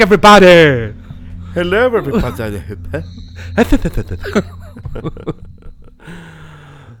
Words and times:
Yes, 0.00 0.08
we're 0.08 0.16
back 0.16 0.42
everybody! 0.42 0.94
Hello 1.52 1.96
everybody! 1.96 2.62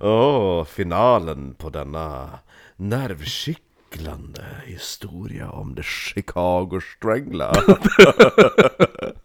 Åh, 0.00 0.64
finalen 0.64 1.54
på 1.54 1.70
denna 1.70 2.38
nervkittlande 2.76 4.44
historia 4.64 5.48
om 5.48 5.74
the 5.74 5.82
Chicago 5.82 6.80
Strangler. 6.80 7.52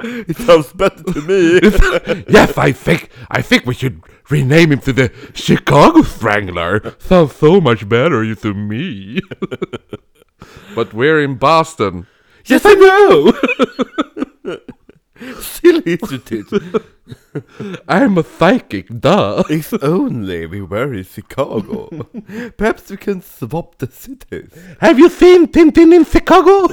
It 0.29 0.37
sounds 0.37 0.73
better 0.73 1.03
to 1.13 1.21
me! 1.21 1.59
yes, 2.34 2.57
I 2.57 2.73
think 2.73 3.09
I 3.29 3.41
think 3.41 3.65
we 3.65 3.73
should 3.73 3.99
rename 4.29 4.71
him 4.71 4.79
to 4.79 4.93
the 4.93 5.09
Chicago 5.34 6.01
Strangler. 6.03 6.81
Sounds 6.99 7.35
so 7.35 7.59
much 7.62 7.89
better 7.89 8.35
to 8.35 8.53
me. 8.53 9.20
but 10.76 10.93
we're 10.93 11.21
in 11.23 11.35
Boston. 11.35 12.07
Yes, 12.48 12.62
I 12.66 12.73
know. 12.76 13.34
Still 15.40 15.81
Institute! 15.85 16.49
I'm 17.87 18.17
a 18.17 18.23
psychic, 18.23 18.87
duh. 18.89 19.43
If 19.49 19.73
only 19.83 20.45
we 20.47 20.61
were 20.61 20.93
in 20.93 21.03
Chicago. 21.05 21.89
Perhaps 22.57 22.89
we 22.91 22.97
can 22.97 23.21
swap 23.21 23.77
the 23.77 23.87
cities. 23.87 24.49
Have 24.79 24.99
you 24.99 25.09
seen 25.09 25.47
Tintin 25.47 25.93
in 25.93 26.05
Chicago? 26.05 26.67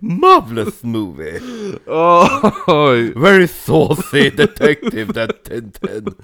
Marvelous 0.00 0.82
movie! 0.84 1.40
Oj. 1.86 3.12
Very 3.16 3.46
saucy 3.48 4.30
detective 4.30 5.12
that 5.14 5.44
Tintin. 5.44 6.14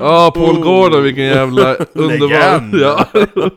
Ja, 0.00 0.30
Paul 0.34 0.60
Gordon, 0.60 1.02
vilken 1.02 1.24
jävla 1.24 1.74
underbar... 1.74 2.28
Legend. 2.28 2.74
Ja. 2.74 3.06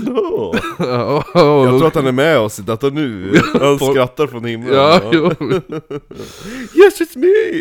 No. 0.00 0.54
Ja, 0.78 1.24
Jag 1.34 1.78
tror 1.78 1.86
att 1.86 1.94
han 1.94 2.06
är 2.06 2.12
med 2.12 2.38
oss 2.38 2.58
i 2.58 2.62
detta 2.62 2.88
nu. 2.88 3.32
Han 3.60 3.78
skrattar 3.78 4.26
från 4.26 4.44
himlen. 4.44 4.74
ja, 4.74 5.00
jo. 5.12 5.30
Yes 6.74 7.00
it's 7.00 7.16
me! 7.16 7.60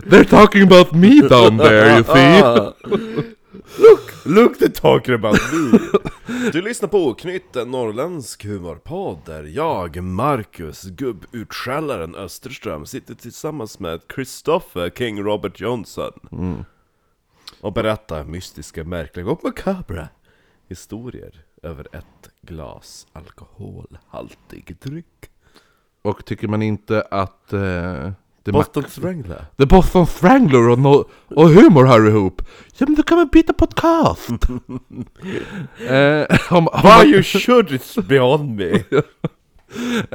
They're 0.10 0.24
talking 0.24 0.62
about 0.62 0.92
me 0.92 1.20
down 1.28 1.56
there, 1.56 1.98
you 1.98 2.04
see. 2.04 3.32
Look, 3.78 4.26
look 4.26 4.58
they're 4.58 4.68
talking 4.68 5.14
about 5.14 5.40
me! 5.52 5.78
Du 6.52 6.62
lyssnar 6.62 6.88
på 6.88 7.06
Oknytt, 7.08 7.56
en 7.56 7.70
norrländsk 7.70 8.44
humorpodd 8.44 9.18
där 9.26 9.44
jag, 9.44 10.04
Marcus, 10.04 10.82
gubbutskällaren 10.82 12.14
Österström, 12.14 12.86
sitter 12.86 13.14
tillsammans 13.14 13.78
med 13.78 14.00
Christopher 14.14 14.90
King 14.90 15.22
Robert 15.22 15.60
Johnson. 15.60 16.12
Och 17.60 17.72
berättar 17.72 18.24
mystiska, 18.24 18.84
märkliga 18.84 19.26
och 19.26 19.44
makabra 19.44 20.08
historier 20.68 21.44
över 21.62 21.86
ett 21.92 22.30
glas 22.42 23.06
alkoholhaltig 23.12 24.76
dryck. 24.80 25.31
Och 26.02 26.24
tycker 26.24 26.48
man 26.48 26.62
inte 26.62 27.02
att... 27.10 27.52
Eh, 27.52 28.10
det 28.44 28.52
Boston 28.52 28.84
Strangler. 28.88 29.44
The 29.58 29.66
Boston 29.66 30.06
Strangler 30.06 30.68
och, 30.68 30.78
no 30.78 31.08
och 31.28 31.48
humor 31.48 31.84
hör 31.84 32.08
ihop. 32.08 32.42
Ja 32.78 32.86
men 32.86 32.94
då 32.94 33.02
kan 33.02 33.18
man 33.18 33.28
byta 33.28 33.52
podcast. 33.52 34.30
eh, 35.88 36.26
om, 36.50 36.68
om, 36.68 36.80
Why 36.82 37.12
you 37.12 37.22
should 37.22 37.68
it's 37.68 38.02
beyond 38.02 38.56
me! 38.56 38.70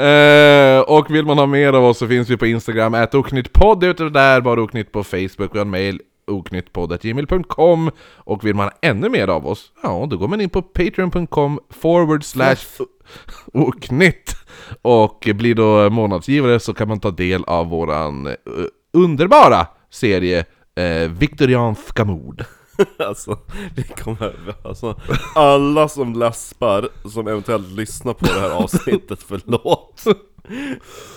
eh, 0.04 0.82
och 0.82 1.16
vill 1.16 1.26
man 1.26 1.38
ha 1.38 1.46
mer 1.46 1.74
av 1.74 1.86
oss 1.86 1.98
så 1.98 2.08
finns 2.08 2.30
vi 2.30 2.38
på 2.38 2.46
Instagram, 2.46 2.94
ät 2.94 3.16
oknyttpodd 3.16 3.80
där, 3.80 4.42
bara 4.42 4.62
oknytt 4.62 4.92
på 4.92 5.04
Facebook, 5.04 5.50
vi 5.54 5.58
har 5.58 5.66
en 5.66 5.70
mail 5.70 6.02
oknyttpodd.gmail.com 6.28 7.92
Och 8.18 8.46
vill 8.46 8.56
man 8.56 8.66
ha 8.66 8.74
ännu 8.82 9.10
mer 9.10 9.28
av 9.28 9.48
oss, 9.48 9.72
ja 9.84 10.08
då 10.10 10.18
går 10.18 10.28
man 10.28 10.42
in 10.42 10.50
på 10.50 10.62
patreon.com 10.62 11.60
forward 11.70 12.24
slash 12.24 12.86
oknytt 13.54 14.36
Och 14.82 15.30
blir 15.36 15.56
då 15.56 15.90
månadsgivare 15.90 16.60
så 16.60 16.74
kan 16.74 16.88
man 16.88 17.00
ta 17.00 17.12
del 17.12 17.44
av 17.44 17.70
våran 17.70 18.28
eh, 18.28 18.34
underbara 18.94 19.68
serie 19.90 20.46
eh, 20.76 21.12
Viktorianska 21.12 22.06
mord. 22.06 22.46
Alltså, 23.00 23.40
vi 23.76 23.84
kommer, 23.84 24.36
alltså, 24.64 25.00
alla 25.36 25.88
som 25.88 26.14
läspar, 26.14 26.90
som 27.10 27.28
eventuellt 27.28 27.68
lyssnar 27.68 28.14
på 28.14 28.26
det 28.26 28.40
här 28.40 28.50
avsnittet, 28.50 29.20
förlåt! 29.28 30.04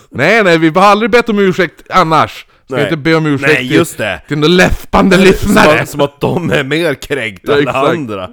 Nej 0.08 0.44
nej, 0.44 0.58
vi 0.58 0.68
har 0.68 0.82
aldrig 0.82 1.10
bett 1.10 1.28
om 1.28 1.38
ursäkt 1.38 1.90
annars! 1.90 2.46
Ska 2.70 2.76
Nej. 2.76 2.84
inte 2.84 2.96
be 2.96 3.14
om 3.14 3.26
ursäkt 3.26 3.52
Nej, 3.52 3.74
just 3.74 3.98
det! 3.98 4.18
till, 4.18 4.28
till 4.28 4.38
några 4.38 4.54
läspande 4.54 5.16
Som 5.16 5.24
lyssnare! 5.24 5.80
att, 5.80 5.88
som 5.88 6.00
att 6.00 6.20
de 6.20 6.50
är 6.50 6.64
mer 6.64 6.94
kränkta 6.94 7.52
Ja, 7.52 7.56
än 7.58 7.62
exakt. 7.68 7.88
andra! 7.88 8.30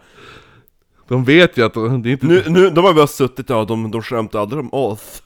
De 1.10 1.24
vet 1.24 1.58
ju 1.58 1.66
att 1.66 1.74
de, 1.74 2.02
det 2.02 2.10
är 2.10 2.12
inte... 2.12 2.26
Nu, 2.26 2.44
nu, 2.48 2.70
de 2.70 2.86
har 2.86 2.94
bara 2.94 3.08
suttit, 3.08 3.50
ja 3.50 3.66
de, 3.66 3.92
de 3.92 4.02
skämtar 4.02 4.40
aldrig 4.40 4.60
om 4.60 4.74
oss 4.74 5.22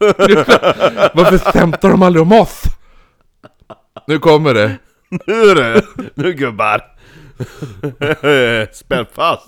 Varför 1.13 1.38
skämtar 1.51 1.89
de 1.89 2.01
aldrig 2.01 2.22
om 2.22 2.31
oss? 2.31 2.63
Nu 4.07 4.19
kommer 4.19 4.53
det! 4.53 4.77
Nu 5.28 5.53
du! 5.53 5.81
Nu 6.16 6.33
gubbar! 6.33 6.81
Spänn 8.73 9.05
fast! 9.16 9.47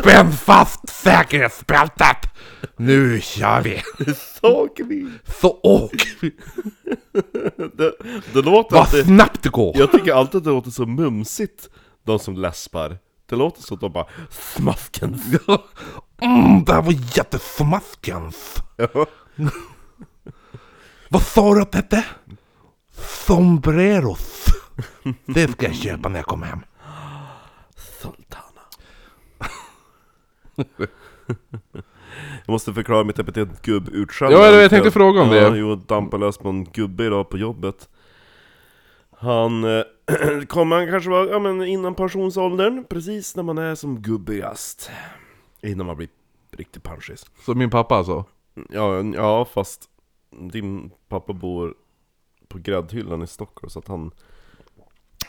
Spänn 0.00 0.32
fast 0.32 0.88
säkerhetsbältet! 0.88 2.16
Nu 2.76 3.20
kör 3.20 3.60
vi! 3.60 3.82
Så 4.40 4.68
vi. 4.76 5.10
Så 5.40 5.90
vi! 6.20 6.32
Det, 7.76 7.92
det 8.32 8.42
låter 8.42 8.76
Vad 8.76 8.84
alltid, 8.84 9.04
snabbt 9.04 9.42
det 9.42 9.48
går! 9.48 9.76
jag 9.76 9.92
tycker 9.92 10.12
alltid 10.12 10.38
att 10.38 10.44
det 10.44 10.50
låter 10.50 10.70
så 10.70 10.86
mumsigt, 10.86 11.68
de 12.04 12.18
som 12.18 12.36
läspar 12.36 12.98
Det 13.26 13.36
låter 13.36 13.62
som 13.62 13.74
att 13.74 13.80
de 13.80 13.92
bara 13.92 14.06
smasken 14.30 15.20
Mm, 16.18 16.64
det 16.64 16.72
här 16.72 16.82
var 16.82 16.92
jättesmaskens! 17.16 18.54
Ja. 18.76 19.06
Vad 21.08 21.22
sa 21.22 21.54
du 21.54 21.60
att 21.62 21.72
det 21.72 21.78
hette? 21.78 22.04
Sombreros. 23.26 24.44
Det 25.26 25.52
ska 25.52 25.66
jag 25.66 25.74
köpa 25.74 26.08
när 26.08 26.18
jag 26.18 26.26
kommer 26.26 26.46
hem. 26.46 26.60
Sultana 28.02 28.62
Jag 32.46 32.52
måste 32.52 32.72
förklara 32.72 33.04
mitt 33.04 33.18
epitet 33.18 33.62
gubbutskällare 33.62 34.54
Ja, 34.54 34.60
jag 34.60 34.70
tänkte 34.70 34.90
fråga 34.90 35.22
om 35.22 35.28
det. 35.28 35.36
Ja, 35.36 35.56
jo, 35.56 35.74
dampade 35.74 36.24
lös 36.24 36.38
på 36.38 36.48
en 36.48 36.64
gubbe 36.64 37.04
idag 37.04 37.30
på 37.30 37.38
jobbet 37.38 37.88
Han 39.18 39.64
eh, 39.64 39.84
kommer 40.46 40.76
han 40.76 40.86
kanske 40.86 41.10
vara 41.10 41.30
ja, 41.30 41.38
men 41.38 41.62
innan 41.62 41.94
pensionsåldern, 41.94 42.84
precis 42.88 43.36
när 43.36 43.42
man 43.42 43.58
är 43.58 43.74
som 43.74 44.02
gubbigast 44.02 44.90
Innan 45.62 45.86
man 45.86 45.96
blir 45.96 46.08
riktigt 46.56 46.82
panschis 46.82 47.26
Så 47.44 47.54
min 47.54 47.70
pappa 47.70 47.96
alltså? 47.96 48.24
Ja, 48.70 49.02
ja 49.02 49.44
fast 49.44 49.84
din 50.52 50.90
pappa 51.08 51.32
bor 51.32 51.74
på 52.48 52.58
gräddhyllan 52.58 53.22
i 53.22 53.26
Stockholm 53.26 53.70
så 53.70 53.78
att 53.78 53.88
han 53.88 54.10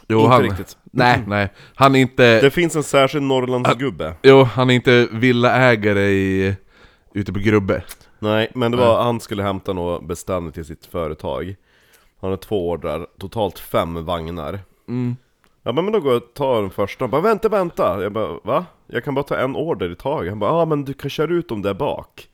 Jo, 0.10 0.20
Inte 0.20 0.32
han... 0.32 0.44
riktigt. 0.44 0.78
Nej, 0.84 1.24
nej. 1.28 1.54
Han 1.76 1.96
är 1.96 2.00
inte... 2.00 2.42
Det 2.42 2.52
finns 2.52 2.76
en 2.76 2.84
särskild 2.84 3.24
Norrlandsgubbe 3.24 4.14
Jo, 4.24 4.44
han 4.44 4.70
är 4.70 4.74
inte 4.74 5.08
villaägare 5.12 6.10
i... 6.10 6.56
Ute 7.18 7.34
på 7.34 7.40
Grubbe. 7.40 7.84
Nej, 8.20 8.52
men 8.56 8.72
det 8.72 8.78
var, 8.78 9.04
han 9.04 9.20
skulle 9.20 9.44
hämta 9.44 9.74
något 9.74 10.04
beställning 10.04 10.52
till 10.52 10.66
sitt 10.66 10.86
företag. 10.86 11.56
Han 12.22 12.30
har 12.30 12.38
två 12.38 12.70
ordrar, 12.70 13.08
totalt 13.20 13.60
fem 13.60 14.06
vagnar. 14.06 14.60
Mm. 14.88 15.16
Bara, 15.64 15.72
men 15.72 15.92
då 15.92 16.00
går 16.00 16.14
jag 16.14 16.24
och 16.24 16.34
tar 16.34 16.62
den 16.62 16.70
första, 16.70 17.04
han 17.04 17.12
bara 17.12 17.22
vänta, 17.22 17.50
vänta! 17.50 18.04
Jag 18.04 18.12
bara, 18.12 18.40
va? 18.44 18.66
Jag 18.88 19.04
kan 19.04 19.16
bara 19.16 19.24
ta 19.24 19.38
en 19.38 19.56
order 19.56 19.92
i 19.92 19.96
taget. 19.96 20.32
Han 20.32 20.40
bara, 20.40 20.52
ja 20.52 20.62
ah, 20.62 20.66
men 20.66 20.86
du 20.86 20.94
kan 20.94 21.10
köra 21.10 21.34
ut 21.34 21.50
dem 21.50 21.62
där 21.62 21.74
bak. 21.74 22.30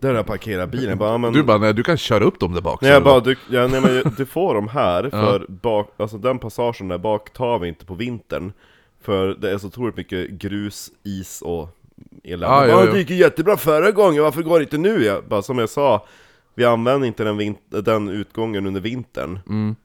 Där 0.00 0.08
har 0.08 0.16
jag 0.16 0.26
parkerat 0.26 0.70
bilen, 0.70 0.88
jag 0.88 0.98
bara, 0.98 1.18
men... 1.18 1.32
Du 1.32 1.42
bara, 1.42 1.58
nej 1.58 1.74
du 1.74 1.82
kan 1.82 1.96
köra 1.96 2.24
upp 2.24 2.40
dem 2.40 2.54
där 2.54 2.60
bak. 2.60 2.80
Nej 2.80 2.90
jag 2.90 3.04
bara, 3.04 3.20
du, 3.20 3.36
ja, 3.50 3.66
nej, 3.66 3.80
men 3.80 4.14
du 4.16 4.26
får 4.26 4.54
dem 4.54 4.68
här, 4.68 5.02
för 5.10 5.46
bak, 5.48 5.94
alltså 5.96 6.18
den 6.18 6.38
passagen 6.38 6.88
där 6.88 6.98
bak 6.98 7.32
tar 7.32 7.58
vi 7.58 7.68
inte 7.68 7.84
på 7.84 7.94
vintern. 7.94 8.52
För 9.00 9.34
det 9.34 9.50
är 9.50 9.58
så 9.58 9.66
otroligt 9.66 9.96
mycket 9.96 10.30
grus, 10.30 10.90
is 11.04 11.42
och 11.42 11.77
elände 12.24 12.56
Ah, 12.56 12.66
ja, 12.66 12.84
ja. 12.84 12.92
Det 12.92 12.98
gick 12.98 13.10
ju 13.10 13.16
jättebra 13.16 13.56
förra 13.56 13.90
gången, 13.90 14.22
varför 14.22 14.42
går 14.42 14.58
det 14.58 14.62
inte 14.62 14.78
nu? 14.78 15.04
Jag, 15.04 15.24
bara, 15.24 15.42
som 15.42 15.58
jag 15.58 15.68
sa, 15.68 16.06
vi 16.54 16.64
använder 16.64 17.06
inte 17.06 17.24
den, 17.24 17.56
den 17.68 18.08
utgången 18.08 18.66
under 18.66 18.80
vintern 18.80 19.38
Mm. 19.48 19.76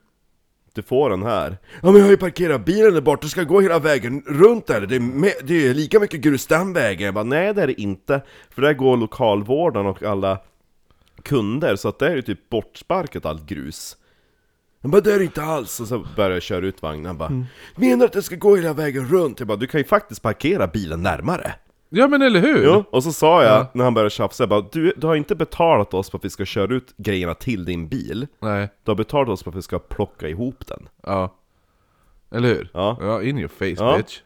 Du 0.76 0.82
får 0.82 1.10
den 1.10 1.24
här 1.24 1.58
Ja 1.82 1.92
men 1.92 1.96
jag 1.96 2.04
har 2.04 2.12
ju 2.12 2.18
parkerat 2.18 2.66
bilen 2.66 2.94
där 2.94 3.02
borta, 3.02 3.28
ska 3.28 3.40
jag 3.40 3.48
gå 3.48 3.62
hela 3.62 3.80
vägen 3.80 4.24
runt 4.28 4.68
där? 4.68 4.82
Det 4.82 4.96
är, 4.96 5.00
med, 5.00 5.34
det 5.44 5.68
är 5.68 5.74
lika 5.74 6.00
mycket 6.00 6.22
grus 6.22 6.48
den 6.48 6.74
vägen 6.74 7.06
Jag 7.06 7.14
bara, 7.14 7.24
nej 7.24 7.54
det 7.54 7.62
är 7.62 7.68
det 7.68 7.82
inte 7.82 8.22
För 8.50 8.62
där 8.62 8.74
går 8.74 8.98
lokalvården 8.98 9.86
och 9.86 10.04
alla 10.04 10.40
kunder, 11.24 11.76
så 11.76 11.88
att 11.88 12.00
det 12.00 12.08
är 12.08 12.16
ju 12.16 12.22
typ 12.22 12.50
bortsparkat 12.50 13.26
allt 13.26 13.46
grus 13.46 13.98
Han 14.82 14.92
bara, 14.92 15.02
det 15.02 15.14
är 15.14 15.20
det 15.20 15.26
inte 15.26 15.44
alls! 15.44 15.80
Och 15.80 15.88
så 15.88 16.06
börjar 16.16 16.32
jag 16.32 16.42
köra 16.42 16.66
ut 16.66 16.82
vagnen, 16.82 17.06
han 17.06 17.18
bara 17.18 17.46
Menar 17.76 17.98
du 17.98 18.06
att 18.06 18.16
jag 18.16 18.24
ska 18.24 18.36
gå 18.36 18.56
hela 18.56 18.74
vägen 18.74 19.08
runt? 19.08 19.40
Jag 19.40 19.48
bara, 19.48 19.58
du 19.58 19.68
kan 19.68 19.80
ju 19.80 19.86
faktiskt 19.86 20.22
parkera 20.22 20.68
bilen 20.68 21.02
närmare 21.04 21.56
Ja 21.96 22.08
men 22.08 22.22
eller 22.22 22.40
hur? 22.40 22.66
Jo, 22.66 22.84
och 22.92 23.04
så 23.04 23.12
sa 23.14 23.44
jag, 23.44 23.66
när 23.74 23.84
han 23.84 23.94
började 23.94 24.10
tjafsa, 24.10 24.44
jag 24.44 24.50
bara, 24.50 24.62
du, 24.72 24.94
du 24.98 25.08
har 25.08 25.16
inte 25.16 25.36
betalat 25.36 25.94
oss 25.94 26.10
för 26.10 26.18
att 26.18 26.26
vi 26.26 26.30
ska 26.30 26.46
köra 26.46 26.74
ut 26.74 26.94
grejerna 26.98 27.34
till 27.34 27.66
din 27.66 27.88
bil 27.88 28.28
Nej, 28.42 28.70
Du 28.84 28.92
har 28.92 28.96
betalat 28.96 29.30
oss 29.30 29.44
för 29.44 29.50
att 29.52 29.56
vi 29.58 29.62
ska 29.62 29.80
plocka 29.80 30.28
ihop 30.30 30.68
den 30.68 30.90
ja. 31.04 31.36
Eller 32.32 32.48
hur? 32.50 32.70
Ja. 32.74 32.98
Ja, 33.02 33.22
in 33.24 33.38
your 33.40 33.48
face 33.48 33.84
Ja. 33.86 33.98
bitch. 33.98 34.20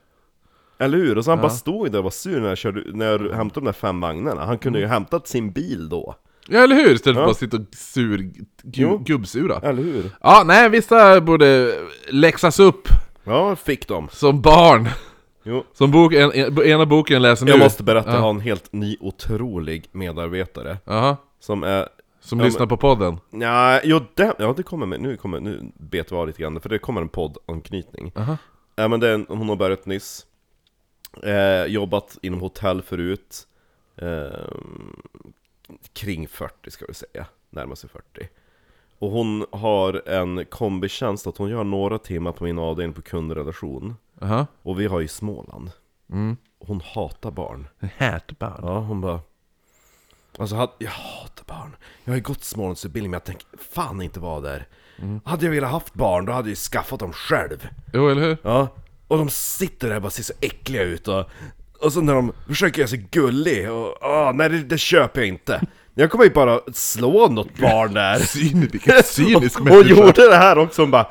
Eller 0.80 0.98
hur? 0.98 1.18
Och 1.18 1.26
så 1.26 1.32
han 1.32 1.42
bara 1.42 1.50
stod 1.50 1.92
där 1.92 1.98
och 1.98 2.04
var 2.04 2.12
sur 2.12 2.42
när 2.42 2.50
jag, 2.50 2.58
körde, 2.58 2.84
när 2.94 3.06
jag 3.06 3.20
hämtade 3.36 3.60
de 3.60 3.66
där 3.66 3.74
fem 3.74 4.02
vagnarna. 4.02 4.46
Han 4.46 4.58
kunde 4.58 4.80
ju 4.80 4.86
hämtat 4.86 5.28
sin 5.28 5.52
bil 5.52 5.90
då. 5.90 6.16
Ja 6.48 6.60
eller 6.60 6.76
hur? 6.76 6.94
Istället 6.94 7.16
för 7.16 7.22
att 7.24 7.28
bara 7.28 7.34
sitta 7.34 7.58
och 7.58 7.64
sur, 7.72 8.18
gu, 8.18 8.34
Jo. 8.64 8.98
gubbsura. 8.98 9.60
Eller 9.64 9.84
hur? 9.84 10.12
Ja, 10.22 10.44
nej 10.46 10.70
vissa 10.70 11.22
borde 11.22 11.74
läxas 12.10 12.60
upp 12.60 12.88
Ja, 13.24 13.56
fick 13.56 13.88
de. 13.88 14.08
som 14.12 14.42
barn. 14.42 14.88
Jo. 15.48 15.64
Som 15.74 15.92
bok, 15.92 16.14
en, 16.14 16.32
en, 16.32 16.64
ena 16.64 16.86
boken 16.86 17.22
läser 17.22 17.46
nu. 17.46 17.52
Jag 17.52 17.60
måste 17.60 17.84
berätta, 17.84 18.10
Ja. 18.10 18.16
jag 18.16 18.22
har 18.22 18.30
en 18.30 18.40
helt 18.40 18.74
ny 18.74 18.98
otrolig 19.00 19.90
medarbetare. 19.92 20.78
Jaha. 20.86 21.18
Som 21.40 21.64
är... 21.64 21.90
Som 22.20 22.40
Ja, 22.40 22.46
lyssnar 22.46 22.66
på 22.66 22.78
podden. 22.78 23.20
Ja, 23.32 23.82
jo, 23.84 24.00
det, 24.14 24.34
ja 24.40 24.54
det 24.58 24.64
kommer 24.64 24.86
med, 24.86 25.02
nu 25.02 25.18
kommer, 25.18 25.40
nu 25.40 25.72
bet 25.78 26.12
vi 26.12 26.16
av 26.16 26.28
lite 26.28 26.42
grann, 26.42 26.60
för 26.60 26.70
det 26.70 26.80
kommer 26.80 27.02
en 27.02 27.10
poddanknytning. 27.10 28.12
Aha. 28.16 28.38
Ja 28.76 28.88
men 28.88 29.00
det 29.00 29.10
är 29.10 29.14
en, 29.14 29.26
hon 29.30 29.50
har 29.50 29.56
börjat 29.56 29.86
nyss. 29.86 30.26
Eh, 31.24 31.66
jobbat 31.66 32.18
inom 32.22 32.40
hotell 32.42 32.82
förut. 32.82 33.48
Eh, 33.96 34.28
kring 35.94 36.28
40 36.28 36.72
ska 36.72 36.86
vi 36.86 36.94
säga, 36.94 37.26
närmar 37.50 37.76
sig 37.76 37.90
40. 37.90 38.30
Och 39.00 39.12
hon 39.12 39.46
har 39.52 40.10
en 40.10 40.46
kombitjänst 40.46 41.28
att 41.28 41.38
hon 41.38 41.50
gör 41.50 41.64
några 41.64 41.98
timmar 41.98 42.32
på 42.32 42.44
min 42.44 42.60
avdelning 42.60 42.94
på 42.94 43.02
kundrelation. 43.02 43.96
Jaha. 44.22 44.48
Och 44.64 44.80
vi 44.80 44.86
har 44.88 45.00
ju 45.00 45.08
Småland. 45.08 45.72
Mm. 46.12 46.38
Hon 46.60 46.82
hatar 46.94 47.32
barn. 47.32 47.68
Härtbarn. 47.98 48.60
Ja, 48.62 48.80
hon 48.80 49.02
bara... 49.02 49.20
Alltså, 50.40 50.56
jag 50.78 50.92
hatar 50.92 51.44
barn. 51.48 51.76
Jag 52.04 52.12
har 52.12 52.18
ju 52.18 52.24
gått 52.24 52.44
Smålandsutbildning, 52.44 53.12
men 53.12 53.16
jag 53.18 53.24
tänker 53.26 53.48
fan 53.72 54.02
inte 54.02 54.20
vara 54.20 54.42
där. 54.42 54.68
Hade 55.26 55.46
jag 55.46 55.52
velat 55.52 55.72
haft 55.72 55.94
barn, 55.94 56.26
då 56.26 56.32
hade 56.34 56.46
jag 56.48 56.50
ju 56.50 56.56
skaffat 56.56 57.00
dem 57.00 57.14
själv. 57.14 57.68
Jo, 57.94 58.10
eller 58.10 58.22
hur? 58.22 58.38
Ja, 58.42 58.68
och 59.08 59.18
de 59.18 59.30
sitter 59.30 59.88
där 59.90 59.96
och 59.96 60.02
bara 60.02 60.10
ser 60.10 60.24
så 60.24 60.34
äckliga 60.42 60.82
ut 60.84 61.08
och... 61.08 61.26
Och 61.82 61.94
så 61.94 62.02
när 62.02 62.14
de 62.14 62.34
försöker 62.48 62.80
göra 62.80 62.88
sig 62.90 63.08
gullig 63.12 63.72
och... 63.72 64.04
Ah, 64.04 64.32
nej, 64.36 64.50
det, 64.50 64.60
det 64.64 64.78
köper 64.78 65.22
jag 65.22 65.28
inte. 65.28 65.62
Jag 65.94 66.12
kommer 66.12 66.24
ju 66.26 66.30
bara 66.32 66.60
slå 66.74 67.28
något 67.28 67.58
barn 67.60 67.94
där. 67.94 68.20
Syn, 68.20 68.68
vilken 68.72 69.04
cynisk 69.04 69.60
Hon 69.60 69.68
människa. 69.70 69.90
gjorde 69.90 70.30
det 70.30 70.36
här 70.36 70.58
också, 70.58 70.82
hon 70.82 70.92
bara 70.92 71.08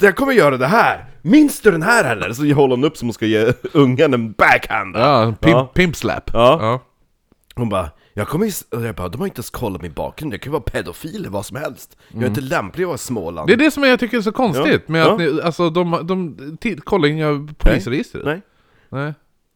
Jag 0.00 0.16
kommer 0.16 0.32
göra 0.32 0.56
det 0.56 0.66
här! 0.66 1.04
Minns 1.22 1.60
du 1.60 1.70
den 1.70 1.82
här 1.82 2.04
eller? 2.04 2.32
Så 2.32 2.52
håller 2.54 2.76
hon 2.76 2.84
upp 2.84 2.96
som 2.96 3.08
hon 3.08 3.12
ska 3.14 3.26
ge 3.26 3.52
ungen 3.72 4.14
en 4.14 4.32
backhand 4.32 4.96
Ja, 4.96 5.34
pimp, 5.40 5.52
Ja. 5.54 5.70
pimp 5.74 5.96
slap. 5.96 6.30
Ja. 6.32 6.58
ja. 6.60 6.80
Hon 7.54 7.68
bara 7.68 7.90
Jag 8.14 8.28
kommer 8.28 8.52
och 8.70 8.82
jag 8.82 8.94
bara, 8.94 9.08
de 9.08 9.18
har 9.20 9.26
inte 9.26 9.38
ens 9.38 9.50
kollat 9.50 9.82
min 9.82 9.92
bakgrund, 9.92 10.32
jag 10.34 10.40
kan 10.40 10.50
ju 10.50 10.52
vara 10.52 10.62
pedofil 10.62 11.16
eller 11.16 11.28
vad 11.30 11.46
som 11.46 11.56
helst 11.56 11.96
Jag 12.08 12.22
är 12.22 12.26
inte 12.26 12.40
lämplig 12.40 12.84
att 12.84 12.88
vara 12.88 12.94
i 12.94 12.98
Småland 12.98 13.46
Det 13.48 13.52
är 13.52 13.56
det 13.56 13.70
som 13.70 13.82
jag 13.84 14.00
tycker 14.00 14.16
är 14.18 14.22
så 14.22 14.32
konstigt 14.32 14.82
Ja. 14.86 14.92
med 14.92 15.06
att 15.06 15.18
ni, 15.18 15.40
alltså 15.44 15.70
de, 15.70 16.06
de, 16.06 16.36
de 16.60 16.76
kollar 16.76 17.08
inga 17.08 17.48
polisregister. 17.58 18.22
Nej 18.24 18.40
Nej. 18.88 19.14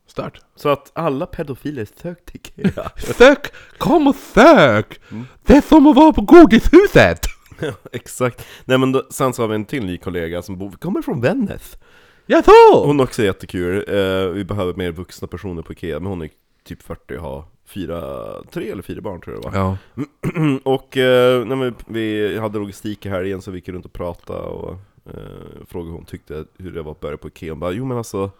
Stört. 0.08 0.40
Så 0.56 0.68
att 0.68 0.90
alla 0.94 1.26
pedofiler 1.26 1.86
sök 2.02 2.24
till 2.24 2.40
Ikea 2.44 2.90
Sök! 2.96 3.52
Kom 3.78 4.06
och 4.06 4.14
sök! 4.14 5.00
Mm. 5.10 5.26
Det 5.46 5.56
är 5.56 5.60
som 5.60 5.86
att 5.86 5.96
vara 5.96 6.12
på 6.12 6.20
godishuset! 6.20 7.26
Exakt 7.92 8.46
Nej 8.64 8.78
men 8.78 8.92
då, 8.92 9.06
sen 9.10 9.32
så 9.32 9.42
har 9.42 9.48
vi 9.48 9.54
en 9.54 9.64
till 9.64 9.84
ny 9.84 9.98
kollega 9.98 10.42
som 10.42 10.58
bor, 10.58 10.70
kommer 10.70 11.02
från 11.02 11.20
Vännäs 11.20 11.78
Jag 12.26 12.44
så! 12.44 12.86
Hon 12.86 13.00
är 13.00 13.04
också 13.04 13.22
jättekul, 13.22 13.84
eh, 13.88 14.26
vi 14.26 14.44
behöver 14.44 14.74
mer 14.74 14.92
vuxna 14.92 15.28
personer 15.28 15.62
på 15.62 15.72
Ikea 15.72 16.00
Men 16.00 16.08
hon 16.08 16.22
är 16.22 16.30
typ 16.64 16.82
40 16.82 17.16
och 17.16 17.22
har 17.22 17.44
fyra, 17.64 18.02
tre 18.42 18.70
eller 18.70 18.82
fyra 18.82 19.00
barn 19.00 19.20
tror 19.20 19.36
jag 19.36 19.42
det 19.42 19.58
var 19.58 19.58
Ja. 19.58 19.78
och 20.64 20.96
eh, 20.96 21.44
när 21.44 21.56
vi, 21.56 21.72
vi 21.86 22.38
hade 22.38 22.58
logistik 22.58 23.06
i 23.06 23.08
helgen 23.08 23.42
så 23.42 23.50
vi 23.50 23.58
gick 23.58 23.68
runt 23.68 23.84
och 23.84 23.92
pratade 23.92 24.40
och 24.40 24.70
eh, 25.06 25.66
frågade 25.68 25.90
hur 25.90 25.96
hon 25.96 26.04
tyckte 26.04 26.44
hur 26.58 26.72
det 26.72 26.82
var 26.82 26.92
att 26.92 27.00
börja 27.00 27.16
på 27.16 27.28
Ikea. 27.28 27.52
Hon 27.52 27.60
bara, 27.60 27.72
jo 27.72 27.84
men 27.84 27.98
alltså 27.98 28.30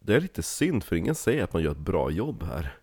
det 0.00 0.14
är 0.14 0.20
lite 0.20 0.42
synd 0.42 0.84
för 0.84 0.96
ingen 0.96 1.14
säger 1.14 1.44
att 1.44 1.52
man 1.52 1.62
gör 1.62 1.70
ett 1.70 1.78
bra 1.78 2.10
jobb 2.10 2.42
här. 2.42 2.74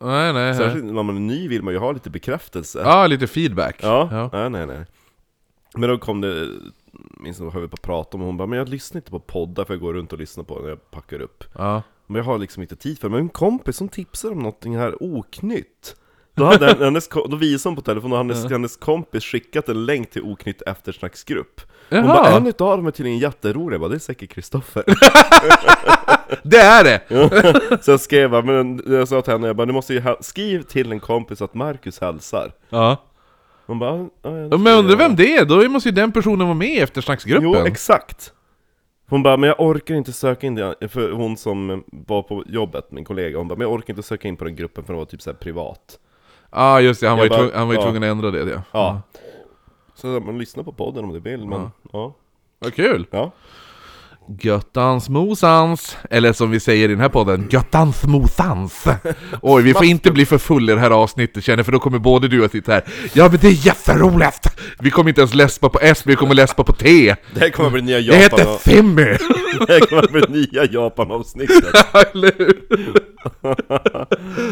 Nej, 0.00 0.32
nej. 0.32 0.54
Särskilt 0.54 0.84
när 0.84 1.02
man 1.02 1.16
är 1.16 1.20
ny 1.20 1.48
vill 1.48 1.62
man 1.62 1.74
ju 1.74 1.78
ha 1.80 1.92
lite 1.92 2.10
bekräftelse. 2.10 2.80
Ja, 2.84 3.06
lite 3.06 3.26
feedback. 3.26 3.76
Ja, 3.82 4.08
ja. 4.12 4.30
nej 4.32 4.50
nej 4.50 4.66
nej. 4.66 4.86
Men 5.76 5.88
då 5.90 5.98
kom 5.98 6.20
det, 6.20 6.48
minns 7.20 7.40
jag 7.40 7.50
höll 7.50 7.68
på 7.68 7.74
att 7.74 7.82
prata 7.82 8.16
om 8.16 8.20
och 8.20 8.26
hon 8.26 8.36
bara, 8.36 8.46
men 8.46 8.58
jag 8.58 8.68
lyssnar 8.68 8.98
inte 8.98 9.10
på 9.10 9.20
poddar 9.20 9.64
för 9.64 9.74
jag 9.74 9.80
går 9.80 9.94
runt 9.94 10.12
och 10.12 10.18
lyssnar 10.18 10.44
på 10.44 10.58
när 10.60 10.68
jag 10.68 10.90
packar 10.90 11.20
upp. 11.20 11.44
ja. 11.54 11.82
Men 12.06 12.16
jag 12.16 12.24
har 12.24 12.38
liksom 12.38 12.62
inte 12.62 12.76
tid 12.76 12.98
för 12.98 13.08
det. 13.08 13.12
Men 13.12 13.20
en 13.20 13.28
kompis 13.28 13.76
som 13.76 13.88
tipsade 13.88 14.32
om 14.32 14.38
någonting 14.38 14.76
här 14.78 15.02
oknytt. 15.02 15.96
Då, 16.34 16.44
hade 16.44 16.70
en- 16.70 16.78
hennes, 16.82 17.08
då 17.08 17.36
visade 17.36 17.70
hon 17.70 17.76
på 17.76 17.82
telefonen 17.82 18.12
och 18.12 18.18
hennes, 18.18 18.50
hennes 18.50 18.76
kompis 18.76 19.24
skickat 19.24 19.68
en 19.68 19.86
länk 19.86 20.10
till 20.10 20.22
oknytt 20.22 20.62
eftersnacksgrupp. 20.62 21.60
Hon 21.90 21.98
Jaha. 21.98 22.06
bara, 22.06 22.36
en 22.36 22.46
utav 22.46 22.76
dem 22.76 22.86
är 22.86 22.90
tydligen 22.90 23.18
jätterolig, 23.18 23.74
jag 23.74 23.80
bara, 23.80 23.88
det 23.90 23.96
är 23.96 23.98
säkert 23.98 24.30
Kristoffer. 24.30 24.84
Det 26.42 26.56
är 26.60 26.84
det! 26.84 27.00
så 27.84 27.90
jag 27.90 28.00
skrev 28.00 28.44
men 28.44 28.82
jag 28.86 29.08
sa 29.08 29.22
till 29.22 29.32
henne, 29.32 29.46
jag 29.46 29.56
bara, 29.56 29.66
du 29.66 29.72
måste 29.72 29.92
ju 29.94 30.00
ha- 30.00 30.18
skriv 30.20 30.62
till 30.62 30.92
en 30.92 31.00
kompis 31.00 31.42
att 31.42 31.54
Marcus 31.54 32.00
hälsar. 32.00 32.52
Ja. 32.68 32.96
Hon 33.66 33.78
bara, 33.78 33.96
ja, 33.96 34.08
ja, 34.22 34.30
Ja, 34.50 34.56
Men 34.56 34.66
jag 34.66 34.78
undrar 34.78 34.96
göra." 34.96 35.08
vem 35.08 35.16
det 35.16 35.36
är? 35.36 35.44
Då 35.44 35.68
måste 35.68 35.88
ju 35.88 35.94
den 35.94 36.12
personen 36.12 36.46
vara 36.46 36.54
med 36.54 36.68
i 36.68 36.78
eftersnacksgruppen. 36.80 37.42
Jo, 37.44 37.54
exakt. 37.56 38.32
Hon 39.08 39.22
bara, 39.22 39.36
men 39.36 39.48
jag 39.48 39.60
orkar 39.60 39.94
inte 39.94 40.12
söka 40.12 40.46
in 40.46 40.54
det, 40.54 40.88
för 40.88 41.10
hon 41.12 41.36
som 41.36 41.84
var 41.86 42.22
på 42.22 42.44
jobbet, 42.46 42.90
min 42.90 43.04
kollega, 43.04 43.38
hon 43.38 43.48
bara, 43.48 43.54
men 43.58 43.68
jag 43.68 43.72
orkar 43.74 43.90
inte 43.92 44.02
söka 44.02 44.28
in 44.28 44.36
på 44.36 44.44
den 44.44 44.56
gruppen 44.56 44.84
för 44.84 44.92
det 44.92 44.98
var 44.98 45.06
typ 45.06 45.22
såhär 45.22 45.36
privat. 45.36 45.98
Ja 46.52 46.80
just 46.80 47.00
det, 47.00 47.08
han 47.08 47.18
var, 47.18 47.24
Jag 47.24 47.32
ju, 47.32 47.38
bara- 47.38 47.48
tvung, 47.48 47.58
han 47.58 47.66
var 47.66 47.74
ju 47.74 47.80
ja. 47.80 47.84
tvungen 47.84 48.02
att 48.02 48.08
ändra 48.08 48.30
det 48.30 48.50
ja. 48.50 48.62
Ja. 48.72 49.02
Så 49.94 50.06
man 50.06 50.38
lyssnar 50.38 50.64
på 50.64 50.72
podden 50.72 51.04
om 51.04 51.12
du 51.12 51.20
vill, 51.20 51.46
men 51.46 51.70
ja. 51.92 52.14
Vad 52.58 52.74
kul! 52.74 53.06
Ja. 53.10 53.30
Göttans 54.28 55.08
mosans, 55.08 55.96
eller 56.10 56.32
som 56.32 56.50
vi 56.50 56.60
säger 56.60 56.88
i 56.88 56.92
den 56.92 57.00
här 57.00 57.08
podden, 57.08 57.48
Göttans 57.50 58.04
mosans! 58.04 58.84
Oj, 59.42 59.62
vi 59.62 59.74
får 59.74 59.84
inte 59.84 60.10
bli 60.10 60.26
för 60.26 60.38
full 60.38 60.70
i 60.70 60.72
det 60.72 60.80
här 60.80 60.90
avsnittet 60.90 61.44
känner 61.44 61.58
jag, 61.58 61.64
för 61.66 61.72
då 61.72 61.78
kommer 61.78 61.98
både 61.98 62.28
du 62.28 62.44
och 62.44 62.50
sitta 62.50 62.72
här 62.72 62.84
Ja 63.12 63.28
men 63.28 63.38
det 63.40 63.46
är 63.48 63.66
jätteroligt! 63.66 64.48
Vi 64.78 64.90
kommer 64.90 65.08
inte 65.08 65.20
ens 65.20 65.34
läspa 65.34 65.68
på 65.68 65.78
S, 65.82 66.02
vi 66.06 66.16
kommer 66.16 66.34
läspa 66.34 66.64
på 66.64 66.72
T! 66.72 67.14
Det 67.34 67.40
här 67.40 67.50
kommer 67.50 67.70
bli 67.70 67.82
nya 67.82 67.98
Jag 67.98 68.22
Japan... 68.22 68.38
heter 68.40 68.58
Simmy! 68.70 69.16
Det 69.66 69.72
här 69.72 69.80
kommer 69.80 70.08
bli 70.08 70.22
nya 70.28 70.64
Japan-avsnittet. 70.64 71.64
Eller 72.12 72.32
hur? 72.38 72.58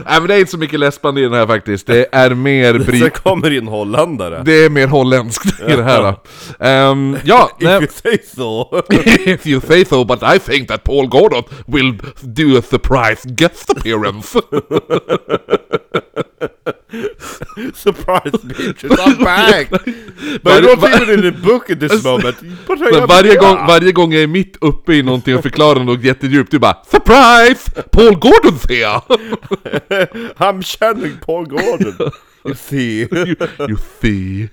Nej 0.05 0.21
men 0.21 0.27
det 0.27 0.35
är 0.35 0.39
inte 0.39 0.51
så 0.51 0.59
mycket 0.59 0.81
läspande 0.81 1.21
i 1.21 1.25
den 1.25 1.33
här 1.33 1.47
faktiskt, 1.47 1.87
det 1.87 2.07
är 2.13 2.31
mer 2.35 2.73
Sen 2.73 2.85
bryt... 2.85 3.15
kommer 3.15 3.51
en 3.59 3.69
holländare. 3.69 4.43
Det 4.45 4.65
är 4.65 4.71
mer 4.71 4.87
holländskt 4.87 5.61
i 5.69 5.77
det 5.77 5.83
här. 5.83 6.15
Ehm, 6.61 7.17
ja, 7.25 7.51
If 7.61 7.69
you 7.69 7.89
say 8.03 8.19
so. 8.37 8.83
Say 9.67 9.85
so, 9.85 10.05
but 10.05 10.23
I 10.23 10.39
think 10.39 10.69
that 10.69 10.85
Paul 10.85 11.07
Gordon 11.09 11.45
will 11.67 11.93
do 12.33 12.57
a 12.59 12.63
surprise 12.63 13.25
guest 13.37 13.71
appearance. 13.71 14.37
Surprise 17.75 18.33
bitches, 18.45 18.91
I'm 18.99 19.19
back! 19.25 19.71
But 19.71 19.83
Varje- 20.43 20.57
I 20.57 20.61
don't 20.61 21.03
even 21.03 21.11
in 21.19 21.21
the 21.35 21.41
book 21.43 21.71
at 21.71 21.81
this 21.81 22.03
moment. 22.05 22.37
Varje, 23.09 23.37
gång, 23.37 23.67
varje 23.67 23.93
gång 23.93 24.13
jag 24.13 24.23
är 24.23 24.27
mitt 24.27 24.57
uppe 24.61 24.95
i 24.95 25.03
någonting 25.03 25.37
och 25.37 25.43
förklarar 25.43 25.85
något 25.85 26.03
jättedjupt, 26.05 26.51
du 26.51 26.59
bara 26.59 26.77
Surprise! 26.91 27.71
Paul 27.91 28.15
Gordon's 28.15 28.69
here! 28.69 29.01
I'm 30.39 30.63
channeling 30.63 31.19
Paul 31.27 31.47
Gordon. 31.47 32.11
You 32.45 32.55
see. 32.55 33.07
you, 33.13 33.37
you 33.69 33.77
see, 34.01 34.49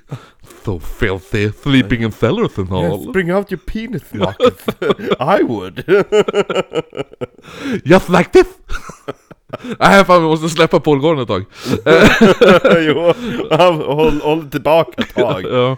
so 0.70 0.80
filthy, 0.80 1.52
sleeping 1.52 2.04
in 2.04 2.12
cellars 2.12 2.58
and 2.58 2.72
all. 2.72 2.84
Yes, 2.84 3.08
bring 3.14 3.32
out 3.32 3.52
your 3.52 3.60
penis, 3.66 4.04
Marcus. 4.14 4.54
I 5.20 5.44
would. 5.44 5.84
Just 7.86 8.10
like 8.10 8.32
this! 8.32 8.48
Nej 9.80 10.06
fan, 10.06 10.22
vi 10.22 10.28
måste 10.28 10.50
släppa 10.50 10.80
Paul 10.80 11.00
Gordon 11.00 11.22
ett 11.22 11.28
tag. 11.28 11.46
jo, 12.88 13.14
håll, 13.96 14.22
håll 14.22 14.50
tillbaka 14.50 15.02
ett 15.02 15.16
tag. 15.16 15.44
Ja. 15.44 15.72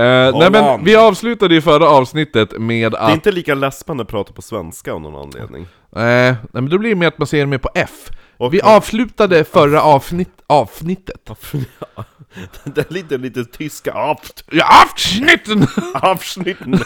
Eh, 0.00 0.38
nej 0.38 0.50
men 0.50 0.64
on. 0.64 0.84
vi 0.84 0.96
avslutade 0.96 1.54
ju 1.54 1.60
förra 1.60 1.88
avsnittet 1.88 2.58
med 2.58 2.92
Det 2.92 2.98
är 2.98 3.02
att... 3.06 3.12
inte 3.14 3.32
lika 3.32 3.54
läspande 3.54 4.02
att 4.02 4.08
prata 4.08 4.32
på 4.32 4.42
svenska 4.42 4.92
av 4.92 5.00
någon 5.00 5.22
anledning. 5.22 5.62
Eh, 5.96 5.96
nej 5.96 6.34
men 6.52 6.68
då 6.68 6.78
blir 6.78 6.90
det 6.90 6.96
mer 6.96 7.08
att 7.08 7.18
man 7.18 7.26
ser 7.26 7.46
med 7.46 7.62
på 7.62 7.68
F. 7.74 7.90
Och- 8.36 8.54
vi 8.54 8.60
avslutade 8.62 9.44
förra 9.44 9.82
avsnitt, 9.82 10.30
avsnittet. 10.52 11.30
Det 12.64 12.90
är 12.90 12.92
lite, 12.92 13.18
lite 13.18 13.44
tyska 13.44 13.92
aft. 13.92 14.44
Ja, 14.50 14.84
avsnitten! 14.84 15.66
Avsnitten. 15.94 16.74
Eh, 16.74 16.80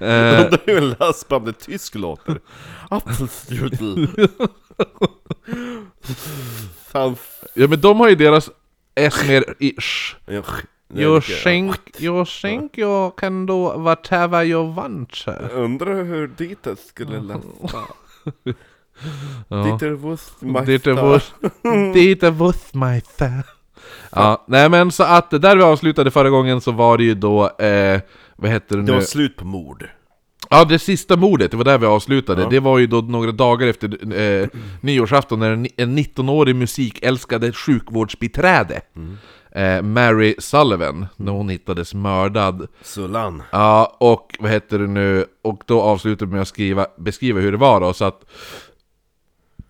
Undrar 0.44 0.66
hur 0.66 0.78
en 0.78 0.90
läspande 0.90 1.52
tysk 1.52 1.94
låter. 1.94 2.40
Apfelstrudel. 2.90 4.08
Fan. 6.86 7.16
ja 7.54 7.68
men 7.68 7.80
de 7.80 8.00
har 8.00 8.08
ju 8.08 8.14
deras 8.14 8.50
S 8.94 9.14
mer 9.28 9.54
ish. 9.58 10.16
Jag 10.88 11.24
skänk, 11.24 11.80
jag 11.98 12.28
skänk, 12.28 12.78
jag 12.78 13.16
kan 13.16 13.46
då 13.46 13.78
whatever 13.78 14.42
jag 14.42 14.64
want. 14.64 15.24
Undrar 15.52 16.04
hur 16.04 16.28
Dieter 16.28 16.76
skulle 16.88 17.20
läsa. 17.20 17.80
Ja. 19.48 19.56
Dieter 19.56 19.86
är 19.86 19.92
vår, 20.94 21.22
det 21.92 22.22
är 22.22 22.30
Wussmeister. 22.30 23.42
Ja, 24.12 24.44
nej 24.48 24.68
men 24.68 24.92
så 24.92 25.02
att 25.02 25.30
där 25.30 25.56
vi 25.56 25.62
avslutade 25.62 26.10
förra 26.10 26.30
gången 26.30 26.60
så 26.60 26.72
var 26.72 26.98
det 26.98 27.04
ju 27.04 27.14
då, 27.14 27.44
eh, 27.58 28.00
vad 28.36 28.50
hette 28.50 28.76
det 28.76 28.82
Det 28.82 28.92
var 28.92 28.98
nu? 28.98 29.04
slut 29.04 29.36
på 29.36 29.44
mord. 29.44 29.88
Ja, 30.50 30.64
det 30.64 30.78
sista 30.78 31.16
mordet, 31.16 31.50
det 31.50 31.56
var 31.56 31.64
där 31.64 31.78
vi 31.78 31.86
avslutade. 31.86 32.46
Det 32.50 32.60
var 32.60 32.78
ju 32.78 32.86
då 32.86 33.00
några 33.00 33.32
dagar 33.32 33.66
efter 33.66 34.18
eh, 34.20 34.48
nyårsafton 34.80 35.38
när 35.38 35.50
en, 35.50 35.66
en 35.76 35.98
19-årig 35.98 36.56
musikälskade 36.56 37.52
sjukvårdsbiträde, 37.52 38.80
eh, 39.52 39.82
Mary 39.82 40.34
Sullivan, 40.38 41.06
när 41.16 41.32
hon 41.32 41.48
hittades 41.48 41.94
mördad. 41.94 42.66
Sullan. 42.82 43.42
Ja, 43.52 43.96
och 44.00 44.36
vad 44.40 44.50
heter 44.50 44.78
det 44.78 44.86
nu? 44.86 45.24
Och 45.44 45.62
då 45.66 45.80
avslutade 45.82 46.30
med 46.32 46.40
att 46.42 46.48
skriva, 46.48 46.86
beskriva 46.98 47.40
hur 47.40 47.52
det 47.52 47.58
var 47.58 47.80
då, 47.80 47.92
så 47.92 48.04
att 48.04 48.20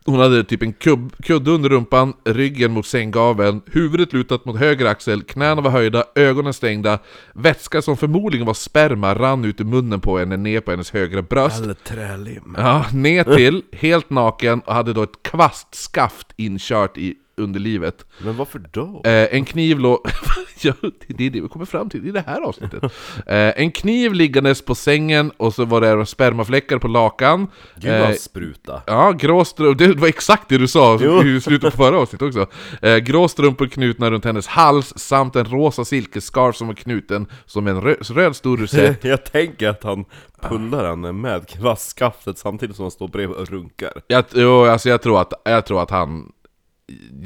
hon 0.06 0.20
hade 0.20 0.44
typ 0.44 0.62
en 0.62 0.72
kubb, 0.72 1.12
kudde 1.22 1.50
under 1.50 1.68
rumpan, 1.68 2.12
ryggen 2.24 2.72
mot 2.72 2.86
sänggaveln, 2.86 3.60
huvudet 3.66 4.12
lutat 4.12 4.44
mot 4.44 4.58
höger 4.58 4.86
axel, 4.86 5.22
knäna 5.22 5.60
var 5.60 5.70
höjda, 5.70 6.04
ögonen 6.14 6.52
stängda, 6.52 6.98
vätska 7.34 7.82
som 7.82 7.96
förmodligen 7.96 8.46
var 8.46 8.54
sperma 8.54 9.14
rann 9.14 9.44
ut 9.44 9.60
ur 9.60 9.64
munnen 9.64 10.00
på 10.00 10.18
henne 10.18 10.36
ner 10.36 10.60
på 10.60 10.70
hennes 10.70 10.90
högra 10.90 11.22
bröst. 11.22 11.62
Eller 11.62 11.74
trälim. 11.74 12.54
Ja, 12.58 12.84
ner 12.92 13.24
till, 13.24 13.62
helt 13.72 14.10
naken 14.10 14.60
och 14.60 14.74
hade 14.74 14.92
då 14.92 15.02
ett 15.02 15.22
kvastskaft 15.22 16.32
inkört 16.36 16.98
i 16.98 17.14
underlivet. 17.36 18.06
Men 18.24 18.36
varför 18.36 18.58
då? 18.72 19.02
Eh, 19.04 19.34
en 19.36 19.44
kniv 19.44 19.78
låg... 19.78 19.98
ja, 20.60 20.72
det 20.82 21.24
är 21.26 21.30
det 21.30 21.40
vi 21.40 21.48
kommer 21.48 21.64
fram 21.66 21.90
till 21.90 22.08
i 22.08 22.10
det 22.10 22.24
här 22.26 22.40
avsnittet. 22.40 22.82
Eh, 23.26 23.52
en 23.56 23.70
kniv 23.70 24.12
liggandes 24.14 24.64
på 24.64 24.74
sängen 24.74 25.30
och 25.36 25.54
så 25.54 25.64
var 25.64 25.80
det 25.80 26.06
spermafläckar 26.06 26.78
på 26.78 26.88
lakan. 26.88 27.46
Gud 27.76 27.90
Eh, 27.92 28.00
vad 28.08 28.16
spruta. 28.16 28.82
Ja, 28.86 29.12
grå 29.12 29.44
det 29.78 29.86
var 29.96 30.08
exakt 30.08 30.48
det 30.48 30.58
du 30.58 30.68
sa 30.68 30.98
Jo. 31.02 31.22
i 31.24 31.40
slutet 31.40 31.70
på 31.72 31.76
förra 31.76 31.98
avsnittet 31.98 32.26
också. 32.28 32.46
Eh, 32.82 32.96
grå 32.96 33.28
strumpor 33.28 33.66
knutna 33.66 34.10
runt 34.10 34.24
hennes 34.24 34.46
hals 34.46 34.92
samt 34.96 35.36
en 35.36 35.44
rosa 35.44 35.84
silkesscarf 35.84 36.56
som 36.56 36.66
var 36.66 36.74
knuten 36.74 37.26
som 37.46 37.66
en 37.66 37.80
rö- 37.80 38.12
röd 38.14 38.36
stor 38.36 38.56
rosett. 38.56 39.04
Jag 39.04 39.24
tänker 39.24 39.68
att 39.68 39.84
han 39.84 40.04
pullar 40.40 40.90
henne 40.90 41.12
med 41.12 41.48
kvastskaftet 41.48 42.38
samtidigt 42.38 42.76
som 42.76 42.82
han 42.84 42.90
står 42.90 43.08
bredvid 43.08 43.36
och 43.36 43.48
runkar. 43.48 43.92
Jag, 44.06 44.24
jo, 44.34 44.64
alltså 44.64 44.88
jag, 44.88 45.02
tror 45.02 45.20
att, 45.20 45.32
jag 45.44 45.66
tror 45.66 45.82
att 45.82 45.90
han 45.90 46.32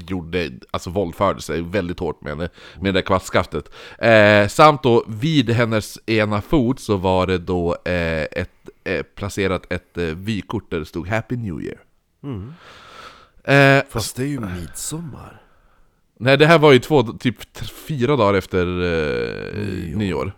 gjorde, 0.08 0.50
alltså 0.70 0.90
våldförde 0.90 1.40
sig 1.40 1.62
väldigt 1.62 1.98
hårt 2.00 2.20
med, 2.22 2.38
det- 2.38 2.50
med 2.80 2.94
det 2.94 3.00
där 3.00 3.06
kvastskaftet. 3.06 3.70
Eh, 3.98 4.48
samt 4.48 4.82
då 4.82 5.04
vid 5.08 5.50
hennes 5.50 5.98
ena 6.06 6.42
fot 6.42 6.80
så 6.80 6.96
var 6.96 7.26
det 7.26 7.38
då 7.38 7.76
eh, 7.84 8.22
ett, 8.22 8.50
eh, 8.84 9.02
placerat 9.02 9.72
ett 9.72 9.98
eh, 9.98 10.04
vykort 10.04 10.70
där 10.70 10.78
det 10.78 10.86
stod 10.86 11.08
'Happy 11.08 11.36
New 11.36 11.54
Year' 11.60 11.78
eh, 13.44 13.82
Fast 13.90 14.16
det 14.16 14.22
är 14.22 14.26
ju 14.26 14.40
midsommar. 14.40 15.42
Nej, 16.18 16.36
det 16.38 16.46
här 16.46 16.58
var 16.58 16.72
ju 16.72 16.78
två, 16.78 17.02
typ 17.02 17.56
fyra 17.68 18.16
dagar 18.16 18.34
efter 18.34 18.66
eh, 18.66 19.96
nyår. 19.96 20.32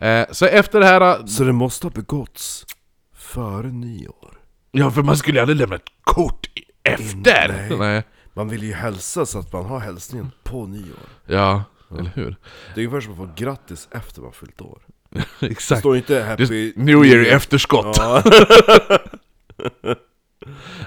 Eh, 0.00 0.26
så 0.30 0.46
efter 0.46 0.80
det 0.80 0.86
här... 0.86 1.26
Så 1.26 1.44
det 1.44 1.52
måste 1.52 1.86
ha 1.86 1.90
begåtts 1.90 2.66
före 3.14 3.66
nyår. 3.66 4.38
Ja, 4.72 4.90
för 4.90 5.02
man 5.02 5.16
skulle 5.16 5.38
ju 5.38 5.40
aldrig 5.40 5.58
lämna 5.58 5.76
ett 5.76 5.90
kort 6.04 6.46
efter! 6.82 7.48
Nej. 7.68 7.78
Nej. 7.78 8.02
Man 8.34 8.48
vill 8.48 8.62
ju 8.62 8.72
hälsa 8.72 9.26
så 9.26 9.38
att 9.38 9.52
man 9.52 9.64
har 9.64 9.78
hälsningen 9.78 10.30
på 10.42 10.66
nyår. 10.66 11.08
Ja, 11.26 11.64
eller 11.98 12.10
hur? 12.14 12.36
Det 12.74 12.80
är 12.80 12.86
ungefär 12.86 13.00
som 13.00 13.12
att 13.12 13.18
få 13.18 13.30
grattis 13.36 13.88
efter 13.90 14.22
man 14.22 14.32
fyllt 14.32 14.60
år. 14.60 14.78
Det 15.40 15.46
Exakt. 15.46 15.80
står 15.80 15.96
inte 15.96 16.14
Det 16.14 16.22
happy... 16.22 16.72
New 16.76 17.04
Year 17.04 17.26
i 17.26 17.28
efterskott. 17.28 17.96
Ja, 17.98 18.22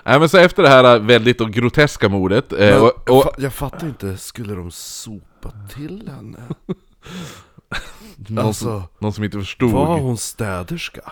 Nej 0.03 0.19
men 0.19 0.29
så 0.29 0.37
efter 0.37 0.63
det 0.63 0.69
här 0.69 0.99
väldigt 0.99 1.37
då 1.37 1.45
groteska 1.45 2.09
mordet, 2.09 2.53
eh, 2.53 2.59
men 2.59 2.81
och, 2.81 3.03
jag, 3.05 3.17
och 3.17 3.33
jag 3.37 3.53
fattar 3.53 3.87
inte, 3.87 4.17
skulle 4.17 4.53
de 4.53 4.71
sopa 4.71 5.51
till 5.73 6.09
henne? 6.15 6.39
någon, 8.17 8.53
som, 8.53 8.71
alltså, 8.71 8.83
någon 8.99 9.13
som 9.13 9.23
inte 9.23 9.39
förstod. 9.39 9.71
Var 9.71 9.99
hon 9.99 10.17
städerska? 10.17 11.11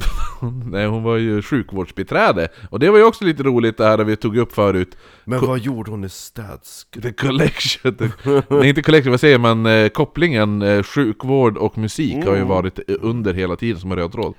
Nej, 0.64 0.86
hon 0.86 1.02
var 1.02 1.16
ju 1.16 1.42
sjukvårdsbiträde. 1.42 2.48
Och 2.70 2.78
det 2.78 2.90
var 2.90 2.98
ju 2.98 3.04
också 3.04 3.24
lite 3.24 3.42
roligt 3.42 3.76
det 3.76 3.84
här 3.84 3.98
vi 3.98 4.16
tog 4.16 4.36
upp 4.36 4.52
förut. 4.52 4.96
Men 5.24 5.46
vad 5.46 5.58
gjorde 5.58 5.90
hon 5.90 6.04
i 6.04 6.08
städskruv? 6.08 7.02
The 7.02 7.12
collection, 7.12 8.12
nej 8.48 8.68
inte 8.68 8.82
collection, 8.82 9.10
vad 9.10 9.20
säger 9.20 9.38
man? 9.38 9.66
Eh, 9.66 9.88
kopplingen 9.88 10.62
eh, 10.62 10.82
sjukvård 10.82 11.56
och 11.56 11.78
musik 11.78 12.24
har 12.24 12.36
ju 12.36 12.44
varit 12.44 12.78
eh, 12.78 12.96
under 13.00 13.34
hela 13.34 13.56
tiden 13.56 13.80
som 13.80 13.92
en 13.92 13.98
röd 13.98 14.12
tråd. 14.12 14.34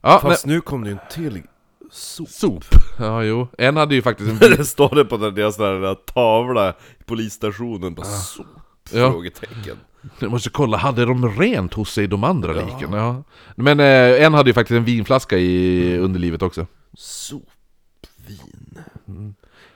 Ja, 0.00 0.18
Fast 0.22 0.46
nu 0.46 0.60
kom 0.60 0.84
det 0.84 0.90
ju 0.90 0.92
en 0.92 1.00
till 1.10 1.42
sop. 1.90 2.28
Sop. 2.28 2.64
Ja, 2.98 3.22
jo. 3.24 3.48
En 3.58 3.76
hade 3.76 3.94
ju 3.94 4.02
faktiskt 4.02 4.30
en... 4.30 4.50
Det 4.50 4.64
står 4.64 4.94
det 4.94 5.04
på 5.04 5.16
den 5.16 5.34
deras 5.34 5.56
där 5.56 5.94
tavla 5.94 6.70
i 6.70 7.04
polisstationen, 7.04 7.94
bara 7.94 8.06
sop? 8.06 8.46
Ja. 8.92 9.10
Frågetecken. 9.10 9.76
Jag 10.18 10.30
måste 10.30 10.50
kolla, 10.50 10.76
hade 10.76 11.04
de 11.04 11.28
rent 11.28 11.74
hos 11.74 11.92
sig 11.92 12.06
de 12.06 12.24
andra 12.24 12.52
liken? 12.52 12.92
Ja. 12.92 13.22
Men 13.54 13.80
eh, 13.80 14.24
en 14.24 14.34
hade 14.34 14.50
ju 14.50 14.54
faktiskt 14.54 14.76
en 14.76 14.84
vinflaska 14.84 15.38
i 15.38 15.98
underlivet 15.98 16.42
också. 16.42 16.66
Sopvin. 16.94 18.78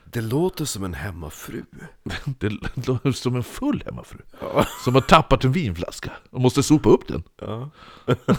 Det 0.04 0.20
låter 0.20 0.64
som 0.64 0.84
en 0.84 0.94
hemmafru. 0.94 1.62
Det 2.38 2.48
låter 2.86 3.12
som 3.12 3.36
en 3.36 3.44
full 3.44 3.82
hemmafru. 3.86 4.18
Ja. 4.40 4.66
Som 4.84 4.94
har 4.94 5.02
tappat 5.02 5.44
en 5.44 5.52
vinflaska 5.52 6.12
och 6.30 6.40
måste 6.40 6.62
sopa 6.62 6.88
upp 6.88 7.08
den. 7.08 7.22
Ja. 7.40 7.70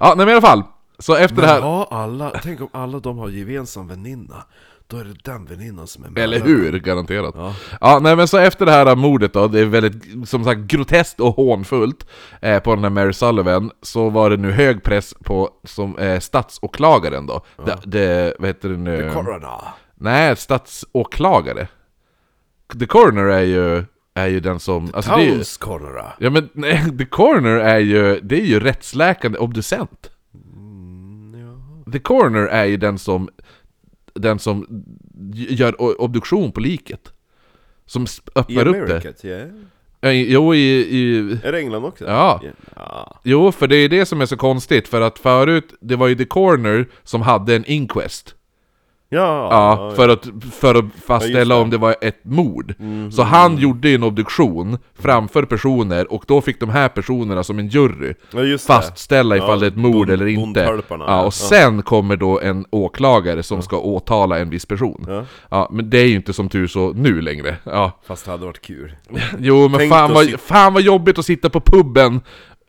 Ja, 0.00 0.14
nej 0.16 0.26
men 0.26 0.28
i 0.28 0.32
alla 0.32 0.40
fall. 0.40 0.62
Så 0.98 1.14
efter 1.14 1.36
Men 1.36 1.44
det 1.44 1.50
här... 1.50 1.60
har 1.60 1.84
alla, 1.90 2.30
tänk 2.42 2.60
om 2.60 2.68
alla 2.72 3.00
de 3.00 3.18
har 3.18 3.28
gemensam 3.28 3.88
väninna. 3.88 4.44
Då 4.88 4.96
är 4.96 5.04
det 5.04 5.14
den 5.24 5.44
väninnan 5.44 5.86
som 5.86 6.04
är 6.04 6.18
Eller 6.22 6.38
mördaren. 6.38 6.56
hur? 6.72 6.78
Garanterat. 6.78 7.34
Ja. 7.38 7.54
Ja, 7.80 7.98
nej 8.02 8.16
men 8.16 8.28
så 8.28 8.38
efter 8.38 8.66
det 8.66 8.72
här 8.72 8.96
mordet 8.96 9.32
då, 9.32 9.48
det 9.48 9.60
är 9.60 9.64
väldigt, 9.64 10.28
som 10.28 10.44
sagt, 10.44 10.60
groteskt 10.60 11.20
och 11.20 11.36
hånfullt 11.36 12.06
eh, 12.42 12.58
på 12.62 12.74
den 12.74 12.84
här 12.84 12.90
Mary 12.90 13.12
Sullivan, 13.12 13.70
så 13.82 14.10
var 14.10 14.30
det 14.30 14.36
nu 14.36 14.50
hög 14.52 14.82
press 14.82 15.14
på 15.24 15.50
som 15.64 15.98
eh, 15.98 16.20
statsåklagaren 16.20 17.26
då. 17.26 17.40
Det, 17.64 17.78
det, 17.84 18.36
vad 18.38 18.48
heter 18.48 18.68
det 18.68 18.76
nu? 18.76 19.10
Corona. 19.14 19.62
Nej, 19.94 20.36
statsåklagare. 20.36 21.68
The 22.78 22.86
coroner 22.86 23.24
är 23.24 23.42
ju, 23.42 23.84
är 24.14 24.26
ju 24.26 24.40
den 24.40 24.60
som... 24.60 24.90
Alltså 24.94 25.10
det 25.10 25.22
är 25.22 25.24
ju, 25.24 25.30
Towns 25.30 25.56
corona. 25.56 26.12
ja 26.18 26.30
men 26.30 26.48
nej, 26.54 26.98
the 26.98 27.04
coroner 27.04 27.56
är 27.56 27.78
ju, 27.78 28.20
det 28.20 28.40
är 28.40 28.44
ju 28.46 28.60
rättsläkande 28.60 29.38
obducent. 29.38 30.10
The 31.92 31.98
coroner 31.98 32.46
är 32.46 32.64
ju 32.64 32.76
den 32.76 32.98
som, 32.98 33.28
den 34.16 34.38
som 34.38 34.84
gör 35.34 36.00
obduktion 36.00 36.52
på 36.52 36.60
liket. 36.60 37.12
Som 37.86 38.06
öppnar 38.34 38.66
upp 38.66 38.88
det. 38.88 39.24
Yeah. 39.24 39.48
Jo, 40.02 40.54
i, 40.54 40.58
i, 40.58 41.18
Är 41.42 41.52
det 41.52 41.58
England 41.58 41.84
också? 41.84 42.04
Ja. 42.04 42.42
ja. 42.76 43.20
jo, 43.24 43.52
för 43.52 43.66
det 43.66 43.76
är 43.76 43.88
det 43.88 44.06
som 44.06 44.20
är 44.20 44.26
så 44.26 44.36
konstigt, 44.36 44.88
för 44.88 45.00
att 45.00 45.18
förut, 45.18 45.74
det 45.80 45.96
var 45.96 46.08
ju 46.08 46.14
the 46.14 46.24
coroner 46.24 46.88
som 47.02 47.22
hade 47.22 47.56
en 47.56 47.64
inquest. 47.64 48.34
Ja, 49.08 49.48
Ja, 49.50 49.92
för 49.96 50.08
att, 50.08 50.28
för 50.52 50.74
att 50.74 50.84
fastställa 51.06 51.54
Ja, 51.54 51.60
om 51.60 51.70
det 51.70 51.78
var 51.78 51.96
ett 52.00 52.24
mord. 52.24 52.74
Så 53.12 53.22
han 53.22 53.58
gjorde 53.58 53.88
ju 53.88 53.94
en 53.94 54.02
obduktion 54.02 54.78
framför 54.98 55.44
personer, 55.44 56.12
och 56.12 56.24
då 56.26 56.40
fick 56.40 56.60
de 56.60 56.70
här 56.70 56.88
personerna 56.88 57.44
som 57.44 57.58
en 57.58 57.68
jury 57.68 58.14
ja, 58.30 58.58
fastställa 58.58 59.36
ifall 59.36 59.60
det 59.60 59.66
är 59.66 59.70
ett 59.70 59.76
mord 59.76 60.10
eller 60.10 60.26
inte. 60.26 60.80
Ja, 60.88 61.22
och 61.22 61.34
sen 61.34 61.82
kommer 61.82 62.16
då 62.16 62.40
en 62.40 62.66
åklagare 62.70 63.42
som 63.42 63.62
ska 63.62 63.78
åtala 63.78 64.38
en 64.38 64.50
viss 64.50 64.66
person. 64.66 65.24
Ja. 65.50 65.68
Men 65.72 65.90
det 65.90 65.98
är 65.98 66.06
ju 66.06 66.16
inte 66.16 66.32
som 66.32 66.48
tur 66.48 66.66
så 66.66 66.92
nu 66.92 67.20
längre. 67.20 67.56
Ja. 67.64 68.00
Fast 68.06 68.24
det 68.24 68.30
hade 68.30 68.46
varit 68.46 68.62
kul. 68.62 68.96
Jo, 69.38 69.68
men 69.68 69.78
Tänk 69.78 69.92
fan 69.92 70.12
vad, 70.12 70.40
fan 70.40 70.74
vad 70.74 70.82
jobbigt 70.82 71.18
att 71.18 71.26
sitta 71.26 71.50
på 71.50 71.60
puben 71.60 72.20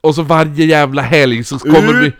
och 0.02 0.16
så 0.16 0.22
varje 0.22 0.66
jävla 0.66 1.02
helg 1.02 1.44
så 1.44 1.60
kommer 1.60 2.00
bli... 2.00 2.12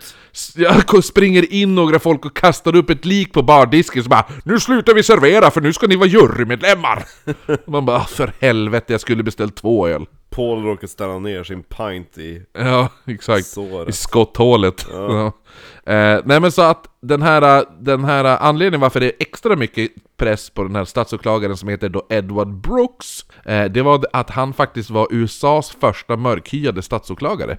Jag 0.56 1.04
springer 1.04 1.52
in 1.52 1.74
några 1.74 1.98
folk 1.98 2.24
och 2.26 2.36
kastar 2.36 2.76
upp 2.76 2.90
ett 2.90 3.04
lik 3.04 3.32
på 3.32 3.42
bardisken 3.42 4.02
så 4.02 4.08
bara 4.08 4.24
Nu 4.44 4.60
slutar 4.60 4.94
vi 4.94 5.02
servera 5.02 5.50
för 5.50 5.60
nu 5.60 5.72
ska 5.72 5.86
ni 5.86 5.96
vara 5.96 6.08
jurymedlemmar! 6.08 7.04
Man 7.70 7.86
bara 7.86 7.96
"Ah, 7.96 8.04
för 8.04 8.32
helvete, 8.40 8.92
jag 8.92 9.00
skulle 9.00 9.22
beställt 9.22 9.56
två 9.56 9.88
öl. 9.88 10.06
Paul 10.30 10.62
råkar 10.64 10.86
ställa 10.86 11.18
ner 11.18 11.44
sin 11.44 11.62
pint 11.62 12.18
i 12.18 12.42
Ja, 12.58 12.88
exakt. 13.06 13.46
såret. 13.46 13.88
I 13.88 13.92
skotthålet. 13.92 14.86
Ja. 14.92 15.26
Eh, 15.92 16.20
nej 16.24 16.40
men 16.40 16.52
så 16.52 16.62
att 16.62 16.84
den 17.02 17.22
här, 17.22 17.64
den 17.80 18.04
här 18.04 18.24
anledningen 18.24 18.80
varför 18.80 19.00
det 19.00 19.06
är 19.06 19.12
extra 19.18 19.56
mycket 19.56 19.90
press 20.16 20.50
på 20.50 20.62
den 20.62 20.76
här 20.76 20.84
statsåklagaren 20.84 21.56
som 21.56 21.68
heter 21.68 21.88
då 21.88 22.06
Edward 22.10 22.48
Brooks, 22.60 23.24
eh, 23.44 23.64
det 23.64 23.82
var 23.82 24.04
att 24.12 24.30
han 24.30 24.52
faktiskt 24.52 24.90
var 24.90 25.06
USAs 25.10 25.70
första 25.80 26.16
mörkhyade 26.16 26.82
statsåklagare. 26.82 27.58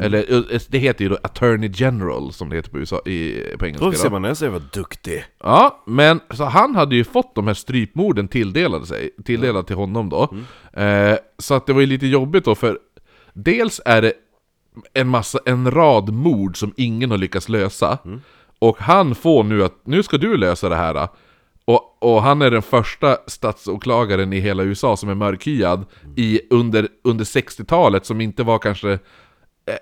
Eller 0.00 0.52
eh, 0.52 0.60
det 0.68 0.78
heter 0.78 1.04
ju 1.04 1.08
då 1.08 1.18
Attorney 1.22 1.70
General 1.74 2.32
som 2.32 2.48
det 2.48 2.56
heter 2.56 2.70
på, 2.70 2.78
USA, 2.78 3.00
i, 3.06 3.42
på 3.58 3.66
engelska. 3.66 3.86
Då 3.86 3.92
ser 3.92 4.10
man 4.10 4.24
är 4.24 4.34
så 4.34 4.44
jävla 4.44 4.62
duktig. 4.72 5.24
Ja, 5.40 5.82
men 5.86 6.20
så 6.30 6.44
han 6.44 6.74
hade 6.74 6.96
ju 6.96 7.04
fått 7.04 7.34
de 7.34 7.46
här 7.46 7.54
strypmorden 7.54 8.28
tilldelade 8.28 8.86
sig, 8.86 9.10
tilldelade 9.24 9.66
till 9.66 9.76
honom 9.76 10.08
då. 10.08 10.34
Eh, 10.80 11.16
så 11.38 11.54
att 11.54 11.66
det 11.66 11.72
var 11.72 11.80
ju 11.80 11.86
lite 11.86 12.06
jobbigt 12.06 12.44
då, 12.44 12.54
för 12.54 12.78
dels 13.32 13.80
är 13.84 14.02
det 14.02 14.12
en 14.92 15.08
massa, 15.08 15.38
en 15.46 15.70
rad 15.70 16.12
mord 16.12 16.58
som 16.58 16.72
ingen 16.76 17.10
har 17.10 17.18
lyckats 17.18 17.48
lösa. 17.48 17.98
Och 18.58 18.78
han 18.78 19.14
får 19.14 19.44
nu 19.44 19.64
att, 19.64 19.74
nu 19.84 20.02
ska 20.02 20.18
du 20.18 20.36
lösa 20.36 20.68
det 20.68 20.76
här. 20.76 21.08
Och, 21.64 21.96
och 22.02 22.22
han 22.22 22.42
är 22.42 22.50
den 22.50 22.62
första 22.62 23.16
statsåklagaren 23.26 24.32
i 24.32 24.40
hela 24.40 24.62
USA 24.62 24.96
som 24.96 25.08
är 25.08 25.14
mörkhyad 25.14 25.84
i, 26.16 26.40
under, 26.50 26.88
under 27.04 27.24
60-talet, 27.24 28.06
som 28.06 28.20
inte 28.20 28.42
var 28.42 28.58
kanske 28.58 28.92
eh, 28.92 28.98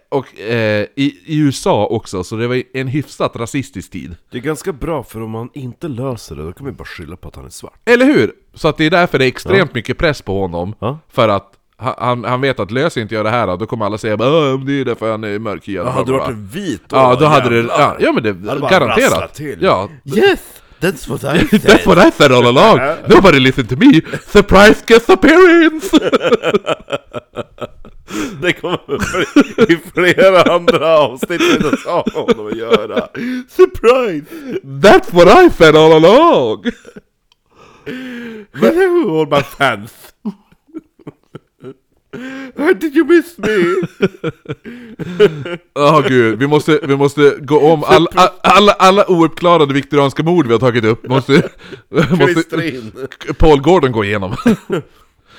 och 0.08 0.40
eh, 0.40 0.86
i, 0.96 1.18
i 1.26 1.38
USA 1.38 1.86
också, 1.86 2.24
så 2.24 2.36
det 2.36 2.46
var 2.48 2.62
en 2.74 2.88
hyfsat 2.88 3.36
rasistisk 3.36 3.90
tid. 3.90 4.16
Det 4.30 4.38
är 4.38 4.42
ganska 4.42 4.72
bra, 4.72 5.02
för 5.02 5.22
om 5.22 5.34
han 5.34 5.48
inte 5.54 5.88
löser 5.88 6.36
det, 6.36 6.42
då 6.44 6.52
kan 6.52 6.66
vi 6.66 6.72
bara 6.72 6.84
skylla 6.84 7.16
på 7.16 7.28
att 7.28 7.36
han 7.36 7.44
är 7.44 7.50
svart. 7.50 7.72
Eller 7.84 8.06
hur? 8.06 8.32
Så 8.54 8.68
att 8.68 8.76
det 8.76 8.84
är 8.84 8.90
därför 8.90 9.18
det 9.18 9.24
är 9.24 9.28
extremt 9.28 9.74
mycket 9.74 9.98
press 9.98 10.22
på 10.22 10.40
honom. 10.40 10.74
Ja. 10.78 10.98
För 11.12 11.28
att 11.28 11.52
ha- 11.78 11.96
han, 12.00 12.24
han 12.24 12.40
vet 12.40 12.60
att 12.60 12.70
löser 12.70 13.00
inte 13.00 13.14
jag 13.14 13.24
det 13.24 13.30
här 13.30 13.56
då 13.56 13.66
kommer 13.66 13.86
alla 13.86 13.98
säga 13.98 14.16
bara 14.16 14.28
"Åh, 14.54 14.60
det 14.64 14.80
är 14.80 14.84
därför 14.84 15.10
han 15.10 15.24
är 15.24 15.38
mörkhyad. 15.38 15.86
Ja, 15.86 15.90
hade 15.90 16.06
du 16.12 16.18
varit 16.18 16.28
en 16.28 16.46
vit 16.46 16.82
då, 16.88 16.96
Ja, 16.96 17.16
då 17.20 17.26
hade 17.26 17.48
det... 17.62 17.68
Ja, 17.68 17.96
ja 18.00 18.12
men 18.12 18.22
det... 18.22 18.48
Hade 18.50 18.60
garanterat. 18.70 19.34
till. 19.34 19.58
Ja. 19.62 19.88
Yes! 20.16 20.40
That's 20.80 21.08
what 21.10 21.24
I 21.24 21.46
said! 21.58 21.60
That's 21.60 21.86
what 21.86 22.06
I 22.08 22.10
said 22.10 22.32
all 22.32 22.46
along! 22.46 22.78
Nobody 23.08 23.40
listened 23.40 23.68
to 23.68 23.76
me! 23.76 24.00
Surprise 24.26 24.84
guest 24.86 25.10
appearance! 25.10 25.98
Det 28.42 28.52
kommer 28.52 29.73
i 29.73 29.76
flera 29.95 30.42
andra 30.42 30.99
avsnitt 30.99 31.40
vi 31.40 31.76
sa 31.76 32.04
honom 32.14 32.47
att 32.47 32.57
göra. 32.57 33.09
Surprise! 33.49 34.25
That's 34.62 35.12
what 35.12 35.47
I 35.47 35.50
said 35.50 35.76
all 35.76 35.92
along! 35.92 36.64
Who 38.52 39.21
all 39.21 39.26
my 39.31 39.42
fans? 39.42 39.92
How 42.57 42.73
did 42.73 42.95
you 42.95 43.04
miss 43.04 43.38
me? 43.38 43.49
Åh 45.75 46.09
gud, 46.09 46.38
vi 46.38 46.47
måste, 46.47 46.81
vi 46.83 46.97
måste 46.97 47.37
gå 47.40 47.73
om 47.73 47.85
all, 47.85 48.09
all, 48.14 48.28
alla, 48.42 48.73
alla 48.73 49.11
ouppklarade 49.11 49.75
viktorianska 49.75 50.23
mord 50.23 50.47
vi 50.47 50.52
har 50.52 50.61
tagit 50.61 50.85
upp. 50.85 51.09
Måste, 51.09 51.50
måste. 51.90 52.81
Paul 53.38 53.61
Gordon 53.61 53.92
gå 53.92 54.04
igenom. 54.04 54.37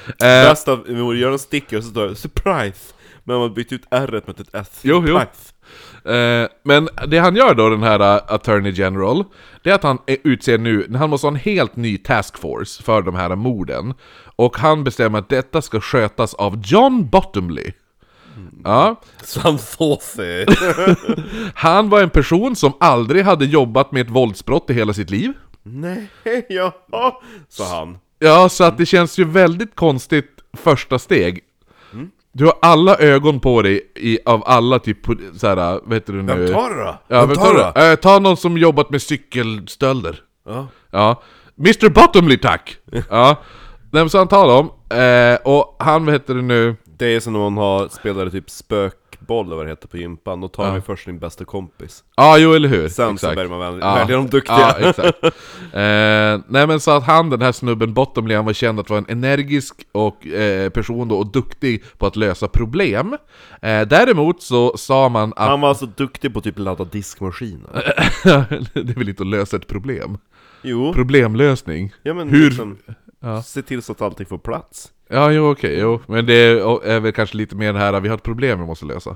eh, 0.07 0.15
Bäst 0.17 0.67
att 0.67 0.87
vi 0.87 1.19
göra 1.19 1.33
en 1.33 1.39
sticker 1.39 1.77
och 1.77 1.83
så 1.83 1.89
står 1.89 2.07
det 2.07 2.13
'Surprise' 2.13 2.93
Men 3.23 3.37
man 3.37 3.53
bytt 3.53 3.71
ut 3.71 3.83
r 3.91 4.21
mot 4.27 4.39
ett 4.39 4.55
s. 4.55 4.79
Jo, 4.81 5.03
jo. 5.07 5.17
Eh, 6.11 6.47
men 6.63 6.89
det 7.07 7.17
han 7.17 7.35
gör 7.35 7.53
då, 7.53 7.69
den 7.69 7.83
här 7.83 7.99
uh, 7.99 8.21
Attorney 8.27 8.71
General, 8.71 9.23
det 9.63 9.69
är 9.69 9.75
att 9.75 9.83
han 9.83 9.97
utser 10.07 10.57
nu, 10.57 10.87
han 10.95 11.09
måste 11.09 11.27
ha 11.27 11.31
en 11.31 11.39
helt 11.39 11.75
ny 11.75 11.97
task 11.97 12.37
force 12.37 12.83
för 12.83 13.01
de 13.01 13.15
här 13.15 13.35
morden. 13.35 13.93
Och 14.35 14.57
han 14.57 14.83
bestämmer 14.83 15.19
att 15.19 15.29
detta 15.29 15.61
ska 15.61 15.81
skötas 15.81 16.33
av 16.33 16.61
John 16.65 17.09
Bottomley. 17.09 17.71
Ja, 18.63 19.01
Some 19.23 19.57
saucy. 19.57 20.45
han 21.55 21.89
var 21.89 22.01
en 22.01 22.09
person 22.09 22.55
som 22.55 22.73
aldrig 22.79 23.23
hade 23.23 23.45
jobbat 23.45 23.91
med 23.91 24.01
ett 24.01 24.09
våldsbrott 24.09 24.69
i 24.69 24.73
hela 24.73 24.93
sitt 24.93 25.09
liv. 25.09 25.33
Nej, 25.63 26.07
jaha, 26.49 27.13
sa 27.49 27.79
han. 27.79 27.97
Ja, 28.19 28.49
så 28.49 28.63
att 28.63 28.77
det 28.77 28.85
känns 28.85 29.17
ju 29.17 29.23
väldigt 29.25 29.75
konstigt 29.75 30.29
första 30.57 30.99
steg. 30.99 31.39
Du 32.35 32.45
har 32.45 32.53
alla 32.61 32.97
ögon 32.97 33.39
på 33.39 33.61
dig 33.61 33.91
i, 33.95 34.19
av 34.25 34.43
alla 34.45 34.79
typ 34.79 34.97
såhär, 35.37 35.79
vad 35.83 35.93
heter 35.93 36.13
det 36.13 36.21
nu? 36.23 36.35
Vem 36.35 36.53
tar 36.53 36.69
det 36.69 36.83
då? 36.83 36.97
Ja, 37.07 37.19
Vem 37.19 37.27
vem 37.29 37.37
tar 37.37 37.53
det? 37.53 37.71
det? 37.75 37.91
Eh, 37.91 37.95
ta 37.95 38.19
någon 38.19 38.37
som 38.37 38.57
jobbat 38.57 38.89
med 38.89 39.01
cykelstölder. 39.01 40.19
Ja. 40.45 40.67
Ja. 40.91 41.21
Mr 41.59 41.89
Bottomley 41.89 42.37
tack! 42.37 42.77
Ja. 43.09 43.35
Men 43.91 44.09
så 44.09 44.17
han 44.17 44.27
tar 44.27 44.47
dem, 44.47 44.69
eh, 44.99 45.53
och 45.53 45.75
han, 45.79 46.05
vad 46.05 46.13
heter 46.15 46.35
det 46.35 46.41
nu? 46.41 46.75
Det 46.97 47.05
är 47.15 47.19
som 47.19 47.33
när 47.33 47.39
man 47.39 47.57
har 47.57 47.87
spelare 47.87 48.31
typ 48.31 48.49
spökboll 49.23 49.45
eller 49.45 49.55
vad 49.55 49.65
det 49.65 49.69
heter 49.69 49.87
på 49.87 49.97
gympan. 49.97 50.41
Då 50.41 50.47
tar 50.47 50.65
man 50.65 50.75
ju 50.75 50.81
först 50.81 51.05
sin 51.05 51.19
bästa 51.19 51.45
kompis. 51.45 52.03
Ja, 52.15 52.37
jo 52.37 52.53
eller 52.53 52.69
hur? 52.69 52.89
Sen 52.89 53.07
så 53.07 53.13
Exakt. 53.13 53.35
börjar 53.35 53.49
man 53.49 53.59
väl- 53.59 53.79
Ja. 53.81 53.95
välja 53.95 54.15
de 54.15 54.27
duktiga. 54.29 54.75
Ja, 54.79 54.89
exakt. 54.89 55.23
Eh, 55.73 56.39
nej 56.47 56.67
men 56.67 56.79
så 56.79 56.91
att 56.91 57.03
han, 57.03 57.29
den 57.29 57.41
här 57.41 57.51
snubben 57.51 57.93
Bottomley, 57.93 58.35
han 58.35 58.45
var 58.45 58.53
känd 58.53 58.79
att 58.79 58.89
vara 58.89 58.97
en 58.99 59.05
energisk 59.09 59.75
och, 59.91 60.27
eh, 60.27 60.69
person 60.69 61.07
då, 61.07 61.17
och 61.17 61.31
duktig 61.31 61.83
på 61.97 62.05
att 62.07 62.15
lösa 62.15 62.47
problem. 62.47 63.17
Eh, 63.61 63.81
däremot 63.81 64.41
så 64.41 64.77
sa 64.77 65.09
man 65.09 65.33
att 65.35 65.47
Han 65.49 65.61
var 65.61 65.69
alltså 65.69 65.85
duktig 65.85 66.33
på 66.33 66.41
typ 66.41 66.59
ladda 66.59 66.83
diskmaskiner. 66.83 67.69
det 68.73 68.89
är 68.91 68.95
väl 68.99 69.09
inte 69.09 69.23
att 69.23 69.27
lösa 69.27 69.57
ett 69.57 69.67
problem? 69.67 70.17
Jo, 70.61 70.93
Problemlösning. 70.93 71.93
ja 72.03 72.13
Hur- 72.13 72.45
liksom, 72.49 72.77
se 73.45 73.61
till 73.61 73.81
så 73.81 73.91
att 73.91 74.01
allting 74.01 74.25
får 74.25 74.37
plats. 74.37 74.91
Ja, 75.09 75.31
jo 75.31 75.51
okej, 75.51 75.79
jo. 75.79 76.01
Men 76.07 76.25
det 76.25 76.33
är, 76.33 76.85
är 76.85 76.99
väl 76.99 77.11
kanske 77.11 77.37
lite 77.37 77.55
mer 77.55 77.73
det 77.73 77.79
här, 77.79 77.99
vi 77.99 78.09
har 78.09 78.17
ett 78.17 78.23
problem 78.23 78.59
vi 78.59 78.65
måste 78.65 78.85
lösa. 78.85 79.15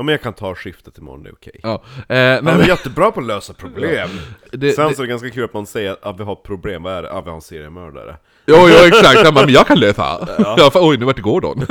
Ja 0.00 0.04
men 0.04 0.12
jag 0.12 0.22
kan 0.22 0.32
ta 0.32 0.54
skiftet 0.54 0.98
imorgon, 0.98 1.22
det 1.22 1.28
är 1.28 1.32
okej. 1.32 1.60
Ja, 1.62 1.82
eh, 2.08 2.16
Han 2.16 2.16
är 2.16 2.42
men, 2.42 2.66
jättebra 2.66 3.10
på 3.10 3.20
att 3.20 3.26
lösa 3.26 3.52
problem! 3.52 4.08
det, 4.52 4.72
Sen 4.72 4.88
det, 4.88 4.94
så 4.94 5.02
är 5.02 5.06
det 5.06 5.10
ganska 5.10 5.30
kul 5.30 5.44
att 5.44 5.54
man 5.54 5.66
säger 5.66 5.96
att 6.02 6.20
vi 6.20 6.24
har 6.24 6.32
ett 6.32 6.42
problem, 6.42 6.82
vad 6.82 6.92
är 6.92 7.02
det? 7.02 7.08
Ja, 7.08 7.20
vi 7.20 7.28
har 7.28 7.36
en 7.36 7.42
seriemördare. 7.42 8.16
Jo, 8.46 8.56
jo 8.58 8.86
exakt, 8.86 9.24
han 9.24 9.34
bara, 9.34 9.44
men 9.44 9.54
jag 9.54 9.66
kan 9.66 9.80
lösa. 9.80 10.28
Ja. 10.38 10.70
för, 10.72 10.88
oj, 10.88 10.96
nu 10.96 11.04
vart 11.04 11.16
det 11.16 11.22
Gordon. 11.22 11.58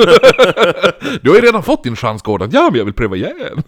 du 1.21 1.29
har 1.29 1.35
ju 1.35 1.41
redan 1.41 1.63
fått 1.63 1.83
din 1.83 1.95
chans 1.95 2.21
Gordon. 2.21 2.49
Ja, 2.51 2.67
men 2.71 2.77
jag 2.77 2.85
vill 2.85 2.93
pröva 2.93 3.15
igen. 3.15 3.33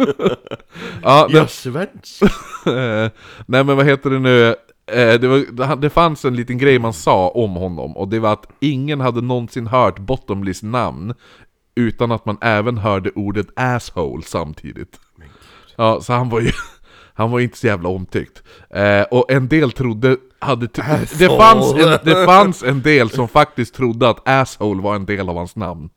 ja, 1.03 1.27
men, 1.31 1.47
svensk! 1.47 2.21
eh, 2.65 2.71
nej 3.45 3.63
men 3.63 3.77
vad 3.77 3.85
heter 3.85 4.09
det 4.09 4.19
nu? 4.19 4.55
Eh, 4.87 5.19
det, 5.19 5.27
var, 5.27 5.75
det 5.75 5.89
fanns 5.89 6.25
en 6.25 6.35
liten 6.35 6.57
grej 6.57 6.79
man 6.79 6.93
sa 6.93 7.29
om 7.29 7.51
honom, 7.51 7.97
och 7.97 8.07
det 8.07 8.19
var 8.19 8.33
att 8.33 8.47
ingen 8.59 9.01
hade 9.01 9.21
någonsin 9.21 9.67
hört 9.67 9.99
Bottomleys 9.99 10.63
namn 10.63 11.13
utan 11.75 12.11
att 12.11 12.25
man 12.25 12.37
även 12.41 12.77
hörde 12.77 13.11
ordet 13.15 13.47
'asshole' 13.55 14.21
samtidigt. 14.25 14.99
Ja, 15.75 16.01
så 16.01 16.13
han 16.13 16.29
var 16.29 16.41
ju... 16.41 16.51
Han 17.13 17.31
var 17.31 17.39
inte 17.39 17.57
så 17.57 17.67
jävla 17.67 17.89
omtyckt. 17.89 18.43
Eh, 18.69 19.01
och 19.01 19.31
en 19.31 19.47
del 19.47 19.71
trodde... 19.71 20.17
Hade 20.39 20.67
det, 21.19 21.27
fanns 21.27 21.73
en, 21.73 21.99
det 22.03 22.25
fanns 22.25 22.63
en 22.63 22.81
del 22.81 23.09
som 23.09 23.27
faktiskt 23.27 23.75
trodde 23.75 24.09
att 24.09 24.23
'asshole' 24.25 24.81
var 24.81 24.95
en 24.95 25.05
del 25.05 25.29
av 25.29 25.35
hans 25.35 25.55
namn. 25.55 25.89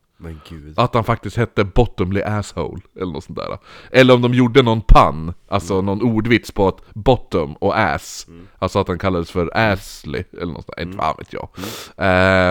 Att 0.76 0.94
han 0.94 1.04
faktiskt 1.04 1.36
hette 1.36 1.64
Bottomley 1.64 2.22
Asshole, 2.22 2.80
eller 3.00 3.12
något 3.12 3.24
sånt 3.24 3.38
där. 3.38 3.58
Eller 3.90 4.14
om 4.14 4.22
de 4.22 4.34
gjorde 4.34 4.62
någon 4.62 4.82
pun, 4.82 5.32
alltså 5.54 5.80
någon 5.80 6.02
ordvits 6.02 6.50
på 6.52 6.68
att 6.68 6.80
bottom 6.94 7.54
och 7.54 7.78
ass. 7.78 8.26
Alltså 8.58 8.78
att 8.78 8.88
han 8.88 8.98
kallades 8.98 9.30
för 9.30 9.50
Ashley, 9.54 10.24
eller 10.32 10.52
något 10.52 10.64
sånt 10.66 10.80
inte 10.80 10.96
fan 10.98 11.14
vet 11.18 11.32
jag. 11.32 11.48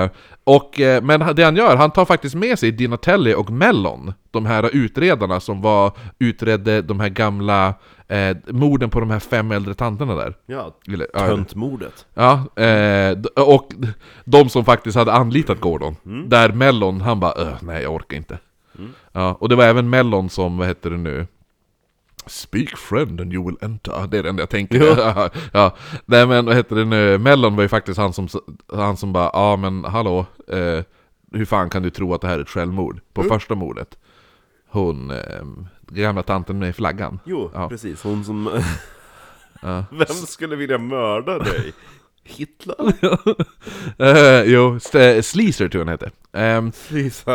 Eh, 0.03 0.09
och, 0.43 0.79
eh, 0.79 1.03
men 1.03 1.35
det 1.35 1.43
han 1.43 1.55
gör, 1.55 1.75
han 1.75 1.91
tar 1.91 2.05
faktiskt 2.05 2.35
med 2.35 2.59
sig 2.59 2.71
Dinatelli 2.71 3.33
och 3.33 3.49
Mellon, 3.49 4.13
de 4.31 4.45
här 4.45 4.69
utredarna 4.75 5.39
som 5.39 5.61
var, 5.61 5.91
utredde 6.19 6.81
de 6.81 6.99
här 6.99 7.09
gamla 7.09 7.73
eh, 8.07 8.37
morden 8.47 8.89
på 8.89 8.99
de 8.99 9.09
här 9.09 9.19
fem 9.19 9.51
äldre 9.51 9.73
tanterna 9.73 10.15
där. 10.15 10.33
Ja, 10.45 10.75
töntmordet. 11.35 12.05
Ja, 12.13 12.33
eh, 12.63 13.17
och 13.47 13.73
de 14.25 14.49
som 14.49 14.65
faktiskt 14.65 14.97
hade 14.97 15.13
anlitat 15.13 15.59
Gordon. 15.59 15.95
Där 16.29 16.49
Mellon, 16.51 17.01
han 17.01 17.19
bara 17.19 17.33
"Öh, 17.37 17.53
nej 17.61 17.83
jag 17.83 17.93
orkar 17.93 18.17
inte. 18.17 18.37
Ja, 19.11 19.37
och 19.39 19.49
det 19.49 19.55
var 19.55 19.63
även 19.63 19.89
Mellon 19.89 20.29
som, 20.29 20.57
vad 20.57 20.67
heter 20.67 20.89
det 20.89 20.97
nu? 20.97 21.27
Speak 22.27 22.77
friend 22.77 23.21
and 23.21 23.33
you 23.33 23.45
will 23.45 23.57
enter. 23.61 24.07
Det 24.07 24.17
är 24.17 24.23
det 24.23 24.29
enda 24.29 24.41
jag 24.41 24.49
tänker. 24.49 24.97
Ja. 25.53 25.75
Nej 26.05 26.27
men 26.27 26.45
vad 26.45 26.55
heter 26.55 26.75
det 26.75 26.85
nu? 26.85 27.17
Mellon 27.17 27.55
var 27.55 27.63
ju 27.63 27.69
faktiskt 27.69 27.97
han 27.97 28.13
som, 28.13 28.27
han 28.73 28.97
som 28.97 29.13
bara, 29.13 29.29
ja 29.33 29.55
men 29.55 29.85
hallå. 29.85 30.25
Eh, 30.47 30.83
hur 31.31 31.45
fan 31.45 31.69
kan 31.69 31.83
du 31.83 31.89
tro 31.89 32.13
att 32.13 32.21
det 32.21 32.27
här 32.27 32.37
är 32.37 32.41
ett 32.41 32.49
självmord? 32.49 32.99
På 33.13 33.23
första 33.23 33.55
mordet. 33.55 33.97
Hon, 34.69 35.11
eh, 35.11 35.43
gamla 35.87 36.23
tanten 36.23 36.59
med 36.59 36.75
flaggan. 36.75 37.19
Jo, 37.25 37.51
Ja. 37.53 37.69
precis. 37.69 38.03
Hon 38.03 38.25
som... 38.25 38.49
Vem 39.89 40.05
skulle 40.07 40.55
vilja 40.55 40.77
mörda 40.77 41.39
dig? 41.39 41.73
Hitler? 42.23 42.75
Eh, 43.97 44.43
jo, 44.43 44.79
Sleazer 45.23 45.69
tror 45.69 45.71
jag 45.71 45.79
han 45.79 45.87
hette. 45.87 46.11
Ehm, 46.33 46.71
Precis. 46.71 47.25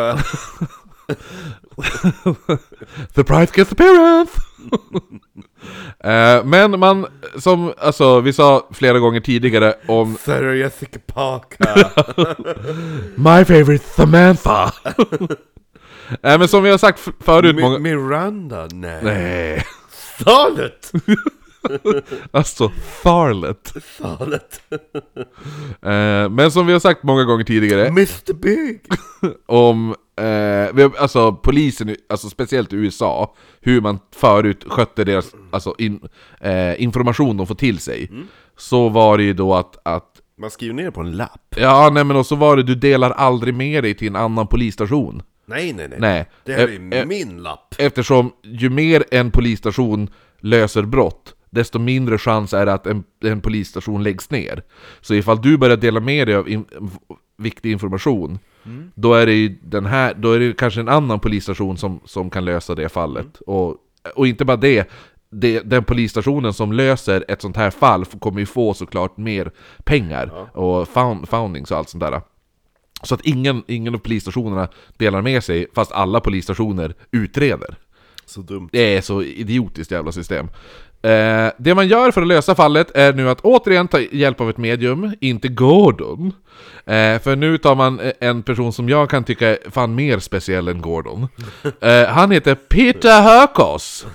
Surprise 3.15 3.51
guest 3.55 3.71
appearance! 3.71 4.41
Eh, 6.03 6.43
men 6.45 6.79
man, 6.79 7.05
som 7.37 7.73
alltså, 7.77 8.19
vi 8.19 8.33
sa 8.33 8.67
flera 8.73 8.99
gånger 8.99 9.19
tidigare 9.19 9.73
om 9.87 10.17
Sarah 10.25 10.57
Jessica 10.57 10.99
Parker. 11.05 11.85
My 13.19 13.45
favorite 13.45 13.85
Samantha! 13.85 14.73
Eh, 16.23 16.39
men 16.39 16.47
som 16.47 16.63
vi 16.63 16.69
har 16.69 16.77
sagt 16.77 16.99
förut 17.19 17.55
Mi- 17.55 17.61
många... 17.61 17.79
Miranda? 17.79 18.67
Nej. 18.71 18.99
Nej, 19.03 19.63
Charlotte! 20.19 20.91
alltså 22.31 22.69
Farlet. 23.03 23.73
Charlotte. 23.99 24.61
Eh, 25.81 26.29
men 26.29 26.51
som 26.51 26.67
vi 26.67 26.73
har 26.73 26.79
sagt 26.79 27.03
många 27.03 27.23
gånger 27.23 27.43
tidigare 27.43 27.87
Mr 27.87 28.33
Big! 28.33 28.81
om, 29.45 29.89
eh, 30.15 30.73
vi 30.73 30.81
har, 30.81 30.91
alltså 30.99 31.33
polisen, 31.33 31.95
alltså 32.09 32.29
speciellt 32.29 32.73
i 32.73 32.75
USA, 32.75 33.35
hur 33.61 33.81
man 33.81 33.99
förut 34.15 34.63
skötte 34.67 35.03
deras, 35.03 35.35
alltså 35.51 35.75
in, 35.77 35.99
eh, 36.41 36.83
information 36.83 37.37
de 37.37 37.47
får 37.47 37.55
till 37.55 37.79
sig. 37.79 38.11
Så 38.57 38.89
var 38.89 39.17
det 39.17 39.23
ju 39.23 39.33
då 39.33 39.55
att, 39.55 39.77
att 39.83 40.21
Man 40.37 40.51
skriver 40.51 40.73
ner 40.73 40.91
på 40.91 41.01
en 41.01 41.11
lapp. 41.11 41.55
Ja, 41.57 41.89
nej 41.93 42.03
men 42.03 42.17
och 42.17 42.25
så 42.25 42.35
var 42.35 42.57
det, 42.57 42.63
du 42.63 42.75
delar 42.75 43.11
aldrig 43.11 43.53
med 43.53 43.83
dig 43.83 43.93
till 43.93 44.07
en 44.07 44.15
annan 44.15 44.47
polisstation. 44.47 45.21
Nej, 45.45 45.73
nej, 45.73 45.87
nej. 45.89 45.99
Nej. 45.99 46.29
Det 46.45 46.53
här 46.53 46.67
Eh, 46.67 46.97
är 46.97 47.01
eh, 47.01 47.05
min 47.05 47.43
lapp. 47.43 47.75
Eftersom 47.77 48.31
ju 48.43 48.69
mer 48.69 49.03
en 49.11 49.31
polisstation 49.31 50.09
löser 50.39 50.83
brott, 50.83 51.33
desto 51.49 51.79
mindre 51.79 52.17
chans 52.17 52.53
är 52.53 52.65
det 52.65 52.73
att 52.73 52.87
en, 52.87 53.03
en 53.23 53.41
polisstation 53.41 54.03
läggs 54.03 54.29
ner. 54.29 54.63
Så 55.01 55.13
ifall 55.13 55.41
du 55.41 55.57
börjar 55.57 55.77
dela 55.77 55.99
med 55.99 56.27
dig 56.27 56.35
av 56.35 56.49
in, 56.49 56.65
viktig 57.37 57.71
information, 57.71 58.39
då 58.95 59.13
är 59.13 59.25
det 59.25 59.33
ju 59.33 59.55
den 59.61 59.85
här, 59.85 60.13
då 60.13 60.31
är 60.31 60.39
det 60.39 60.57
kanske 60.57 60.79
en 60.79 60.89
annan 60.89 61.19
polisstation 61.19 61.77
som, 61.77 61.99
som 62.05 62.29
kan 62.29 62.45
lösa 62.45 62.75
det 62.75 62.89
fallet. 62.89 63.41
Och, 63.47 63.75
och 64.15 64.27
inte 64.27 64.45
bara 64.45 64.57
det, 64.57 64.89
det, 65.29 65.59
den 65.59 65.83
polisstationen 65.83 66.53
som 66.53 66.73
löser 66.73 67.25
ett 67.27 67.41
sånt 67.41 67.57
här 67.57 67.71
fall 67.71 68.05
kommer 68.05 68.39
ju 68.39 68.45
få 68.45 68.73
såklart 68.73 69.17
mer 69.17 69.51
pengar 69.83 70.49
och 70.57 70.87
found, 70.87 71.29
foundings 71.29 71.71
och 71.71 71.77
allt 71.77 71.89
sånt 71.89 72.03
där. 72.03 72.21
Så 73.03 73.15
att 73.15 73.21
ingen, 73.21 73.63
ingen 73.67 73.95
av 73.95 73.99
polisstationerna 73.99 74.67
delar 74.97 75.21
med 75.21 75.43
sig 75.43 75.67
fast 75.75 75.91
alla 75.91 76.19
polisstationer 76.19 76.95
utreder. 77.11 77.75
Så 78.25 78.41
dumt. 78.41 78.69
Det 78.71 78.97
är 78.97 79.01
så 79.01 79.23
idiotiskt 79.23 79.91
jävla 79.91 80.11
system. 80.11 80.47
Eh, 81.01 81.51
det 81.57 81.75
man 81.75 81.87
gör 81.87 82.11
för 82.11 82.21
att 82.21 82.27
lösa 82.27 82.55
fallet 82.55 82.91
är 82.95 83.13
nu 83.13 83.29
att 83.29 83.41
återigen 83.41 83.87
ta 83.87 83.99
hjälp 83.99 84.41
av 84.41 84.49
ett 84.49 84.57
medium, 84.57 85.13
inte 85.19 85.47
Gordon. 85.47 86.33
Eh, 86.85 87.19
för 87.19 87.35
nu 87.35 87.57
tar 87.57 87.75
man 87.75 87.99
eh, 87.99 88.11
en 88.19 88.43
person 88.43 88.73
som 88.73 88.89
jag 88.89 89.09
kan 89.09 89.23
tycka 89.23 89.47
är 89.47 89.71
fan 89.71 89.95
mer 89.95 90.19
speciell 90.19 90.67
än 90.67 90.81
Gordon. 90.81 91.27
Eh, 91.81 92.07
han 92.07 92.31
heter 92.31 92.55
Peter 92.55 93.21
Hökos. 93.21 94.05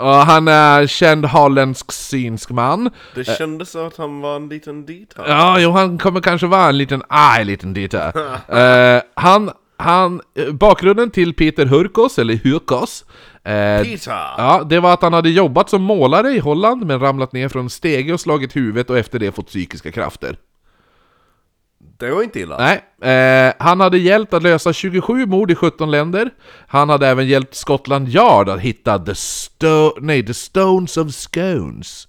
Och 0.00 0.14
han 0.14 0.48
är 0.48 0.86
känd 0.86 1.24
holländsk 1.24 1.92
synsk 1.92 2.50
man. 2.50 2.90
Det 3.14 3.24
kändes 3.24 3.70
som 3.70 3.86
att 3.86 3.96
han 3.96 4.20
var 4.20 4.36
en 4.36 4.48
liten 4.48 4.86
dit 4.86 5.14
här. 5.16 5.28
Ja, 5.28 5.58
jo, 5.60 5.70
han 5.70 5.98
kommer 5.98 6.20
kanske 6.20 6.46
vara 6.46 6.68
en 6.68 6.78
liten 6.78 7.02
arg 7.08 7.44
liten 7.52 7.74
dita. 7.74 8.12
Eh, 8.52 9.02
han, 9.14 9.50
han, 9.82 10.20
eh, 10.34 10.52
bakgrunden 10.52 11.10
till 11.10 11.34
Peter 11.34 11.66
Hurkos, 11.66 12.18
eller 12.18 12.34
Hurkos, 12.34 13.04
eh, 13.44 13.82
Peter! 13.82 14.12
Ja, 14.12 14.66
det 14.70 14.80
var 14.80 14.94
att 14.94 15.02
han 15.02 15.12
hade 15.12 15.30
jobbat 15.30 15.70
som 15.70 15.82
målare 15.82 16.30
i 16.30 16.38
Holland 16.38 16.86
men 16.86 17.00
ramlat 17.00 17.32
ner 17.32 17.48
från 17.48 17.62
en 17.62 17.70
stege 17.70 18.12
och 18.12 18.20
slagit 18.20 18.56
huvudet 18.56 18.90
och 18.90 18.98
efter 18.98 19.18
det 19.18 19.32
fått 19.32 19.46
psykiska 19.46 19.92
krafter. 19.92 20.36
Det 21.98 22.10
var 22.10 22.22
inte 22.22 22.40
illa. 22.40 22.56
Nej, 22.58 23.10
eh, 23.12 23.54
han 23.58 23.80
hade 23.80 23.98
hjälpt 23.98 24.34
att 24.34 24.42
lösa 24.42 24.72
27 24.72 25.26
mord 25.26 25.50
i 25.50 25.54
17 25.54 25.90
länder. 25.90 26.30
Han 26.66 26.88
hade 26.88 27.08
även 27.08 27.26
hjälpt 27.26 27.54
Scotland 27.54 28.08
Yard 28.08 28.48
att 28.48 28.60
hitta 28.60 28.98
the, 28.98 29.14
sto 29.14 30.00
nej, 30.00 30.26
the 30.26 30.34
Stones 30.34 30.96
of 30.96 31.14
Scones. 31.14 32.08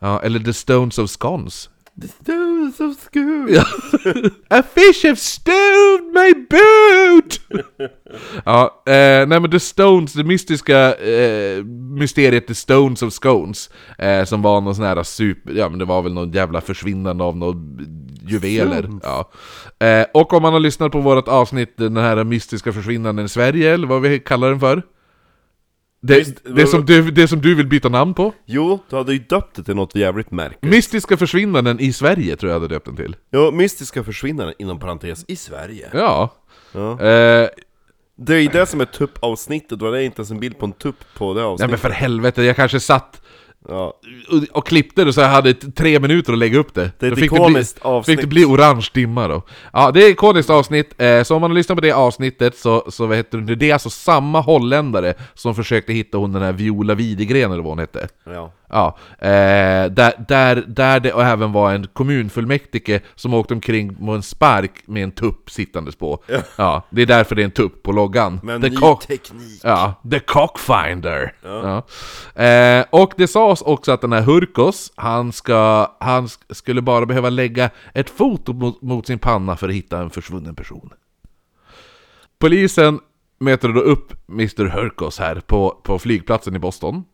Ja, 0.00 0.20
eller 0.22 0.40
the 0.40 0.52
Stones 0.52 0.98
of 0.98 1.10
Scones. 1.10 1.70
The 2.00 2.08
stones 2.08 2.80
of 2.80 2.96
school. 3.00 3.48
A 4.50 4.62
fish 4.62 5.02
have 5.04 5.18
stoned 5.18 6.12
my 6.12 6.34
boat! 6.50 7.40
ja, 8.44 8.82
eh, 8.86 9.26
nej 9.28 9.40
men 9.40 9.50
The 9.50 9.60
Stones, 9.60 10.12
det 10.12 10.24
mystiska 10.24 10.94
eh, 10.94 11.64
mysteriet 11.98 12.46
The 12.46 12.54
Stones 12.54 13.02
of 13.02 13.12
Scones 13.12 13.70
eh, 13.98 14.24
Som 14.24 14.42
var 14.42 14.60
någon 14.60 14.74
sån 14.74 14.84
här 14.84 15.02
super, 15.02 15.52
ja 15.52 15.68
men 15.68 15.78
det 15.78 15.84
var 15.84 16.02
väl 16.02 16.12
någon 16.12 16.32
jävla 16.32 16.60
försvinnande 16.60 17.24
av 17.24 17.36
några 17.36 17.58
juveler 18.28 18.90
ja. 19.02 19.30
eh, 19.86 20.06
Och 20.14 20.32
om 20.32 20.42
man 20.42 20.52
har 20.52 20.60
lyssnat 20.60 20.92
på 20.92 21.00
vårt 21.00 21.28
avsnitt, 21.28 21.76
den 21.76 21.96
här 21.96 22.24
mystiska 22.24 22.72
försvinnanden 22.72 23.24
i 23.24 23.28
Sverige, 23.28 23.74
eller 23.74 23.86
vad 23.86 24.02
vi 24.02 24.18
kallar 24.18 24.50
den 24.50 24.60
för 24.60 24.82
det, 26.00 26.18
Visst, 26.18 26.36
det, 26.56 26.66
som 26.66 26.86
du, 26.86 27.10
det 27.10 27.28
som 27.28 27.40
du 27.40 27.54
vill 27.54 27.66
byta 27.66 27.88
namn 27.88 28.14
på? 28.14 28.32
Jo, 28.46 28.78
du 28.90 28.96
hade 28.96 29.12
ju 29.12 29.18
döpt 29.18 29.56
det 29.56 29.62
till 29.62 29.76
något 29.76 29.94
jävligt 29.94 30.30
märkligt. 30.30 30.62
Mystiska 30.72 31.16
försvinnanden 31.16 31.80
i 31.80 31.92
Sverige 31.92 32.36
tror 32.36 32.52
jag 32.52 32.60
hade 32.60 32.74
döpt 32.74 32.86
den 32.86 32.96
till 32.96 33.16
Jo, 33.32 33.50
mystiska 33.50 34.04
försvinnanden 34.04 34.54
inom 34.58 34.78
parentes 34.78 35.24
i 35.28 35.36
Sverige. 35.36 35.88
Ja, 35.92 36.34
Ja. 36.72 36.90
eh, 36.92 37.48
Det 38.18 38.34
är 38.34 38.38
ju 38.40 38.48
det 38.48 38.66
som 38.66 38.80
är 38.80 38.84
tuppavsnittet, 38.84 39.82
och 39.82 39.92
det 39.92 39.98
är 39.98 40.02
inte 40.02 40.18
ens 40.20 40.30
en 40.30 40.40
bild 40.40 40.58
på 40.58 40.66
en 40.66 40.72
tupp 40.72 41.04
på 41.18 41.34
det 41.34 41.40
Nej 41.40 41.46
avsnittet. 41.48 41.70
men 41.70 41.78
för 41.78 41.90
helvete, 41.90 42.42
jag 42.42 42.56
kanske 42.56 42.80
satt 42.80 43.22
Ja. 43.68 43.94
och, 44.30 44.58
och 44.58 44.66
klippte 44.66 45.04
det 45.04 45.12
så 45.12 45.20
jag 45.20 45.28
hade 45.28 45.54
tre 45.54 46.00
minuter 46.00 46.32
att 46.32 46.38
lägga 46.38 46.58
upp 46.58 46.74
det. 46.74 46.90
Det 46.98 47.06
är 47.06 47.12
ett 47.12 47.18
ikoniskt 47.18 47.80
bli, 47.80 47.90
avsnitt. 47.90 48.16
fick 48.16 48.20
det 48.20 48.26
bli 48.26 48.44
orange 48.44 48.88
dimma 48.94 49.28
då. 49.28 49.42
Ja, 49.72 49.90
det 49.90 50.00
är 50.00 50.06
ett 50.06 50.12
ikoniskt 50.12 50.50
avsnitt, 50.50 51.02
eh, 51.02 51.22
så 51.22 51.34
om 51.34 51.40
man 51.40 51.50
har 51.50 51.56
lyssnat 51.56 51.76
på 51.76 51.82
det 51.82 51.92
avsnittet 51.92 52.56
så, 52.56 52.84
så 52.90 53.06
vad 53.06 53.16
heter 53.16 53.38
det, 53.38 53.54
det 53.54 53.70
är 53.70 53.72
alltså 53.72 53.90
samma 53.90 54.40
holländare 54.40 55.14
som 55.34 55.54
försökte 55.54 55.92
hitta 55.92 56.18
hon 56.18 56.32
den 56.32 56.42
här 56.42 56.52
Viola 56.52 56.94
Widegren 56.94 57.52
eller 57.52 57.62
vad 57.62 57.70
hon 57.70 57.78
hette. 57.78 58.08
ja. 58.24 58.52
Ja, 58.68 58.98
eh, 59.18 59.28
där, 59.90 60.24
där, 60.28 60.64
där 60.66 61.00
det 61.00 61.10
även 61.10 61.52
var 61.52 61.72
en 61.74 61.86
kommunfullmäktige 61.86 63.00
som 63.14 63.34
åkte 63.34 63.54
omkring 63.54 63.94
på 63.94 64.12
en 64.12 64.22
spark 64.22 64.70
med 64.86 65.02
en 65.02 65.10
tupp 65.12 65.50
sittandes 65.50 65.96
på. 65.96 66.22
Ja. 66.56 66.82
det 66.90 67.02
är 67.02 67.06
därför 67.06 67.34
det 67.34 67.42
är 67.42 67.44
en 67.44 67.50
tupp 67.50 67.82
på 67.82 67.92
loggan. 67.92 68.40
Men 68.42 68.62
The 68.62 68.68
ny 68.70 68.76
cock- 68.76 69.06
teknik. 69.06 69.60
Ja, 69.64 69.94
The 70.10 70.18
Cockfinder! 70.20 71.34
Ja. 71.42 71.82
Eh, 72.44 72.84
och 72.90 73.12
det 73.16 73.28
sades 73.28 73.62
också 73.62 73.92
att 73.92 74.00
den 74.00 74.12
här 74.12 74.22
Hurkos, 74.22 74.92
han, 74.96 75.32
ska, 75.32 75.90
han 76.00 76.26
sk- 76.26 76.54
skulle 76.54 76.82
bara 76.82 77.06
behöva 77.06 77.30
lägga 77.30 77.70
ett 77.94 78.10
foto 78.10 78.52
mot, 78.52 78.82
mot 78.82 79.06
sin 79.06 79.18
panna 79.18 79.56
för 79.56 79.68
att 79.68 79.74
hitta 79.74 79.98
en 79.98 80.10
försvunnen 80.10 80.54
person. 80.54 80.90
Polisen 82.38 83.00
möter 83.40 83.68
då 83.68 83.80
upp 83.80 84.28
Mr 84.28 84.64
Hurkos 84.68 85.18
här 85.18 85.40
på, 85.46 85.80
på 85.84 85.98
flygplatsen 85.98 86.56
i 86.56 86.58
Boston. 86.58 87.04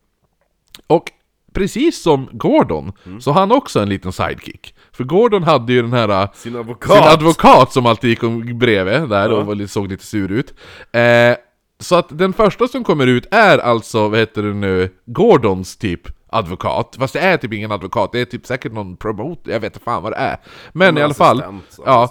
Och 0.87 1.11
precis 1.53 2.03
som 2.03 2.29
Gordon, 2.33 2.93
så 3.21 3.33
har 3.33 3.41
han 3.41 3.53
också 3.53 3.81
en 3.81 3.88
liten 3.88 4.12
sidekick. 4.12 4.75
För 4.93 5.05
Gordon 5.05 5.43
hade 5.43 5.73
ju 5.73 5.83
den 5.83 5.93
här... 5.93 6.29
Sin 6.35 6.57
advokat. 6.57 6.97
Sin 6.97 7.03
advokat 7.12 7.73
som 7.73 7.87
alltid 7.87 8.11
gick 8.11 8.23
om 8.23 8.59
bredvid 8.59 9.09
där 9.09 9.33
och 9.33 9.47
var 9.47 9.55
lite- 9.55 9.73
såg 9.73 9.88
lite 9.88 10.07
sur 10.07 10.33
ut. 10.33 10.55
Eh, 10.93 11.37
så 11.79 11.97
att 11.97 12.07
den 12.19 12.33
första 12.33 12.69
som 12.69 12.85
kommer 12.85 13.07
ut 13.07 13.27
är 13.31 13.59
alltså, 13.59 14.09
vad 14.09 14.19
heter 14.19 14.43
det 14.43 14.55
nu, 14.55 14.91
Gordons 15.07 15.77
typ 15.77 16.01
advokat. 16.29 16.97
Fast 16.99 17.12
det 17.15 17.21
är 17.21 17.37
typ 17.37 17.53
ingen 17.53 17.73
advokat, 17.73 18.12
det 18.12 18.21
är 18.21 18.25
typ 18.25 18.47
säkert 18.47 18.73
någon 18.73 18.97
promote, 18.97 19.51
jag 19.51 19.61
vet 19.61 19.75
inte 19.75 19.85
fan 19.85 20.03
vad 20.03 20.12
det 20.12 20.17
är. 20.17 20.37
Men 20.73 20.99
i 20.99 21.03
alla 21.03 21.15
fall, 21.15 21.43
ja, 21.87 22.11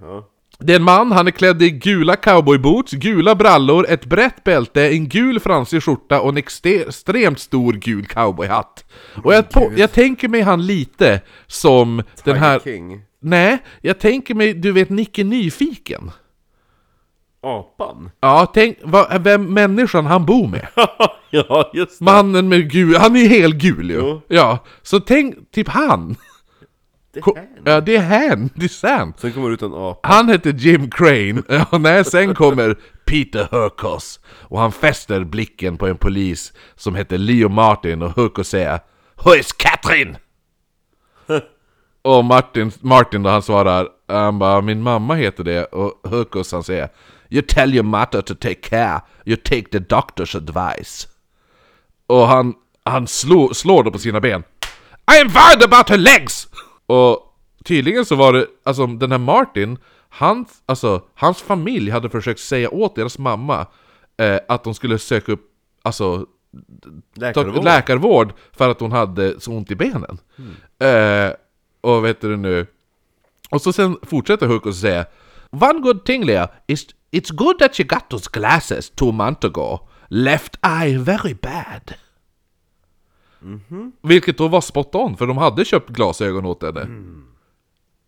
ja. 0.00 0.28
Det 0.58 0.72
är 0.72 0.76
en 0.76 0.82
man, 0.82 1.12
han 1.12 1.26
är 1.26 1.30
klädd 1.30 1.62
i 1.62 1.70
gula 1.70 2.16
cowboyboots, 2.16 2.92
gula 2.92 3.34
brallor, 3.34 3.86
ett 3.88 4.04
brett 4.04 4.44
bälte, 4.44 4.88
en 4.88 5.08
gul 5.08 5.40
fransig 5.40 5.82
skjorta 5.82 6.20
och 6.20 6.28
en 6.28 6.36
extremt 6.36 7.40
stor 7.40 7.72
gul 7.72 8.06
cowboyhatt. 8.06 8.84
Och 9.24 9.34
jag, 9.34 9.50
på, 9.50 9.72
jag 9.76 9.92
tänker 9.92 10.28
mig 10.28 10.40
han 10.40 10.66
lite 10.66 11.20
som 11.46 11.96
den 11.96 12.04
Tiger 12.24 12.38
här... 12.38 12.58
King. 12.58 13.02
Nej, 13.20 13.58
jag 13.80 13.98
tänker 13.98 14.34
mig, 14.34 14.54
du 14.54 14.72
vet 14.72 14.90
Nicke 14.90 15.24
Nyfiken? 15.24 16.10
Apan? 17.42 18.10
Ja, 18.20 18.50
tänk, 18.54 18.78
vad, 18.82 19.22
vem 19.22 19.54
människan 19.54 20.06
han 20.06 20.26
bor 20.26 20.48
med? 20.48 20.66
ja, 21.30 21.70
just 21.74 21.98
det. 21.98 22.04
Mannen 22.04 22.48
med 22.48 22.70
gul, 22.70 22.96
han 22.96 23.16
är 23.16 23.28
helt 23.28 23.54
gul 23.54 23.90
ju. 23.90 23.96
Jo. 23.96 24.22
Ja, 24.28 24.58
så 24.82 25.00
tänk, 25.00 25.50
typ 25.50 25.68
han. 25.68 26.16
Det 27.16 27.22
Ko- 27.22 27.36
här. 27.36 27.48
Ja, 27.64 27.80
det 27.80 27.96
är 27.96 28.28
han, 28.30 28.50
det 28.54 28.64
är 28.64 28.68
sant. 28.68 29.20
Sen 29.20 29.32
kommer 29.32 29.50
ut 29.50 29.62
en 29.62 29.74
apa. 29.74 30.08
Han 30.08 30.28
heter 30.28 30.52
Jim 30.52 30.90
Crane, 30.90 31.42
ja, 31.70 31.78
nej, 31.78 32.04
sen 32.04 32.34
kommer 32.34 32.76
Peter 33.04 33.48
Hurkos 33.50 34.20
och 34.28 34.60
han 34.60 34.72
fäster 34.72 35.24
blicken 35.24 35.76
på 35.76 35.86
en 35.86 35.96
polis 35.96 36.52
som 36.74 36.94
heter 36.94 37.18
Leo 37.18 37.48
Martin 37.48 38.02
och 38.02 38.16
Hurkos 38.16 38.48
säger 38.48 38.80
Who 39.24 39.34
is 39.34 39.52
Katrin? 39.52 40.16
och 42.02 42.24
Martin, 42.24 42.72
Martin 42.80 43.22
då 43.22 43.30
han 43.30 43.42
svarar, 43.42 43.88
han 44.08 44.38
bara, 44.38 44.60
min 44.60 44.82
mamma 44.82 45.14
heter 45.14 45.44
det 45.44 45.64
och 45.64 46.10
Hurkos 46.10 46.52
han 46.52 46.62
säger 46.64 46.88
You 47.30 47.42
tell 47.48 47.74
your 47.74 47.84
mother 47.84 48.20
to 48.22 48.34
take 48.34 48.54
care, 48.54 49.00
you 49.24 49.36
take 49.36 49.64
the 49.72 49.78
doctor's 49.78 50.36
advice. 50.36 51.08
Och 52.06 52.26
han, 52.28 52.54
han 52.84 53.06
slår, 53.06 53.52
slår 53.52 53.82
då 53.84 53.90
på 53.90 53.98
sina 53.98 54.20
ben. 54.20 54.42
I 55.16 55.20
am 55.20 55.28
worried 55.28 55.62
about 55.62 55.88
her 55.90 55.98
legs! 55.98 56.48
Och 56.86 57.34
tydligen 57.64 58.04
så 58.04 58.14
var 58.16 58.32
det, 58.32 58.46
alltså 58.64 58.86
den 58.86 59.10
här 59.10 59.18
Martin, 59.18 59.78
hans, 60.08 60.62
alltså, 60.66 61.02
hans 61.14 61.42
familj 61.42 61.90
hade 61.90 62.10
försökt 62.10 62.40
säga 62.40 62.70
åt 62.70 62.94
deras 62.94 63.18
mamma 63.18 63.66
eh, 64.16 64.38
att 64.48 64.64
de 64.64 64.74
skulle 64.74 64.98
söka 64.98 65.32
upp, 65.32 65.50
alltså 65.82 66.18
ta, 66.18 66.24
Läkarvård. 67.14 67.64
läkarvård 67.64 68.32
för 68.52 68.70
att 68.70 68.80
hon 68.80 68.92
hade 68.92 69.40
så 69.40 69.52
ont 69.52 69.70
i 69.70 69.74
benen. 69.74 70.18
Eh, 70.78 71.32
och 71.80 72.04
vet 72.04 72.20
du 72.20 72.36
nu... 72.36 72.66
Och 73.50 73.62
så 73.62 73.72
sen 73.72 73.98
fortsätter 74.02 74.46
Hook 74.46 74.66
och 74.66 74.74
säga 74.74 75.06
One 75.50 75.80
good 75.80 76.04
thing 76.04 76.24
Lea, 76.24 76.48
is 76.66 76.86
it's 77.10 77.34
good 77.34 77.58
that 77.58 77.80
you 77.80 77.86
got 77.88 78.10
those 78.10 78.30
glasses 78.32 78.90
two 78.90 79.12
months 79.12 79.44
ago. 79.44 79.78
Left 80.08 80.56
eye 80.62 80.98
very 80.98 81.34
bad. 81.34 81.94
Mm-hmm. 83.42 83.92
Vilket 84.02 84.38
då 84.38 84.48
var 84.48 84.60
spot 84.60 84.94
on, 84.94 85.16
för 85.16 85.26
de 85.26 85.38
hade 85.38 85.64
köpt 85.64 85.88
glasögon 85.88 86.46
åt 86.46 86.62
henne. 86.62 86.80
Mm. 86.80 87.24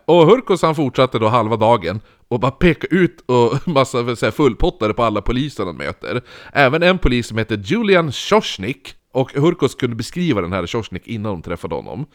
Och 0.04 0.26
Hurkos 0.26 0.62
han 0.62 0.74
fortsatte 0.74 1.18
då 1.18 1.28
halva 1.28 1.56
dagen 1.56 2.00
och 2.28 2.40
bara 2.40 2.50
peka 2.50 2.86
ut 2.90 3.24
och 3.26 3.68
massa 3.74 4.16
så 4.16 4.26
här, 4.26 4.30
fullpottare 4.30 4.94
på 4.94 5.02
alla 5.02 5.22
poliser 5.22 5.64
han 5.64 5.76
möter. 5.76 6.22
Även 6.52 6.82
en 6.82 6.98
polis 6.98 7.26
som 7.26 7.38
heter 7.38 7.56
Julian 7.56 8.12
Shoshnik 8.12 8.94
och 9.12 9.32
Hurkos 9.32 9.74
kunde 9.74 9.96
beskriva 9.96 10.40
den 10.40 10.52
här 10.52 10.66
Shoshnik 10.66 11.06
innan 11.06 11.32
de 11.32 11.42
träffade 11.42 11.74
honom. 11.74 12.06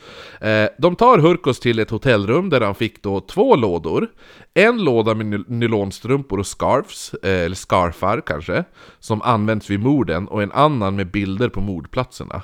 Eh, 0.41 0.67
de 0.77 0.95
tar 0.95 1.17
Hurkos 1.17 1.59
till 1.59 1.79
ett 1.79 1.89
hotellrum 1.89 2.49
där 2.49 2.61
han 2.61 2.75
fick 2.75 3.03
då 3.03 3.19
två 3.19 3.55
lådor. 3.55 4.07
En 4.53 4.83
låda 4.83 5.13
med 5.13 5.49
nylonstrumpor 5.49 6.39
och 6.39 6.47
scarfs, 6.47 7.13
eh, 7.13 7.45
eller 7.45 7.55
scarfar 7.55 8.21
kanske, 8.25 8.63
som 8.99 9.21
används 9.21 9.69
vid 9.69 9.79
morden 9.79 10.27
och 10.27 10.43
en 10.43 10.51
annan 10.51 10.95
med 10.95 11.11
bilder 11.11 11.49
på 11.49 11.61
mordplatserna 11.61 12.41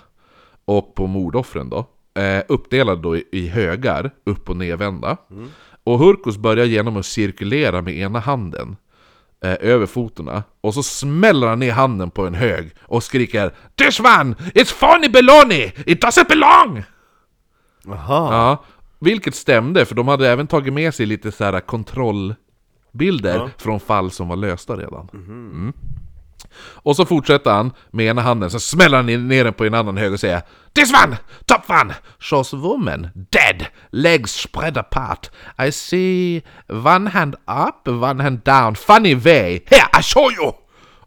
och 0.70 0.96
på 0.96 1.08
mordoffren 1.08 1.70
då. 1.70 1.86
Eh, 2.22 2.44
uppdelade 2.48 3.02
då 3.02 3.18
i, 3.18 3.24
i 3.32 3.48
högar, 3.48 4.12
upp 4.24 4.50
och 4.50 4.58
nedvända. 4.58 5.18
Och 5.84 6.00
Hurkos 6.00 6.38
börjar 6.38 6.66
genom 6.66 6.98
att 6.98 7.06
cirkulera 7.06 7.82
med 7.82 7.98
ena 7.98 8.20
handen 8.20 8.78
eh, 9.44 9.58
över 9.60 9.86
fotorna 9.86 10.44
och 10.62 10.74
så 10.74 10.84
smäller 10.84 11.48
han 11.48 11.60
ner 11.60 11.72
handen 11.72 12.12
på 12.12 12.28
en 12.28 12.36
hög 12.36 12.72
och 12.82 13.04
skriker 13.04 13.52
This 13.76 14.00
one! 14.00 14.36
It's 14.56 14.74
funny 14.74 15.10
baloney! 15.10 15.72
It 15.86 16.04
doesn't 16.04 16.28
belong! 16.28 16.84
Aha. 17.88 18.34
Ja, 18.34 18.64
vilket 19.00 19.36
stämde 19.36 19.86
för 19.86 19.96
de 19.96 20.08
hade 20.08 20.30
även 20.30 20.48
tagit 20.48 20.74
med 20.74 20.94
sig 20.94 21.06
lite 21.06 21.32
så 21.32 21.44
här 21.44 21.60
kontrollbilder 21.60 23.50
från 23.58 23.80
fall 23.80 24.12
som 24.12 24.28
var 24.28 24.36
lösta 24.36 24.76
redan. 24.78 25.10
Mm. 25.14 25.74
Och 26.58 26.96
så 26.96 27.06
fortsätter 27.06 27.52
han 27.52 27.72
med 27.92 28.06
ena 28.06 28.22
handen, 28.22 28.52
så 28.52 28.60
smäller 28.60 28.98
han 28.98 29.28
ner 29.28 29.44
den 29.44 29.54
på 29.54 29.66
en 29.66 29.74
annan 29.74 29.98
hög 29.98 30.14
och 30.14 30.20
säger 30.20 30.42
This 30.74 30.94
one! 31.06 31.18
Top 31.46 31.70
one! 31.70 31.96
Shows 32.20 32.54
woman 32.54 33.08
dead! 33.14 33.66
Legs 33.92 34.32
spread 34.32 34.78
apart. 34.78 35.30
I 35.68 35.72
see 35.72 36.42
one 36.68 37.10
hand 37.10 37.36
up, 37.48 37.88
one 37.88 38.24
hand 38.24 38.40
down. 38.44 38.76
Funny 38.76 39.16
way! 39.16 39.60
Here, 39.66 40.00
I 40.00 40.04
show 40.04 40.32
you! 40.32 40.52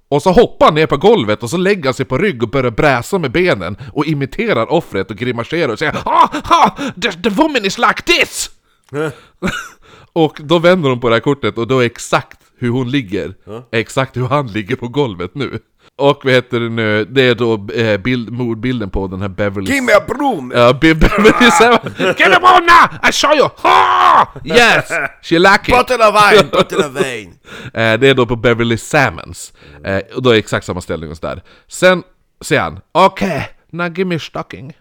Och 0.08 0.22
så 0.22 0.32
hoppar 0.32 0.66
han 0.66 0.74
ner 0.74 0.86
på 0.86 0.96
golvet 0.96 1.42
och 1.42 1.50
så 1.50 1.56
lägger 1.56 1.84
han 1.84 1.94
sig 1.94 2.06
på 2.06 2.18
rygg 2.18 2.42
och 2.42 2.48
börjar 2.48 2.70
bräsa 2.70 3.18
med 3.18 3.32
benen 3.32 3.76
och 3.92 4.06
imiterar 4.06 4.72
offret 4.72 5.10
och 5.10 5.16
grimaserar 5.16 5.72
och 5.72 5.78
säger 5.78 5.96
ah, 6.04 6.28
ah, 6.44 6.70
the, 7.02 7.12
the 7.12 7.28
woman 7.28 7.64
is 7.64 7.78
like 7.78 8.02
this! 8.02 8.50
och 10.12 10.40
då 10.40 10.58
vänder 10.58 10.90
de 10.90 11.00
på 11.00 11.08
det 11.08 11.14
här 11.14 11.20
kortet 11.20 11.58
och 11.58 11.66
då 11.66 11.78
är 11.78 11.86
exakt 11.86 12.38
hur 12.62 12.70
hon 12.70 12.90
ligger, 12.90 13.34
exakt 13.72 14.16
hur 14.16 14.26
han 14.28 14.46
ligger 14.46 14.76
på 14.76 14.88
golvet 14.88 15.34
nu. 15.34 15.58
Och 15.98 16.20
vad 16.24 16.32
heter 16.32 16.60
det 16.60 16.68
nu, 16.68 17.04
det 17.04 17.22
är 17.22 17.34
då 17.34 17.68
eh, 17.74 17.96
bild, 18.00 18.32
mordbilden 18.32 18.90
på 18.90 19.06
den 19.06 19.20
här 19.20 19.28
Beverly... 19.28 19.70
Give 19.72 19.80
me 19.86 19.92
a 19.92 20.00
broom! 20.08 20.52
Ja, 20.54 20.72
Be- 20.72 20.94
Beverly 20.94 21.50
Seven. 21.58 21.92
Give 22.18 22.28
me 22.28 22.36
one 22.36 22.66
now! 22.66 23.08
I 23.08 23.12
show 23.12 23.34
you! 23.36 23.48
Ah! 23.62 24.26
Yes! 24.44 24.88
She 25.22 25.36
it! 25.36 25.42
Bottle 25.70 25.96
of 26.08 26.14
wine, 26.14 26.48
bottle 26.52 26.78
of 26.86 26.94
wine! 27.06 27.32
Eh, 27.74 28.00
det 28.00 28.08
är 28.08 28.14
då 28.14 28.26
på 28.26 28.36
Beverly 28.36 28.76
Salmons. 28.76 29.52
Eh, 29.84 29.98
och 30.16 30.22
då 30.22 30.30
är 30.30 30.34
exakt 30.34 30.66
samma 30.66 30.80
ställning 30.80 31.10
och 31.10 31.16
sådär. 31.16 31.42
Sen 31.68 32.02
säger 32.40 32.62
han 32.62 32.80
Okej, 32.92 33.48
now 33.70 33.86
give 33.98 34.04
me 34.04 34.18
stocking. 34.18 34.72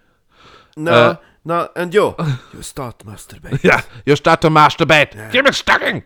No, 0.76 0.90
Uh. 0.90 1.16
no, 1.44 1.68
and 1.76 1.96
you, 1.96 2.14
you 2.54 2.64
start 2.64 3.04
masturbate. 3.04 3.58
Ja, 3.62 3.80
you 4.06 4.16
start 4.18 4.42
to 4.42 4.50
masturbate. 4.50 5.30
Give 5.34 5.44
me 5.44 5.54
stocking! 5.54 6.04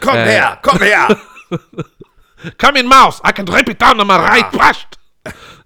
Come 0.00 0.18
here, 0.18 0.58
come 0.62 0.84
here! 0.84 1.08
Come 2.56 2.80
in 2.80 2.88
mouse, 2.88 3.20
I 3.24 3.32
can 3.32 3.44
drip 3.44 3.68
it 3.68 3.78
down 3.78 4.00
on 4.00 4.06
my 4.06 4.18
right 4.18 4.52
breast! 4.52 4.86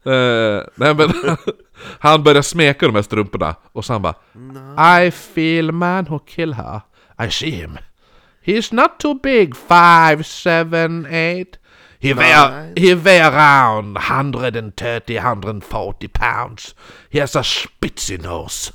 Eh, 0.07 0.63
nej 0.75 0.95
men, 0.95 1.37
han 1.99 2.23
börjar 2.23 2.43
smeka 2.43 2.87
de 2.87 2.95
här 2.95 3.03
strumporna 3.03 3.55
och 3.73 3.85
så 3.85 3.93
han 3.93 4.03
bara 4.03 4.15
I 5.07 5.11
feel 5.11 5.73
man 5.73 6.07
who 6.07 6.19
kill 6.19 6.53
her. 6.55 6.81
I 7.27 7.31
see 7.31 7.51
him. 7.51 7.79
He's 8.45 8.73
not 8.75 8.99
too 8.99 9.15
big, 9.15 9.55
five, 9.57 10.25
seven, 10.25 11.07
eight. 11.07 11.59
He 12.01 12.15
weigh, 12.15 12.73
he 12.77 12.95
weigh 12.95 13.23
around 13.23 13.95
130, 13.95 15.17
140 15.17 16.09
pounds. 16.09 16.75
He 17.11 17.21
has 17.21 17.37
a 17.37 17.43
spitzy 17.43 18.19
nose. 18.19 18.73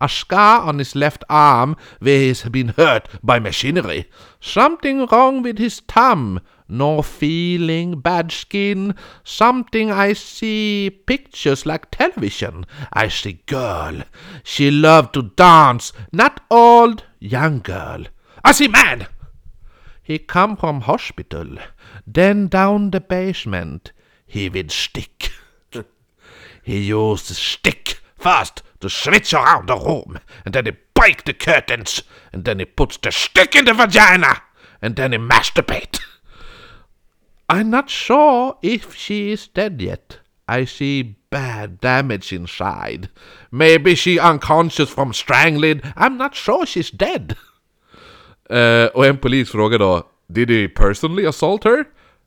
A 0.00 0.08
scar 0.08 0.62
on 0.62 0.78
his 0.78 0.94
left 0.94 1.24
arm 1.28 1.76
where 1.98 2.20
he's 2.20 2.42
been 2.42 2.68
hurt 2.68 3.08
by 3.22 3.38
machinery. 3.38 4.08
Something 4.40 5.06
wrong 5.06 5.42
with 5.42 5.58
his 5.58 5.80
thumb. 5.80 6.40
No 6.68 7.02
feeling, 7.02 8.00
bad 8.00 8.30
skin. 8.30 8.94
Something 9.24 9.90
I 9.90 10.12
see 10.12 10.90
pictures 11.06 11.64
like 11.64 11.90
television. 11.90 12.66
I 12.92 13.08
see 13.08 13.42
girl. 13.46 14.02
She 14.44 14.70
loved 14.70 15.14
to 15.14 15.22
dance. 15.22 15.92
Not 16.12 16.40
old, 16.50 17.04
young 17.18 17.60
girl. 17.60 18.04
I 18.44 18.52
see 18.52 18.68
man. 18.68 19.06
He 20.02 20.18
come 20.18 20.56
from 20.56 20.82
hospital. 20.82 21.56
Then 22.06 22.48
down 22.48 22.90
the 22.90 23.00
basement. 23.00 23.92
He 24.26 24.48
with 24.48 24.70
stick. 24.70 25.32
He 26.62 26.90
the 26.90 27.16
stick 27.16 28.00
first 28.16 28.62
to 28.80 28.88
switch 28.88 29.34
around 29.34 29.68
the 29.68 29.76
room, 29.76 30.18
and 30.44 30.54
then 30.54 30.66
he 30.66 30.72
break 30.94 31.24
the 31.24 31.34
curtains, 31.34 32.02
and 32.32 32.44
then 32.44 32.58
he 32.58 32.64
puts 32.64 32.96
the 32.98 33.10
stick 33.10 33.54
in 33.54 33.64
the 33.64 33.74
vagina, 33.74 34.42
and 34.80 34.96
then 34.96 35.12
he 35.12 35.18
masturbate. 35.18 36.00
I'm 37.48 37.70
not 37.70 37.88
sure 37.88 38.58
if 38.62 38.94
she 38.94 39.32
is 39.32 39.48
dead 39.48 39.80
yet. 39.80 40.18
I 40.46 40.64
see 40.64 41.16
bad 41.30 41.80
damage 41.80 42.32
inside. 42.32 43.08
Maybe 43.50 43.94
she 43.94 44.18
unconscious 44.18 44.90
from 44.90 45.12
strangling. 45.12 45.80
I'm 45.96 46.16
not 46.16 46.34
sure 46.34 46.66
she's 46.66 46.90
dead. 46.90 47.36
Uh, 48.50 48.86
och 48.94 49.06
en 49.06 49.18
polis 49.18 49.50
frågar 49.50 49.78
då 49.78 50.02
Did 50.26 50.50
he 50.50 50.68
personally 50.68 51.26
assault 51.26 51.64
her? 51.64 51.84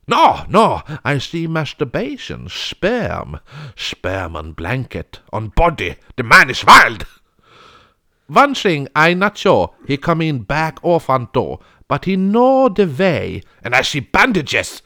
No, 0.08 0.44
no, 0.50 0.82
I 1.06 1.20
see 1.20 1.48
masturbation, 1.48 2.50
sperm, 2.50 3.40
sperm 3.76 4.36
on 4.36 4.54
blanket, 4.54 5.20
on 5.32 5.50
body, 5.50 5.98
the 6.16 6.24
man 6.24 6.50
is 6.50 6.66
wild! 6.66 7.06
One 8.28 8.56
thing 8.56 8.88
I'm 8.96 9.20
not 9.20 9.38
sure, 9.38 9.74
he 9.86 9.98
come 9.98 10.22
in 10.22 10.44
back 10.44 10.80
or 10.82 11.00
front 11.00 11.34
door, 11.34 11.60
but 11.88 12.06
he 12.06 12.16
know 12.16 12.70
the 12.70 12.88
way, 12.88 13.44
and 13.64 13.76
I 13.76 13.82
see 13.82 14.00
bandages. 14.00 14.82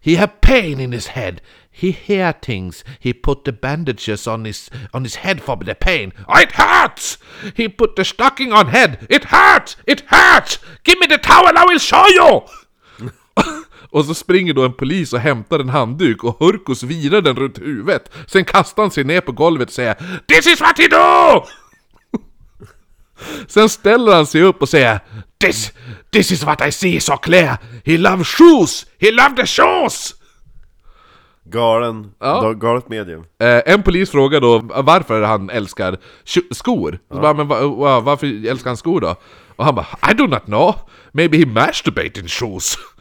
He 0.00 0.14
have 0.16 0.40
pain 0.40 0.80
in 0.80 0.92
his 0.92 1.08
head. 1.08 1.40
He 1.70 1.90
hear 1.90 2.32
things. 2.32 2.84
He 3.00 3.12
put 3.12 3.44
the 3.44 3.52
bandages 3.52 4.28
on 4.28 4.44
his 4.44 4.70
on 4.92 5.02
his 5.02 5.16
head 5.16 5.42
for 5.42 5.56
the 5.56 5.74
pain. 5.74 6.12
Oh, 6.28 6.38
it 6.38 6.52
hurts! 6.52 7.18
He 7.56 7.68
put 7.68 7.96
the 7.96 8.04
stocking 8.04 8.52
on 8.52 8.68
head. 8.68 9.06
It 9.10 9.24
hurts! 9.24 9.76
It 9.86 10.02
hurts! 10.02 10.58
Give 10.84 10.98
me 11.00 11.06
the 11.06 11.18
towel, 11.18 11.58
I 11.58 11.64
will 11.64 11.78
show 11.78 12.06
you! 12.06 12.42
Och 13.94 14.04
så 14.04 14.14
springer 14.14 14.54
då 14.54 14.64
en 14.64 14.72
polis 14.72 15.12
och 15.12 15.18
hämtar 15.20 15.58
en 15.58 15.68
handduk 15.68 16.24
och 16.24 16.36
Hurkos 16.40 16.82
virar 16.82 17.20
den 17.20 17.36
runt 17.36 17.58
huvudet. 17.58 18.10
Sen 18.26 18.44
kastar 18.44 18.82
han 18.82 18.90
sig 18.90 19.04
ner 19.04 19.20
på 19.20 19.32
golvet 19.32 19.68
och 19.68 19.74
säger 19.74 19.94
This 20.28 20.46
is 20.46 20.60
what 20.60 20.78
he 20.78 20.88
do! 20.88 21.44
Sen 23.48 23.68
ställer 23.68 24.14
han 24.14 24.26
sig 24.26 24.42
upp 24.42 24.62
och 24.62 24.68
säger 24.68 25.00
This, 25.40 25.72
this 26.12 26.32
is 26.32 26.42
what 26.44 26.66
I 26.66 26.72
see 26.72 27.00
so 27.00 27.16
clear! 27.16 27.56
He 27.84 27.98
love 27.98 28.24
shoes! 28.24 28.86
He 29.00 29.10
love 29.10 29.36
the 29.36 29.46
shoes! 29.46 30.14
Galen, 31.46 32.10
Ja. 32.20 32.52
galet 32.52 32.88
medium. 32.88 33.24
Eh, 33.40 33.60
en 33.66 33.82
polis 33.82 34.10
frågar 34.10 34.40
då 34.40 34.58
varför 34.82 35.22
han 35.22 35.50
älskar 35.50 35.96
skor. 36.50 36.98
Så 37.12 37.20
bara, 37.20 37.34
men 37.34 37.48
va, 37.48 37.66
va, 37.68 38.00
varför 38.00 38.48
älskar 38.48 38.70
han 38.70 38.76
skor 38.76 39.00
då? 39.00 39.16
Och 39.56 39.64
han 39.64 39.74
bara 39.74 39.86
I 40.10 40.14
do 40.14 40.26
not 40.26 40.44
know. 40.44 40.74
Maybe 41.12 41.38
he 41.38 41.46
masturbate 41.46 42.20
in 42.20 42.28
shoes. 42.28 42.78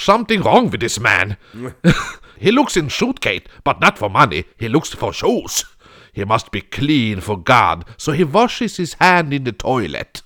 Something 0.00 0.42
wrong 0.42 0.70
with 0.70 0.80
this 0.80 0.98
man. 0.98 1.36
he 2.38 2.50
looks 2.50 2.76
in 2.76 2.88
suitcase, 2.88 3.42
but 3.64 3.80
not 3.80 3.98
for 3.98 4.08
money. 4.08 4.44
He 4.56 4.68
looks 4.68 4.94
for 4.94 5.12
shoes. 5.12 5.66
He 6.12 6.24
must 6.24 6.50
be 6.50 6.60
clean 6.60 7.20
for 7.20 7.36
God, 7.36 7.84
so 7.96 8.12
he 8.12 8.24
washes 8.24 8.78
his 8.78 8.94
hand 8.94 9.34
in 9.34 9.44
the 9.44 9.52
toilet. 9.52 10.22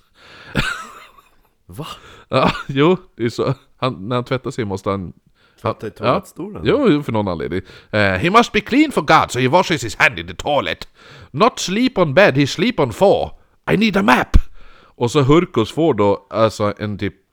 Va? 1.67 1.87
Ja, 2.29 2.51
jo, 2.67 2.97
det 3.17 3.25
är 3.25 3.29
så. 3.29 3.53
Han, 3.77 4.09
när 4.09 4.15
han 4.15 4.25
tvättar 4.25 4.51
sig 4.51 4.65
måste 4.65 4.89
han... 4.89 5.13
Tvätta 5.61 5.87
i 5.87 5.91
toalettstolen? 5.91 6.61
Jo, 6.65 6.89
jo, 6.89 7.03
för 7.03 7.11
någon 7.11 7.27
anledning. 7.27 7.61
Eh, 7.91 7.99
he 7.99 8.29
must 8.29 8.51
be 8.51 8.61
clean 8.61 8.91
for 8.91 9.01
God, 9.01 9.31
so 9.31 9.39
he 9.39 9.47
washes 9.47 9.83
his 9.83 9.95
hand 9.95 10.19
in 10.19 10.27
the 10.27 10.33
toilet. 10.33 10.87
Not 11.31 11.59
sleep 11.59 11.97
on 11.97 12.13
bed, 12.13 12.37
he 12.37 12.47
sleep 12.47 12.79
on 12.79 12.93
floor. 12.93 13.31
I 13.71 13.77
need 13.77 13.97
a 13.97 14.03
map! 14.03 14.37
Och 14.97 15.11
så 15.11 15.21
Hurkos 15.21 15.71
får 15.71 15.93
då 15.93 16.27
alltså 16.29 16.73
en 16.77 16.97
typ 16.97 17.24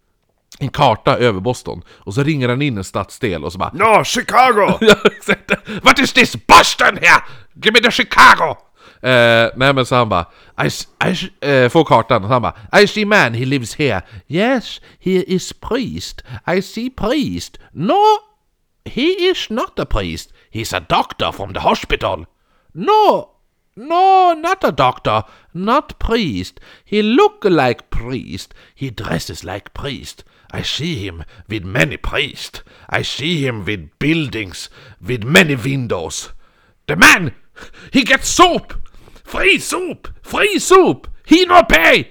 en 0.58 0.68
karta 0.68 1.16
över 1.16 1.40
Boston. 1.40 1.82
Och 1.88 2.14
så 2.14 2.22
ringer 2.22 2.48
han 2.48 2.62
in 2.62 2.78
en 2.78 2.84
stadsdel 2.84 3.44
och 3.44 3.52
så 3.52 3.58
bara 3.58 3.70
No, 3.72 4.04
Chicago! 4.04 4.78
What 5.82 5.98
is 5.98 6.12
this 6.12 6.36
Boston 6.46 6.96
here? 6.96 7.22
Give 7.54 7.72
me 7.72 7.80
the 7.80 7.90
Chicago! 7.90 8.56
Eh, 9.02 9.50
nej 9.56 9.74
men 9.74 9.86
så 9.86 9.94
han 9.94 10.08
bara, 10.08 10.24
I, 10.64 10.70
I, 11.10 11.30
eh, 11.40 11.68
får 11.68 11.84
kartan 11.84 12.24
och 12.24 12.28
han 12.28 12.42
bara 12.42 12.82
I 12.82 12.86
see 12.86 13.04
man, 13.04 13.34
he 13.34 13.44
lives 13.44 13.74
here. 13.74 14.02
Yes, 14.28 14.80
he 14.98 15.10
is 15.10 15.52
priest. 15.52 16.22
I 16.56 16.62
see 16.62 16.90
priest. 16.90 17.58
No, 17.72 18.18
he 18.84 19.30
is 19.30 19.50
not 19.50 19.78
a 19.78 19.84
priest. 19.84 20.32
He's 20.50 20.76
a 20.76 20.80
doctor 20.80 21.32
from 21.32 21.52
the 21.52 21.60
hospital. 21.60 22.26
No, 22.74 23.28
no, 23.76 24.34
not 24.34 24.64
a 24.64 24.70
doctor, 24.70 25.22
not 25.52 25.98
priest. 25.98 26.60
He 26.84 27.02
look 27.02 27.44
like 27.44 27.90
priest. 27.90 28.54
He 28.74 28.90
dresses 28.90 29.44
like 29.44 29.74
priest. 29.74 30.24
I 30.52 30.62
see 30.62 30.94
him 30.94 31.24
with 31.48 31.64
many 31.64 31.96
priests. 31.96 32.62
I 32.88 33.04
see 33.04 33.46
him 33.46 33.64
with 33.64 33.88
buildings 33.98 34.70
with 35.00 35.24
many 35.24 35.56
windows. 35.56 36.30
The 36.86 36.96
man, 36.96 37.32
he 37.92 38.02
gets 38.02 38.28
soup! 38.28 38.74
Free 39.24 39.58
soup! 39.58 40.08
Free 40.22 40.58
soup! 40.58 41.06
He 41.24 41.46
no 41.46 41.62
pay! 41.68 42.04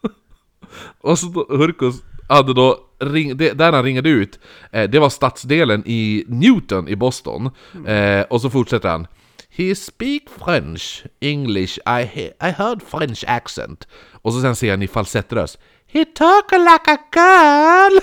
Och 1.00 1.18
så 1.18 1.26
då, 1.26 1.46
Hurkos 1.56 2.02
hade 2.28 2.54
då, 2.54 2.78
ring, 3.00 3.36
det, 3.36 3.52
där 3.52 3.72
han 3.72 3.84
ringade 3.84 4.08
ut, 4.08 4.38
eh, 4.72 4.90
det 4.90 4.98
var 4.98 5.10
stadsdelen 5.10 5.82
i 5.86 6.24
Newton 6.28 6.88
i 6.88 6.96
Boston. 6.96 7.50
Eh, 7.86 8.20
och 8.20 8.40
så 8.40 8.50
fortsätter 8.50 8.88
han. 8.88 9.06
He 9.48 9.74
speak 9.74 10.22
French, 10.44 11.04
English, 11.20 11.78
I, 11.86 12.02
I 12.40 12.50
heard 12.50 12.82
French 12.82 13.24
accent. 13.26 13.88
Och 14.22 14.32
så 14.32 14.40
sen 14.40 14.56
säger 14.56 14.72
han 14.72 14.82
i 14.82 14.88
falsettröst 14.88 15.58
He 15.92 16.04
talk 16.04 16.52
like 16.52 16.90
a 16.90 16.98
girl! 17.12 18.00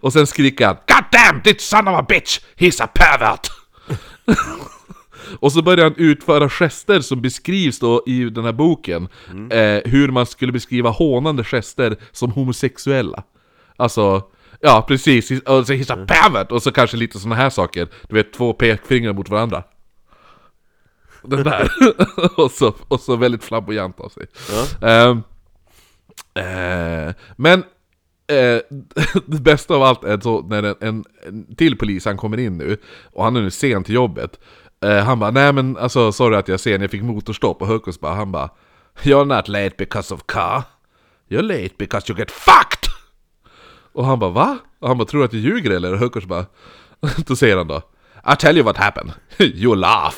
Och 0.00 0.12
sen 0.12 0.26
skriker 0.26 0.66
han 0.66 0.76
God 0.76 1.04
damn 1.12 1.42
this 1.42 1.68
son 1.68 1.88
of 1.88 1.98
a 1.98 2.06
bitch! 2.08 2.40
He's 2.56 2.84
a 2.84 2.86
pervert! 2.94 3.50
Och 5.40 5.52
så 5.52 5.62
börjar 5.62 5.84
han 5.84 5.94
utföra 5.96 6.48
gester 6.48 7.00
som 7.00 7.22
beskrivs 7.22 7.78
då 7.78 8.02
i 8.06 8.24
den 8.24 8.44
här 8.44 8.52
boken 8.52 9.08
eh, 9.50 9.80
Hur 9.84 10.08
man 10.08 10.26
skulle 10.26 10.52
beskriva 10.52 10.90
hånande 10.90 11.44
gester 11.44 11.96
som 12.12 12.30
homosexuella 12.30 13.22
Alltså, 13.76 14.22
ja 14.60 14.84
precis, 14.88 15.30
och 15.30 15.66
så 15.66 15.72
he's 15.72 15.92
a 15.92 16.06
pervert! 16.06 16.52
Och 16.52 16.62
så 16.62 16.72
kanske 16.72 16.96
lite 16.96 17.18
såna 17.18 17.34
här 17.34 17.50
saker 17.50 17.88
Du 18.08 18.14
vet, 18.14 18.32
två 18.32 18.52
pekfingrar 18.52 19.12
mot 19.12 19.28
varandra 19.28 19.62
Den 21.22 21.44
där, 21.44 21.70
och, 22.40 22.50
så, 22.50 22.74
och 22.88 23.00
så 23.00 23.16
väldigt 23.16 23.44
flamboyant 23.44 24.00
av 24.00 24.08
sig 24.08 24.26
Ehm, 24.82 25.10
eh, 25.18 25.18
Eh, 26.34 27.14
men 27.36 27.64
Eh, 28.30 28.60
det 29.26 29.40
bästa 29.40 29.74
av 29.74 29.82
allt 29.82 30.04
är 30.04 30.20
så 30.20 30.42
när 30.42 30.62
en, 30.62 30.74
en, 30.80 31.04
en 31.26 31.54
till 31.54 31.78
polis, 31.78 32.04
han 32.04 32.16
kommer 32.16 32.38
in 32.40 32.58
nu 32.58 32.76
Och 33.12 33.24
han 33.24 33.36
är 33.36 33.40
nu 33.40 33.50
sen 33.50 33.84
till 33.84 33.94
jobbet 33.94 34.40
eh, 34.84 34.98
Han 34.98 35.18
bara, 35.18 35.30
nej 35.30 35.52
men 35.52 35.76
alltså 35.76 36.12
sorry 36.12 36.36
att 36.36 36.48
jag 36.48 36.54
är 36.54 36.58
sen, 36.58 36.80
jag 36.80 36.90
fick 36.90 37.02
motorstopp 37.02 37.62
Och 37.62 37.68
Hukos 37.68 38.00
bara, 38.00 38.14
han 38.14 38.32
bara 38.32 38.50
You're 39.02 39.36
not 39.36 39.48
late 39.48 39.74
because 39.78 40.14
of 40.14 40.26
car 40.26 40.62
You're 41.28 41.42
late 41.42 41.74
because 41.78 42.12
you 42.12 42.18
get 42.18 42.30
fucked! 42.30 42.90
Och 43.92 44.06
han 44.06 44.18
bara, 44.18 44.30
va? 44.30 44.58
Och 44.78 44.88
han 44.88 44.98
bara, 44.98 45.04
tror 45.04 45.20
du 45.20 45.24
att 45.24 45.32
jag 45.32 45.42
ljuger 45.42 45.70
eller? 45.70 45.92
Och 45.92 45.98
Hukos 45.98 46.24
bara 46.24 46.46
Då 47.26 47.36
säger 47.36 47.56
han 47.56 47.68
då 47.68 47.82
I 48.32 48.36
tell 48.38 48.56
you 48.56 48.64
what 48.64 48.76
happened 48.76 49.12
You 49.38 49.74
laugh 49.74 50.16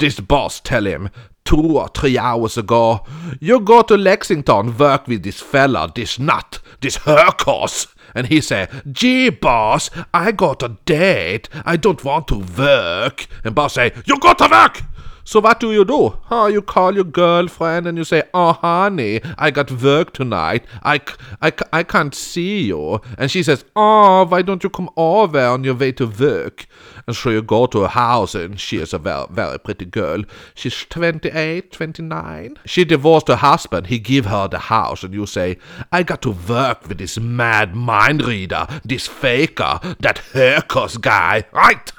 This 0.00 0.20
boss 0.20 0.60
tell 0.60 0.86
him 0.86 1.08
two 1.44 1.78
or 1.78 1.88
three 1.88 2.18
hours 2.18 2.56
ago, 2.56 3.04
you 3.40 3.60
go 3.60 3.82
to 3.82 3.96
Lexington, 3.96 4.76
work 4.76 5.08
with 5.08 5.22
this 5.22 5.40
fella, 5.40 5.90
this 5.94 6.18
nut, 6.18 6.60
this 6.80 6.98
Hercos. 6.98 7.94
And 8.14 8.26
he 8.26 8.40
say, 8.40 8.68
gee 8.90 9.30
boss, 9.30 9.90
I 10.12 10.32
got 10.32 10.62
a 10.62 10.76
date, 10.84 11.48
I 11.64 11.76
don't 11.76 12.04
want 12.04 12.28
to 12.28 12.38
work. 12.38 13.26
And 13.44 13.54
boss 13.54 13.74
say, 13.74 13.92
you 14.04 14.18
got 14.18 14.38
to 14.38 14.48
work! 14.50 14.82
So 15.24 15.40
what 15.40 15.60
do 15.60 15.72
you 15.72 15.84
do? 15.84 16.16
Huh, 16.24 16.46
you 16.46 16.62
call 16.62 16.94
your 16.94 17.04
girlfriend 17.04 17.86
and 17.86 17.98
you 17.98 18.04
say, 18.04 18.22
oh 18.34 18.52
honey, 18.52 19.20
I 19.38 19.50
got 19.50 19.70
work 19.70 20.12
tonight, 20.12 20.64
I, 20.82 21.00
I, 21.42 21.52
I 21.72 21.82
can't 21.82 22.14
see 22.14 22.62
you. 22.62 23.00
And 23.18 23.30
she 23.30 23.42
says, 23.42 23.64
oh, 23.76 24.24
why 24.26 24.42
don't 24.42 24.64
you 24.64 24.70
come 24.70 24.90
over 24.96 25.40
on 25.40 25.64
your 25.64 25.74
way 25.74 25.92
to 25.92 26.06
work? 26.06 26.66
And 27.06 27.16
so 27.16 27.30
you 27.30 27.42
go 27.42 27.66
to 27.66 27.80
her 27.82 27.88
house 27.88 28.34
and 28.34 28.58
she 28.58 28.78
is 28.78 28.92
a 28.92 28.98
very, 28.98 29.26
very 29.30 29.58
pretty 29.58 29.84
girl. 29.84 30.22
She's 30.54 30.84
28, 30.88 31.72
29. 31.72 32.58
She 32.66 32.84
divorced 32.84 33.28
her 33.28 33.36
husband, 33.36 33.88
he 33.88 33.98
give 33.98 34.26
her 34.26 34.48
the 34.48 34.58
house 34.58 35.02
and 35.02 35.14
you 35.14 35.26
say, 35.26 35.58
I 35.92 36.02
got 36.02 36.22
to 36.22 36.30
work 36.30 36.88
with 36.88 36.98
this 36.98 37.18
mad 37.18 37.74
mind 37.74 38.24
reader, 38.24 38.66
this 38.84 39.06
faker, 39.06 39.80
that 40.00 40.18
Hercos 40.32 40.96
guy, 41.00 41.44
right? 41.52 41.92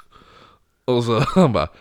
Och 0.88 1.04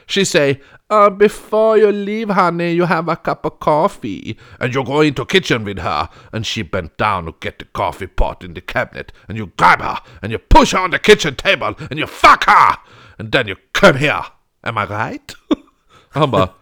she 0.07 0.25
say, 0.25 0.61
uh, 0.91 1.09
before 1.09 1.79
you 1.79 1.91
leave 1.91 2.29
honey 2.31 2.73
you 2.73 2.85
have 2.85 3.09
a 3.09 3.17
cup 3.17 3.45
of 3.47 3.61
coffee. 3.61 4.37
And 4.59 4.75
you 4.75 4.85
go 4.85 5.01
into 5.01 5.25
kitchen 5.25 5.65
with 5.65 5.79
her. 5.79 6.09
And 6.33 6.47
she 6.47 6.63
bent 6.63 6.97
down 6.97 7.27
to 7.27 7.35
get 7.41 7.59
the 7.61 7.65
coffee 7.67 8.07
pot 8.07 8.45
in 8.45 8.55
the 8.55 8.61
cabinet. 8.61 9.13
And 9.29 9.39
you 9.39 9.53
grab 9.57 9.81
her 9.81 9.99
and 10.23 10.33
you 10.33 10.39
push 10.39 10.73
her 10.73 10.79
on 10.79 10.91
the 10.91 10.99
kitchen 10.99 11.37
table 11.37 11.75
and 11.91 11.99
you 11.99 12.07
fuck 12.07 12.45
her. 12.45 12.79
And 13.19 13.33
then 13.33 13.49
you 13.49 13.57
come 13.73 13.97
here. 13.97 14.23
Am 14.63 14.77
I 14.77 14.87
right? 14.87 15.35
Bara, 16.15 16.55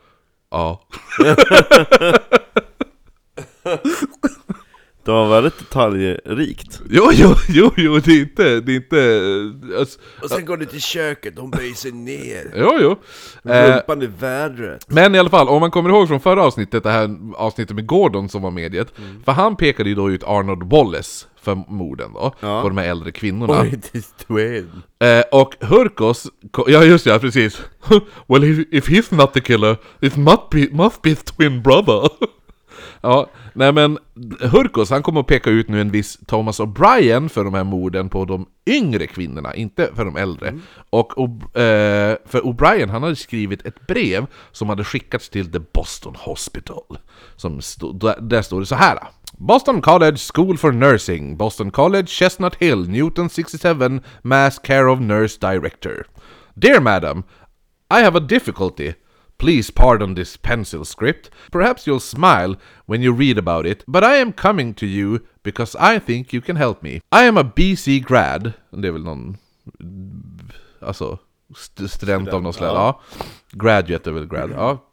ja. 3.64 4.37
Det 5.08 5.12
var 5.14 5.28
väldigt 5.28 5.58
detaljrikt. 5.58 6.80
Jo, 6.90 7.10
jo, 7.12 7.34
jo, 7.48 7.70
jo, 7.76 7.98
det 7.98 8.12
är 8.12 8.20
inte, 8.20 8.60
det 8.60 8.72
är 8.72 8.76
inte... 8.76 9.78
Alltså, 9.78 9.98
Och 10.22 10.30
sen 10.30 10.44
går 10.44 10.56
du 10.56 10.66
till 10.66 10.82
köket, 10.82 11.38
hon 11.38 11.50
böjer 11.50 11.74
sig 11.74 11.92
ner. 11.92 12.52
jo, 12.56 12.72
jo. 12.80 12.96
Eh, 13.52 13.74
Rumpan 13.74 14.02
i 14.02 14.06
vädret. 14.06 14.84
Men 14.88 15.14
i 15.14 15.18
alla 15.18 15.28
fall, 15.30 15.48
om 15.48 15.60
man 15.60 15.70
kommer 15.70 15.90
ihåg 15.90 16.08
från 16.08 16.20
förra 16.20 16.42
avsnittet, 16.42 16.82
det 16.82 16.90
här 16.90 17.16
avsnittet 17.36 17.76
med 17.76 17.86
Gordon 17.86 18.28
som 18.28 18.42
var 18.42 18.50
mediet 18.50 18.92
För 19.24 19.32
han 19.32 19.56
pekade 19.56 19.88
ju 19.88 19.94
då 19.94 20.10
ut 20.10 20.24
Arnold 20.24 20.62
Wallace 20.70 21.26
för 21.42 21.54
morden 21.54 22.12
då, 22.14 22.34
Ja. 22.40 22.62
på 22.62 22.68
de 22.68 22.78
här 22.78 22.88
äldre 22.88 23.10
kvinnorna 23.12 23.60
Oj, 23.60 23.80
det 23.92 23.98
är 23.98 24.24
twin. 24.26 24.70
eh, 25.00 25.24
Och 25.40 25.54
Hurkos, 25.60 26.26
ko- 26.50 26.64
ja 26.68 26.84
just 26.84 27.06
ja, 27.06 27.18
precis 27.18 27.62
Well 28.28 28.44
if, 28.44 28.66
if 28.70 28.88
he's 28.88 29.14
not 29.14 29.32
the 29.34 29.40
killer, 29.40 29.76
it 30.00 30.16
must 30.16 30.48
be, 30.50 30.66
must 30.72 31.02
be 31.02 31.08
his 31.10 31.22
twin 31.24 31.62
brother 31.62 32.08
Ja, 33.02 33.26
nej 33.52 33.72
men 33.72 33.98
Hurkos 34.40 34.90
han 34.90 35.02
kommer 35.02 35.20
att 35.20 35.26
peka 35.26 35.50
ut 35.50 35.68
nu 35.68 35.80
en 35.80 35.90
viss 35.90 36.18
Thomas 36.26 36.60
O'Brien 36.60 37.28
för 37.28 37.44
de 37.44 37.54
här 37.54 37.64
morden 37.64 38.08
på 38.08 38.24
de 38.24 38.46
yngre 38.66 39.06
kvinnorna, 39.06 39.54
inte 39.54 39.90
för 39.94 40.04
de 40.04 40.16
äldre. 40.16 40.58
Och 40.90 41.18
O- 41.20 41.40
eh, 41.60 42.16
för 42.26 42.40
O'Brien 42.40 42.88
han 42.90 43.02
hade 43.02 43.16
skrivit 43.16 43.66
ett 43.66 43.86
brev 43.86 44.26
som 44.52 44.68
hade 44.68 44.84
skickats 44.84 45.28
till 45.28 45.52
The 45.52 45.58
Boston 45.74 46.14
Hospital. 46.18 46.98
Som 47.36 47.60
stod, 47.60 48.00
där, 48.00 48.20
där 48.20 48.42
står 48.42 48.60
det 48.60 48.66
så 48.66 48.74
här. 48.74 48.98
Boston 49.32 49.80
College 49.82 50.16
School 50.34 50.58
for 50.58 50.72
Nursing, 50.72 51.36
Boston 51.36 51.70
College, 51.70 52.06
Chestnut 52.06 52.54
Hill, 52.54 52.88
Newton 52.90 53.28
67, 53.30 54.00
Mass 54.22 54.58
Care 54.58 54.90
of 54.90 55.00
Nurse 55.00 55.38
Director. 55.40 56.06
Dear 56.54 56.80
Madam, 56.80 57.22
I 58.00 58.02
have 58.02 58.18
a 58.18 58.20
difficulty. 58.20 58.92
Please 59.38 59.70
pardon 59.70 60.14
this 60.14 60.36
pencil 60.36 60.84
script. 60.84 61.30
Perhaps 61.52 61.86
you'll 61.86 62.00
smile 62.00 62.56
when 62.86 63.02
you 63.02 63.12
read 63.12 63.38
about 63.38 63.66
it, 63.66 63.84
but 63.86 64.02
I 64.02 64.16
am 64.20 64.32
coming 64.32 64.74
to 64.74 64.86
you 64.86 65.20
because 65.42 65.76
I 65.78 66.00
think 66.00 66.32
you 66.32 66.40
can 66.42 66.56
help 66.56 66.82
me. 66.82 67.00
I 67.12 67.28
am 67.28 67.38
a 67.38 67.44
BC 67.56 68.00
grad. 68.00 68.52
Det 68.70 68.88
är 68.88 68.92
väl 68.92 69.04
någon... 69.04 69.36
Alltså, 70.80 71.18
st- 71.56 71.88
student 71.88 72.28
av 72.28 72.42
något 72.42 72.54
slag. 72.56 72.76
Ja. 72.76 73.00
Graduate 73.52 74.10
är 74.10 74.14
väl 74.14 74.26
grad. 74.26 74.50
Ja. 74.50 74.84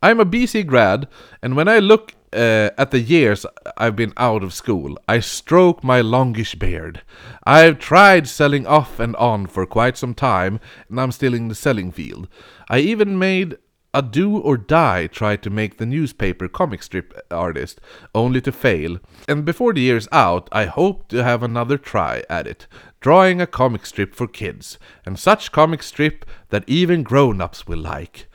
I'm 0.00 0.20
a 0.20 0.24
BC 0.24 0.62
grad, 0.62 1.06
and 1.42 1.56
when 1.56 1.68
I 1.68 1.80
look 1.80 2.12
uh, 2.32 2.70
at 2.76 2.90
the 2.90 3.00
years 3.00 3.46
I've 3.76 3.96
been 3.96 4.12
out 4.16 4.42
of 4.42 4.52
school, 4.52 4.98
I 5.08 5.20
stroke 5.20 5.82
my 5.82 6.00
longish 6.00 6.54
beard. 6.54 7.02
I've 7.44 7.78
tried 7.78 8.28
selling 8.28 8.66
off 8.66 9.00
and 9.00 9.16
on 9.16 9.46
for 9.46 9.66
quite 9.66 9.96
some 9.96 10.14
time, 10.14 10.60
and 10.88 11.00
I'm 11.00 11.12
still 11.12 11.34
in 11.34 11.48
the 11.48 11.54
selling 11.54 11.90
field. 11.92 12.28
I 12.68 12.78
even 12.78 13.18
made 13.18 13.56
a 13.94 14.02
do 14.02 14.36
or 14.36 14.56
die 14.56 15.06
try 15.06 15.34
to 15.34 15.50
make 15.50 15.78
the 15.78 15.86
newspaper 15.86 16.46
comic 16.46 16.82
strip 16.82 17.18
artist, 17.30 17.80
only 18.14 18.40
to 18.42 18.52
fail. 18.52 18.98
And 19.26 19.44
before 19.44 19.72
the 19.72 19.80
year's 19.80 20.08
out, 20.12 20.48
I 20.52 20.66
hope 20.66 21.08
to 21.08 21.24
have 21.24 21.42
another 21.42 21.78
try 21.78 22.22
at 22.28 22.46
it, 22.46 22.66
drawing 23.00 23.40
a 23.40 23.46
comic 23.46 23.86
strip 23.86 24.14
for 24.14 24.26
kids, 24.26 24.78
and 25.06 25.18
such 25.18 25.52
comic 25.52 25.82
strip 25.82 26.26
that 26.50 26.68
even 26.68 27.02
grown 27.02 27.40
ups 27.40 27.66
will 27.66 27.78
like. 27.78 28.27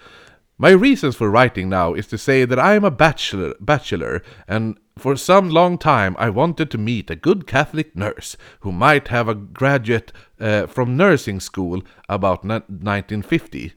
My 0.57 0.69
reasons 0.69 1.15
for 1.15 1.31
writing 1.31 1.67
now 1.67 1.93
is 1.93 2.07
to 2.07 2.17
say 2.17 2.45
that 2.45 2.59
I 2.59 2.75
am 2.75 2.83
a 2.83 2.91
bachelor, 2.91 3.55
bachelor, 3.59 4.21
and 4.47 4.77
for 4.97 5.15
some 5.15 5.49
long 5.49 5.79
time 5.79 6.15
I 6.19 6.29
wanted 6.29 6.69
to 6.71 6.77
meet 6.77 7.09
a 7.09 7.15
good 7.15 7.47
Catholic 7.47 7.95
nurse 7.95 8.37
who 8.59 8.71
might 8.71 9.07
have 9.07 9.27
a 9.27 9.35
graduate 9.35 10.11
uh, 10.39 10.67
from 10.67 10.95
nursing 10.95 11.39
school 11.39 11.81
about 12.07 12.43
ni- 12.43 12.61
1950. 12.69 13.73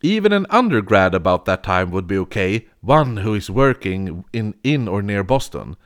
Even 0.00 0.32
an 0.32 0.46
undergrad 0.50 1.14
about 1.14 1.44
that 1.46 1.64
time 1.64 1.90
would 1.90 2.06
be 2.06 2.16
okay, 2.18 2.68
one 2.80 3.18
who 3.18 3.34
is 3.34 3.50
working 3.50 4.24
in, 4.32 4.54
in 4.62 4.86
or 4.86 5.02
near 5.02 5.24
Boston. 5.24 5.76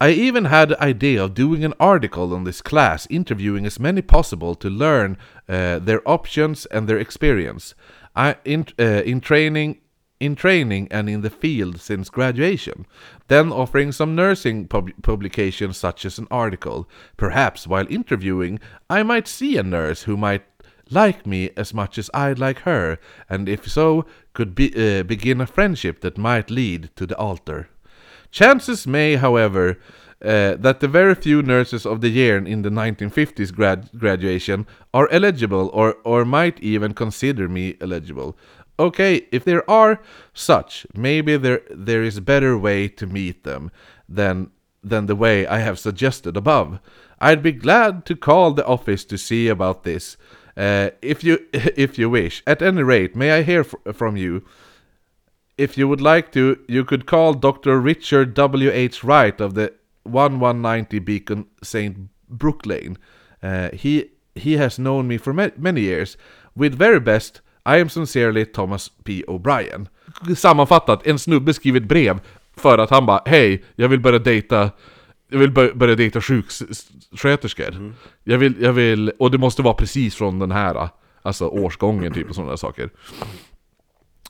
I 0.00 0.10
even 0.10 0.46
had 0.46 0.70
the 0.70 0.82
idea 0.82 1.22
of 1.24 1.34
doing 1.34 1.64
an 1.64 1.72
article 1.78 2.34
on 2.34 2.44
this 2.44 2.60
class, 2.60 3.06
interviewing 3.08 3.64
as 3.64 3.78
many 3.78 4.02
possible 4.02 4.56
to 4.56 4.68
learn 4.68 5.16
uh, 5.48 5.78
their 5.78 6.06
options 6.06 6.66
and 6.66 6.88
their 6.88 6.98
experience. 6.98 7.74
I 8.16 8.36
in 8.44 8.66
uh, 8.78 9.02
in 9.04 9.20
training 9.20 9.80
in 10.18 10.34
training 10.34 10.88
and 10.90 11.08
in 11.10 11.20
the 11.20 11.30
field 11.30 11.80
since 11.80 12.08
graduation, 12.08 12.86
then 13.28 13.52
offering 13.52 13.92
some 13.92 14.14
nursing 14.14 14.66
pub- 14.66 14.90
publications 15.02 15.76
such 15.76 16.06
as 16.06 16.18
an 16.18 16.26
article. 16.30 16.88
Perhaps 17.18 17.66
while 17.66 17.86
interviewing, 17.90 18.58
I 18.88 19.02
might 19.02 19.28
see 19.28 19.58
a 19.58 19.62
nurse 19.62 20.04
who 20.04 20.16
might 20.16 20.44
like 20.90 21.26
me 21.26 21.50
as 21.56 21.74
much 21.74 21.98
as 21.98 22.10
I'd 22.14 22.38
like 22.38 22.60
her, 22.60 22.98
and 23.28 23.48
if 23.48 23.68
so, 23.68 24.06
could 24.32 24.54
be, 24.54 24.72
uh, 24.74 25.02
begin 25.02 25.40
a 25.40 25.46
friendship 25.46 26.00
that 26.00 26.16
might 26.16 26.50
lead 26.50 26.90
to 26.96 27.06
the 27.06 27.16
altar. 27.18 27.68
Chances 28.30 28.86
may, 28.86 29.16
however, 29.16 29.78
uh, 30.24 30.54
that 30.56 30.80
the 30.80 30.88
very 30.88 31.14
few 31.14 31.42
nurses 31.42 31.84
of 31.86 32.00
the 32.00 32.08
year 32.08 32.38
in 32.38 32.62
the 32.62 32.70
1950s 32.70 33.52
grad- 33.54 33.90
graduation 33.98 34.66
are 34.92 35.08
eligible 35.12 35.70
or, 35.72 35.96
or 36.04 36.24
might 36.24 36.58
even 36.60 36.94
consider 36.94 37.48
me 37.48 37.76
eligible. 37.80 38.36
Okay, 38.78 39.26
if 39.32 39.44
there 39.44 39.68
are 39.70 40.00
such, 40.34 40.86
maybe 40.94 41.36
there 41.38 41.62
there 41.70 42.02
is 42.02 42.16
a 42.18 42.22
better 42.22 42.58
way 42.58 42.88
to 42.88 43.06
meet 43.06 43.44
them 43.44 43.70
than 44.08 44.50
than 44.84 45.06
the 45.06 45.16
way 45.16 45.46
I 45.46 45.58
have 45.58 45.78
suggested 45.78 46.36
above. 46.36 46.78
I'd 47.18 47.42
be 47.42 47.52
glad 47.52 48.04
to 48.06 48.14
call 48.16 48.52
the 48.52 48.66
office 48.66 49.04
to 49.06 49.16
see 49.18 49.48
about 49.48 49.82
this, 49.84 50.16
Uh, 50.56 50.90
if 51.02 51.22
you 51.24 51.38
if 51.76 51.98
you 51.98 52.10
wish, 52.10 52.42
at 52.46 52.62
any 52.62 52.82
rate, 52.82 53.14
may 53.16 53.30
I 53.38 53.42
hear 53.42 53.60
f- 53.60 53.96
from 53.96 54.16
you? 54.16 54.42
If 55.58 55.78
you 55.78 55.88
would 55.88 56.00
like 56.00 56.32
to, 56.32 56.58
you 56.68 56.84
could 56.84 57.06
call 57.06 57.34
Dr. 57.34 57.80
Richard 57.80 58.34
W. 58.34 58.70
H. 58.70 59.02
Wright 59.04 59.40
of 59.40 59.54
the 59.54 59.72
1190 60.06 61.00
Beacon 61.00 61.44
St. 61.62 61.96
Brook 62.28 62.66
Lane. 62.66 62.96
Uh, 63.44 63.68
he 63.78 64.04
he 64.34 64.56
has 64.58 64.76
known 64.76 65.06
me 65.06 65.18
for 65.18 65.32
ma- 65.32 65.50
many 65.56 65.80
years. 65.80 66.18
With 66.54 66.74
very 66.78 67.00
best, 67.00 67.42
I 67.66 67.80
am 67.80 67.88
sincerely 67.88 68.44
Thomas 68.44 68.90
P. 69.04 69.24
O'Brien. 69.28 69.88
Sammanfattat, 70.36 71.06
en 71.06 71.18
snubbe 71.18 71.54
skriver 71.54 71.80
ett 71.80 71.88
brev 71.88 72.20
för 72.56 72.78
att 72.78 72.90
han 72.90 73.06
bara 73.06 73.22
Hej, 73.26 73.64
jag 73.76 73.88
vill 73.88 74.00
börja 74.00 74.18
dejta 74.18 74.70
jag 75.28 75.38
vill 75.38 75.50
bör- 75.50 75.72
börja 75.74 75.94
dejta 75.94 76.20
sjuksköterskor. 76.20 77.94
Jag, 78.24 78.38
vill, 78.38 78.54
jag 78.60 78.72
vill, 78.72 79.10
och 79.18 79.30
det 79.30 79.38
måste 79.38 79.62
vara 79.62 79.74
precis 79.74 80.14
från 80.14 80.38
den 80.38 80.50
här, 80.50 80.88
alltså 81.22 81.46
årsgången 81.48 82.12
typ 82.12 82.28
och 82.28 82.34
sådana 82.34 82.50
där 82.50 82.56
saker. 82.56 82.90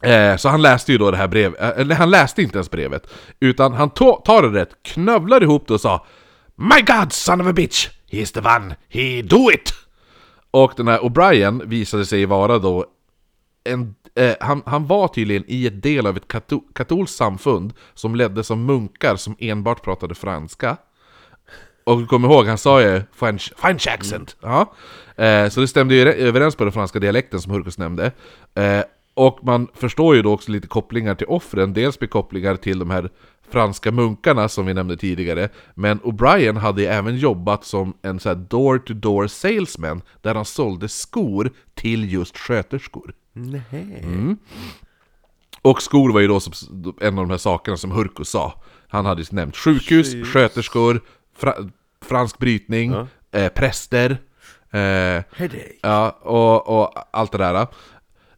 Eh, 0.03 0.36
så 0.36 0.49
han 0.49 0.62
läste 0.62 0.92
ju 0.92 0.99
då 0.99 1.11
det 1.11 1.16
här 1.16 1.28
brevet, 1.28 1.61
eh, 1.61 1.68
eller 1.80 1.94
han 1.94 2.11
läste 2.11 2.42
inte 2.42 2.57
ens 2.59 2.70
brevet, 2.70 3.07
utan 3.40 3.72
han 3.72 3.90
tar 3.90 4.42
det 4.42 4.61
rätt, 4.61 4.70
knövlar 4.82 5.42
ihop 5.42 5.68
det 5.68 5.74
och 5.74 5.80
sa 5.80 6.07
My 6.55 6.80
God, 6.86 7.12
son 7.12 7.40
of 7.40 7.47
a 7.47 7.53
bitch! 7.53 7.88
He's 8.11 8.34
the 8.34 8.40
one, 8.40 8.76
he 8.88 9.22
do 9.22 9.51
it! 9.53 9.72
Och 10.51 10.72
den 10.76 10.88
här 10.88 10.99
O'Brien 10.99 11.66
visade 11.66 12.07
sig 12.07 12.26
vara 12.26 12.59
då 12.59 12.86
en, 13.64 13.94
eh, 14.14 14.34
han, 14.40 14.62
han 14.66 14.86
var 14.86 15.09
tydligen 15.09 15.44
i 15.47 15.66
ett 15.66 15.82
del 15.82 16.07
av 16.07 16.16
ett 16.16 16.28
kato, 16.28 16.61
katolskt 16.74 17.16
samfund 17.16 17.72
som 17.94 18.14
leddes 18.14 18.51
av 18.51 18.59
munkar 18.59 19.16
som 19.16 19.36
enbart 19.38 19.82
pratade 19.82 20.14
franska. 20.14 20.76
Och 21.84 22.09
kom 22.09 22.24
ihåg, 22.24 22.47
han 22.47 22.59
sa 22.59 22.82
ju 22.82 23.03
French, 23.14 23.53
French 23.57 23.88
accent. 23.88 24.36
Ja. 24.40 24.72
Eh, 25.24 25.49
så 25.49 25.61
det 25.61 25.68
stämde 25.68 25.94
ju 25.94 26.05
re- 26.05 26.14
överens 26.14 26.57
på 26.57 26.64
den 26.64 26.72
franska 26.72 26.99
dialekten 26.99 27.40
som 27.40 27.53
Hurkos 27.53 27.78
nämnde. 27.78 28.12
Eh, 28.55 28.80
och 29.17 29.39
man 29.43 29.69
förstår 29.75 30.17
ju 30.17 30.23
då 30.23 30.33
också 30.33 30.53
lite 30.53 30.69
kopplingar 30.69 31.14
till 31.14 31.27
offren, 31.27 31.73
dels 31.73 32.01
med 32.01 32.11
kopplingar 32.11 32.57
till 32.57 32.79
de 32.79 32.91
här 32.91 33.11
franska 33.51 33.93
munkarna 33.93 34.49
som 34.49 34.67
vi 34.67 34.75
nämnde 34.75 34.97
tidigare. 34.97 35.49
Men 35.75 36.01
O'Brien 36.01 36.59
hade 36.59 36.83
ju 36.83 36.89
även 36.89 37.17
jobbat 37.17 37.64
som 37.64 37.95
en 38.03 38.21
så 38.21 38.35
door-to-door 38.35 39.27
salesman, 39.27 40.03
där 40.23 40.35
han 40.35 40.45
sålde 40.45 40.89
skor 40.89 41.51
till 41.75 42.12
just 42.12 42.39
sköterskor. 42.39 43.14
Nej. 43.33 44.37
Och 45.62 45.83
skor 45.83 46.12
var 46.12 46.21
ju 46.21 46.27
då 46.27 46.41
en 47.01 47.19
av 47.19 47.25
de 47.25 47.31
här 47.31 47.39
sakerna 47.39 47.77
som 47.77 47.91
Hurko 47.91 48.25
sa. 48.25 48.62
Han 48.89 49.07
hade 49.07 49.23
ju 49.23 49.27
nämnt 49.31 49.57
sjukhus, 49.57 50.12
Sjukhus. 50.12 50.33
sköterskor, 50.33 51.01
fra, 51.37 51.55
fransk 52.05 52.39
brytning, 52.39 52.95
eh, 53.33 53.49
präster, 53.49 54.19
eh, 54.71 55.23
ja, 55.83 56.11
och, 56.11 56.81
och 56.81 56.93
allt 57.11 57.33
det 57.33 57.39
där. 57.39 57.67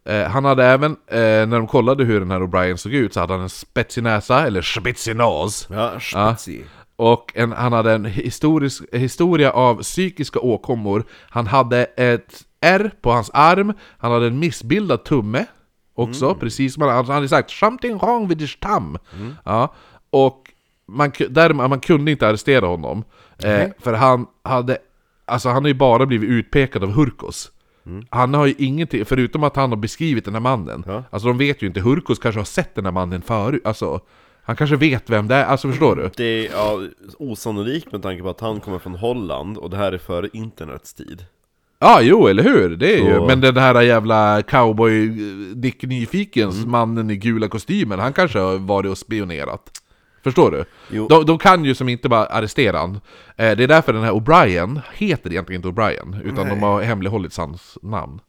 Eh, 0.09 0.29
han 0.31 0.45
hade 0.45 0.65
även, 0.65 0.93
eh, 1.07 1.19
när 1.19 1.57
de 1.57 1.67
kollade 1.67 2.05
hur 2.05 2.21
den 2.21 2.31
här 2.31 2.41
O'Brien 2.41 2.77
såg 2.77 2.93
ut, 2.95 3.15
så 3.15 3.21
hade 3.21 3.33
han 3.33 3.43
en 3.43 3.49
spetsig 3.49 4.03
näsa, 4.03 4.47
eller 4.47 4.63
spetsig 4.63 5.17
nos. 5.17 5.69
Ja, 5.71 6.01
spetsig. 6.01 6.67
Och 6.97 7.33
en, 7.35 7.53
han 7.53 7.73
hade 7.73 7.93
en 7.93 8.05
historisk, 8.05 8.83
historia 8.93 9.51
av 9.51 9.83
psykiska 9.83 10.41
åkommor. 10.41 11.05
Han 11.31 11.47
hade 11.47 11.85
ett 11.85 12.45
R 12.61 12.91
på 13.03 13.11
hans 13.11 13.31
arm, 13.35 13.73
han 13.99 14.13
hade 14.13 14.27
en 14.27 14.39
missbildad 14.39 15.05
tumme 15.05 15.47
också, 15.95 16.35
precis 16.35 16.75
som 16.75 16.83
han, 16.83 16.91
han 16.91 17.15
hade 17.15 17.29
sagt 17.29 17.51
'Something 17.51 17.99
wrong 17.99 18.29
with 18.29 18.41
his 18.41 18.57
thumb' 18.59 18.99
ja, 19.45 19.75
Och 20.11 20.53
man, 20.89 21.13
där, 21.31 21.53
man 21.53 21.81
kunde 21.81 22.11
inte 22.11 22.29
arrestera 22.29 22.67
honom, 22.67 23.05
eh, 23.43 23.69
för 23.79 23.93
han 23.93 24.27
hade 24.45 24.79
Alltså 25.25 25.49
han 25.49 25.65
har 25.65 25.69
ju 25.69 25.75
bara 25.75 26.07
blivit 26.07 26.31
utpekad 26.31 26.85
av 26.85 26.91
Hurkos 26.91 27.51
Han 28.11 28.35
har 28.35 28.47
ju 28.47 28.55
ingenting, 28.59 29.05
förutom 29.05 29.45
att 29.45 29.57
han 29.57 29.71
har 29.71 29.77
beskrivit 29.77 30.25
den 30.25 30.35
här 30.35 30.41
mannen 30.41 30.85
Ja. 30.87 31.05
Alltså 31.11 31.29
de 31.29 31.39
vet 31.39 31.63
ju 31.63 31.67
inte, 31.67 31.81
Hurkos 31.81 32.19
kanske 32.19 32.39
har 32.41 32.45
sett 32.45 32.75
den 32.75 32.85
här 32.85 32.93
mannen 32.93 33.23
förut, 33.23 33.63
alltså 33.65 34.01
Han 34.43 34.57
kanske 34.57 34.77
vet 34.77 35.11
vem 35.11 35.29
det 35.29 35.35
är, 35.35 35.45
alltså 35.45 35.69
förstår 35.69 35.97
du? 35.97 36.11
Det 36.17 36.25
är 36.47 36.51
ja, 36.53 36.81
osannolikt 37.19 37.93
med 37.93 38.03
tanke 38.03 38.23
på 38.23 38.29
att 38.31 38.41
han 38.41 38.61
kommer 38.61 38.79
från 38.79 38.95
Holland 38.95 39.59
och 39.59 39.71
det 39.71 39.77
här 39.77 39.93
är 39.93 39.99
före 39.99 40.29
internets 40.33 40.95
tid. 40.95 41.25
Ja, 41.81 42.01
jo, 42.03 42.27
eller 42.27 42.43
hur? 42.43 42.77
Det 42.77 42.95
är 42.95 43.05
ju, 43.05 43.15
Så- 43.15 43.27
men 43.27 43.41
den 43.41 43.57
här 43.57 43.83
jävla 43.83 44.43
cowboy 44.43 45.07
eh, 45.07 45.57
Dick 45.57 45.83
Nyfikens, 45.83 46.57
Mm. 46.59 46.71
mannen 46.71 47.11
i 47.11 47.17
gula 47.17 47.49
kostymen, 47.49 47.99
han 47.99 48.13
kanske 48.13 48.39
har 48.39 48.59
varit 48.59 48.91
och 48.91 48.99
spionerat. 48.99 49.71
Förstår 50.25 50.51
du? 50.51 50.65
De, 51.09 51.27
de 51.27 51.39
kan 51.39 51.65
ju 51.65 51.75
som 51.75 51.89
inte 51.89 52.09
bara 52.09 52.27
arrestera 52.27 52.79
han. 52.79 53.01
Eh, 53.37 53.57
det 53.57 53.65
är 53.65 53.69
därför 53.69 53.93
den 53.93 54.03
här 54.03 54.13
O'Brien 54.13 54.81
heter 54.95 55.31
egentligen 55.31 55.59
inte 55.59 55.69
O'Brien, 55.69 56.23
utan 56.25 56.49
de 56.49 56.63
har 56.63 56.83
hemlighållit 56.83 57.37
hans 57.37 57.79
namn 57.83 58.21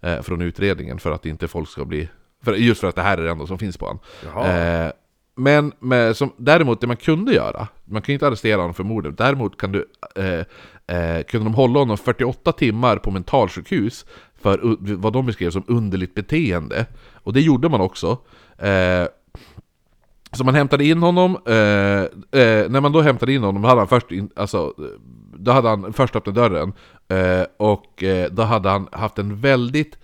eh, 0.00 0.20
från 0.22 0.42
utredningen 0.42 0.98
för 0.98 1.10
att 1.10 1.26
inte 1.26 1.48
folk 1.48 1.68
ska 1.68 1.84
bli... 1.84 2.08
För, 2.44 2.54
just 2.54 2.80
för 2.80 2.88
att 2.88 2.94
det 2.94 3.02
här 3.02 3.18
är 3.18 3.22
det 3.22 3.30
enda 3.30 3.46
som 3.46 3.58
finns 3.58 3.76
på 3.76 3.86
honom. 3.86 4.00
Eh, 4.46 4.92
men 5.38 5.72
med, 5.78 6.16
som, 6.16 6.32
däremot 6.36 6.80
det 6.80 6.86
man 6.86 6.96
kunde 6.96 7.32
göra, 7.34 7.68
man 7.84 8.02
kan 8.02 8.12
ju 8.12 8.14
inte 8.14 8.26
arrestera 8.26 8.60
honom 8.60 8.74
för 8.74 8.84
mordet, 8.84 9.18
däremot 9.18 9.56
kan 9.56 9.72
du, 9.72 9.88
eh, 10.14 10.44
eh, 10.96 11.22
kunde 11.22 11.46
de 11.46 11.54
hålla 11.54 11.78
honom 11.78 11.98
48 11.98 12.52
timmar 12.52 12.96
på 12.96 13.10
mentalsjukhus 13.10 14.06
för 14.40 14.76
vad 14.96 15.12
de 15.12 15.26
beskrev 15.26 15.50
som 15.50 15.64
underligt 15.66 16.14
beteende. 16.14 16.86
Och 17.12 17.32
det 17.32 17.40
gjorde 17.40 17.68
man 17.68 17.80
också. 17.80 18.18
Så 20.32 20.44
man 20.44 20.54
hämtade 20.54 20.84
in 20.84 20.98
honom, 21.02 21.38
eh, 21.46 21.54
eh, 22.42 22.70
när 22.70 22.80
man 22.80 22.92
då 22.92 23.00
hämtade 23.00 23.32
in 23.32 23.42
honom, 23.42 23.62
då 23.62 23.68
hade 23.68 23.80
han 23.80 23.88
först, 23.88 24.12
in, 24.12 24.30
alltså, 24.36 24.72
då 25.38 25.50
hade 25.52 25.68
han 25.68 25.92
först 25.92 26.16
öppnat 26.16 26.34
dörren, 26.34 26.72
eh, 27.08 27.46
och 27.56 28.02
eh, 28.02 28.30
då 28.30 28.42
hade 28.42 28.68
han 28.68 28.88
haft 28.92 29.18
en 29.18 29.40
väldigt 29.40 29.98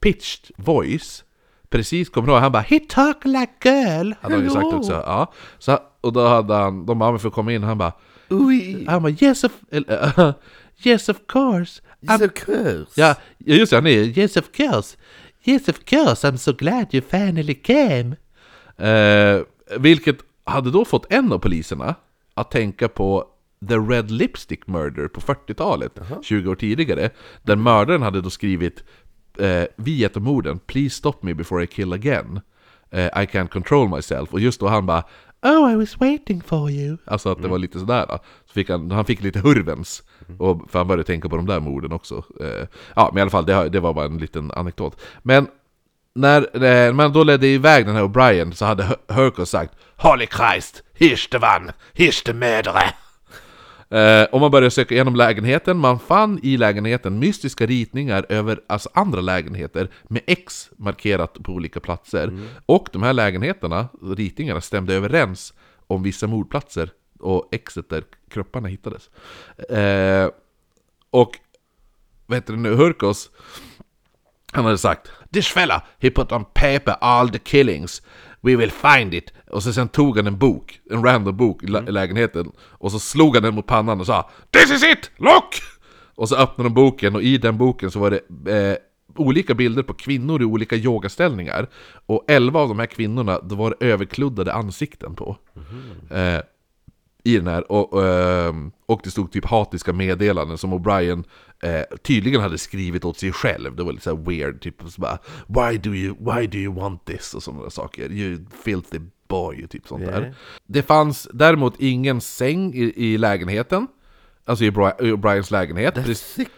pitched 0.00 0.50
voice, 0.56 1.24
precis 1.70 2.08
kommer 2.08 2.26
du 2.28 2.32
ihåg, 2.32 2.42
han 2.42 2.52
bara 2.52 2.62
'He 2.62 2.80
talk 2.88 3.24
like 3.24 3.52
girl' 3.70 4.14
hade 4.20 4.34
han 4.34 4.44
ju 4.44 4.50
sagt 4.50 4.74
också, 4.74 4.92
ja. 4.92 5.32
Så, 5.58 5.78
och 6.00 6.12
då 6.12 6.26
hade 6.26 6.54
han, 6.54 6.86
de 6.86 6.98
bara 6.98 7.10
"Men 7.10 7.18
för 7.20 7.28
att 7.28 7.34
komma 7.34 7.52
in, 7.52 7.62
han 7.62 7.78
bara 7.78 7.92
Ui, 8.30 8.86
han 8.88 9.02
bara 9.02 9.12
'Yes 9.20 9.44
of, 9.44 9.52
eller, 9.70 10.34
yes 10.84 11.08
of 11.08 11.16
course' 11.32 11.80
I'm, 12.06 12.24
of 12.24 12.34
course. 12.44 13.00
Ja, 13.00 13.14
just 13.38 13.70
det, 13.70 13.76
han 13.76 13.86
är 13.86 14.18
'Yes 14.18 14.36
of 14.36 14.50
course' 14.56 14.96
Yes 15.46 15.68
of 15.68 15.76
course, 15.84 16.28
I'm 16.28 16.36
so 16.36 16.52
glad 16.52 16.94
you 16.94 17.02
finally 17.10 17.54
came' 17.54 18.16
Eh, 18.78 19.40
vilket 19.78 20.16
hade 20.44 20.70
då 20.70 20.84
fått 20.84 21.12
en 21.12 21.32
av 21.32 21.38
poliserna 21.38 21.94
att 22.34 22.50
tänka 22.50 22.88
på 22.88 23.24
The 23.68 23.74
Red 23.74 24.10
Lipstick 24.10 24.66
Murder 24.66 25.08
på 25.08 25.20
40-talet, 25.20 25.98
20 26.22 26.50
år 26.50 26.54
tidigare. 26.54 27.10
Där 27.42 27.56
mördaren 27.56 28.02
hade 28.02 28.20
då 28.20 28.30
skrivit 28.30 28.84
eh, 29.38 29.64
vid 29.76 30.20
morden 30.22 30.58
'Please 30.66 30.90
stop 30.96 31.14
me 31.20 31.34
before 31.34 31.64
I 31.64 31.66
kill 31.66 31.92
again' 31.92 32.40
eh, 32.90 33.06
'I 33.06 33.26
can't 33.26 33.48
control 33.48 33.88
myself' 33.88 34.30
och 34.32 34.40
just 34.40 34.60
då 34.60 34.68
han 34.68 34.86
bara 34.86 35.04
'Oh 35.42 35.72
I 35.72 35.76
was 35.76 36.00
waiting 36.00 36.40
for 36.42 36.70
you' 36.70 36.98
Alltså 37.04 37.28
att 37.28 37.42
det 37.42 37.48
var 37.48 37.58
lite 37.58 37.78
sådär. 37.78 38.06
då. 38.08 38.18
Så 38.46 38.52
fick 38.52 38.70
han, 38.70 38.90
han 38.90 39.04
fick 39.04 39.22
lite 39.22 39.38
hurvens. 39.40 40.02
Och, 40.38 40.70
för 40.70 40.78
han 40.78 40.88
började 40.88 41.04
tänka 41.04 41.28
på 41.28 41.36
de 41.36 41.46
där 41.46 41.60
morden 41.60 41.92
också. 41.92 42.24
Eh, 42.40 42.66
ja, 42.96 43.10
men 43.12 43.18
i 43.18 43.20
alla 43.20 43.30
fall, 43.30 43.46
det, 43.46 43.68
det 43.68 43.80
var 43.80 43.94
bara 43.94 44.04
en 44.04 44.18
liten 44.18 44.50
anekdot. 44.50 45.00
Men 45.22 45.46
när 46.14 46.64
eh, 46.64 46.92
man 46.92 47.12
då 47.12 47.24
ledde 47.24 47.46
iväg 47.46 47.86
den 47.86 47.96
här 47.96 48.02
O'Brien 48.02 48.52
så 48.52 48.64
hade 48.64 48.96
Hurkos 49.08 49.50
sagt 49.50 49.74
Holy 49.96 50.26
Christ, 50.26 50.82
one, 51.34 51.72
here's 51.94 52.24
the 52.24 52.32
mördare. 52.32 52.94
Eh, 53.90 54.24
och 54.24 54.40
man 54.40 54.50
började 54.50 54.70
söka 54.70 54.94
igenom 54.94 55.16
lägenheten, 55.16 55.76
man 55.76 55.98
fann 55.98 56.40
i 56.42 56.56
lägenheten 56.56 57.18
mystiska 57.18 57.66
ritningar 57.66 58.26
över 58.28 58.60
alltså 58.66 58.88
andra 58.94 59.20
lägenheter 59.20 59.90
med 60.02 60.22
X 60.26 60.70
markerat 60.76 61.42
på 61.42 61.52
olika 61.52 61.80
platser. 61.80 62.38
Och 62.66 62.88
de 62.92 63.02
här 63.02 63.12
lägenheterna, 63.12 63.88
ritningarna, 64.16 64.60
stämde 64.60 64.94
överens 64.94 65.54
om 65.86 66.02
vissa 66.02 66.26
mordplatser 66.26 66.90
och 67.20 67.54
Xet 67.64 67.90
där 67.90 68.04
kropparna 68.30 68.68
hittades. 68.68 69.10
Eh, 69.70 70.30
och, 71.10 71.38
vad 72.26 72.36
heter 72.36 72.52
det 72.52 72.58
nu, 72.58 72.74
Hurkos 72.74 73.30
han 74.54 74.64
hade 74.64 74.78
sagt 74.78 75.10
This 75.32 75.48
fella, 75.48 75.82
he 75.98 76.10
put 76.10 76.32
on 76.32 76.44
paper 76.54 76.96
all 77.00 77.28
the 77.28 77.38
killings. 77.38 78.02
We 78.40 78.56
will 78.56 78.70
find 78.70 79.14
it. 79.14 79.32
Och 79.50 79.62
så 79.62 79.72
sen 79.72 79.88
tog 79.88 80.16
han 80.16 80.26
en 80.26 80.38
bok, 80.38 80.80
en 80.90 81.04
random 81.04 81.36
bok 81.36 81.62
i, 81.62 81.66
lä- 81.66 81.88
i 81.88 81.92
lägenheten. 81.92 82.52
Och 82.58 82.92
så 82.92 82.98
slog 82.98 83.34
han 83.36 83.42
den 83.42 83.54
mot 83.54 83.66
pannan 83.66 84.00
och 84.00 84.06
sa 84.06 84.30
This 84.50 84.70
is 84.70 84.82
it! 84.84 85.10
Look! 85.16 85.54
Och 86.14 86.28
så 86.28 86.36
öppnade 86.36 86.68
de 86.68 86.74
boken 86.74 87.14
och 87.14 87.22
i 87.22 87.38
den 87.38 87.58
boken 87.58 87.90
så 87.90 87.98
var 87.98 88.10
det 88.10 88.52
eh, 88.70 88.76
olika 89.16 89.54
bilder 89.54 89.82
på 89.82 89.94
kvinnor 89.94 90.42
i 90.42 90.44
olika 90.44 90.76
yogaställningar. 90.76 91.66
Och 92.06 92.24
11 92.28 92.60
av 92.60 92.68
de 92.68 92.78
här 92.78 92.86
kvinnorna, 92.86 93.38
då 93.40 93.54
var 93.54 93.70
det 93.78 93.86
överkluddade 93.86 94.52
ansikten 94.52 95.14
på. 95.14 95.36
Eh, 96.10 96.40
i 97.24 97.36
den 97.36 97.46
här, 97.46 97.72
och, 97.72 97.92
och, 97.92 98.06
ehm, 98.06 98.72
och 98.86 99.00
det 99.04 99.10
stod 99.10 99.32
typ 99.32 99.44
hatiska 99.44 99.92
meddelanden 99.92 100.58
som 100.58 100.74
O'Brien 100.74 101.24
eh, 101.62 101.96
tydligen 102.02 102.40
hade 102.40 102.58
skrivit 102.58 103.04
åt 103.04 103.18
sig 103.18 103.32
själv. 103.32 103.76
Det 103.76 103.82
var 103.82 103.92
lite 103.92 104.04
så 104.04 104.16
här 104.16 104.24
weird, 104.24 104.60
typ 104.60 104.74
så 104.88 105.00
bara 105.00 105.18
Why 105.46 105.78
do 105.78 105.94
you, 105.94 106.16
why 106.18 106.46
do 106.46 106.58
you 106.58 106.74
want 106.74 107.04
this? 107.04 107.34
Och 107.34 107.42
sådana 107.42 107.70
saker. 107.70 108.12
You 108.12 108.38
filthy 108.64 108.98
boy, 109.28 109.66
typ 109.66 109.86
sånt 109.88 110.02
Yeah. 110.02 110.20
där. 110.20 110.34
Det 110.66 110.82
fanns 110.82 111.28
däremot 111.32 111.74
ingen 111.78 112.20
säng 112.20 112.74
i, 112.74 112.92
i 112.96 113.18
lägenheten. 113.18 113.86
Alltså 114.44 114.64
i 114.64 114.70
Bri- 114.70 115.02
i 115.02 115.12
O'Briens 115.12 115.52
lägenhet. 115.52 115.94
Precis- 115.94 116.20
Sick. 116.34 116.50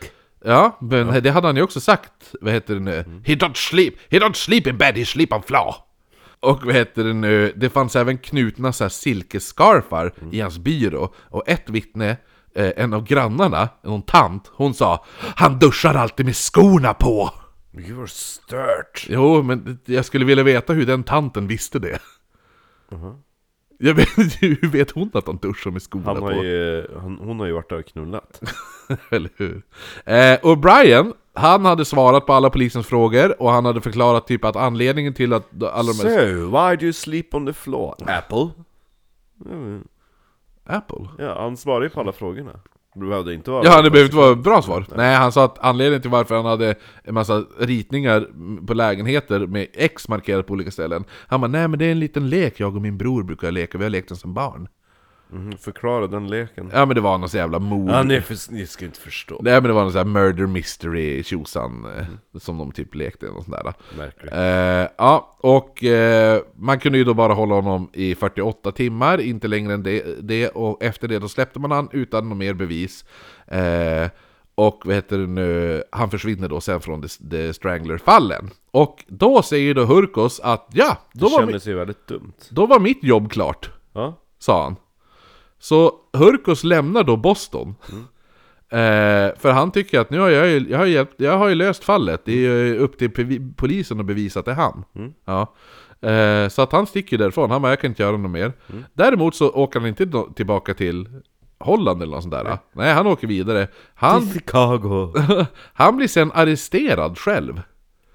Ja, 0.45 0.79
men 0.81 1.23
det 1.23 1.31
hade 1.31 1.47
han 1.47 1.57
ju 1.57 1.63
också 1.63 1.81
sagt, 1.81 2.35
vad 2.41 2.53
heter 2.53 2.75
det 2.75 2.81
nu? 2.81 3.05
He 3.25 3.35
don't 3.35 3.55
sleep, 3.55 3.95
he 4.11 4.19
don't 4.19 4.33
sleep 4.33 4.67
in 4.67 4.79
bed, 4.79 4.97
he 4.99 5.05
sleep 5.05 5.33
on 5.33 5.43
floor! 5.43 5.75
Och 6.41 6.65
vad 6.65 6.75
heter 6.75 7.05
det 7.05 7.13
nu, 7.13 7.53
det 7.57 7.71
fanns 7.71 7.97
även 7.97 8.19
knutna 8.19 8.73
så 8.73 8.85
här 8.85 8.89
silkesscarfar 8.89 10.13
i 10.33 10.41
hans 10.41 10.59
byrå. 10.59 11.15
Och 11.19 11.49
ett 11.49 11.71
vittne, 11.71 12.17
eh, 12.55 12.73
en 12.77 12.93
av 12.93 13.05
grannarna, 13.05 13.69
någon 13.83 14.03
tant, 14.03 14.51
hon 14.55 14.75
sa 14.75 15.05
Han 15.37 15.59
duschar 15.59 15.95
alltid 15.95 16.27
med 16.27 16.37
skorna 16.37 16.95
på! 16.95 17.31
You're 17.73 18.07
stört! 18.07 19.07
Jo, 19.09 19.43
men 19.43 19.79
jag 19.85 20.05
skulle 20.05 20.25
vilja 20.25 20.45
veta 20.45 20.73
hur 20.73 20.87
den 20.87 21.03
tanten 21.03 21.47
visste 21.47 21.79
det. 21.79 21.99
Jag 23.79 23.95
vet, 23.95 24.09
hur 24.43 24.69
vet 24.69 24.91
hon 24.91 25.11
att 25.15 25.27
han 25.27 25.37
duschar 25.37 25.71
med 25.71 25.83
skorna 25.83 26.05
Han 26.07 26.17
på? 26.17 26.25
har 26.27 26.45
ju, 26.45 26.87
han, 27.01 27.19
hon 27.21 27.41
har 27.41 27.47
ju 27.47 27.53
varit 27.53 27.69
där 27.69 27.79
och 27.79 27.87
knullat. 27.87 28.41
Eller 29.11 29.31
hur? 29.37 29.63
Eh, 30.05 30.39
och 30.43 30.59
Brian, 30.59 31.13
han 31.37 31.65
hade 31.65 31.85
svarat 31.85 32.27
på 32.27 32.33
alla 32.33 32.51
polisens 32.51 32.87
frågor 32.87 33.43
och 33.43 33.51
han 33.51 33.65
hade 33.65 33.81
förklarat 33.81 34.27
typ 34.27 34.45
att 34.45 34.57
anledningen 34.57 35.15
till 35.15 35.33
att 35.33 35.63
alla 35.63 35.93
de 35.93 36.09
här... 36.09 36.35
So, 36.35 36.45
why 36.45 36.77
do 36.77 36.83
you 36.83 36.93
sleep 36.93 37.35
on 37.35 37.47
the 37.47 37.53
floor? 37.53 37.95
Apple? 38.07 38.49
Apple? 40.67 41.09
Ja, 41.19 41.41
han 41.41 41.57
svarade 41.57 41.87
ju 41.87 41.91
på 41.91 42.01
alla 42.01 42.13
frågorna. 42.13 42.61
Det 42.95 43.07
behövde 43.07 43.35
inte 43.35 43.51
vara... 43.51 43.65
Ja, 43.65 43.83
det 43.83 43.91
behöver 43.91 44.05
inte 44.05 44.17
vara 44.17 44.33
ett 44.33 44.39
bra 44.39 44.63
svar. 44.63 44.87
Nej, 44.97 45.17
han 45.17 45.33
sa 45.33 45.45
att 45.45 45.59
anledningen 45.59 46.03
till 46.03 46.11
varför 46.11 46.37
han 46.37 46.45
hade 46.45 46.75
en 47.05 47.15
massa 47.15 47.45
ritningar 47.59 48.27
på 48.67 48.75
lägenheter 48.75 49.47
med 49.47 49.67
X 49.73 50.09
markerat 50.09 50.47
på 50.47 50.53
olika 50.53 50.71
ställen. 50.71 51.05
Han 51.29 51.41
bara, 51.41 51.49
nej 51.49 51.69
men 51.69 51.79
det 51.79 51.85
är 51.85 51.93
en 51.93 52.01
liten 52.01 52.29
lek 52.29 52.61
jag 52.61 52.77
och 52.77 52.83
min 52.83 52.99
bror 52.99 53.23
brukar 53.23 53.51
leka, 53.51 53.79
vi 53.79 53.85
har 53.85 53.91
lekt 53.91 54.09
den 54.09 54.17
som 54.17 54.35
barn. 54.35 54.69
Mhm, 55.31 55.57
förklara 55.59 56.07
den 56.07 56.29
leken. 56.29 56.71
Ja 56.75 56.87
men 56.87 56.95
det 56.95 57.01
var 57.01 57.19
någon 57.19 57.29
så 57.29 57.37
jävla 57.37 57.59
mord. 57.59 57.91
Ja, 57.91 58.03
ni, 58.03 58.21
för, 58.21 58.53
ni 58.53 58.67
ska 58.67 58.85
inte 58.85 59.01
förstå. 59.01 59.41
Nej 59.43 59.53
men 59.53 59.63
det 59.63 59.73
var 59.73 59.83
någon 59.83 59.93
sån 59.93 59.99
här 59.99 60.05
murder 60.05 60.47
mystery 60.47 61.23
tjosan 61.23 61.87
eh, 61.99 62.39
Som 62.41 62.59
de 62.59 62.73
typ 62.73 62.95
lekte 62.95 63.29
och 63.29 63.45
sånt 63.45 63.57
där 63.65 63.73
Märkligt. 63.99 64.33
eh, 64.33 64.93
Ja, 64.99 65.37
och 65.39 65.85
eh, 65.85 66.41
man 66.57 66.79
kunde 66.81 66.99
ju 66.99 67.05
då 67.05 67.15
bara 67.15 67.33
hålla 67.35 67.55
honom 67.55 67.91
i 67.93 68.15
48 68.15 68.73
timmar 68.73 69.21
Inte 69.21 69.49
längre 69.49 69.75
än 69.75 69.83
det, 69.83 70.05
det 70.29 70.49
Och 70.49 70.83
efter 70.83 71.09
det 71.09 71.19
då 71.19 71.29
släppte 71.29 71.59
man 71.59 71.71
han 71.71 71.89
utan 71.93 72.29
något 72.29 72.39
mer 72.39 72.55
bevis 72.55 73.05
eh, 73.47 74.09
Och 74.55 74.83
vad 74.85 74.95
heter 74.95 75.19
det 75.19 75.27
nu 75.27 75.83
Han 75.93 76.11
försvinner 76.11 76.49
då 76.49 76.61
sen 76.61 76.81
från 76.81 77.03
The, 77.03 77.09
The 77.31 77.53
Strangler-fallen 77.55 78.51
Och 78.71 79.05
då 79.09 79.43
säger 79.43 79.75
då 79.75 79.85
Hurkos 79.85 80.41
att 80.41 80.69
ja, 80.73 80.97
då 81.13 81.27
Det 81.27 81.33
var, 81.33 81.39
mi- 81.43 81.47
kändes 81.47 81.67
ju 81.67 81.75
väldigt 81.75 82.07
dumt. 82.07 82.33
då 82.51 82.67
var 82.67 82.81
mitt 82.81 83.05
jobb 83.05 83.31
klart 83.33 83.71
Ja. 83.93 84.15
sa 84.39 84.63
han. 84.65 84.77
Så 85.59 85.93
Hurkos 86.13 86.65
lämnar 86.65 87.03
då 87.05 87.17
Boston. 87.17 87.75
Eh, 88.69 89.37
för 89.39 89.51
han 89.53 89.71
tycker 89.71 90.01
att 90.01 90.11
nu 90.11 90.19
har 90.19 90.29
jag, 90.31 90.49
ju- 90.49 90.67
jag, 90.71 90.79
har 90.79 90.87
hjälpt, 90.87 91.15
jag 91.17 91.39
har 91.39 91.49
ju 91.49 91.55
löst 91.55 91.85
fallet, 91.85 92.23
det 92.25 92.33
är 92.33 92.37
ju 92.65 92.79
upp 92.79 92.99
till 92.99 93.11
polisen 93.57 94.01
att 94.01 94.07
bevisa 94.07 94.39
att 94.41 94.45
det 94.45 94.51
är 94.51 94.55
han. 94.55 94.85
Ja. 95.25 95.55
Eh, 96.11 96.49
så 96.49 96.63
att 96.63 96.73
han 96.73 96.87
sticker 96.87 97.19
därifrån, 97.19 97.51
han 97.51 97.63
bara 97.63 97.73
jag 97.73 97.81
kan 97.81 97.91
inte 97.91 98.03
göra 98.03 98.17
något 98.17 98.31
mer. 98.31 98.53
Däremot 98.93 99.35
så 99.35 99.51
åker 99.51 99.81
han 99.81 99.89
inte 99.89 100.07
tillbaka 100.37 100.75
till 100.75 101.09
Holland 101.59 102.03
eller 102.03 102.13
något 102.15 102.23
sånt 102.23 102.35
där. 102.35 102.45
Nej, 102.73 102.95
han 102.95 103.07
åker 103.07 103.27
vidare. 103.27 103.69
Han, 103.95 104.33
Chicago. 104.33 105.15
han 105.75 105.97
blir 105.97 106.09
sen 106.09 106.31
arresterad 106.35 107.19
själv. 107.19 107.61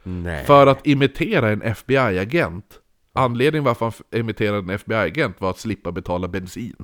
Nej. 0.03 0.45
För 0.45 0.67
att 0.67 0.87
imitera 0.87 1.49
en 1.49 1.61
FBI-agent. 1.61 2.65
Anledningen 3.13 3.63
varför 3.63 3.85
han 3.85 4.19
imiterade 4.19 4.57
en 4.57 4.69
FBI-agent 4.69 5.41
var 5.41 5.49
att 5.49 5.59
slippa 5.59 5.91
betala 5.91 6.27
bensin. 6.27 6.75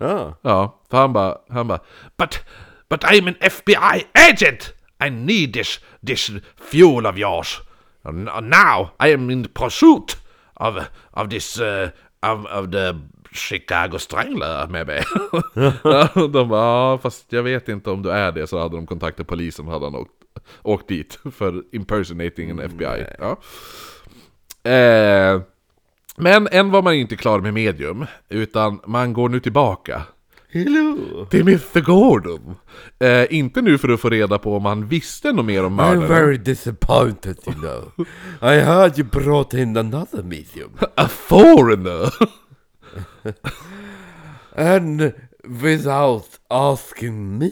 Ja. 0.00 0.34
Ja, 0.42 0.80
för 0.90 0.98
han 0.98 1.12
bara, 1.12 1.38
han 1.48 1.68
bara 1.68 1.80
But, 2.16 2.44
but 2.88 3.04
I'm 3.04 3.28
an 3.28 3.36
FBI 3.40 4.06
agent! 4.14 4.74
I 5.06 5.10
need 5.10 5.52
this, 5.52 5.80
this 6.06 6.30
fuel 6.56 7.06
of 7.06 7.18
yours. 7.18 7.60
Now 8.04 8.90
I 8.98 9.12
am 9.14 9.30
in 9.30 9.48
pursuit 9.48 10.16
of, 10.56 10.76
of 11.12 11.28
this, 11.28 11.60
uh, 11.60 11.90
of, 12.22 12.46
of 12.46 12.70
the 12.70 12.94
Chicago 13.32 13.98
Strangler 13.98 14.66
maybe. 14.68 15.04
ja, 15.84 16.08
de 16.28 16.48
bara, 16.48 16.60
ja 16.60 16.98
fast 16.98 17.32
jag 17.32 17.42
vet 17.42 17.68
inte 17.68 17.90
om 17.90 18.02
du 18.02 18.10
är 18.10 18.32
det. 18.32 18.46
Så 18.46 18.58
hade 18.58 18.76
de 18.76 18.86
kontaktat 18.86 19.26
polisen 19.26 19.66
och 19.66 19.72
hade 19.72 19.86
han 19.86 19.94
åkt, 19.94 20.12
åkt 20.62 20.88
dit 20.88 21.18
för 21.32 21.62
impersonating 21.72 22.50
en 22.50 22.60
FBI. 22.60 23.06
Ja. 23.18 23.36
Eh, 24.70 25.40
men 26.20 26.48
än 26.50 26.70
var 26.70 26.82
man 26.82 26.94
inte 26.94 27.16
klar 27.16 27.40
med 27.40 27.54
medium, 27.54 28.06
utan 28.28 28.80
man 28.86 29.12
går 29.12 29.28
nu 29.28 29.40
tillbaka 29.40 30.02
Hello. 30.52 30.96
till 31.30 31.40
Mr 31.40 31.80
Gordon. 31.80 32.54
Eh, 32.98 33.34
inte 33.34 33.62
nu 33.62 33.78
för 33.78 33.88
att 33.88 34.00
få 34.00 34.10
reda 34.10 34.38
på 34.38 34.56
om 34.56 34.64
han 34.64 34.86
visste 34.88 35.32
något 35.32 35.44
mer 35.44 35.64
om 35.64 35.72
I'm 35.72 35.76
mördaren. 35.76 36.08
very 36.08 36.36
disappointed 36.36 37.36
you 37.46 37.54
know. 37.56 37.92
I 38.42 38.60
heard 38.60 38.98
you 38.98 39.08
brought 39.08 39.54
in 39.54 39.76
another 39.76 40.22
medium. 40.22 40.70
A 40.96 41.08
foreigner! 41.08 42.12
And 44.56 45.12
without 45.44 46.26
asking 46.48 47.38
me. 47.38 47.50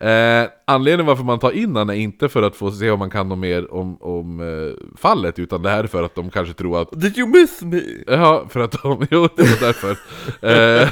Eh, 0.00 0.48
anledningen 0.64 1.06
varför 1.06 1.24
man 1.24 1.38
tar 1.38 1.50
in 1.50 1.76
han 1.76 1.90
är 1.90 1.94
inte 1.94 2.28
för 2.28 2.42
att 2.42 2.56
få 2.56 2.70
se 2.70 2.90
om 2.90 2.98
man 2.98 3.10
kan 3.10 3.28
något 3.28 3.38
mer 3.38 3.74
om, 3.74 3.96
om 4.00 4.40
eh, 4.40 4.96
fallet, 4.96 5.38
utan 5.38 5.62
det 5.62 5.70
här 5.70 5.84
är 5.84 5.88
för 5.88 6.02
att 6.02 6.14
de 6.14 6.30
kanske 6.30 6.54
tror 6.54 6.82
att 6.82 6.88
Did 7.00 7.18
you 7.18 7.28
miss 7.28 7.62
me? 7.62 7.80
Ja, 8.06 8.46
för 8.48 8.60
att 8.60 8.82
de... 8.82 9.06
Jo, 9.10 9.28
det 9.36 9.42
var 9.42 9.60
därför. 9.60 9.96
eh, 10.42 10.82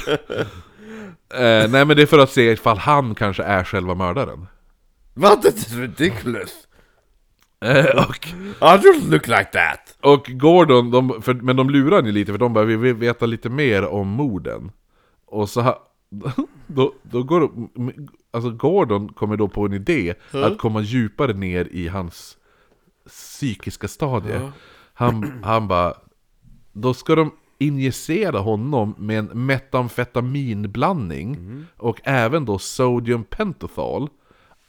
eh, 1.44 1.70
nej, 1.70 1.84
men 1.84 1.88
det 1.96 2.02
är 2.02 2.06
för 2.06 2.18
att 2.18 2.30
se 2.30 2.50
ifall 2.52 2.78
han 2.78 3.14
kanske 3.14 3.42
är 3.42 3.64
själva 3.64 3.94
mördaren. 3.94 4.46
What? 5.14 5.44
That's 5.44 5.80
ridiculous. 5.80 6.50
Eh, 7.64 8.06
och, 8.08 8.26
I 8.60 8.76
don't 8.78 9.10
look 9.10 9.26
like 9.28 9.44
that. 9.52 9.96
och 10.00 10.26
Gordon, 10.26 10.90
de, 10.90 11.22
för, 11.22 11.34
men 11.34 11.56
de 11.56 11.70
lurar 11.70 12.02
ju 12.02 12.12
lite 12.12 12.32
för 12.32 12.38
de 12.38 12.52
bara 12.52 12.64
vi 12.64 12.76
vill 12.76 12.94
veta 12.94 13.26
lite 13.26 13.48
mer 13.48 13.84
om 13.86 14.08
morden. 14.08 14.72
Och 15.26 15.48
så 15.48 15.60
ha, 15.60 15.88
då, 16.66 16.92
då 17.02 17.22
går 17.22 17.40
de, 17.40 17.70
alltså 18.32 18.50
Gordon 18.50 19.08
kommer 19.12 19.36
då 19.36 19.48
på 19.48 19.66
en 19.66 19.72
idé 19.72 20.14
att 20.30 20.58
komma 20.58 20.80
djupare 20.80 21.32
ner 21.32 21.68
i 21.70 21.88
hans 21.88 22.36
psykiska 23.06 23.88
stadie. 23.88 24.52
Han, 24.94 25.42
han 25.44 25.68
bara, 25.68 25.94
då 26.72 26.94
ska 26.94 27.14
de 27.14 27.30
injicera 27.58 28.38
honom 28.38 28.94
med 28.98 29.18
en 29.18 29.30
metamfetaminblandning 29.46 31.38
och 31.76 32.00
även 32.04 32.44
då 32.44 32.58
sodium 32.58 33.24
pentothal, 33.24 34.08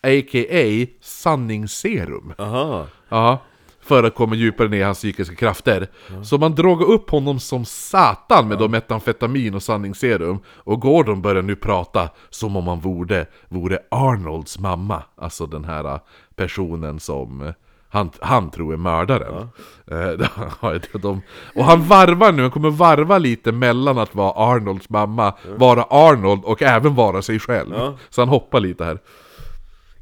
a.k.a. 0.02 0.86
sanningsserum. 1.02 2.34
Aha. 2.38 2.88
Ja, 3.10 3.42
för 3.84 4.04
att 4.04 4.16
komma 4.16 4.36
djupare 4.36 4.68
ner 4.68 4.78
i 4.78 4.84
hans 4.84 4.98
psykiska 4.98 5.36
krafter. 5.36 5.88
Så 6.24 6.38
man 6.38 6.56
drogar 6.56 6.86
upp 6.86 7.10
honom 7.10 7.40
som 7.40 7.66
satan 7.66 8.48
med 8.48 8.58
då 8.58 8.68
metamfetamin 8.68 9.56
och 9.56 9.64
sanningsserum. 9.64 10.40
Och 10.48 10.82
Gordon 10.82 11.22
börjar 11.22 11.42
nu 11.42 11.56
prata 11.56 12.10
som 12.30 12.56
om 12.56 12.68
han 12.68 12.80
vore, 12.80 13.26
vore 13.50 13.80
Arnolds 13.92 14.60
mamma. 14.60 15.04
Alltså 15.16 15.46
den 15.46 15.66
här 15.66 16.00
personen 16.36 17.00
som 17.00 17.42
eh, 17.42 17.54
han, 17.94 18.12
han 18.22 18.52
tror 18.52 18.74
är 18.74 18.78
mördaren. 18.78 19.48
Eh, 19.92 19.98
ja, 20.62 20.80
de, 20.94 21.22
och 21.56 21.66
han 21.66 21.84
varvar 21.84 22.32
nu, 22.32 22.42
han 22.42 22.52
kommer 22.52 22.70
varva 22.70 23.18
lite 23.18 23.52
mellan 23.52 23.98
att 23.98 24.16
vara 24.16 24.54
Arnolds 24.54 24.90
mamma, 24.90 25.34
vara 25.58 25.84
Arnold 25.84 26.44
och 26.44 26.62
även 26.62 26.96
vara 26.96 27.22
sig 27.22 27.40
själv. 27.40 27.74
Ja. 27.76 27.98
Så 28.10 28.22
han 28.22 28.30
hoppar 28.30 28.60
lite 28.60 28.86
här. 28.86 29.00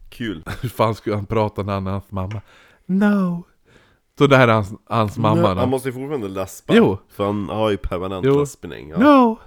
Kul. 0.09 0.43
Hur 0.61 0.69
fan 0.69 0.95
skulle 0.95 1.15
han 1.15 1.25
prata 1.25 1.63
när 1.63 1.73
han 1.73 1.87
är 1.87 1.91
hans 1.91 2.11
mamma? 2.11 2.41
No. 2.85 3.43
Så 4.21 4.27
det 4.27 4.37
här 4.37 4.47
är 4.47 4.53
hans, 4.53 4.73
hans 4.89 5.17
mamma 5.17 5.47
Han 5.47 5.57
nu. 5.57 5.65
måste 5.65 5.89
ju 5.89 5.93
fortfarande 5.93 6.27
läspa. 6.27 6.73
Jo. 6.75 6.97
För 7.09 7.25
han 7.25 7.49
har 7.49 7.69
ju 7.69 7.77
permanent 7.77 8.25
Jo. 8.25 8.39
läspning. 8.39 8.89
Ja. 8.89 8.97
No. 8.97 9.39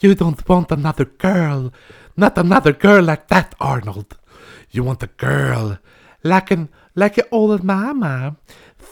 You 0.00 0.14
don't 0.14 0.48
want 0.48 0.72
another 0.72 1.06
girl. 1.22 1.68
Not 2.14 2.38
another 2.38 2.76
girl 2.82 3.00
like 3.10 3.22
that, 3.28 3.54
Arnold. 3.58 4.14
You 4.70 4.86
want 4.86 5.02
a 5.02 5.08
girl 5.18 5.72
like 6.22 6.54
an 6.54 6.68
like 6.94 7.20
an 7.22 7.26
old 7.30 7.64
mama. 7.64 8.34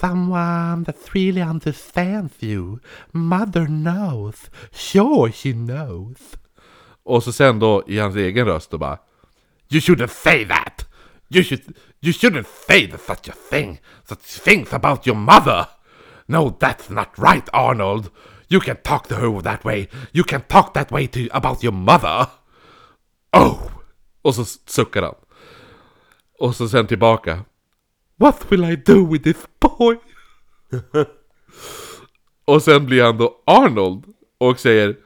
Someone 0.01 0.85
that 0.85 0.97
really 1.13 1.43
understands 1.43 2.33
you. 2.43 2.79
Mother 3.13 3.67
knows. 3.67 4.51
Sure 4.73 5.33
she 5.33 5.53
knows. 5.53 6.17
Och 7.05 7.23
så 7.23 7.33
sen 7.33 7.59
då 7.59 7.83
i 7.87 7.99
hans 7.99 8.17
egen 8.17 8.47
röst 8.47 8.71
då 8.71 8.79
bara 8.79 8.99
You 9.71 9.81
shouldn't 9.81 10.07
say 10.11 10.49
that! 10.49 10.89
You 11.29 11.43
should 11.43 11.75
you 12.01 12.13
shouldn't 12.13 12.47
say 12.47 12.87
that 12.87 13.01
such 13.01 13.29
a 13.29 13.33
thing! 13.33 13.81
Such 14.05 14.21
things 14.21 14.73
about 14.73 15.07
your 15.07 15.17
mother! 15.17 15.69
No, 16.29 16.57
that's 16.59 16.91
not 16.91 17.19
right, 17.19 17.49
Arnold! 17.53 18.11
You 18.49 18.61
can 18.61 18.77
talk 18.77 19.09
to 19.09 19.17
her 19.17 19.43
that 19.43 19.65
way! 19.65 19.89
You 20.13 20.25
can 20.25 20.43
talk 20.43 20.75
that 20.75 20.93
way 20.93 21.07
to 21.07 21.29
about 21.33 21.63
your 21.63 21.73
mother! 21.73 22.27
Oh! 23.33 23.71
Och 24.23 24.35
så 24.35 24.45
suckar 24.45 25.03
han. 25.03 25.15
Och 26.39 26.57
så 26.57 26.69
sen 26.69 26.87
tillbaka. 26.87 27.45
What 28.17 28.53
will 28.53 28.65
I 28.65 28.77
do 28.77 29.07
with 29.07 29.25
this 29.25 29.47
boy? 29.61 29.99
och 32.45 32.63
sen 32.63 32.87
blir 32.87 33.05
han 33.05 33.19
då 33.19 33.43
Arnold 33.45 34.05
och 34.39 34.61
säger 34.61 34.97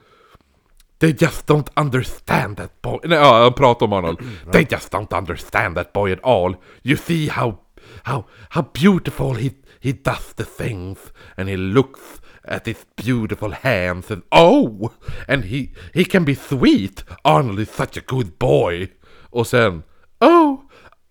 They 0.99 1.13
just 1.13 1.47
don't 1.47 1.69
understand 1.75 2.57
that 2.57 2.81
boy. 2.81 2.99
Nej, 3.03 3.17
ja, 3.17 3.43
han 3.43 3.53
pratar 3.53 3.85
om 3.85 3.93
Arnold. 3.93 4.19
They 4.51 4.65
just 4.65 4.91
don't 4.91 5.13
understand 5.13 5.75
that 5.75 5.93
boy 5.93 6.11
at 6.11 6.19
all. 6.23 6.55
You 6.81 6.97
see 6.97 7.29
how, 7.29 7.59
how, 8.03 8.23
how 8.49 8.61
beautiful 8.73 9.33
he, 9.33 9.51
he 9.79 9.93
does 9.93 10.33
the 10.35 10.45
things. 10.45 10.99
And 11.37 11.49
he 11.49 11.57
looks 11.57 12.21
at 12.43 12.65
his 12.65 12.85
beautiful 12.95 13.51
hands 13.51 14.11
and 14.11 14.23
oh! 14.31 14.91
And 15.27 15.45
he, 15.45 15.71
he 15.93 16.05
can 16.05 16.25
be 16.25 16.35
sweet. 16.35 17.03
Arnold 17.23 17.59
is 17.59 17.69
such 17.69 17.97
a 17.97 18.01
good 18.01 18.37
boy. 18.39 18.89
Och 19.29 19.47
sen, 19.47 19.83
oh! 20.21 20.63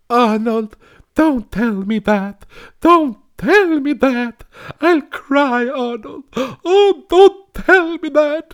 Arnold, 0.09 0.75
don't 1.15 1.51
tell 1.51 1.85
me 1.85 1.99
that. 1.99 2.45
Don't 2.81 3.17
tell 3.37 3.79
me 3.79 3.93
that. 3.93 4.43
I'll 4.81 5.01
cry, 5.01 5.67
Arnold. 5.67 6.23
Oh, 6.35 7.03
don't 7.09 7.53
tell 7.53 7.97
me 7.97 8.09
that. 8.09 8.53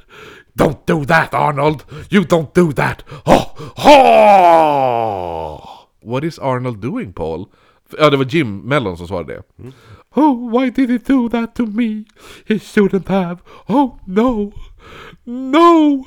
Don't 0.59 0.87
do 0.87 1.05
that, 1.05 1.33
Arnold. 1.33 1.83
You 2.09 2.23
don't 2.23 2.53
do 2.55 2.73
that. 2.73 3.03
Oh, 3.25 3.45
oh! 3.77 5.59
What 6.01 6.23
is 6.23 6.39
Arnold 6.39 6.81
doing, 6.81 7.13
Paul? 7.13 7.45
Ja, 7.97 8.09
det 8.09 8.17
var 8.17 8.25
Jim 8.25 8.57
Mellon 8.57 8.97
som 8.97 9.07
svarade 9.07 9.33
det. 9.33 9.41
Oh, 10.15 10.49
why 10.49 10.69
did 10.69 10.89
he 10.89 10.97
do 10.97 11.29
that 11.29 11.55
to 11.55 11.65
me? 11.65 12.05
He 12.47 12.59
shouldn't 12.59 13.07
have. 13.07 13.37
Oh, 13.67 13.99
no. 14.07 14.51
No. 15.25 16.05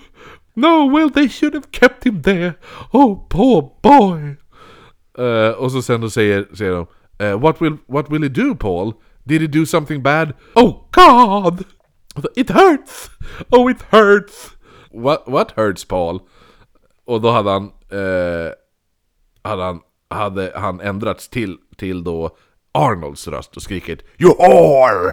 No, 0.55 0.87
well 0.87 1.11
they 1.11 1.29
should 1.29 1.55
have 1.55 1.71
kept 1.71 2.05
him 2.05 2.23
there. 2.23 2.53
Oh, 2.93 3.27
poor 3.29 3.63
boy. 3.83 4.37
Eh, 5.19 5.51
och 5.51 5.73
så 5.73 5.83
sen 5.83 6.01
då 6.01 6.11
säger, 6.11 6.47
säger 6.55 6.73
de 6.73 6.87
eh, 7.25 7.41
what, 7.41 7.63
will, 7.63 7.77
what 7.87 8.11
will 8.11 8.23
he 8.23 8.29
do 8.29 8.55
Paul? 8.55 8.93
Did 9.25 9.41
he 9.41 9.47
do 9.47 9.67
something 9.67 10.03
bad? 10.03 10.33
Oh 10.55 10.89
God! 10.91 11.65
It 12.37 12.51
hurts! 12.51 13.11
Oh 13.51 13.71
it 13.71 13.83
hurts! 13.91 14.51
What, 14.91 15.23
what 15.27 15.53
hurts 15.57 15.85
Paul? 15.85 16.21
Och 17.05 17.21
då 17.21 17.31
hade 17.31 17.51
han, 17.51 17.65
eh, 17.91 18.53
hade 19.43 19.63
han, 19.63 19.81
hade 20.11 20.53
han 20.55 20.81
ändrats 20.81 21.29
till, 21.29 21.57
till 21.77 22.05
då 22.05 22.31
Arnolds 22.73 23.29
röst 23.29 23.57
och 23.57 23.63
skrikit 23.63 24.03
You 24.19 24.35
whore! 24.35 25.13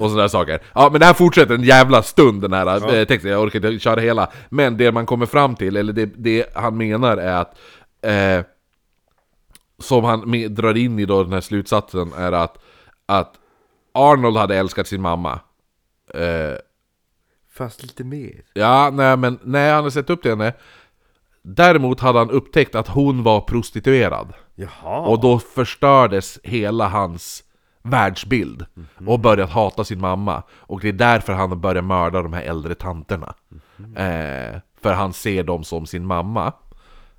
och 0.00 0.10
sådana 0.10 0.28
saker. 0.28 0.62
Ja 0.74 0.88
men 0.92 1.00
det 1.00 1.06
här 1.06 1.14
fortsätter 1.14 1.54
en 1.54 1.62
jävla 1.62 2.02
stund 2.02 2.42
den 2.42 2.52
här 2.52 2.94
eh, 2.94 3.04
texten, 3.04 3.30
jag 3.30 3.42
orkar 3.42 3.66
inte 3.66 3.78
köra 3.78 4.00
hela. 4.00 4.30
Men 4.48 4.76
det 4.76 4.92
man 4.92 5.06
kommer 5.06 5.26
fram 5.26 5.56
till, 5.56 5.76
eller 5.76 5.92
det, 5.92 6.06
det 6.06 6.46
han 6.54 6.76
menar 6.76 7.16
är 7.16 7.36
att 7.36 7.58
eh, 8.02 8.44
som 9.78 10.04
han 10.04 10.30
med, 10.30 10.50
drar 10.50 10.76
in 10.76 10.98
i 10.98 11.04
då 11.04 11.22
den 11.22 11.32
här 11.32 11.40
slutsatsen 11.40 12.12
är 12.12 12.32
att, 12.32 12.58
att 13.06 13.34
Arnold 13.92 14.36
hade 14.36 14.56
älskat 14.56 14.86
sin 14.86 15.02
mamma. 15.02 15.40
Eh, 16.14 16.56
Fast 17.52 17.82
lite 17.82 18.04
mer. 18.04 18.42
ja, 18.52 18.90
nej 18.92 19.16
men 19.16 19.38
nej, 19.42 19.68
han 19.70 19.76
hade 19.76 19.90
sett 19.90 20.10
upp 20.10 20.22
till 20.22 20.30
henne. 20.30 20.52
Däremot 21.42 22.00
hade 22.00 22.18
han 22.18 22.30
upptäckt 22.30 22.74
att 22.74 22.88
hon 22.88 23.22
var 23.22 23.40
prostituerad. 23.40 24.32
Jaha. 24.54 25.00
Och 25.00 25.20
då 25.20 25.38
förstördes 25.38 26.38
hela 26.42 26.88
hans 26.88 27.44
världsbild. 27.82 28.66
Och 29.06 29.20
börjat 29.20 29.50
hata 29.50 29.84
sin 29.84 30.00
mamma. 30.00 30.42
Och 30.52 30.80
det 30.80 30.88
är 30.88 30.92
därför 30.92 31.32
han 31.32 31.60
börjar 31.60 31.82
mörda 31.82 32.22
de 32.22 32.32
här 32.32 32.42
äldre 32.42 32.74
tanterna. 32.74 33.34
Eh, 33.96 34.60
för 34.82 34.92
han 34.92 35.12
ser 35.12 35.44
dem 35.44 35.64
som 35.64 35.86
sin 35.86 36.06
mamma. 36.06 36.52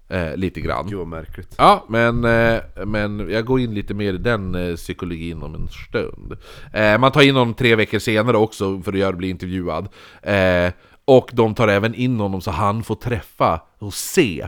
Eh, 0.09 0.35
lite 0.35 0.61
grann. 0.61 0.87
Gud 0.87 0.97
vad 0.97 1.07
märkligt. 1.07 1.55
Ja, 1.57 1.85
men, 1.89 2.23
eh, 2.25 2.61
men 2.85 3.29
jag 3.29 3.45
går 3.45 3.59
in 3.59 3.73
lite 3.73 3.93
mer 3.93 4.13
i 4.13 4.17
den 4.17 4.55
eh, 4.55 4.75
psykologin 4.75 5.43
om 5.43 5.55
en 5.55 5.67
stund. 5.67 6.37
Eh, 6.73 6.97
man 6.97 7.11
tar 7.11 7.21
in 7.21 7.35
honom 7.35 7.53
tre 7.53 7.75
veckor 7.75 7.99
senare 7.99 8.37
också 8.37 8.81
för 8.81 8.93
att 8.93 8.99
göra 8.99 9.13
bli 9.13 9.29
intervjuad. 9.29 9.87
Eh, 10.21 10.71
och 11.05 11.29
de 11.33 11.55
tar 11.55 11.67
även 11.67 11.95
in 11.95 12.19
honom 12.19 12.41
så 12.41 12.51
han 12.51 12.83
får 12.83 12.95
träffa 12.95 13.61
och 13.79 13.93
se, 13.93 14.41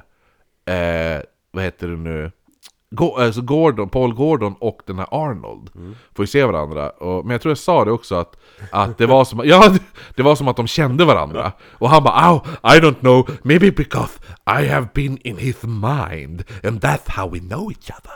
eh, 0.65 1.21
vad 1.51 1.63
heter 1.63 1.87
det 1.87 1.97
nu? 1.97 2.31
Go- 2.89 3.15
alltså 3.17 3.41
Gordon, 3.41 3.89
Paul 3.89 4.13
Gordon 4.13 4.55
och 4.59 4.81
den 4.85 4.99
här 4.99 5.07
Arnold. 5.11 5.69
Får 6.15 6.23
ju 6.23 6.27
se 6.27 6.45
varandra, 6.45 6.89
och, 6.89 7.25
men 7.25 7.31
jag 7.31 7.41
tror 7.41 7.49
jag 7.51 7.57
sa 7.57 7.85
det 7.85 7.91
också 7.91 8.15
att, 8.15 8.35
att 8.71 8.97
det 8.97 9.05
var 9.05 9.25
som 9.25 9.41
ja, 9.45 9.75
det 10.15 10.23
var 10.23 10.35
som 10.35 10.47
att 10.47 10.55
de 10.57 10.67
kände 10.67 11.05
varandra. 11.05 11.51
Och 11.71 11.89
han 11.89 12.03
bara 12.03 12.33
oh, 12.33 12.47
I 12.63 12.79
don't 12.79 12.99
know, 12.99 13.29
maybe 13.43 13.71
because 13.71 14.19
I 14.61 14.67
have 14.67 14.87
been 14.93 15.17
in 15.23 15.37
his 15.37 15.63
mind 15.63 16.43
And 16.63 16.81
that's 16.81 17.09
how 17.09 17.29
we 17.29 17.39
know 17.39 17.71
each 17.71 17.89
other. 17.89 18.13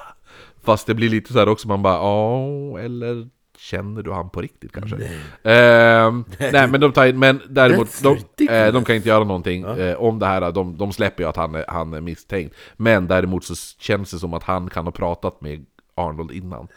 Fast 0.64 0.88
det 0.88 0.94
blir 0.94 1.10
lite 1.10 1.34
så 1.34 1.40
här 1.40 1.50
också, 1.50 1.68
man 1.68 1.82
bara 1.82 1.94
ja, 1.96 2.80
eller 2.80 3.30
Känner 3.62 4.02
du 4.02 4.12
han 4.12 4.30
på 4.30 4.42
riktigt 4.42 4.72
kanske? 4.72 4.96
Ehm, 5.44 6.26
nej. 6.40 6.68
men 6.68 6.82
de 6.82 6.92
tar 6.94 7.14
men 7.14 7.42
däremot, 7.50 8.04
de, 8.04 8.46
eh, 8.48 8.74
de 8.74 8.86
kan 8.86 8.96
inte 8.96 9.10
göra 9.10 9.24
någonting 9.24 9.64
eh, 9.64 9.96
om 9.96 10.20
det 10.20 10.26
här, 10.26 10.52
de, 10.52 10.78
de 10.78 10.94
släpper 10.94 11.24
ju 11.24 11.30
att 11.30 11.36
han 11.36 11.56
är, 11.56 11.66
han 11.68 11.94
är 11.94 12.02
misstänkt. 12.02 12.56
Men 12.78 13.08
däremot 13.08 13.44
så 13.44 13.56
känns 13.80 14.12
det 14.12 14.20
som 14.20 14.34
att 14.34 14.44
han 14.44 14.70
kan 14.70 14.86
ha 14.86 14.92
pratat 14.92 15.42
med 15.42 15.66
Arnold 15.96 16.32
innan. 16.32 16.68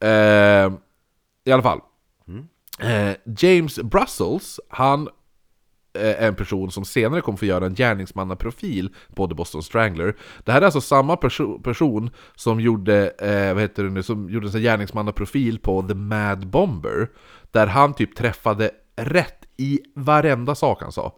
Ehm, 0.00 0.76
I 1.44 1.52
alla 1.52 1.62
fall. 1.62 1.80
Eh, 2.78 3.16
James 3.38 3.78
Brussels, 3.82 4.60
han 4.68 5.08
en 6.18 6.34
person 6.34 6.70
som 6.70 6.84
senare 6.84 7.20
kommer 7.20 7.38
få 7.38 7.46
göra 7.46 7.66
en 7.66 7.74
gärningsmannaprofil 7.74 8.90
på 9.14 9.26
The 9.28 9.34
Boston 9.34 9.62
Strangler. 9.62 10.16
Det 10.44 10.52
här 10.52 10.60
är 10.60 10.64
alltså 10.64 10.80
samma 10.80 11.16
perso 11.16 11.58
person 11.58 12.10
som 12.34 12.60
gjorde, 12.60 13.10
eh, 13.18 13.54
vad 13.54 13.62
heter 13.62 13.84
det 13.84 13.90
nu, 13.90 14.02
som 14.02 14.30
gjorde 14.30 14.46
en 14.46 14.52
sån 14.52 14.60
gärningsmannaprofil 14.62 15.58
på 15.58 15.82
The 15.82 15.94
Mad 15.94 16.46
Bomber. 16.46 17.08
Där 17.50 17.66
han 17.66 17.94
typ 17.94 18.16
träffade 18.16 18.70
rätt 18.96 19.46
i 19.56 19.80
varenda 19.94 20.54
sak 20.54 20.82
han 20.82 20.92
sa. 20.92 21.12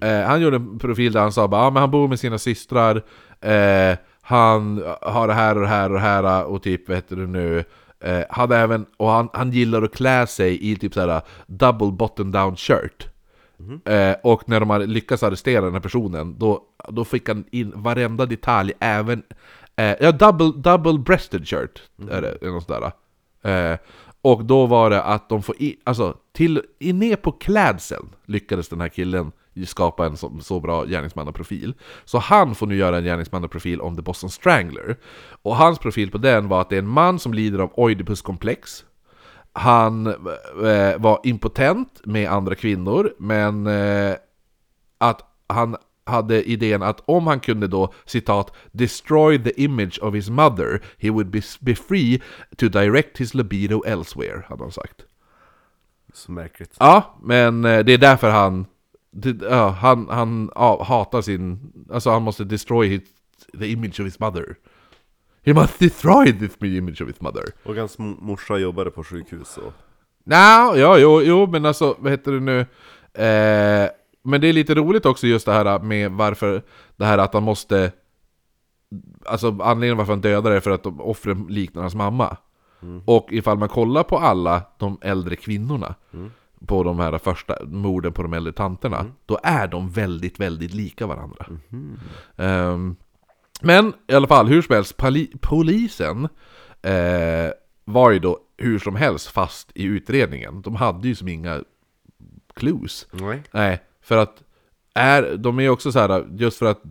Eh, 0.00 0.22
han 0.22 0.40
gjorde 0.40 0.56
en 0.56 0.78
profil 0.78 1.12
där 1.12 1.20
han 1.20 1.32
sa 1.32 1.48
bara, 1.48 1.62
ah, 1.62 1.70
men 1.70 1.80
han 1.80 1.90
bor 1.90 2.08
med 2.08 2.20
sina 2.20 2.38
systrar, 2.38 3.02
eh, 3.40 3.98
han 4.22 4.84
har 5.00 5.28
det 5.28 5.34
här 5.34 5.54
och 5.54 5.62
det 5.62 5.68
här 5.68 5.90
och 5.90 5.94
det 5.94 6.00
här 6.00 6.44
och 6.44 6.62
typ, 6.62 6.88
vad 6.88 6.96
heter 6.96 7.16
det 7.16 7.26
nu, 7.26 7.64
eh, 8.00 8.22
hade 8.30 8.56
även, 8.56 8.86
och 8.96 9.10
han, 9.10 9.28
han 9.32 9.52
gillar 9.52 9.82
att 9.82 9.94
klä 9.94 10.26
sig 10.26 10.70
i 10.70 10.76
typ 10.76 10.94
såhär 10.94 11.20
double 11.46 11.92
button 11.92 12.32
down 12.32 12.56
shirt. 12.56 13.11
Eh, 13.84 14.16
och 14.22 14.48
när 14.48 14.60
de 14.60 14.70
hade 14.70 14.86
lyckats 14.86 15.22
arrestera 15.22 15.64
den 15.64 15.72
här 15.72 15.80
personen, 15.80 16.38
då, 16.38 16.62
då 16.88 17.04
fick 17.04 17.28
han 17.28 17.44
in 17.50 17.72
varenda 17.74 18.26
detalj, 18.26 18.72
även... 18.80 19.22
Eh, 19.76 19.94
ja, 20.00 20.12
double, 20.12 20.52
double 20.56 20.98
breasted 20.98 21.48
shirt, 21.48 21.82
är 22.10 22.22
det, 22.22 22.50
något 22.50 22.66
sådär. 22.66 22.92
Eh, 23.42 23.78
och 24.22 24.44
då 24.44 24.66
var 24.66 24.90
det 24.90 25.02
att 25.02 25.28
de 25.28 25.42
får 25.42 25.56
i, 25.62 25.76
alltså, 25.84 26.16
till, 26.32 26.62
i 26.78 26.92
ner 26.92 27.16
på 27.16 27.32
klädseln 27.32 28.08
lyckades 28.26 28.68
den 28.68 28.80
här 28.80 28.88
killen 28.88 29.32
skapa 29.66 30.06
en 30.06 30.16
så, 30.16 30.38
så 30.40 30.60
bra 30.60 30.84
gärningsmannaprofil. 30.84 31.74
Så 32.04 32.18
han 32.18 32.54
får 32.54 32.66
nu 32.66 32.76
göra 32.76 32.98
en 32.98 33.04
gärningsmannaprofil 33.04 33.80
om 33.80 33.96
The 33.96 34.02
Boston 34.02 34.30
Strangler. 34.30 34.96
Och 35.42 35.56
hans 35.56 35.78
profil 35.78 36.10
på 36.10 36.18
den 36.18 36.48
var 36.48 36.60
att 36.60 36.68
det 36.68 36.76
är 36.76 36.78
en 36.78 36.88
man 36.88 37.18
som 37.18 37.34
lider 37.34 37.58
av 37.58 37.70
Oidipuskomplex. 37.74 38.84
Han 39.52 40.06
eh, 40.06 40.98
var 40.98 41.20
impotent 41.22 42.00
med 42.04 42.30
andra 42.30 42.54
kvinnor, 42.54 43.14
men 43.18 43.66
eh, 43.66 44.16
att 44.98 45.22
han 45.46 45.76
hade 46.04 46.50
idén 46.50 46.82
att 46.82 47.02
om 47.04 47.26
han 47.26 47.40
kunde 47.40 47.66
då, 47.66 47.92
citat, 48.04 48.52
'destroy 48.72 49.44
the 49.44 49.62
image 49.62 49.98
of 50.02 50.14
his 50.14 50.30
mother, 50.30 50.82
he 50.98 51.10
would 51.10 51.30
be, 51.30 51.42
be 51.60 51.74
free 51.74 52.22
to 52.56 52.68
direct 52.68 53.18
his 53.18 53.34
libido 53.34 53.82
elsewhere', 53.86 54.42
hade 54.48 54.62
han 54.64 54.72
sagt. 54.72 55.04
Så 56.12 56.32
märkligt. 56.32 56.76
Ja, 56.80 57.18
men 57.22 57.64
eh, 57.64 57.84
det 57.84 57.92
är 57.92 57.98
därför 57.98 58.30
han, 58.30 58.66
det, 59.10 59.46
ja, 59.50 59.68
han, 59.68 60.08
han 60.10 60.50
ja, 60.54 60.84
hatar 60.84 61.22
sin, 61.22 61.72
alltså 61.92 62.10
han 62.10 62.22
måste 62.22 62.44
destroy 62.44 62.88
his, 62.88 63.02
the 63.58 63.66
image 63.66 64.00
of 64.00 64.06
his 64.06 64.20
mother. 64.20 64.56
He 65.44 65.54
must 65.54 65.78
destroy 65.78 66.32
this 66.32 66.56
image 66.60 67.02
of 67.02 67.08
his 67.08 67.20
mother. 67.20 67.44
Och 67.62 67.74
hans 67.74 67.98
morsa 67.98 68.58
jobbade 68.58 68.90
på 68.90 69.04
sjukhus 69.04 69.56
och... 69.56 69.72
Nja, 70.24 70.76
ja, 70.76 70.98
jo, 70.98 71.22
jo, 71.22 71.46
men 71.46 71.66
alltså, 71.66 71.96
vad 71.98 72.12
heter 72.12 72.32
det 72.32 72.40
nu? 72.40 72.60
Eh, 73.24 73.90
men 74.22 74.40
det 74.40 74.48
är 74.48 74.52
lite 74.52 74.74
roligt 74.74 75.06
också 75.06 75.26
just 75.26 75.46
det 75.46 75.52
här 75.52 75.78
med 75.78 76.12
varför, 76.12 76.62
det 76.96 77.04
här 77.04 77.18
att 77.18 77.34
han 77.34 77.42
måste... 77.42 77.92
Alltså 79.24 79.46
anledningen 79.60 79.96
varför 79.96 80.12
han 80.12 80.20
dödar 80.20 80.50
är 80.50 80.60
för 80.60 80.70
att 80.70 80.82
de 80.82 81.00
offren 81.00 81.46
liknar 81.48 81.82
hans 81.82 81.94
mamma. 81.94 82.36
Och 83.04 83.28
ifall 83.30 83.58
man 83.58 83.68
kollar 83.68 84.02
på 84.02 84.18
alla 84.18 84.62
de 84.78 84.98
äldre 85.02 85.36
kvinnorna, 85.36 85.94
på 86.66 86.82
de 86.82 86.98
här 86.98 87.18
första 87.18 87.56
morden 87.64 88.12
på 88.12 88.22
de 88.22 88.32
äldre 88.32 88.52
tanterna, 88.52 89.06
då 89.26 89.38
är 89.42 89.66
de 89.66 89.90
väldigt, 89.90 90.40
väldigt 90.40 90.74
lika 90.74 91.06
varandra. 91.06 91.46
Ehm, 92.36 92.96
men 93.62 93.92
i 94.08 94.14
alla 94.14 94.26
fall, 94.26 94.46
hur 94.46 94.62
som 94.62 94.74
helst, 94.74 94.96
poli- 94.96 95.38
polisen 95.40 96.28
eh, 96.82 97.50
var 97.84 98.10
ju 98.10 98.18
då 98.18 98.38
hur 98.58 98.78
som 98.78 98.96
helst 98.96 99.26
fast 99.28 99.72
i 99.74 99.84
utredningen. 99.84 100.62
De 100.62 100.76
hade 100.76 101.08
ju 101.08 101.14
som 101.14 101.28
inga 101.28 101.60
clues. 102.54 103.06
Nej. 103.10 103.42
Nej, 103.52 103.82
för 104.02 104.16
att 104.16 104.42
är, 104.94 105.36
de 105.36 105.60
är 105.60 105.68
också 105.68 105.92
så 105.92 105.98
här, 105.98 106.26
just 106.36 106.58
för 106.58 106.66
att 106.66 106.82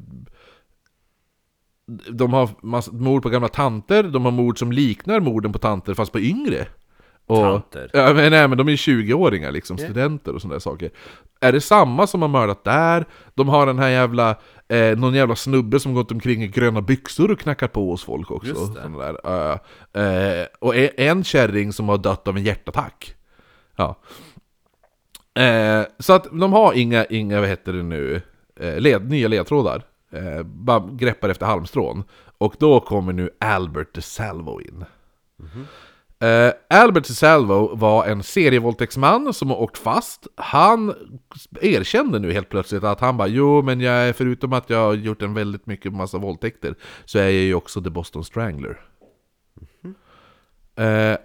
de 2.10 2.34
har 2.34 2.50
massa, 2.62 2.92
mord 2.92 3.24
på 3.24 3.30
gamla 3.30 3.48
tanter, 3.48 4.04
de 4.04 4.26
har 4.26 4.32
mord 4.32 4.60
som 4.60 4.72
liknar 4.72 5.20
morden 5.20 5.54
på 5.54 5.60
tanter 5.60 5.94
fast 5.94 6.12
på 6.12 6.20
yngre. 6.20 6.68
Och, 7.26 7.38
Tanter. 7.38 7.90
Ja, 7.94 8.14
men, 8.14 8.32
nej, 8.32 8.48
men 8.48 8.58
de 8.58 8.68
är 8.70 8.76
20-åringar 8.76 9.52
liksom, 9.52 9.78
studenter 9.78 10.34
och 10.36 10.42
sådana 10.42 10.56
där 10.56 10.60
saker. 10.60 10.92
Är 11.40 11.52
det 11.52 11.62
samma 11.62 12.08
som 12.08 12.22
har 12.22 12.30
mördat 12.30 12.64
där? 12.64 13.06
De 13.34 13.50
har 13.50 13.66
den 13.66 13.80
här 13.80 13.90
jävla, 13.90 14.36
eh, 14.72 14.98
någon 14.98 15.14
jävla 15.14 15.36
snubbe 15.36 15.80
som 15.80 15.94
gått 15.94 16.12
omkring 16.12 16.44
i 16.44 16.48
gröna 16.48 16.82
byxor 16.82 17.32
och 17.32 17.40
knackat 17.40 17.74
på 17.74 17.90
hos 17.90 18.04
folk 18.04 18.32
också. 18.32 18.76
Eh, 19.24 20.04
eh, 20.04 20.48
och 20.60 20.76
en, 20.76 21.24
kärring 21.24 21.74
som 21.74 21.90
har 21.90 21.98
dött 21.98 22.28
av 22.28 22.38
en 22.38 22.44
hjärtattack. 22.44 23.16
Ja. 23.76 24.00
Eh, 25.42 25.84
så 26.00 26.14
att 26.14 26.24
de 26.24 26.54
har 26.54 26.74
inga, 26.74 27.06
inga 27.06 27.40
vad 27.40 27.50
heter 27.50 27.74
det 27.74 27.84
nu, 27.84 28.22
led, 28.78 29.10
nya 29.10 29.28
ledtrådar. 29.28 29.84
Bara 30.44 30.90
greppar 30.92 31.30
efter 31.30 31.46
halmstrån. 31.46 32.04
Och 32.38 32.56
då 32.60 32.80
kommer 32.80 33.14
nu 33.14 33.30
Albert 33.40 33.96
DeSalvo 33.96 34.62
in. 34.62 34.86
Eh, 36.22 36.54
Albert 36.70 37.08
DeSalvo 37.08 37.76
var 37.76 38.06
en 38.06 38.24
serievåldtäktsman 38.24 39.34
som 39.34 39.50
har 39.50 39.62
åkt 39.62 39.78
fast. 39.78 40.28
Han 40.36 40.94
erkände 41.62 42.20
nu 42.20 42.34
helt 42.34 42.50
plötsligt 42.50 42.84
att 42.84 43.00
han 43.00 43.18
bara 43.18 43.28
Jo, 43.28 43.62
men 43.62 43.82
jag 43.82 43.94
är 43.94 44.14
förutom 44.14 44.54
att 44.54 44.70
jag 44.70 44.78
har 44.78 44.94
gjort 44.94 45.22
en 45.22 45.34
väldigt 45.34 45.66
mycket 45.66 45.94
massa 45.94 46.18
våldtäkter 46.18 46.76
så 47.06 47.20
är 47.20 47.24
jag 47.24 47.32
ju 47.34 47.54
också 47.54 47.82
The 47.82 47.90
Boston 47.90 48.24
Strangler. 48.24 48.82
Eh, 50.76 51.18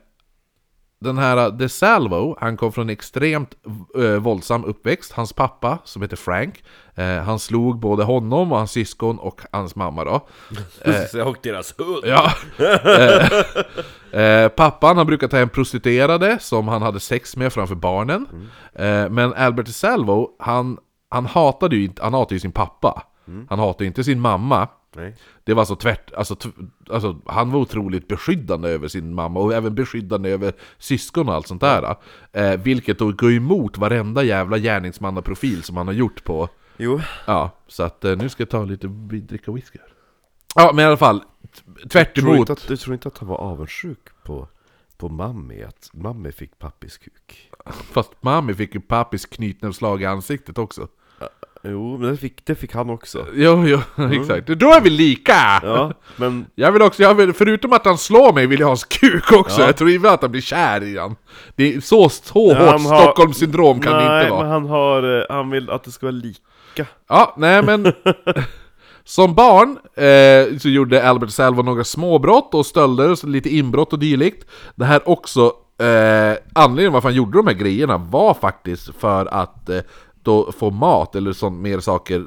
den 0.99 1.19
här 1.19 1.51
DeSalvo, 1.51 2.37
han 2.41 2.57
kom 2.57 2.73
från 2.73 2.87
en 2.87 2.93
extremt 2.93 3.55
eh, 3.99 4.17
våldsam 4.17 4.65
uppväxt. 4.65 5.13
Hans 5.13 5.33
pappa, 5.33 5.79
som 5.85 6.03
heter 6.03 6.17
Frank, 6.17 6.65
eh, 6.95 7.23
han 7.23 7.39
slog 7.39 7.79
både 7.79 8.05
honom 8.05 8.53
och 8.53 8.59
hans 8.59 8.73
syskon 8.73 9.19
och 9.19 9.41
hans 9.51 9.77
mamma 9.77 10.05
då. 10.05 10.15
och 11.25 11.37
deras 11.43 11.75
hund! 11.79 12.05
Ja. 12.05 12.33
eh, 14.21 14.49
pappan 14.49 14.97
han 14.97 15.07
brukar 15.07 15.29
ta 15.29 15.37
hem 15.37 15.49
prostituerade 15.49 16.39
som 16.41 16.69
han 16.69 16.83
hade 16.83 17.01
sex 17.01 17.37
med 17.37 17.53
framför 17.53 17.75
barnen. 17.75 18.27
Eh, 18.75 19.11
men 19.11 19.35
Albert 19.35 19.69
Salvo, 19.69 20.31
han, 20.39 20.79
han 21.09 21.27
hatade 21.27 21.77
ju 21.77 21.85
inte, 21.85 22.03
han 22.03 22.15
hatade 22.15 22.35
ju 22.35 22.41
sin 22.41 22.53
pappa. 22.53 23.03
Han 23.49 23.59
hatade 23.59 23.85
ju 23.85 23.89
inte 23.89 24.05
sin 24.05 24.21
mamma. 24.21 24.69
Nej. 24.97 25.17
Det 25.45 25.55
var 25.55 25.65
så 25.65 25.77
tvärt, 25.77 26.13
alltså, 26.15 26.37
alltså 26.91 27.21
han 27.27 27.51
var 27.51 27.61
otroligt 27.61 28.09
beskyddande 28.09 28.69
över 28.69 28.89
sin 28.89 29.15
mamma 29.15 29.41
och 29.41 29.55
även 29.55 29.75
beskyddande 29.75 30.31
över 30.31 30.53
syskon 30.79 31.29
och 31.29 31.35
allt 31.35 31.47
sånt 31.47 31.61
där. 31.61 31.97
Eh, 32.33 32.57
vilket 32.57 32.99
då 32.99 33.13
går 33.13 33.33
emot 33.33 33.79
varenda 33.79 34.23
jävla 34.23 34.59
gärningsmannaprofil 34.59 35.63
som 35.63 35.77
han 35.77 35.87
har 35.87 35.95
gjort 35.95 36.25
på, 36.25 36.49
Jo, 36.77 37.01
Ja, 37.27 37.51
så 37.67 37.83
att 37.83 38.05
eh, 38.05 38.17
nu 38.17 38.29
ska 38.29 38.41
jag 38.41 38.51
ta 38.51 38.65
lite 38.65 38.87
dricka 38.87 39.53
whisky 39.53 39.79
här. 39.79 39.96
Ja, 40.57 40.71
men 40.75 40.83
i 40.85 40.87
alla 40.89 40.97
fall, 40.97 41.23
tvärt 41.91 42.15
tror 42.15 42.29
emot. 42.29 42.39
inte 42.39 42.53
att, 42.53 42.69
du 42.69 42.77
tror 42.77 42.95
inte 42.95 43.09
att 43.09 43.19
han 43.19 43.29
var 43.29 43.37
avundsjuk 43.37 43.99
på, 44.25 44.49
på 44.97 45.09
Mammi? 45.09 45.63
Att 45.65 45.91
Mammi 45.93 46.33
fick 46.33 46.59
pappis 46.59 46.99
kuk? 46.99 47.51
Fast 47.93 48.11
mami 48.21 48.55
fick 48.55 48.75
ju 48.75 48.81
pappis 48.81 49.27
knytnävsslag 49.27 50.03
i 50.03 50.07
ansiktet 50.07 50.59
också. 50.59 50.89
Jo, 51.63 51.99
men 51.99 52.11
det 52.11 52.17
fick, 52.17 52.47
det 52.47 52.55
fick 52.55 52.75
han 52.75 52.91
också. 52.91 53.27
Jo, 53.35 53.65
jo, 53.67 53.81
exakt. 54.13 54.47
Då 54.47 54.73
är 54.73 54.81
vi 54.81 54.91
lika! 54.91 55.61
Ja, 55.63 55.93
men 56.17 56.47
Jag 56.55 56.73
vill 56.73 56.83
också, 56.83 57.03
jag 57.03 57.15
vill, 57.15 57.33
förutom 57.33 57.73
att 57.73 57.85
han 57.85 57.99
slår 57.99 58.33
mig 58.33 58.47
vill 58.47 58.61
jag 58.61 58.67
ha 58.67 58.71
hans 58.71 58.85
kuk 58.85 59.33
också. 59.33 59.61
Ja. 59.61 59.67
Jag 59.67 59.77
tror 59.77 59.91
inte 59.91 60.11
att 60.11 60.23
han 60.23 60.31
blir 60.31 60.41
kär 60.41 60.83
i 60.83 60.99
han. 60.99 61.17
Det 61.57 61.75
är 61.75 61.81
så, 61.81 62.09
så 62.09 62.55
han 62.55 62.63
hårt 62.81 62.81
har- 62.91 63.01
Stockholmssyndrom 63.03 63.81
kan 63.81 63.93
det 63.93 64.09
nej, 64.09 64.21
inte 64.23 64.31
vara. 64.31 64.43
men 64.43 64.51
han 64.53 64.67
har, 64.67 65.19
eh, 65.21 65.25
han 65.29 65.51
vill 65.51 65.71
att 65.71 65.85
det 65.85 65.91
ska 65.91 66.07
vara 66.07 66.11
lika. 66.17 66.87
Ja, 67.09 67.35
nej 67.37 67.63
men... 67.63 67.85
Som 69.09 69.35
barn 69.35 69.79
eh, 69.95 70.59
så 70.59 70.69
gjorde 70.69 71.09
Albert 71.09 71.31
Salvo 71.31 71.63
några 71.63 71.85
småbrott 71.85 72.55
och 72.55 72.67
stölder, 72.67 73.27
lite 73.27 73.49
inbrott 73.57 73.93
och 73.93 73.99
dylikt. 73.99 74.47
Det 74.75 74.85
här 74.85 75.09
också, 75.09 75.53
eh, 75.81 76.37
anledningen 76.55 76.93
varför 76.93 77.09
han 77.09 77.17
gjorde 77.17 77.39
de 77.39 77.47
här 77.47 77.55
grejerna 77.55 77.99
var 77.99 78.35
faktiskt 78.35 78.91
för 78.99 79.27
att 79.27 79.69
eh, 79.69 79.81
då 80.23 80.53
få 80.53 80.71
mat 80.71 81.15
eller 81.17 81.33
sånt 81.33 81.61
mer 81.61 81.81
saker 81.81 82.25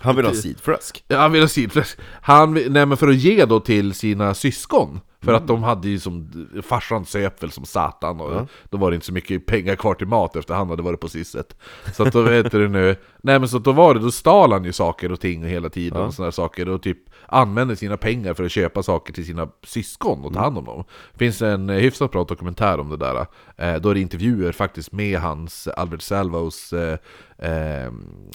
Han 0.00 0.16
vill 0.16 0.24
ha 0.24 0.32
sidfläsk. 0.34 1.04
Ja, 1.08 1.18
han 1.18 1.32
ville 1.32 1.42
ha 1.44 1.48
sidfläsk. 1.48 1.98
Han, 2.22 2.54
vill- 2.54 2.72
nej 2.72 2.86
men 2.86 2.96
för 2.96 3.08
att 3.08 3.16
ge 3.16 3.44
då 3.44 3.60
till 3.60 3.94
sina 3.94 4.34
syskon. 4.34 5.00
För 5.20 5.32
att 5.32 5.46
de 5.46 5.62
hade 5.62 5.88
ju 5.88 5.98
som, 5.98 6.30
farsan 6.62 7.04
söp 7.04 7.42
väl 7.42 7.50
som 7.50 7.64
satan 7.64 8.20
och 8.20 8.48
då 8.70 8.78
var 8.78 8.90
det 8.90 8.94
inte 8.94 9.06
så 9.06 9.12
mycket 9.12 9.46
pengar 9.46 9.76
kvar 9.76 9.94
till 9.94 10.06
mat 10.06 10.36
efter 10.36 10.54
han 10.54 10.70
hade 10.70 10.82
varit 10.82 11.00
på 11.00 11.08
sisset. 11.08 11.56
Så 11.94 12.02
att 12.02 12.12
då 12.12 12.22
vet 12.22 12.52
du 12.52 12.68
nu, 12.68 12.96
nej 13.22 13.38
men 13.38 13.48
så 13.48 13.58
då 13.58 13.72
var 13.72 13.94
det, 13.94 14.00
då 14.00 14.10
stal 14.10 14.52
han 14.52 14.64
ju 14.64 14.72
saker 14.72 15.12
och 15.12 15.20
ting 15.20 15.44
hela 15.44 15.68
tiden 15.68 16.02
och 16.02 16.14
sådana 16.14 16.32
saker 16.32 16.68
och 16.68 16.82
typ 16.82 16.98
använde 17.28 17.76
sina 17.76 17.96
pengar 17.96 18.34
för 18.34 18.44
att 18.44 18.52
köpa 18.52 18.82
saker 18.82 19.12
till 19.12 19.26
sina 19.26 19.48
syskon 19.62 20.24
och 20.24 20.32
ta 20.32 20.40
hand 20.40 20.58
om 20.58 20.64
dem. 20.64 20.84
Det 21.12 21.18
finns 21.18 21.42
en 21.42 21.70
eh, 21.70 21.76
hyfsat 21.76 22.10
bra 22.10 22.24
dokumentär 22.24 22.80
om 22.80 22.88
det 22.88 22.96
där. 22.96 23.26
Eh, 23.56 23.74
då 23.74 23.90
är 23.90 23.94
det 23.94 24.00
intervjuer 24.00 24.52
faktiskt 24.52 24.92
med 24.92 25.18
hans, 25.18 25.68
Albert 25.68 26.02
Salvos, 26.02 26.72
eh, 26.72 26.98
eh, 27.38 27.92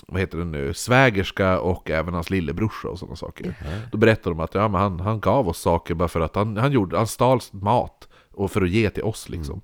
vad 0.08 0.22
heter 0.22 0.38
det 0.38 0.46
nu, 0.46 0.74
svägerska 0.74 1.60
och 1.60 1.90
även 1.90 2.14
hans 2.14 2.30
lillebrorsa 2.30 2.88
och 2.88 3.00
sådana 3.00 3.16
saker. 3.16 3.56
Då 3.92 3.98
berättar 3.98 4.32
de 4.32 4.40
att 4.40 4.56
ja, 4.56 4.68
men 4.68 4.82
han, 4.82 5.00
han 5.00 5.20
gav 5.20 5.50
oss 5.50 5.60
saker 5.60 5.94
bara 5.94 6.08
för 6.08 6.20
att 6.20 6.36
han, 6.36 6.58
han, 6.58 6.72
gjorde, 6.72 6.98
han 6.98 7.08
stal 7.08 7.40
mat 7.52 8.08
och 8.34 8.52
för 8.52 8.62
att 8.62 8.70
ge 8.70 8.90
till 8.90 9.04
oss 9.04 9.30
liksom. 9.30 9.62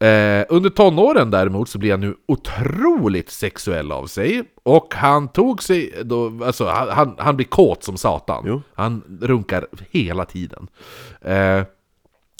Eh, 0.00 0.44
under 0.48 0.70
tonåren 0.70 1.30
däremot 1.30 1.68
så 1.68 1.78
blir 1.78 1.90
han 1.90 2.00
nu 2.00 2.14
otroligt 2.28 3.30
sexuell 3.30 3.92
av 3.92 4.06
sig 4.06 4.42
Och 4.62 4.94
han 4.94 5.28
tog 5.28 5.62
sig, 5.62 5.92
då, 6.04 6.44
alltså 6.44 6.66
han, 6.66 6.88
han, 6.88 7.14
han 7.18 7.36
blir 7.36 7.46
kåt 7.46 7.84
som 7.84 7.96
satan 7.96 8.44
Jo. 8.46 8.62
Han 8.74 9.18
runkar 9.20 9.66
hela 9.90 10.24
tiden 10.24 10.68
eh, 11.20 11.62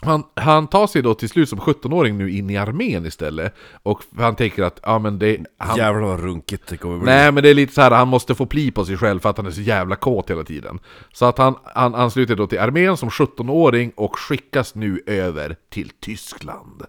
han, 0.03 0.25
han 0.35 0.67
tar 0.67 0.87
sig 0.87 1.03
då 1.03 1.15
till 1.15 1.29
slut 1.29 1.49
som 1.49 1.59
17-åring 1.59 2.19
nu 2.19 2.31
in 2.31 2.51
i 2.51 2.57
armén 2.57 3.07
istället 3.07 3.55
Och 3.83 4.03
han 4.19 4.37
tänker 4.37 4.63
att, 4.63 4.81
ja 4.83 4.99
men 4.99 5.19
det... 5.19 5.39
Han, 5.59 5.77
Jävlar 5.77 6.03
vad 6.03 6.21
runkigt 6.21 6.67
det 6.67 6.77
kommer 6.77 6.99
bli. 6.99 7.07
Nej 7.07 7.33
men 7.33 7.43
det 7.43 7.51
är 7.51 7.55
lite 7.55 7.75
så 7.75 7.81
här, 7.81 7.91
han 7.91 8.09
måste 8.09 8.35
få 8.35 8.47
pli 8.47 8.71
på 8.71 8.85
sig 8.85 8.97
själv 8.97 9.21
för 9.21 9.29
att 9.29 9.37
han 9.37 9.47
är 9.47 9.51
så 9.51 9.61
jävla 9.61 9.97
kåt 9.97 10.31
hela 10.31 10.45
tiden. 10.45 10.79
Så 11.13 11.25
att 11.25 11.39
han, 11.39 11.55
han 11.75 11.95
ansluter 11.95 12.37
då 12.37 12.47
till 12.47 12.59
armén 12.59 12.97
som 12.97 13.09
17-åring 13.09 13.93
och 13.97 14.19
skickas 14.19 14.75
nu 14.75 15.03
över 15.07 15.57
till 15.71 15.91
Tyskland. 16.01 16.83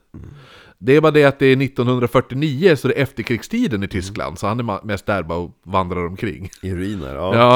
Det 0.83 0.95
är 0.95 1.01
bara 1.01 1.11
det 1.11 1.23
att 1.23 1.39
det 1.39 1.45
är 1.45 1.61
1949 1.63 2.75
så 2.75 2.87
det 2.87 2.93
är 2.99 3.03
efterkrigstiden 3.03 3.83
i 3.83 3.87
Tyskland, 3.87 4.39
så 4.39 4.47
han 4.47 4.59
är 4.59 4.85
mest 4.85 5.05
där 5.05 5.23
bara 5.23 5.39
och 5.39 5.51
vandrar 5.63 6.05
omkring. 6.05 6.49
I 6.61 6.73
ruiner, 6.73 7.15
ja. 7.15 7.35
Ja, 7.35 7.55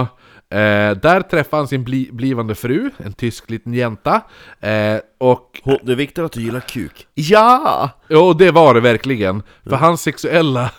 eh, 0.57 0.97
där 0.97 1.21
träffar 1.21 1.57
han 1.57 1.67
sin 1.67 1.84
bli, 1.84 2.09
blivande 2.11 2.55
fru, 2.55 2.89
en 2.97 3.13
tysk 3.13 3.49
liten 3.49 3.73
jänta. 3.73 4.21
Eh, 4.59 4.97
och 5.17 5.61
Det 5.84 5.91
är 5.91 5.95
viktigt 5.95 6.23
att 6.23 6.32
du 6.32 6.41
gillar 6.41 6.59
kuk. 6.59 7.07
Ja! 7.13 7.89
Jo, 8.09 8.34
det 8.34 8.51
var 8.51 8.73
det 8.73 8.82
verkligen. 8.82 9.43
För 9.63 9.76
hans 9.76 10.01
sexuella 10.01 10.71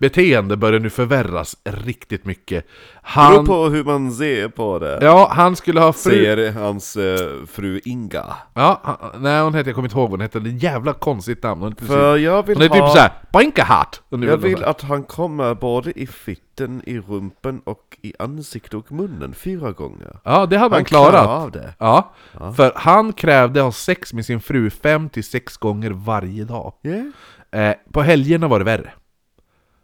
beteende 0.00 0.56
börjar 0.56 0.80
nu 0.80 0.90
förvärras 0.90 1.56
riktigt 1.64 2.24
mycket. 2.24 2.66
Beror 2.66 3.36
Han, 3.36 3.46
på 3.46 3.64
hur 3.68 3.84
man 3.84 4.12
ser 4.12 4.48
på 4.48 4.78
det. 4.78 4.98
ja, 5.02 5.30
han 5.32 5.56
skulle 5.56 5.80
ha 5.80 5.92
fru... 5.92 6.10
Säger 6.10 6.52
hans 6.52 6.96
eh, 6.96 7.46
fru 7.46 7.80
Inga. 7.84 8.24
Ja, 8.54 8.80
han, 8.84 9.22
nej 9.22 9.42
hon 9.42 9.54
hette, 9.54 9.68
jag 9.68 9.74
kommer 9.74 9.88
inte 9.88 9.98
ihåg 9.98 10.10
vad 10.10 10.10
hon 10.10 10.20
hette, 10.20 10.40
det 10.40 10.50
är 10.50 10.64
jävla 10.64 10.92
konstigt 10.92 11.42
namn. 11.42 11.62
Hon 11.62 11.72
heter, 11.72 11.86
För 11.86 12.16
jag 12.16 12.46
vill 12.46 12.56
hon 12.56 12.62
heter 12.62 12.80
ha... 12.80 12.86
typ 12.88 12.96
såhär, 12.96 13.12
Boinkahat! 13.32 14.02
Jag 14.08 14.36
vill 14.36 14.64
att 14.64 14.82
han 14.82 15.02
kommer 15.02 15.54
både 15.54 15.92
i 16.00 16.06
fitten, 16.06 16.82
i 16.86 16.98
rumpen 16.98 17.60
och 17.64 17.98
i 18.02 18.14
ansiktet 18.18 18.74
och 18.74 18.92
munnen 18.92 19.34
fyra 19.34 19.72
gånger. 19.72 20.16
Ja, 20.24 20.46
det 20.46 20.56
hade 20.56 20.56
han, 20.58 20.72
Han 20.72 20.84
klarat. 20.84 21.28
av 21.28 21.50
det. 21.50 21.74
Ja, 21.78 22.12
för 22.56 22.72
han 22.76 23.12
krävde 23.12 23.60
ha 23.60 23.72
sex 23.72 24.12
med 24.12 24.26
sin 24.26 24.40
fru 24.40 24.70
fem 24.70 25.08
till 25.08 25.24
sex 25.24 25.56
gånger 25.56 25.90
varje 25.90 26.44
dag. 26.44 26.72
Yeah. 26.82 27.06
Eh, 27.52 27.74
på 27.92 28.02
helgerna 28.02 28.48
var 28.48 28.58
det 28.58 28.64
värre. 28.64 28.92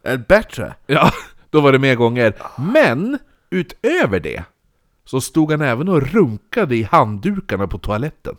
Är 0.07 0.17
bättre? 0.17 0.75
Ja, 0.85 1.11
då 1.49 1.61
var 1.61 1.71
det 1.71 1.79
mer 1.79 1.95
gånger. 1.95 2.33
Men, 2.57 3.19
utöver 3.49 4.19
det, 4.19 4.43
så 5.05 5.21
stod 5.21 5.51
han 5.51 5.61
även 5.61 5.89
och 5.89 6.01
runkade 6.01 6.75
i 6.75 6.83
handdukarna 6.83 7.67
på 7.67 7.77
toaletten. 7.77 8.35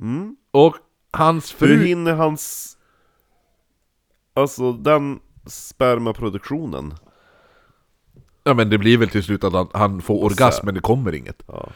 Mm. 0.00 0.36
Och 0.50 0.76
hans 1.10 1.54
Hur 1.58 1.66
fru... 1.66 1.84
hinner 1.84 2.14
hans... 2.14 2.74
Alltså 4.34 4.72
den 4.72 5.20
spermaproduktionen? 5.46 6.94
Ja 8.44 8.54
men 8.54 8.70
det 8.70 8.78
blir 8.78 8.98
väl 8.98 9.08
till 9.08 9.22
slut 9.22 9.44
att 9.44 9.52
han, 9.52 9.68
han 9.72 10.02
får 10.02 10.24
orgasm, 10.24 10.66
men 10.66 10.74
det 10.74 10.80
kommer 10.80 11.14
inget. 11.14 11.42
Ja. 11.46 11.68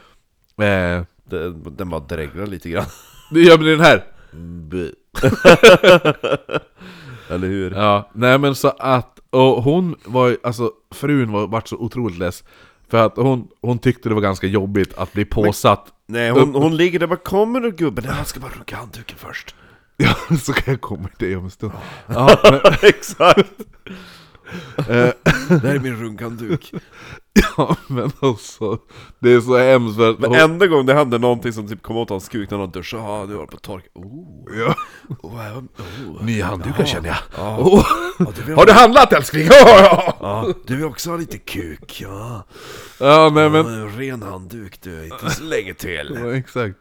Eh, 0.64 1.04
Det, 1.24 1.52
den 1.52 1.90
bara 1.90 2.00
dreglar 2.00 2.46
lite 2.46 2.70
grann. 2.70 2.86
gör 3.30 3.58
men 3.58 3.66
den 3.66 3.80
här... 3.80 4.04
Eller 7.30 7.48
hur? 7.48 7.70
Ja, 7.70 8.10
nej 8.12 8.38
men 8.38 8.54
så 8.54 8.68
att... 8.68 9.18
Och 9.30 9.62
hon 9.62 9.96
var 10.04 10.28
ju- 10.28 10.36
alltså 10.42 10.70
frun 10.94 11.32
var, 11.32 11.46
vart 11.46 11.68
så 11.68 11.76
otroligt 11.76 12.18
less. 12.18 12.44
För 12.90 13.06
att 13.06 13.16
hon, 13.16 13.48
hon 13.60 13.78
tyckte 13.78 14.08
det 14.08 14.14
var 14.14 14.22
ganska 14.22 14.46
jobbigt 14.46 14.94
att 14.98 15.12
bli 15.12 15.24
påsatt. 15.24 15.86
Nej, 16.06 16.30
hon, 16.30 16.54
hon 16.54 16.76
ligger 16.76 16.98
där 16.98 17.06
bara 17.06 17.16
'Kommer 17.16 17.60
du 17.60 17.70
gubben?' 17.70 18.04
Nej, 18.08 18.14
jag 18.18 18.26
ska 18.26 18.40
bara 18.40 18.52
runka 18.52 18.76
handduken 18.76 19.16
först. 19.18 19.54
Ja, 19.96 20.14
så 20.40 20.52
kan 20.52 20.72
jag 20.74 20.80
komma 20.80 21.08
till 21.18 21.28
det 21.28 21.36
om 21.36 21.44
en 21.44 21.50
stund. 21.50 21.72
Ja, 22.06 22.36
men, 22.42 22.60
Exakt! 22.82 23.50
Eh, 24.76 24.84
Det 25.48 25.68
här 25.68 25.74
är 25.74 25.78
min 25.78 25.96
runkhandduk. 25.96 26.72
Ja 27.56 27.76
men 27.86 28.10
alltså, 28.20 28.78
det 29.18 29.32
är 29.32 29.40
så 29.40 29.58
hemskt 29.58 29.96
för 29.96 30.10
att 30.10 30.18
Men 30.18 30.30
hon, 30.30 30.38
enda 30.38 30.66
gången 30.66 30.86
det 30.86 30.94
hände 30.94 31.18
någonting 31.18 31.52
som 31.52 31.68
typ 31.68 31.82
kom 31.82 31.96
åt 31.96 32.10
hans 32.10 32.28
kuk 32.28 32.50
när 32.50 32.58
han 32.58 32.72
ja 32.92 33.24
nu 33.28 33.34
var 33.34 33.40
det 33.46 33.50
på 33.52 33.56
tork. 33.56 33.84
Oh, 33.94 34.58
ja, 34.58 34.74
oh, 35.22 35.34
oh, 35.34 35.64
oh. 36.16 36.24
Nya 36.24 36.46
handdukar 36.46 36.84
känner 36.84 37.08
jag. 37.08 37.16
Ja. 37.36 37.58
Åh, 37.60 37.86
Ja, 38.18 38.26
du 38.36 38.42
vill, 38.42 38.54
har 38.56 38.66
du 38.66 38.72
handlat 38.72 39.12
älskling? 39.12 39.48
Ja, 40.20 40.48
du 40.66 40.76
vill 40.76 40.84
också 40.84 41.10
ha 41.10 41.16
lite 41.16 41.38
kuk, 41.38 42.00
ja. 42.00 42.46
ja 43.00 43.30
nej 43.34 43.50
men, 43.50 43.66
en 43.66 43.98
ren 43.98 44.22
handduk 44.22 44.82
du, 44.82 45.04
inte 45.04 45.30
så 45.30 45.42
länge 45.44 45.74
till. 45.74 46.18
ja, 46.22 46.34
exakt. 46.36 46.76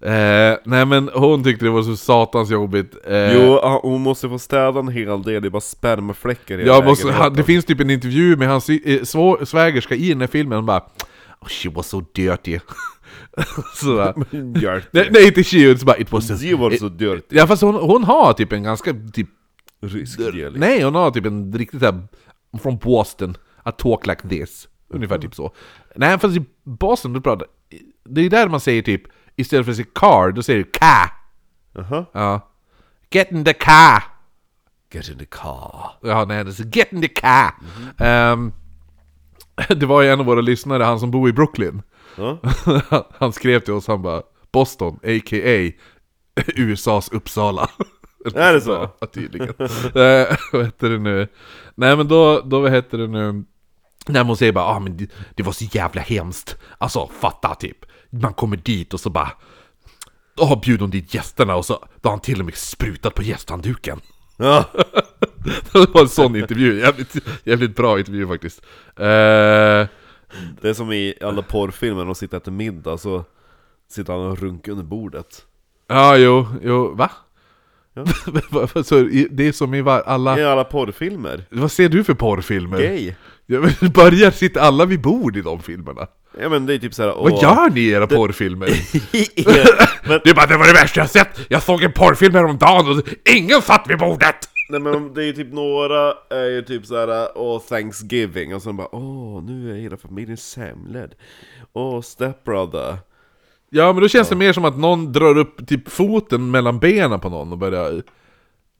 Eh, 0.00 0.56
nej 0.64 0.86
men 0.86 1.10
hon 1.14 1.44
tyckte 1.44 1.64
det 1.64 1.70
var 1.70 1.82
så 1.82 1.96
satans 1.96 2.50
jobbigt. 2.50 2.96
Eh, 3.06 3.34
Jo, 3.34 3.60
hon 3.82 4.00
måste 4.00 4.28
få 4.28 4.38
städa 4.38 4.78
en 4.80 4.88
hel 4.88 5.22
del, 5.22 5.42
det 5.42 5.48
är 5.48 5.50
bara 5.50 5.60
spermafläckar 5.60 6.58
i 6.58 6.66
jag 6.66 6.84
måste, 6.84 7.12
han, 7.12 7.34
det 7.34 7.44
finns 7.44 7.64
typ 7.64 7.80
en 7.80 7.90
intervju 7.90 8.36
med 8.36 8.48
hans 8.48 8.68
eh, 8.68 9.02
svägerska 9.44 9.94
i 9.94 10.08
den 10.08 10.20
här 10.20 10.28
filmen, 10.28 10.56
hon 10.58 10.66
bara 10.66 10.80
oh, 11.40 11.48
She 11.48 11.68
was 11.70 11.88
so 11.88 12.00
dirty. 12.14 12.58
så, 13.74 13.96
bara, 13.96 14.12
Dirty. 14.30 14.86
nej, 14.90 15.08
nej 15.10 15.26
inte 15.26 15.42
she, 15.44 15.56
it's 15.56 15.84
bara 15.84 15.96
it 15.96 16.12
was 16.12 16.28
Det 16.28 16.54
var 16.54 16.70
så 16.70 16.88
dirty. 16.88 17.36
Ja 17.36 17.46
fast 17.46 17.62
hon, 17.62 17.74
hon 17.74 18.04
har 18.04 18.32
typ 18.32 18.52
en 18.52 18.62
ganska 18.62 18.94
typ 19.12 19.28
Rysk 19.82 20.18
dialekt. 20.18 20.58
Nej, 20.58 20.82
hon 20.82 20.94
har 20.94 21.10
typ 21.10 21.26
en 21.26 21.52
riktigt 21.52 21.80
såhär 21.80 22.02
Från 22.62 22.76
Boston, 22.78 23.36
a 23.62 23.70
talk 23.72 24.06
like 24.06 24.28
this 24.28 24.68
Ungefär 24.94 25.18
typ 25.18 25.34
så 25.34 25.52
Nej 25.96 26.18
fast 26.18 26.36
i 26.36 26.44
Boston, 26.64 27.12
du 27.12 27.20
pratar 27.20 27.46
Det 28.04 28.20
är 28.20 28.30
där 28.30 28.48
man 28.48 28.60
säger 28.60 28.82
typ 28.82 29.02
Istället 29.38 29.64
för 29.66 29.70
att 29.72 29.76
säga 29.76 29.86
car, 29.94 30.32
då 30.32 30.42
säger 30.42 30.58
du 30.58 30.64
ka 30.70 31.10
Jaha. 31.72 32.04
Ja 32.12 32.48
Get 33.10 33.32
in 33.32 33.44
the 33.44 33.52
car 33.52 34.02
Get 34.92 35.08
in 35.08 35.18
the 35.18 35.24
car. 35.24 35.90
Ja 36.02 36.24
nej, 36.24 36.44
det 36.44 36.58
är 36.60 36.76
get 36.76 36.92
in 36.92 37.02
the 37.02 37.08
car 37.08 37.50
Ehm, 37.98 38.52
Det 39.68 39.86
var 39.86 40.02
ju 40.02 40.08
en 40.08 40.20
av 40.20 40.26
våra 40.26 40.40
lyssnare, 40.40 40.82
han 40.84 41.00
som 41.00 41.10
bor 41.10 41.28
i 41.28 41.32
Brooklyn 41.32 41.82
Ja. 42.16 42.38
Han 43.18 43.32
skrev 43.32 43.60
till 43.60 43.74
oss, 43.74 43.86
han 43.86 44.02
bara 44.02 44.22
Boston, 44.52 44.94
a.k.a. 45.02 45.72
USAs 46.56 47.08
Uppsala 47.08 47.68
Är 48.34 48.52
det 48.52 48.60
så? 48.60 48.90
Ja, 49.00 49.06
tydligen. 49.06 49.48
eh, 49.58 50.36
vad 50.52 50.64
heter 50.64 50.88
det 50.90 50.98
nu? 50.98 51.28
Nej 51.74 51.96
men 51.96 52.08
då, 52.08 52.40
då 52.40 52.60
vad 52.60 52.72
heter 52.72 52.98
det 52.98 53.06
nu? 53.06 53.44
När 54.06 54.24
hon 54.24 54.36
säger 54.36 54.52
bara 54.52 54.64
ah, 54.64 54.78
men 54.80 54.96
det, 54.96 55.10
det 55.34 55.42
var 55.42 55.52
så 55.52 55.64
jävla 55.64 56.00
hemskt. 56.00 56.56
Alltså 56.78 57.06
fatta 57.20 57.54
typ. 57.54 57.76
Man 58.10 58.34
kommer 58.34 58.56
dit 58.56 58.94
och 58.94 59.00
så 59.00 59.10
bara 59.10 59.32
Då 60.34 60.60
bjudit 60.64 60.80
hon 60.80 60.90
dit 60.90 61.14
gästerna 61.14 61.56
och 61.56 61.64
så 61.64 61.86
då 62.00 62.08
har 62.08 62.10
han 62.10 62.20
till 62.20 62.38
och 62.40 62.44
med 62.44 62.54
sprutat 62.54 63.14
på 63.14 63.22
gästhandduken. 63.22 64.00
Ja. 64.36 64.64
det 65.72 65.94
var 65.94 66.00
en 66.00 66.08
sån 66.08 66.36
intervju, 66.36 66.80
jävligt, 66.80 67.16
jävligt 67.44 67.76
bra 67.76 67.98
intervju 67.98 68.28
faktiskt. 68.28 68.62
Eh, 68.96 69.86
Det 70.60 70.68
är 70.68 70.74
som 70.74 70.92
i 70.92 71.14
alla 71.20 71.42
porrfilmer, 71.42 72.04
de 72.04 72.14
sitter 72.14 72.36
och 72.36 72.42
äter 72.42 72.52
middag 72.52 72.98
så 72.98 73.24
sitter 73.90 74.12
han 74.12 74.22
och 74.22 74.38
runkar 74.38 74.72
under 74.72 74.84
bordet. 74.84 75.46
ja 75.86 76.16
jo, 76.16 76.46
jo, 76.62 76.94
va? 76.94 77.10
Ja. 77.94 78.04
så, 78.84 79.02
det 79.30 79.48
är 79.48 79.52
som 79.52 79.74
i 79.74 79.80
alla... 79.80 80.38
I 80.38 80.44
alla 80.44 80.64
porrfilmer. 80.64 81.44
Vad 81.50 81.72
ser 81.72 81.88
du 81.88 82.04
för 82.04 82.14
porrfilmer? 82.14 82.78
Gay. 82.78 83.14
Ja, 83.46 83.60
men 83.60 83.90
börjar 83.92 84.30
sitta 84.30 84.60
alla 84.60 84.84
vid 84.84 85.00
bord 85.00 85.36
i 85.36 85.42
de 85.42 85.62
filmerna? 85.62 86.06
Ja 86.40 86.48
men 86.48 86.66
det 86.66 86.74
är 86.74 86.78
typ 86.78 86.94
såhär, 86.94 87.14
Vad 87.14 87.42
gör 87.42 87.70
ni 87.70 87.80
i 87.80 87.90
era 87.90 88.06
porrfilmer? 88.06 88.66
men, 90.08 90.20
Det 90.24 90.30
är 90.30 90.34
bara, 90.34 90.46
det 90.46 90.56
var 90.56 90.66
det 90.66 90.72
värsta 90.72 91.00
jag 91.00 91.10
sett! 91.10 91.40
Jag 91.48 91.62
såg 91.62 91.82
en 91.82 91.92
porrfilm 91.92 92.34
häromdagen 92.34 92.98
och 92.98 93.02
ingen 93.24 93.62
satt 93.62 93.84
vid 93.88 93.98
bordet! 93.98 94.48
nej 94.68 94.80
men 94.80 95.14
det 95.14 95.22
är 95.22 95.26
ju 95.26 95.32
typ 95.32 95.52
några, 95.52 96.14
är 96.30 96.50
ju 96.50 96.62
typ 96.62 96.86
såhär, 96.86 97.28
åh 97.34 97.60
Thanksgiving, 97.60 98.54
och 98.54 98.62
sen 98.62 98.76
bara, 98.76 98.94
åh 98.94 99.42
nu 99.42 99.70
är 99.70 99.74
hela 99.74 99.96
familjen 99.96 100.36
samlad. 100.36 101.14
Åh 101.72 102.00
stepbrother. 102.00 102.98
Ja 103.70 103.92
men 103.92 104.02
då 104.02 104.08
känns 104.08 104.28
det 104.28 104.36
mer 104.36 104.52
som 104.52 104.64
att 104.64 104.78
någon 104.78 105.12
drar 105.12 105.38
upp 105.38 105.66
typ 105.68 105.88
foten 105.88 106.50
mellan 106.50 106.78
benen 106.78 107.20
på 107.20 107.28
någon 107.28 107.52
och 107.52 107.58
börjar... 107.58 108.02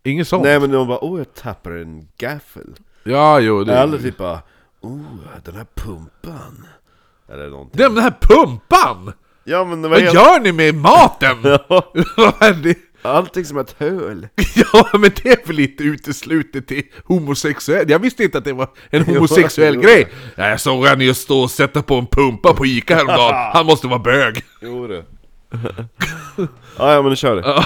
Inget 0.04 0.28
sånt? 0.28 0.42
Nej 0.42 0.60
men 0.60 0.70
de 0.70 0.88
bara, 0.88 1.04
åh 1.04 1.18
jag 1.18 1.34
tappar 1.34 1.70
en 1.70 2.08
gaffel. 2.18 2.74
Ja 3.04 3.40
jo, 3.40 3.64
det... 3.64 3.74
Eller 3.74 3.98
typ 3.98 4.16
bara, 4.16 4.40
åh 4.80 5.00
den 5.44 5.54
här 5.54 5.66
pumpan. 5.74 6.66
Eller 7.32 7.48
någonting. 7.50 7.78
Den 7.78 7.98
här 7.98 8.14
pumpan! 8.20 9.12
Ja 9.44 9.64
men 9.64 9.82
det 9.82 9.88
var 9.88 9.96
Vad 9.96 10.02
helt... 10.02 10.14
gör 10.14 10.40
ni 10.40 10.52
med 10.52 10.74
maten? 10.74 11.36
Det? 12.62 12.74
Allting 13.02 13.44
som 13.44 13.58
ett 13.58 13.76
hål. 13.78 14.28
Ja 14.72 14.88
men 14.92 15.10
det 15.22 15.26
är 15.26 15.46
väl 15.46 15.56
lite 15.56 15.82
uteslutet 15.84 16.66
till 16.66 16.82
homosexuell? 17.04 17.90
Jag 17.90 17.98
visste 17.98 18.24
inte 18.24 18.38
att 18.38 18.44
det 18.44 18.52
var 18.52 18.68
en 18.90 19.04
homosexuell 19.06 19.74
Jo. 19.74 19.80
grej! 19.80 20.08
Ja, 20.34 20.48
jag 20.48 20.60
såg 20.60 20.86
han 20.86 21.00
just 21.00 21.22
stå 21.22 21.40
och 21.42 21.50
sätta 21.50 21.82
på 21.82 21.94
en 21.94 22.06
pumpa 22.06 22.54
på 22.54 22.66
Ica 22.66 22.94
häromdagen, 22.94 23.34
han 23.54 23.66
måste 23.66 23.86
vara 23.86 23.98
bög! 23.98 24.42
Jo 24.60 24.86
du. 24.86 25.04
Ja, 26.78 26.92
ja 26.94 27.02
men 27.02 27.10
nu 27.10 27.16
kör 27.16 27.36
det. 27.36 27.64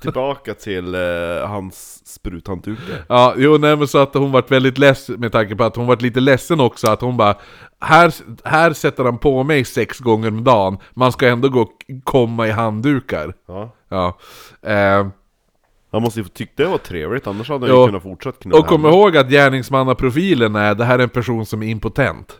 Tillbaka 0.00 0.54
till 0.54 0.94
eh, 0.94 1.00
hans 1.48 2.02
spruthanddukar. 2.06 3.04
Ja, 3.08 3.34
jo 3.36 3.58
nej 3.58 3.76
men 3.76 3.88
så 3.88 3.98
att 3.98 4.14
hon 4.14 4.32
vart 4.32 4.50
väldigt 4.50 4.78
less 4.78 5.08
med 5.08 5.32
tanke 5.32 5.56
på 5.56 5.64
att 5.64 5.76
hon 5.76 5.86
vart 5.86 6.02
lite 6.02 6.20
ledsen 6.20 6.60
också 6.60 6.90
att 6.90 7.00
hon 7.00 7.16
bara 7.16 7.34
här, 7.80 8.14
här 8.44 8.72
sätter 8.72 9.04
han 9.04 9.18
på 9.18 9.42
mig 9.42 9.64
sex 9.64 9.98
gånger 9.98 10.28
om 10.28 10.44
dagen, 10.44 10.78
man 10.94 11.12
ska 11.12 11.28
ändå 11.28 11.48
gå 11.48 11.70
komma 12.04 12.46
i 12.46 12.50
handdukar. 12.50 13.34
Ja. 13.48 13.74
Ja. 13.88 14.18
Eh, 14.62 15.06
Han 15.92 16.02
måste 16.02 16.20
ju 16.20 16.24
få 16.24 16.30
tycka 16.30 16.52
det 16.56 16.68
var 16.68 16.78
trevligt, 16.78 17.26
annars 17.26 17.48
hade 17.48 17.66
han 17.66 17.74
Jo. 17.76 17.80
ju 17.82 17.86
kunnat 17.86 18.02
fortsätta 18.02 18.38
knulla 18.42 18.58
och 18.58 18.66
kom 18.66 18.84
henne. 18.84 18.96
ihåg 18.96 19.16
att 19.16 19.30
gärningsmannaprofilen 19.30 20.56
är, 20.56 20.74
det 20.74 20.84
här 20.84 20.98
är 20.98 21.02
en 21.02 21.08
person 21.08 21.46
som 21.46 21.62
är 21.62 21.66
impotent. 21.66 22.32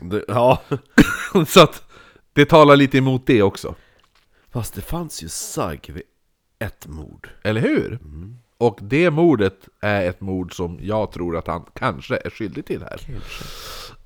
det, 0.00 0.24
Ja. 0.28 0.58
så 1.46 1.62
att 1.62 1.82
det 2.38 2.44
talar 2.44 2.76
lite 2.76 2.98
emot 2.98 3.26
det 3.26 3.42
också. 3.42 3.74
Fast 4.52 4.74
det 4.74 4.80
fanns 4.80 5.22
ju 5.22 5.28
sagg 5.28 5.90
vid 5.94 6.02
ett 6.58 6.86
mord. 6.86 7.28
Eller 7.42 7.60
hur? 7.60 7.98
Och 8.58 8.78
det 8.82 9.10
mordet 9.10 9.68
är 9.80 10.08
ett 10.08 10.20
mord 10.20 10.54
som 10.54 10.78
jag 10.82 11.12
tror 11.12 11.36
att 11.36 11.46
han 11.46 11.64
kanske 11.74 12.16
är 12.24 12.30
skyldig 12.30 12.66
till 12.66 12.82
här. 12.82 13.00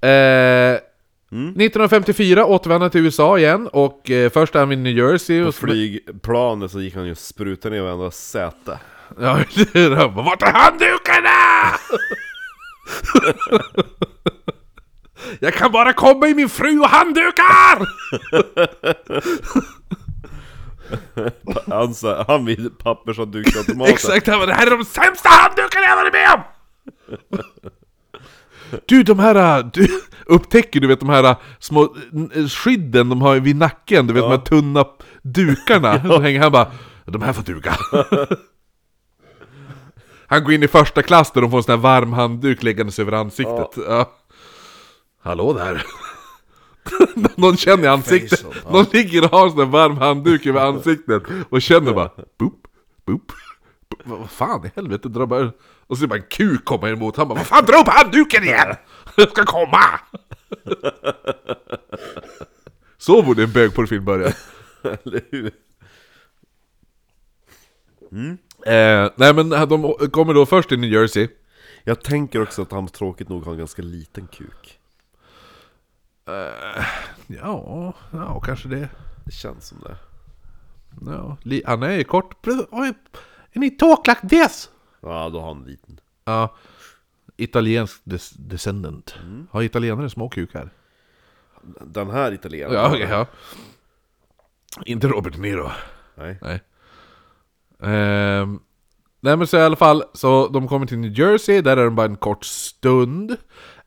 Eh, 0.09 0.81
1954 1.31 2.47
återvände 2.47 2.85
han 2.85 2.91
till 2.91 3.05
USA 3.05 3.39
igen 3.39 3.69
och 3.73 4.11
eh, 4.11 4.31
först 4.31 4.55
är 4.55 4.59
han 4.59 4.73
i 4.73 4.77
New 4.77 4.97
Jersey 4.97 5.43
På 5.43 5.49
och 5.49 5.55
flygplanet 5.55 6.71
så 6.71 6.81
gick 6.81 6.95
han 6.95 7.05
ju 7.05 7.11
och 7.11 7.19
sprutade 7.19 7.77
ner 7.77 7.83
varenda 7.83 8.11
säte. 8.11 8.79
Ja, 9.21 9.39
Vart 10.09 10.43
är 10.43 10.53
handdukarna? 10.53 11.29
Jag 15.43 15.55
kan 15.55 15.73
bara 15.73 15.93
komma 15.93 16.29
i 16.29 16.35
min 16.35 16.49
fru 16.49 16.81
och 16.81 16.89
handdukar! 16.89 17.87
Han, 21.71 21.95
sa- 21.95 22.25
han 22.29 22.45
vid 22.45 22.79
pappershanddukautomaten. 22.79 23.95
Exakt, 23.95 24.27
han 24.27 24.39
bara, 24.39 24.47
det 24.47 24.55
här 24.55 24.67
är 24.67 24.71
de 24.71 24.85
sämsta 24.85 25.29
handdukarna 25.29 25.87
jag 25.87 25.97
varit 25.97 26.13
med 26.13 26.29
om! 26.35 26.41
Du, 28.87 29.03
de 29.03 29.19
här, 29.19 29.59
äh, 29.59 29.67
du, 29.73 29.89
upptäcker 30.27 30.81
du 30.81 30.87
vet 30.87 31.01
de 31.01 31.09
här 31.09 31.25
äh, 31.25 31.37
små 31.59 31.95
skydden 32.49 33.09
de 33.09 33.23
har 33.23 33.37
vid 33.37 33.57
nacken, 33.57 34.07
du 34.07 34.15
vet 34.15 34.23
de 34.23 34.31
här 34.31 34.39
tunna 34.39 34.85
dukarna, 35.23 36.03
så 36.09 36.21
hänger 36.21 36.41
han 36.41 36.53
bara, 36.53 36.71
de 37.05 37.23
här 37.23 37.33
får 37.33 37.43
duga. 37.43 37.77
Han 40.27 40.45
går 40.45 40.53
in 40.53 40.63
i 40.63 40.69
första 40.69 41.03
klass 41.03 41.33
där 41.33 41.41
de 41.41 41.51
får 41.51 41.59
en 41.59 41.65
sån 41.65 41.73
här 41.73 41.83
varm 41.83 42.13
handduk 42.13 42.63
läggandes 42.63 42.99
över 42.99 43.13
ansiktet. 43.13 43.69
Ja. 43.89 44.19
Hallå 45.23 45.53
där. 45.53 45.87
Någon 47.37 47.57
känner 47.57 47.85
i 47.85 47.87
ansiktet, 47.87 48.45
ja. 48.65 48.71
någon 48.73 48.87
ligger 48.93 49.25
och 49.25 49.31
har 49.31 49.47
en 49.47 49.53
sån 49.53 49.71
varm 49.71 49.97
handduk 49.97 50.47
över 50.47 50.61
ansiktet 50.61 51.23
och 51.51 51.63
känner 51.63 51.93
bara 51.93 52.11
boop, 52.39 52.67
boop. 53.07 53.33
boop. 53.89 54.03
Vad 54.05 54.31
fan 54.31 54.67
i 54.67 54.71
helvete, 54.77 55.09
drar 55.09 55.27
bara... 55.27 55.53
Och 55.87 55.99
så 55.99 56.05
är 56.05 56.09
bara 56.09 56.19
en 56.19 56.27
kuk 56.31 56.65
komma 56.65 56.89
emot, 56.89 57.17
han 57.17 57.29
bara 57.29 57.35
Vad 57.35 57.47
fan, 57.47 57.65
dra 57.65 57.81
upp 57.81 57.89
handduken 57.89 58.45
igen! 58.45 58.77
Jag 59.17 59.31
ska 59.31 59.45
komma! 59.45 59.79
Så 62.99 63.23
borde 63.23 63.43
en 63.43 63.53
bögporrfilm 63.53 64.05
börja. 64.05 64.33
Eller 64.83 65.21
hur? 65.31 65.51
Eh, 68.67 69.11
nej 69.17 69.35
men 69.35 69.51
de 69.51 69.95
kommer 70.11 70.35
då 70.35 70.47
först 70.47 70.69
till 70.69 70.81
New 70.81 70.93
Jersey. 70.93 71.29
Jag 71.85 72.03
tänker 72.03 72.43
också 72.43 72.63
att 72.63 72.73
han 72.73 72.89
tråkigt 72.89 73.29
nog 73.29 73.45
har 73.45 73.53
en 73.53 73.59
ganska 73.59 73.83
liten 73.83 74.27
kuk. 74.27 74.79
Ja, 77.27 77.95
ja 78.13 78.41
kanske 78.41 78.69
det. 78.69 78.89
Det 79.25 79.33
känns 79.33 79.67
som 79.69 79.79
det. 79.81 79.97
Ja, 81.13 81.37
li- 81.43 81.63
han 81.67 81.83
är 81.83 81.91
ju 81.91 82.05
kort. 82.05 82.47
Oj, 82.71 82.93
Är 83.53 83.61
ni 83.61 83.71
talk 83.71 84.07
like 84.07 84.29
this? 84.29 84.71
Ja, 85.01 85.29
då 85.29 85.41
har 85.41 85.49
han 85.49 85.57
en 85.63 85.65
liten. 85.69 86.01
Ja. 86.25 86.55
Italiensk 87.37 88.01
des- 88.05 88.35
descendant. 88.39 89.15
Har 89.51 89.63
italienare 89.63 90.11
små 90.11 90.29
kukar? 90.29 90.71
Den 91.81 92.11
här 92.11 92.33
italienaren. 92.33 92.75
Ja, 92.75 92.89
okej, 92.89 93.07
ja. 93.11 93.27
Inte 94.87 95.09
Robert 95.09 95.33
De 95.33 95.39
Niro. 95.43 95.71
Nej. 96.15 96.39
Nej. 96.43 96.61
Ehm, 97.83 98.61
Nej 99.21 99.37
men 99.37 99.47
så 99.47 99.57
i 99.57 99.63
alla 99.63 99.77
fall, 99.77 100.05
så 100.15 100.49
de 100.49 100.69
kommer 100.69 100.87
till 100.87 100.99
New 100.99 101.19
Jersey, 101.19 101.61
där 101.61 101.77
är 101.77 101.85
de 101.85 101.95
bara 101.95 102.07
en 102.07 102.17
kort 102.17 102.45
stund. 102.45 103.37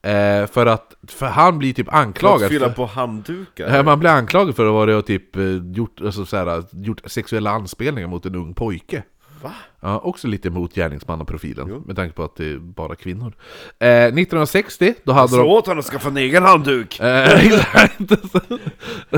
Eh, 0.05 0.47
för 0.47 0.65
att, 0.65 0.93
för 1.07 1.25
han 1.25 1.57
blir 1.59 1.73
typ 1.73 1.85
För 1.87 1.93
att 1.95 1.99
anklagad. 2.01 2.49
fylla 2.49 2.67
för- 2.67 2.75
på 2.75 2.85
handdukar? 2.85 3.75
Ja, 3.75 3.83
man 3.83 3.99
blir 3.99 4.09
anklagad 4.09 4.55
för 4.55 4.83
att 4.83 4.97
och 4.99 5.05
typ 5.05 5.35
eh, 5.35 5.43
gjort, 5.75 6.01
alltså, 6.01 6.25
såhär, 6.25 6.63
gjort 6.71 7.01
sexuella 7.05 7.49
anspelningar 7.51 8.07
mot 8.07 8.25
en 8.25 8.35
ung 8.35 8.53
pojke. 8.53 9.03
Va? 9.41 9.51
Ja, 9.79 9.99
också 9.99 10.27
lite 10.27 10.49
mot 10.49 10.75
gärningsmannaprofilen, 10.75 11.83
med 11.85 11.95
tanke 11.95 12.15
på 12.15 12.23
att 12.23 12.35
det 12.35 12.45
är 12.51 12.57
bara 12.57 12.95
kvinnor. 12.95 13.33
Eh, 13.79 13.89
1960, 13.89 14.93
då 15.03 15.11
hade 15.13 15.27
Så 15.27 15.37
de... 15.37 15.47
åt 15.47 15.67
han 15.67 15.79
att 15.79 15.85
skaffa 15.85 16.09
en 16.09 16.17
egen 16.17 16.43
handduk! 16.43 16.99
Eh, 16.99 17.39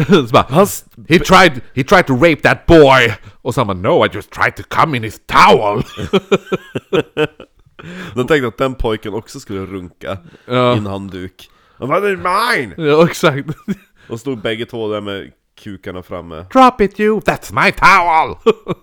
så 0.07 0.23
bara, 0.31 0.45
Hans... 0.49 0.85
he, 1.09 1.19
tried, 1.19 1.61
he 1.75 1.83
tried 1.83 2.05
to 2.07 2.13
rape 2.15 2.35
that 2.41 2.65
boy! 2.65 3.13
Och 3.41 3.53
så 3.53 3.59
han 3.61 3.67
bara, 3.67 3.77
no 3.91 4.05
I 4.05 4.09
just 4.13 4.31
tried 4.31 4.55
to 4.55 4.63
come 4.69 4.97
in 4.97 5.03
his 5.03 5.19
towel! 5.25 5.83
De 8.15 8.27
tänkte 8.27 8.47
att 8.47 8.57
den 8.57 8.75
pojken 8.75 9.13
också 9.13 9.39
skulle 9.39 9.65
runka 9.65 10.17
Ja. 10.45 10.73
i 10.73 10.77
en 10.77 10.85
handduk. 10.85 11.49
Han 11.79 11.89
bara 11.89 11.99
'Det 11.99 12.09
är 12.09 12.17
mine!' 12.17 12.73
ja, 12.89 13.05
exakt. 13.05 13.47
Och 14.09 14.19
stod 14.19 14.41
bägge 14.41 14.65
två 14.65 14.87
där 14.87 15.01
med 15.01 15.31
kukarna 15.63 16.03
framme. 16.03 16.45
Drop 16.53 16.81
it 16.81 16.99
you, 16.99 17.19
that's 17.19 17.65
my 17.65 17.71
towel! 17.71 18.55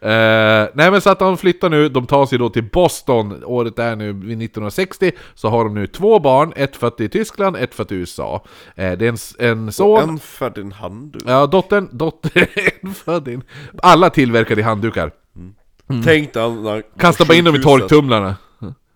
eh, 0.00 0.68
nej 0.74 0.90
men 0.90 1.00
så 1.00 1.10
att 1.10 1.18
de 1.18 1.36
flyttar 1.36 1.70
nu, 1.70 1.88
de 1.88 2.06
tar 2.06 2.26
sig 2.26 2.38
då 2.38 2.48
till 2.50 2.64
Boston, 2.72 3.44
året 3.44 3.78
är 3.78 3.96
nu 3.96 4.12
vid 4.12 4.42
1960, 4.42 5.12
så 5.34 5.48
har 5.48 5.64
de 5.64 5.74
nu 5.74 5.86
två 5.86 6.18
barn, 6.18 6.52
ett 6.56 6.76
fött 6.76 7.00
i 7.00 7.08
Tyskland, 7.08 7.56
ett 7.56 7.74
fött 7.74 7.92
i 7.92 7.94
USA. 7.94 8.44
Eh, 8.76 8.92
det 8.92 9.06
är 9.06 9.08
en, 9.08 9.50
en 9.56 9.72
son, 9.72 10.08
En 10.08 10.18
för 10.18 10.50
din 10.50 10.72
handduk. 10.72 11.22
ja 11.26 11.46
dottern, 11.46 11.88
dottern, 11.92 12.46
en 12.82 12.94
född 12.94 13.28
in. 13.28 13.42
Alla 13.82 14.10
tillverkade 14.10 14.60
i 14.60 14.64
handdukar. 15.88 16.04
Tänk 16.04 16.32
dig 16.32 16.42
han 16.42 16.62
när 16.62 16.70
han 16.70 16.82
Kasta 16.98 17.24
bara 17.24 17.34
in 17.34 17.44
dem 17.44 17.56
i 17.56 17.62
torktumlarna. 17.62 18.36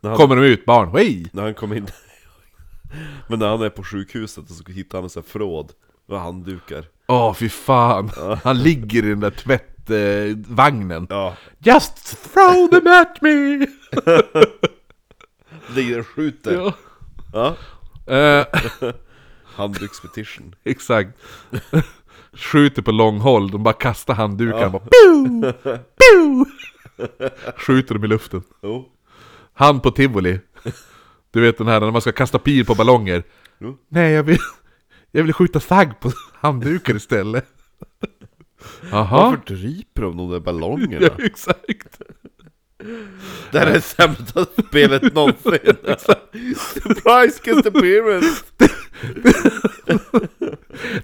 När 0.00 0.08
han, 0.10 0.16
Kommer 0.18 0.36
de 0.36 0.44
ut, 0.44 0.64
barn, 0.64 0.90
hej! 0.94 1.26
när 1.32 1.42
han 1.42 1.54
kom 1.54 1.72
in 1.72 1.86
Men 3.28 3.38
när 3.38 3.48
han 3.48 3.62
är 3.62 3.70
på 3.70 3.84
sjukhuset 3.84 4.50
och 4.50 4.56
så 4.56 4.72
hittar 4.72 4.98
han 4.98 5.04
en 5.04 5.10
sån 5.10 5.22
här 5.22 5.30
förråd 5.30 5.72
med 6.08 6.20
handdukar 6.20 6.84
Åh 7.06 7.34
fy 7.34 7.48
fan, 7.48 8.10
han 8.44 8.62
ligger 8.62 9.04
i 9.04 9.08
den 9.08 9.20
där 9.20 9.30
tvättvagnen. 9.30 11.06
Ja, 11.10 11.36
Just 11.58 12.22
throw 12.32 12.68
them 12.70 12.86
at 12.86 13.22
me! 13.22 13.66
ligger 15.74 15.98
och 16.00 16.06
skjuter 16.06 16.72
ja. 17.32 17.56
Eh, 18.14 18.46
handdukspetition 19.44 20.54
Exakt. 20.64 21.18
Skjuter 22.32 22.82
på 22.82 22.90
lång 22.92 23.18
håll, 23.20 23.50
de 23.50 23.62
bara 23.62 23.74
kastar 23.74 24.14
handdukar 24.14 24.68
bara 24.68 24.82
pew! 24.82 25.52
Pew! 25.72 26.44
Skjuter 27.56 27.94
dem 27.94 28.04
i 28.04 28.06
luften. 28.08 28.42
Jo, 28.62 28.88
Han 29.52 29.80
på 29.80 29.90
tivoli. 29.90 30.40
Du 31.30 31.40
vet 31.40 31.58
den 31.58 31.66
här 31.66 31.80
när 31.80 31.90
man 31.90 32.00
ska 32.00 32.12
kasta 32.12 32.38
pil 32.38 32.64
på 32.66 32.74
ballonger. 32.74 33.22
Jo. 33.58 33.78
Nej, 33.88 34.12
jag 34.12 34.22
vill, 34.22 34.38
jag 35.10 35.22
vill 35.22 35.32
skjuta 35.32 35.60
sagg 35.60 36.00
på 36.00 36.12
handdukar 36.34 36.96
istället. 36.96 37.46
Jaha. 38.90 39.30
varför 39.30 39.54
driper 39.54 40.02
de 40.02 40.16
de 40.16 40.30
där 40.30 40.40
ballongerna? 40.40 41.06
Ja, 41.18 41.24
exakt. 41.24 42.00
Det 43.50 43.58
här 43.58 43.66
är 43.66 43.72
det 43.72 43.80
sämsta 43.80 44.46
spelet 44.68 45.14
någonsin 45.14 45.42
Surprise 46.56 47.40
guest 47.44 47.66
appearance! 47.66 48.42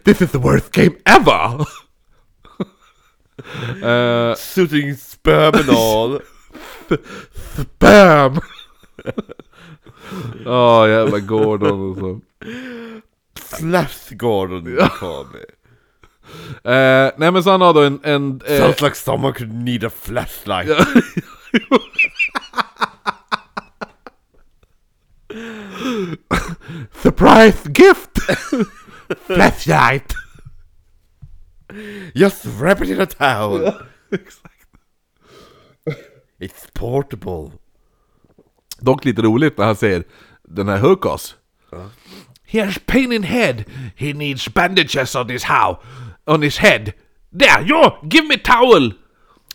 This 0.05 0.21
is 0.23 0.31
the 0.31 0.39
worst 0.39 0.71
game 0.73 0.93
ever! 1.05 1.67
uh, 3.83 4.35
Shooting 4.37 4.97
sperm 5.25 5.55
and 5.55 5.71
all 5.81 6.21
Bam! 7.79 8.41
Åh 10.47 10.89
jävla 10.89 11.19
Gordon 11.19 11.91
och 11.91 11.97
så. 11.97 12.21
Flash 13.57 14.15
Gordon 14.15 14.67
you 14.67 14.89
call 14.89 15.27
me 15.27 15.39
Eh, 16.73 17.13
nej 17.17 17.33
men 17.33 17.45
så 17.45 17.51
han 17.51 17.61
har 17.61 17.75
då 17.75 17.81
en... 17.81 18.01
en 18.03 18.41
eh, 18.47 18.59
Sounds 18.59 18.81
like 18.81 18.95
someone 18.95 19.33
could 19.35 19.53
need 19.55 19.85
a 19.85 19.91
flashlight 19.91 20.69
surprise 27.03 27.69
gift! 27.69 28.19
Flashlight! 29.27 30.15
Just 32.15 32.45
wrap 32.45 32.81
it 32.83 32.91
in 32.91 33.01
a 33.01 33.07
towel 33.07 33.73
It's 36.45 36.67
portable 36.75 37.51
Dock 38.81 39.05
lite 39.05 39.23
roligt 39.23 39.59
när 39.59 39.65
han 39.65 39.77
säger 39.77 40.05
den 40.43 40.69
här 40.69 40.79
Hukos. 40.79 41.37
He 42.47 42.65
has 42.65 42.79
pain 42.87 43.13
in 43.13 43.23
head. 43.23 43.65
He 43.97 44.13
needs 44.13 44.55
bandages 44.55 45.15
on 45.15 45.29
his 45.29 45.45
how. 45.45 45.77
On 46.25 46.43
his 46.43 46.59
head. 46.59 46.93
There, 47.39 47.63
you! 47.69 47.91
Give 48.03 48.29
me 48.29 48.39
towel! 48.39 48.95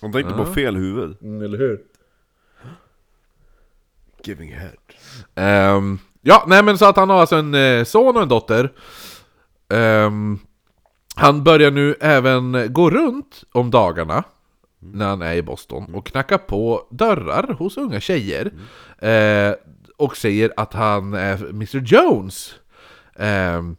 Han 0.01 0.11
tänkte 0.11 0.33
på 0.33 0.45
fel 0.45 0.75
huvud 0.75 1.17
eller 1.43 1.57
hur? 1.57 1.79
Giving 4.23 4.53
head 4.53 4.75
Ehm, 5.35 5.99
ja, 6.21 6.43
nej 6.47 6.63
men 6.63 6.77
så 6.77 6.85
att 6.85 6.95
han 6.95 7.09
har 7.09 7.21
alltså 7.21 7.35
en 7.35 7.53
eh, 7.53 7.83
son 7.83 8.15
och 8.15 8.21
en 8.21 8.29
dotter. 8.29 8.71
Ehm, 9.69 10.39
han 11.15 11.43
börjar 11.43 11.71
nu 11.71 11.95
även 12.01 12.73
gå 12.73 12.89
runt 12.89 13.43
om 13.51 13.71
dagarna 13.71 14.23
när 14.79 15.07
han 15.07 15.21
är 15.21 15.33
i 15.33 15.41
Boston 15.41 15.95
och 15.95 16.05
knacka 16.05 16.37
på 16.37 16.87
dörrar 16.89 17.55
hos 17.59 17.77
unga 17.77 17.99
tjejer. 17.99 18.51
Eh, 18.99 19.53
och 19.97 20.17
säger 20.17 20.53
att 20.57 20.73
han 20.73 21.13
är 21.13 21.49
Mr 21.49 21.77
Jones. 21.77 22.55
Ehm, 23.15 23.75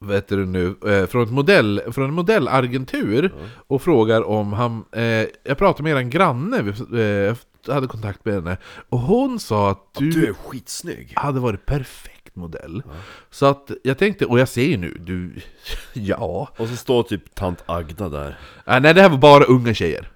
vet 0.00 0.28
du 0.28 0.46
nu, 0.46 0.74
eh, 0.86 1.06
från, 1.06 1.22
ett 1.22 1.30
modell, 1.30 1.82
från 1.90 2.04
en 2.04 2.14
modellagentur 2.14 3.32
och 3.68 3.82
frågar 3.82 4.22
om 4.22 4.52
han... 4.52 4.84
Eh, 4.92 5.26
jag 5.44 5.58
pratade 5.58 5.82
med 5.82 5.96
en 5.96 6.10
granne, 6.10 6.58
eh, 7.02 7.36
hade 7.66 7.86
kontakt 7.86 8.24
med 8.24 8.34
henne, 8.34 8.56
och 8.88 8.98
hon 8.98 9.40
sa 9.40 9.70
att 9.70 9.94
du, 9.94 10.10
Du 10.10 10.26
är 10.28 10.32
skitsnygg 10.32 11.12
hade 11.16 11.40
varit 11.40 11.66
perfekt 11.66 12.36
modell. 12.36 12.82
Så 13.30 13.46
att 13.46 13.70
jag 13.84 13.98
tänkte, 13.98 14.26
och 14.26 14.38
jag 14.38 14.48
ser 14.48 14.64
ju 14.64 14.76
nu, 14.76 14.96
du... 15.00 15.34
Ja... 15.92 16.48
Och 16.56 16.68
så 16.68 16.76
står 16.76 17.02
typ 17.02 17.34
tant 17.34 17.62
Agda 17.66 18.08
där 18.08 18.38
Äh, 18.66 18.80
nej, 18.80 18.94
det 18.94 19.02
här 19.02 19.08
var 19.08 19.18
bara 19.18 19.44
unga 19.44 19.74
tjejer. 19.74 20.10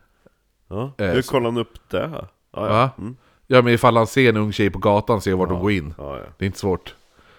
Ja, 0.69 0.93
Eh, 0.99 1.07
hur 1.07 1.23
så- 1.23 1.31
kollar 1.31 1.45
han 1.51 1.59
upp 1.59 1.79
det 1.91 2.09
här? 2.09 2.27
Ja, 2.53 2.61
Va? 2.61 2.69
ja. 2.97 3.03
Mm. 3.03 3.17
Ja 3.47 3.63
men 3.63 3.73
ifall 3.75 3.97
han 3.97 4.07
ser 4.07 4.29
en 4.29 4.37
ung 4.37 4.53
tjej 4.53 4.71
på 4.71 4.79
gatan, 4.79 5.21
ser 5.21 5.35
vart 5.35 5.49
de 5.49 5.61
går 5.61 5.73
in. 5.73 5.95
Ja, 5.99 6.19
ja. 6.19 6.25
Det 6.39 6.45
är 6.45 6.47
inte 6.47 6.59
svårt. 6.59 6.95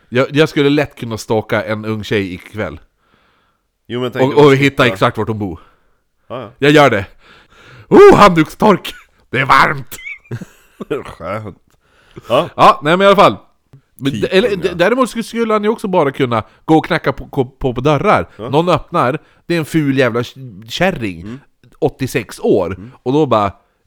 Jag, 0.10 0.36
jag 0.36 0.50
skulle 0.50 0.70
lätt 0.70 0.96
kunna 0.96 1.18
stalka 1.18 1.64
en 1.64 1.86
ung 1.86 2.04
tjej 2.04 2.34
ikväll. 2.34 2.80
Jo 3.88 4.06
Och, 4.06 4.46
och 4.46 4.56
hitta 4.56 4.88
exakt 4.88 5.18
vart 5.18 5.28
hon 5.28 5.40
bor. 5.40 5.60
Ja, 6.28 6.42
ja. 6.42 6.52
Jag 6.60 6.72
gör 6.72 6.90
det! 6.90 7.06
Oh, 7.90 8.16
handdukstork! 8.16 8.94
Det 9.34 9.40
är 9.40 9.46
varmt! 9.46 9.98
Skönt 11.06 11.58
Ja, 12.30 12.50
Ja, 12.56 12.80
nej 12.84 12.98
men 12.98 13.02
i 13.02 13.08
alla 13.08 13.16
fall. 13.16 13.36
Men, 13.96 14.12
Typ 14.12 14.26
eller, 14.34 14.56
d- 14.56 14.70
däremot 14.76 15.10
skulle- 15.26 15.54
han 15.54 15.64
ju 15.64 15.70
också 15.70 15.88
bara 15.88 16.12
kunna 16.12 16.44
gå 16.66 16.78
och 16.78 16.86
knacka 16.86 17.14
på, 17.14 17.28
på, 17.28 17.74
på, 17.74 17.82
dörrar. 17.82 18.30
Någon 18.38 18.70
öppnar, 18.70 19.20
det 19.46 19.56
är 19.56 19.60
en 19.60 19.66
ful 19.66 19.98
jävla 19.98 20.24
kärring, 20.70 21.22
Mm. 21.22 21.40
86 21.80 22.40
år, 22.40 22.78
och 23.04 23.14
då 23.14 23.26
bara 23.26 23.46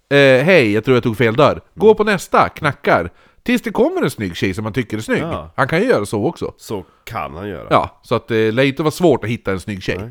eh, 0.08 0.44
Hej, 0.44 0.72
jag 0.72 0.84
tror 0.84 0.96
jag 0.96 1.02
tog 1.02 1.16
fel 1.16 1.36
dörr. 1.36 1.60
Gå 1.74 1.86
Mm. 1.86 1.96
på 1.96 2.04
nästa, 2.04 2.48
knackar. 2.48 3.10
Tills 3.42 3.62
det 3.62 3.70
kommer 3.70 4.02
en 4.02 4.10
snygg 4.10 4.36
tjej 4.36 4.54
som 4.54 4.64
man 4.64 4.72
tycker 4.72 4.96
är 4.96 5.00
snygg. 5.00 5.22
Ja. 5.22 5.50
Han 5.56 5.68
kan 5.68 5.80
ju 5.80 5.86
göra 5.88 6.06
så 6.06 6.24
också. 6.26 6.54
så 6.56 6.84
kan 7.04 7.34
han 7.34 7.48
göra 7.48 7.66
Ja, 7.70 8.00
så 8.02 8.14
att 8.14 8.28
det 8.28 8.52
lär 8.52 8.62
inte 8.64 8.82
vara 8.82 8.90
svårt 8.90 9.24
att 9.24 9.30
hitta 9.30 9.52
en 9.52 9.60
snygg 9.60 9.82
tjej. 9.82 9.98
Nej. 9.98 10.10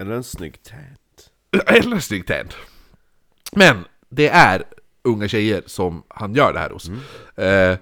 Eller 0.00 0.14
en 0.14 0.24
snygg 0.24 0.62
tant 0.62 1.30
Eller 1.76 1.94
en 1.96 2.02
snygg 2.02 2.26
tant. 2.26 2.56
Men 3.52 3.84
det 4.16 4.28
är 4.28 4.62
unga 5.04 5.28
tjejer 5.28 5.62
som 5.66 6.02
han 6.08 6.34
gör 6.34 6.52
det 6.52 6.58
här 6.58 6.70
hos. 6.70 6.90
Eh, 7.36 7.78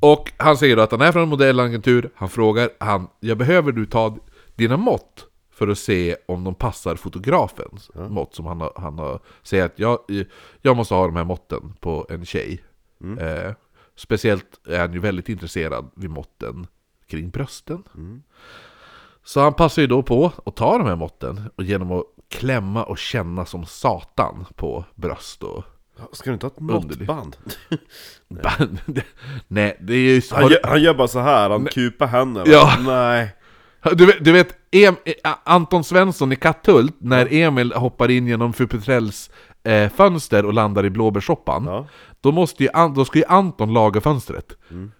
och 0.00 0.32
han 0.36 0.56
säger 0.56 0.76
då 0.76 0.82
att 0.82 0.90
han 0.90 1.00
är 1.00 1.12
från 1.12 1.22
en 1.22 1.28
modellagentur, 1.28 2.10
han 2.14 2.28
frågar 2.28 2.70
han, 2.80 3.08
jag 3.20 3.38
behöver 3.38 3.72
du 3.72 3.86
ta 3.86 4.16
dina 4.54 4.76
mått 4.76 5.26
för 5.50 5.68
att 5.68 5.78
se 5.78 6.16
om 6.26 6.44
de 6.44 6.54
passar 6.54 6.96
fotografens 6.96 7.90
mått 7.94 8.34
som 8.34 8.46
han 8.46 8.60
har, 8.60 8.72
han 8.76 8.98
har 8.98 9.20
säger 9.42 9.64
att 9.64 9.78
jag, 9.78 9.98
jag 10.60 10.76
måste 10.76 10.94
ha 10.94 11.06
de 11.06 11.16
här 11.16 11.24
måtten 11.24 11.74
på 11.80 12.06
en 12.10 12.24
tjej. 12.24 12.62
Eh, 13.20 13.52
speciellt 13.96 14.66
är 14.68 14.78
han 14.78 14.92
ju 14.92 14.98
väldigt 14.98 15.28
intresserad 15.28 15.90
vid 15.94 16.10
måtten 16.10 16.66
kring 17.06 17.30
brösten. 17.30 17.82
Så 19.24 19.40
han 19.40 19.54
passar 19.54 19.82
ju 19.82 19.88
då 19.88 20.02
på 20.02 20.32
att 20.46 20.56
ta 20.56 20.78
de 20.78 20.86
här 20.86 20.96
måtten 20.96 21.50
och 21.56 21.64
genom 21.64 21.92
att 21.92 22.04
klämma 22.28 22.84
och 22.84 22.98
känna 22.98 23.46
som 23.46 23.66
satan 23.66 24.46
på 24.56 24.84
bröst 24.94 25.42
och 25.42 25.64
Ska 26.12 26.30
du 26.30 26.34
inte 26.34 26.46
ha 26.46 26.50
ett 26.50 26.60
måttband? 26.60 27.36
band. 28.28 28.80
Nej, 29.48 29.76
det 29.80 29.94
är 29.94 30.14
ju... 30.14 30.22
Han, 30.30 30.50
gör, 30.50 30.60
han 30.64 30.82
gör 30.82 30.94
bara 30.94 31.08
så 31.08 31.20
här, 31.20 31.50
han 31.50 31.64
kupar 31.64 32.06
händerna 32.06 32.46
Ja. 32.46 32.76
Nej 32.80 33.36
du, 33.90 34.06
vet, 34.06 34.24
du 34.24 34.32
vet, 34.32 34.56
em, 34.70 34.96
eh, 35.04 35.34
Anton 35.44 35.84
Svensson 35.84 36.32
i 36.32 36.36
Katthult, 36.36 36.96
när 36.98 37.32
Emil 37.32 37.72
hoppar 37.72 38.10
in 38.10 38.26
genom 38.26 38.52
fru 38.52 38.66
Petrells 38.66 39.30
eh, 39.62 39.92
fönster 39.92 40.44
och 40.44 40.52
landar 40.52 40.86
i 40.86 40.90
blåbärssoppan. 40.90 41.64
Ja. 41.66 41.86
Då, 42.20 42.32
måste 42.32 42.64
ju, 42.64 42.70
då 42.94 43.04
ska 43.04 43.18
ju 43.18 43.24
Anton 43.24 43.72
laga 43.72 44.00
fönstret. 44.00 44.56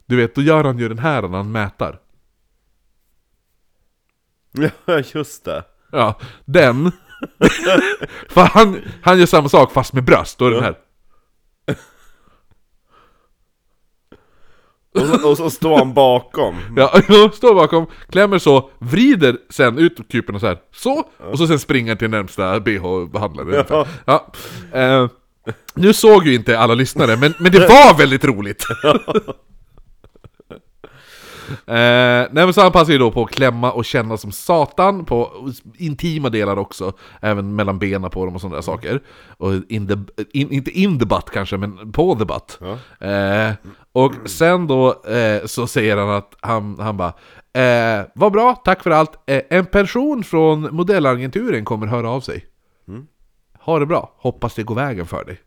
Du 0.06 0.16
vet, 0.16 0.34
då 0.34 0.42
gör 0.42 0.64
han 0.64 0.78
ju 0.78 0.88
den 0.88 0.98
här 0.98 1.22
när 1.22 1.36
han 1.36 1.52
mätar. 1.52 1.98
Ja, 4.84 5.02
just 5.14 5.44
det. 5.44 5.64
Ja, 5.92 6.18
den. 6.44 6.92
För 8.28 8.40
han, 8.40 8.80
han 9.02 9.18
gör 9.18 9.26
samma 9.26 9.48
sak 9.48 9.72
fast 9.72 9.92
med 9.92 10.04
bröst, 10.04 10.38
då 10.38 10.46
är 10.46 10.50
det 10.50 10.56
den 10.56 10.64
här. 10.64 10.76
Och 15.02 15.20
så, 15.20 15.30
och 15.30 15.36
så 15.36 15.50
står 15.50 15.78
han 15.78 15.94
bakom. 15.94 16.54
Ja, 16.76 16.88
står 17.32 17.54
bakom, 17.54 17.86
klämmer 18.10 18.38
så, 18.38 18.70
vrider 18.78 19.36
sen 19.50 19.78
ut 19.78 20.08
kuporna 20.12 20.38
så 20.38 20.46
här, 20.46 20.58
så, 20.74 21.04
och 21.30 21.38
så 21.38 21.46
sen 21.46 21.58
springer 21.58 21.94
till 21.94 22.10
närmsta 22.10 22.60
bh-behandlare. 22.60 23.64
Ja. 23.70 23.86
Ja. 24.04 24.32
Eh, 24.80 25.08
nu 25.74 25.92
såg 25.92 26.26
ju 26.26 26.34
inte 26.34 26.58
alla 26.58 26.74
lyssnare, 26.74 27.16
men, 27.16 27.34
men 27.38 27.52
det 27.52 27.58
var 27.58 27.98
väldigt 27.98 28.24
roligt! 28.24 28.66
Eh, 31.52 32.28
nej 32.32 32.44
men 32.44 32.52
så 32.52 32.60
han 32.60 32.72
passar 32.72 32.92
ju 32.92 32.98
då 32.98 33.10
på 33.10 33.22
att 33.22 33.30
klämma 33.30 33.72
och 33.72 33.84
känna 33.84 34.16
som 34.16 34.32
satan 34.32 35.04
på 35.04 35.50
intima 35.76 36.28
delar 36.28 36.56
också, 36.56 36.92
även 37.20 37.54
mellan 37.54 37.78
benen 37.78 38.10
på 38.10 38.24
dem 38.24 38.34
och 38.34 38.40
sådana 38.40 38.56
där 38.56 38.62
saker. 38.62 39.02
Och 39.26 39.52
in 39.68 39.88
the, 39.88 40.22
in, 40.32 40.52
inte 40.52 40.70
in 40.70 40.98
the 40.98 41.06
butt 41.06 41.30
kanske, 41.32 41.56
men 41.56 41.92
på 41.92 42.14
the 42.14 42.24
butt. 42.24 42.58
Eh, 43.00 43.52
och 43.92 44.12
sen 44.24 44.66
då 44.66 45.02
eh, 45.04 45.44
så 45.46 45.66
säger 45.66 45.96
han 45.96 46.10
att 46.10 46.36
han, 46.40 46.78
han 46.80 46.96
bara 46.96 47.12
eh, 47.62 48.04
Vad 48.14 48.32
bra, 48.32 48.54
tack 48.64 48.82
för 48.82 48.90
allt. 48.90 49.12
Eh, 49.26 49.42
en 49.50 49.66
person 49.66 50.24
från 50.24 50.68
modellagenturen 50.76 51.64
kommer 51.64 51.86
höra 51.86 52.10
av 52.10 52.20
sig. 52.20 52.46
Ha 53.64 53.78
det 53.78 53.86
bra, 53.86 54.12
hoppas 54.16 54.54
det 54.54 54.62
går 54.62 54.74
vägen 54.74 55.06
för 55.06 55.24
dig. 55.24 55.40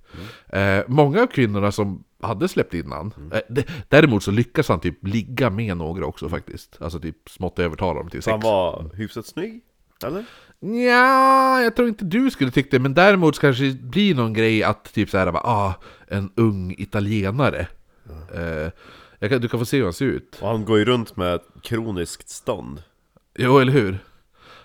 Eh, 0.61 0.83
många 0.87 1.21
av 1.21 1.27
kvinnorna 1.27 1.71
som 1.71 2.03
hade 2.25 2.47
släppt 2.47 2.73
in 2.73 2.91
han, 2.91 3.31
eh, 3.33 3.63
däremot 3.89 4.23
så 4.23 4.31
lyckas 4.31 4.69
han 4.69 4.79
typ 4.79 5.07
ligga 5.07 5.49
med 5.49 5.77
några 5.77 6.05
också 6.05 6.29
faktiskt. 6.29 6.81
Alltså 6.81 6.99
typ 6.99 7.29
smått 7.29 7.59
övertala 7.59 7.99
dem 7.99 8.09
till 8.09 8.21
sex. 8.21 8.31
Han 8.31 8.39
var 8.39 8.95
hyfsat 8.95 9.25
snygg, 9.25 9.61
eller? 10.03 10.25
Ja, 10.59 11.61
jag 11.61 11.75
tror 11.75 11.87
inte 11.87 12.05
du 12.05 12.31
skulle 12.31 12.51
tycka 12.51 12.69
det, 12.71 12.79
men 12.79 12.93
däremot 12.93 13.39
kanske 13.39 13.63
det 13.63 13.81
blir 13.81 14.15
någon 14.15 14.33
grej 14.33 14.63
att 14.63 14.93
typ 14.93 15.09
såhär, 15.09 15.31
bara, 15.31 15.43
ah, 15.43 15.73
en 16.07 16.31
ung 16.35 16.75
italienare. 16.77 17.67
Eh, 18.33 18.71
jag 19.19 19.29
kan, 19.29 19.41
du 19.41 19.47
kan 19.47 19.59
få 19.59 19.65
se 19.65 19.77
hur 19.77 19.83
han 19.83 19.93
ser 19.93 20.05
ut. 20.05 20.37
Och 20.41 20.47
han 20.47 20.65
går 20.65 20.79
ju 20.79 20.85
runt 20.85 21.17
med 21.17 21.39
kroniskt 21.61 22.29
stånd. 22.29 22.83
Jo, 23.37 23.59
eller 23.59 23.73
hur? 23.73 23.97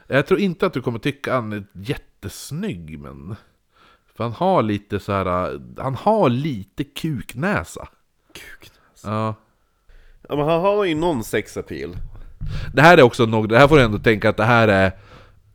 Jag 0.06 0.26
tror 0.26 0.40
inte 0.40 0.66
att 0.66 0.72
du 0.72 0.82
kommer 0.82 0.98
tycka 0.98 1.34
han 1.34 1.52
är 1.52 1.64
jättesnygg, 1.72 2.98
men... 2.98 3.36
För 4.20 4.24
han 4.24 4.32
har 4.32 4.62
lite 4.62 5.00
så 5.00 5.12
här, 5.12 5.60
han 5.78 5.94
har 5.94 6.28
lite 6.28 6.84
kuknäsa. 6.84 7.88
Kuknäsa. 8.32 9.10
Ja. 9.10 9.34
Ja 10.28 10.36
men 10.36 10.44
han 10.48 10.60
har 10.60 10.84
ju 10.84 10.94
någon 10.94 11.24
sexappeal. 11.24 11.96
Det 12.74 12.82
här 12.82 12.98
är 12.98 13.02
också 13.02 13.26
något, 13.26 13.48
det 13.48 13.58
här 13.58 13.68
får 13.68 13.76
du 13.76 13.82
ändå 13.82 13.98
tänka 13.98 14.28
att 14.28 14.36
det 14.36 14.44
här 14.44 14.92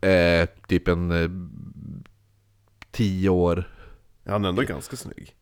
är 0.02 0.40
eh, 0.42 0.48
typ 0.68 0.88
en 0.88 1.10
eh, 1.10 1.30
tio 2.90 3.28
år 3.28 3.70
Han 4.26 4.44
är 4.44 4.48
ändå 4.48 4.62
ganska 4.62 4.96
snygg. 4.96 5.34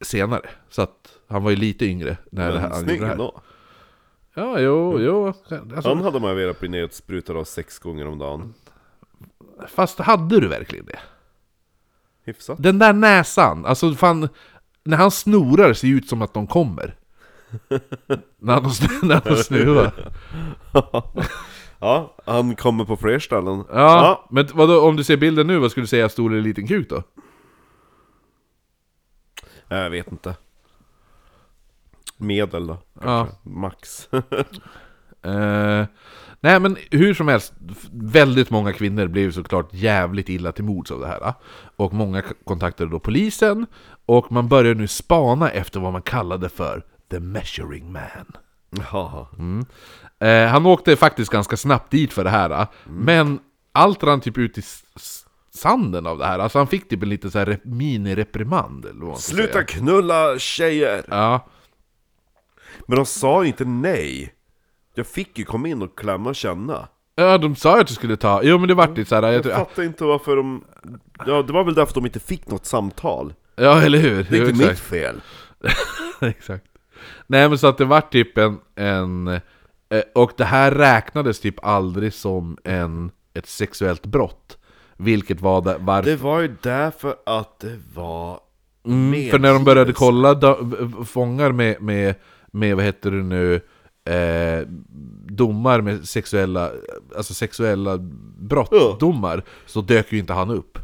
senare. 0.00 0.50
Så 0.68 0.82
att 0.82 1.18
han 1.28 1.42
var 1.44 1.50
ju 1.50 1.56
lite 1.56 1.84
yngre 1.86 2.16
när 2.32 2.52
det 2.52 2.58
här, 2.58 2.68
Men 2.68 2.72
han 2.72 2.82
snygg 2.84 2.90
gjorde 2.96 3.00
det 3.00 3.06
här. 3.06 3.12
ändå. 3.12 3.40
Ja, 4.34 4.60
jo, 4.60 5.00
jo. 5.00 5.26
Alltså, 5.26 5.88
Han 5.88 6.02
hade 6.02 6.20
man 6.20 6.30
ju 6.30 6.36
velat 6.36 6.60
bli 6.60 6.68
nedsprutad 6.68 7.32
av 7.32 7.44
sex 7.44 7.78
gånger 7.78 8.06
om 8.06 8.18
dagen. 8.18 8.54
Fast 9.68 9.98
hade 9.98 10.40
du 10.40 10.48
verkligen 10.48 10.86
det? 10.86 10.98
Hyfsat. 12.24 12.62
Den 12.62 12.78
där 12.78 12.92
näsan, 12.92 13.66
alltså 13.66 13.94
fan, 13.94 14.28
när 14.84 14.96
han 14.96 15.10
snorar 15.10 15.72
ser 15.72 15.88
det 15.88 15.94
ut 15.94 16.08
som 16.08 16.22
att 16.22 16.34
de 16.34 16.46
kommer. 16.46 16.94
när 18.38 18.52
han, 18.52 18.62
när 19.02 19.28
han 19.28 19.36
snuvar. 19.36 19.92
Ja, 21.78 22.16
han 22.26 22.56
kommer 22.56 22.84
på 22.84 22.96
fler 22.96 23.18
ställen. 23.18 23.64
Ja, 23.72 24.26
men 24.30 24.48
vadå, 24.54 24.80
om 24.88 24.96
du 24.96 25.04
ser 25.04 25.16
bilden 25.16 25.46
nu, 25.46 25.58
vad 25.58 25.70
skulle 25.70 25.82
du 25.84 25.88
säga, 25.88 26.08
stor 26.08 26.32
eller 26.32 26.42
liten 26.42 26.66
kuk 26.66 26.88
då? 26.90 27.02
ja. 29.68 29.76
Jag 29.76 29.90
vet 29.90 30.12
inte. 30.12 30.36
Medel 32.16 32.66
då, 32.66 32.78
Ja. 32.94 33.00
kanske. 33.02 33.36
Max. 33.42 34.08
Eh, 35.24 35.84
nej 36.42 36.60
men 36.60 36.76
hur 36.90 37.14
som 37.14 37.28
helst, 37.28 37.52
väldigt 37.92 38.50
många 38.50 38.72
kvinnor 38.72 39.06
blev 39.06 39.32
såklart 39.32 39.68
jävligt 39.74 40.28
illa 40.28 40.52
till 40.52 40.64
mods 40.64 40.90
av 40.90 41.00
det 41.00 41.06
här. 41.06 41.34
Och 41.76 41.92
många 41.92 42.22
kontaktade 42.44 42.90
då 42.90 43.00
polisen, 43.00 43.66
och 44.06 44.32
man 44.32 44.48
började 44.48 44.80
nu 44.80 44.88
spana 44.88 45.50
efter 45.50 45.80
vad 45.80 45.92
man 45.92 46.02
kallade 46.02 46.48
för 46.48 46.84
The 47.10 47.20
Measuring 47.20 47.92
Man. 47.92 48.32
Jaha. 48.70 49.26
Eh, 50.18 50.46
han 50.48 50.66
åkte 50.66 50.96
faktiskt 50.96 51.30
ganska 51.32 51.56
snabbt 51.56 51.90
dit 51.90 52.12
för 52.12 52.24
det 52.24 52.30
här, 52.30 52.66
men 52.84 53.38
allt 53.72 54.02
rann 54.02 54.20
typ 54.20 54.38
ut 54.38 54.58
i 54.58 54.62
sanden 55.54 56.06
av 56.06 56.18
det 56.18 56.26
här. 56.26 56.38
Alltså 56.38 56.58
han 56.58 56.66
fick 56.66 56.88
typ 56.88 57.02
en 57.02 57.08
liten 57.08 57.30
så 57.30 57.38
här 57.38 57.46
rep- 57.46 57.60
mini-reprimand 57.64 58.86
Sluta 59.16 59.62
knulla 59.64 60.38
tjejer! 60.38 61.04
Ja, 61.08 61.46
Men 62.86 62.96
de 62.96 63.06
sa 63.06 63.44
inte 63.44 63.64
nej. 63.64 64.34
Jag 64.94 65.06
fick 65.06 65.38
ju 65.38 65.44
komma 65.44 65.68
in 65.68 65.82
och 65.82 65.98
klämma 65.98 66.30
och 66.30 66.36
känna. 66.36 66.88
ja, 67.14 67.38
de 67.38 67.56
sa 67.56 67.74
ju 67.76 67.80
att 67.80 67.86
du 67.86 67.94
skulle 67.94 68.16
ta... 68.16 68.40
Jo 68.42 68.58
men 68.58 68.68
det 68.68 68.74
vart 68.74 68.96
lite 68.96 69.08
såhär... 69.08 69.22
Jag 69.22 69.46
Jag 69.46 69.56
fattar 69.56 69.82
inte 69.82 70.04
varför 70.04 70.36
de... 70.36 70.64
Ja, 71.26 71.42
det 71.42 71.52
var 71.52 71.64
väl 71.64 71.74
därför 71.74 71.94
de 71.94 72.06
inte 72.06 72.20
fick 72.20 72.48
något 72.50 72.66
samtal. 72.66 73.34
ja, 73.56 73.82
eller 73.82 73.98
hur? 73.98 74.26
Det 74.30 74.38
är 74.38 74.48
inte 74.48 74.68
mitt 74.68 74.78
fel. 74.78 75.20
Exakt. 76.20 76.64
Nej 77.26 77.48
men 77.48 77.58
så 77.58 77.66
att 77.66 77.78
det 77.78 77.84
var 77.84 78.00
typ 78.00 78.38
en, 78.38 78.58
en 78.74 79.28
eh, 79.28 80.02
och 80.14 80.32
det 80.36 80.44
här 80.44 80.70
räknades 80.70 81.40
typ 81.40 81.64
aldrig 81.64 82.12
som 82.12 82.58
en, 82.64 83.10
ett 83.34 83.46
sexuellt 83.46 84.06
brott. 84.06 84.58
Vilket 84.96 85.40
var 85.40 85.60
det, 85.62 85.76
varför... 85.80 86.10
Det 86.10 86.16
var 86.16 86.40
ju 86.40 86.56
därför 86.62 87.16
att 87.26 87.60
det 87.60 87.78
var... 87.94 88.40
Mm, 88.86 89.30
för 89.30 89.38
när 89.38 89.52
de 89.52 89.64
började 89.64 89.92
kolla 89.92 90.56
fångar 91.04 91.52
med, 91.52 91.82
med, 91.82 92.14
med, 92.52 92.76
vad 92.76 92.84
heter 92.84 93.10
det 93.10 93.22
nu, 93.22 93.60
eh, 94.04 94.66
domar 95.28 95.80
med 95.80 96.08
sexuella, 96.08 96.70
alltså 97.16 97.34
sexuella 97.34 97.98
brott, 98.38 98.68
Ja. 98.70 98.96
domar, 99.00 99.42
så 99.66 99.80
dök 99.80 100.12
ju 100.12 100.18
inte 100.18 100.32
han 100.32 100.50
upp. 100.50 100.78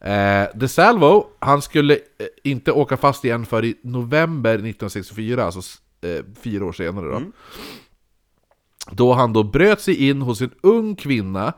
Eh, 0.00 0.44
De 0.54 0.68
Salvo, 0.68 1.26
han 1.38 1.62
skulle 1.62 1.94
eh, 1.94 2.00
inte 2.44 2.72
åka 2.72 2.96
fast 2.96 3.24
igen 3.24 3.46
för 3.46 3.64
i 3.64 3.76
november 3.82 4.54
1964, 4.54 5.44
alltså 5.44 5.60
eh, 6.00 6.24
fyra 6.42 6.64
år 6.64 6.72
senare 6.72 7.06
då. 7.08 7.22
Då 8.90 9.12
han 9.12 9.32
då 9.32 9.42
bröt 9.42 9.80
sig 9.80 10.08
in 10.08 10.22
hos 10.22 10.40
en 10.40 10.50
ung 10.60 10.96
kvinna. 10.96 11.52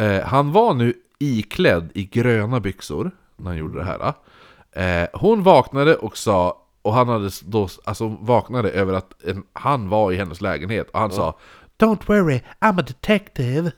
Eh, 0.00 0.20
han 0.20 0.52
var 0.52 0.74
nu 0.74 0.94
iklädd 1.18 1.90
i 1.94 2.04
gröna 2.04 2.60
byxor 2.60 3.10
när 3.36 3.46
han 3.50 3.56
gjorde 3.56 3.78
det 3.78 3.84
här. 3.84 4.12
Eh, 4.72 5.08
hon 5.12 5.42
vaknade 5.42 5.94
och 5.96 6.16
sa, 6.16 6.63
och 6.84 6.94
han 6.94 7.08
hade 7.08 7.30
då, 7.44 7.68
alltså 7.84 8.08
vaknade 8.08 8.70
över 8.70 8.94
att 8.94 9.22
en, 9.22 9.44
han 9.52 9.88
var 9.88 10.12
i 10.12 10.16
hennes 10.16 10.40
lägenhet 10.40 10.90
och 10.90 11.00
han 11.00 11.10
sa 11.10 11.38
Don't 11.78 12.06
worry, 12.06 12.40
I'm 12.60 12.80
a 12.80 12.84
detective. 12.86 13.72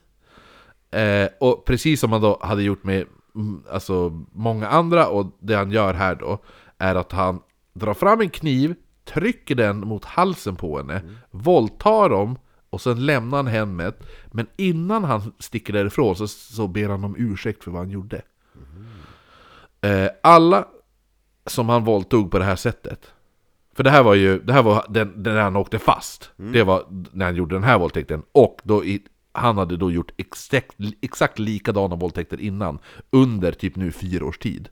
Eh, 0.90 1.28
och 1.40 1.64
precis 1.64 2.00
som 2.00 2.12
han 2.12 2.20
då 2.20 2.38
hade 2.42 2.62
gjort 2.62 2.84
med 2.84 3.06
mm, 3.34 3.62
alltså, 3.70 4.24
många 4.32 4.68
andra, 4.68 5.08
och 5.08 5.36
det 5.40 5.54
han 5.54 5.70
gör 5.70 5.94
här 5.94 6.14
då, 6.14 6.38
är 6.78 6.94
att 6.94 7.12
han 7.12 7.40
drar 7.72 7.94
fram 7.94 8.20
en 8.20 8.30
kniv, 8.30 8.74
trycker 9.04 9.54
den 9.54 9.80
mot 9.80 10.04
halsen 10.04 10.56
på 10.56 10.76
henne, 10.76 11.02
våldtar 11.30 12.08
dem, 12.08 12.38
och 12.70 12.80
sen 12.80 13.06
lämnar 13.06 13.38
han 13.38 13.46
hemmet. 13.46 14.06
Men 14.26 14.46
innan 14.56 15.04
han 15.04 15.32
sticker 15.38 15.72
därifrån 15.72 16.16
så, 16.16 16.28
så 16.28 16.68
ber 16.68 16.88
han 16.88 17.04
om 17.04 17.14
ursäkt 17.18 17.64
för 17.64 17.70
vad 17.70 17.80
han 17.80 17.90
gjorde. 17.90 18.22
Eh, 19.80 20.08
alla 20.22 20.66
som 21.46 21.68
han 21.68 21.84
våldtog 21.84 22.30
på 22.30 22.38
det 22.38 22.44
här 22.44 22.56
sättet, 22.56 23.12
för 23.74 23.84
det 23.84 23.90
här 23.90 24.02
var 24.02 24.14
ju, 24.14 24.38
det 24.38 24.52
här 24.52 24.62
var 24.62 24.84
den, 24.88 25.22
den 25.22 25.34
när 25.34 25.42
han 25.42 25.56
åkte 25.56 25.78
fast. 25.78 26.30
Det 26.52 26.62
var 26.62 26.84
när 27.12 27.24
han 27.24 27.36
gjorde 27.36 27.54
den 27.54 27.64
här 27.64 27.78
våldtäkten. 27.78 28.22
Och 28.32 28.60
då 28.64 28.84
i, 28.84 29.02
han 29.32 29.58
hade 29.58 29.76
då 29.76 29.90
gjort 29.90 30.12
exakt, 30.16 30.76
exakt 31.00 31.38
likadana 31.38 31.96
våldtäkter 31.96 32.40
innan. 32.40 32.78
Under 33.10 33.52
typ 33.52 33.76
nu 33.76 33.92
fyra 33.92 34.26
års 34.26 34.38
tid. 34.38 34.68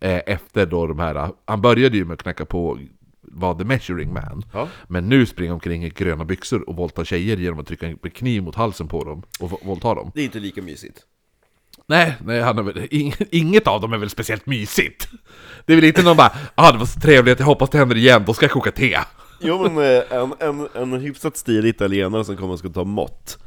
Eh, 0.00 0.20
efter 0.26 0.66
då 0.66 0.86
de 0.86 0.98
här, 0.98 1.30
han 1.44 1.60
började 1.60 1.96
ju 1.96 2.04
med 2.04 2.14
att 2.14 2.22
knacka 2.22 2.44
på 2.44 2.78
var 3.20 3.54
the 3.54 3.64
measuring 3.64 4.12
man. 4.12 4.44
Ja. 4.52 4.68
Men 4.88 5.08
nu 5.08 5.26
springer 5.26 5.50
han 5.50 5.54
omkring 5.54 5.84
i 5.84 5.88
gröna 5.90 6.24
byxor 6.24 6.68
och 6.68 6.76
våldtar 6.76 7.04
tjejer 7.04 7.36
genom 7.36 7.58
att 7.58 7.66
trycka 7.66 7.86
en 7.86 7.96
kniv 7.98 8.42
mot 8.42 8.54
halsen 8.54 8.88
på 8.88 9.04
dem 9.04 9.22
och 9.40 9.50
vå- 9.50 9.66
våldta 9.66 9.94
dem. 9.94 10.10
Det 10.14 10.20
är 10.20 10.24
inte 10.24 10.40
lika 10.40 10.62
mysigt. 10.62 11.00
Nej, 11.86 12.14
nej 12.24 12.40
han 12.40 12.66
väl, 12.66 12.76
ing- 12.76 13.26
inget 13.30 13.66
av 13.66 13.80
dem 13.80 13.92
är 13.92 13.98
väl 13.98 14.10
speciellt 14.10 14.46
mysigt. 14.46 15.08
Det 15.66 15.72
är 15.72 15.76
väl 15.76 15.84
inte 15.84 16.02
någon 16.02 16.16
bara 16.16 16.32
ah 16.54 16.72
det 16.72 16.78
var 16.78 16.86
så 16.86 17.00
trevligt, 17.00 17.38
jag 17.38 17.46
hoppas 17.46 17.70
det 17.70 17.78
händer 17.78 17.96
igen, 17.96 18.24
då 18.26 18.34
ska 18.34 18.44
jag 18.44 18.50
koka 18.52 18.70
te. 18.72 18.98
Jo 19.40 19.62
men 19.62 19.78
eh, 19.96 20.02
en, 20.10 20.34
en, 20.40 20.68
en 20.74 20.92
hyfsat 21.00 21.36
stilig 21.36 21.68
italienare 21.68 22.24
som 22.24 22.36
kommer 22.36 22.52
och 22.52 22.58
ska 22.58 22.68
ta 22.68 22.84
mått 22.84 23.38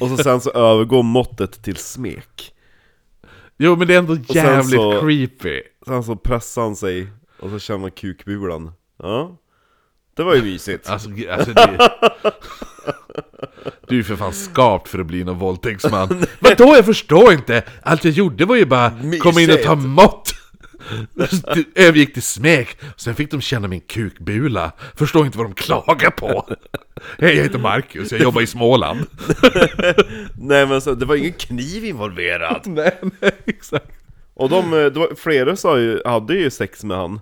Och 0.00 0.08
så 0.08 0.16
sen 0.16 0.40
så 0.40 0.50
övergår 0.50 1.02
måttet 1.02 1.62
till 1.62 1.76
smek 1.76 2.52
Jo 3.58 3.76
men 3.76 3.88
det 3.88 3.94
är 3.94 3.98
ändå 3.98 4.16
jävligt 4.28 4.80
så- 4.80 5.00
creepy. 5.00 5.62
Sen 5.86 6.04
så 6.04 6.16
pressar 6.16 6.62
han 6.62 6.76
sig 6.76 7.06
och 7.40 7.50
så 7.50 7.58
känner 7.58 7.80
man 7.80 7.90
kukbulan 7.90 8.72
Ja 9.02 9.36
Det 10.16 10.22
var 10.22 10.34
ju 10.34 10.42
mysigt 10.42 10.88
Alltså, 10.88 11.10
alltså 11.30 11.52
det... 11.52 11.90
Du 13.88 13.98
är 13.98 14.02
för 14.02 14.16
fan 14.16 14.32
skapt 14.32 14.88
för 14.88 14.98
att 14.98 15.06
bli 15.06 15.24
någon 15.24 15.38
våldtäktsman. 15.38 16.24
Vadå? 16.40 16.76
Jag 16.76 16.84
förstår 16.84 17.32
inte! 17.32 17.62
Allt 17.82 18.04
jag 18.04 18.12
gjorde 18.12 18.44
var 18.44 18.56
ju 18.56 18.66
bara 18.66 18.92
komma 19.20 19.40
in 19.40 19.50
och 19.50 19.62
ta 19.62 19.74
mått. 19.74 20.34
Övergick 21.74 22.12
till 22.12 22.22
smek, 22.22 22.78
sen 22.96 23.14
fick 23.14 23.30
de 23.30 23.40
känna 23.40 23.68
min 23.68 23.80
kukbula. 23.80 24.72
Förstår 24.96 25.26
inte 25.26 25.38
vad 25.38 25.46
de 25.46 25.54
klagar 25.54 26.10
på. 26.10 26.48
Hej, 27.18 27.36
jag 27.36 27.42
heter 27.42 27.58
Marcus, 27.58 28.12
jag 28.12 28.20
jobbar 28.20 28.40
i 28.40 28.46
Småland. 28.46 29.06
Nej 30.40 30.66
men 30.66 30.80
så, 30.80 30.94
det 30.94 31.06
var 31.06 31.16
ingen 31.16 31.32
kniv 31.32 31.84
involverad 31.84 32.60
nej, 32.66 32.98
nej, 33.20 33.32
exakt. 33.46 33.92
Och 34.34 34.48
de, 34.48 34.72
eh, 34.72 34.90
var, 34.92 35.14
flera 35.14 35.56
sa 35.56 35.78
ju, 35.78 36.02
hade 36.04 36.34
ju 36.34 36.50
sex 36.50 36.84
med 36.84 36.96
han 36.96 37.20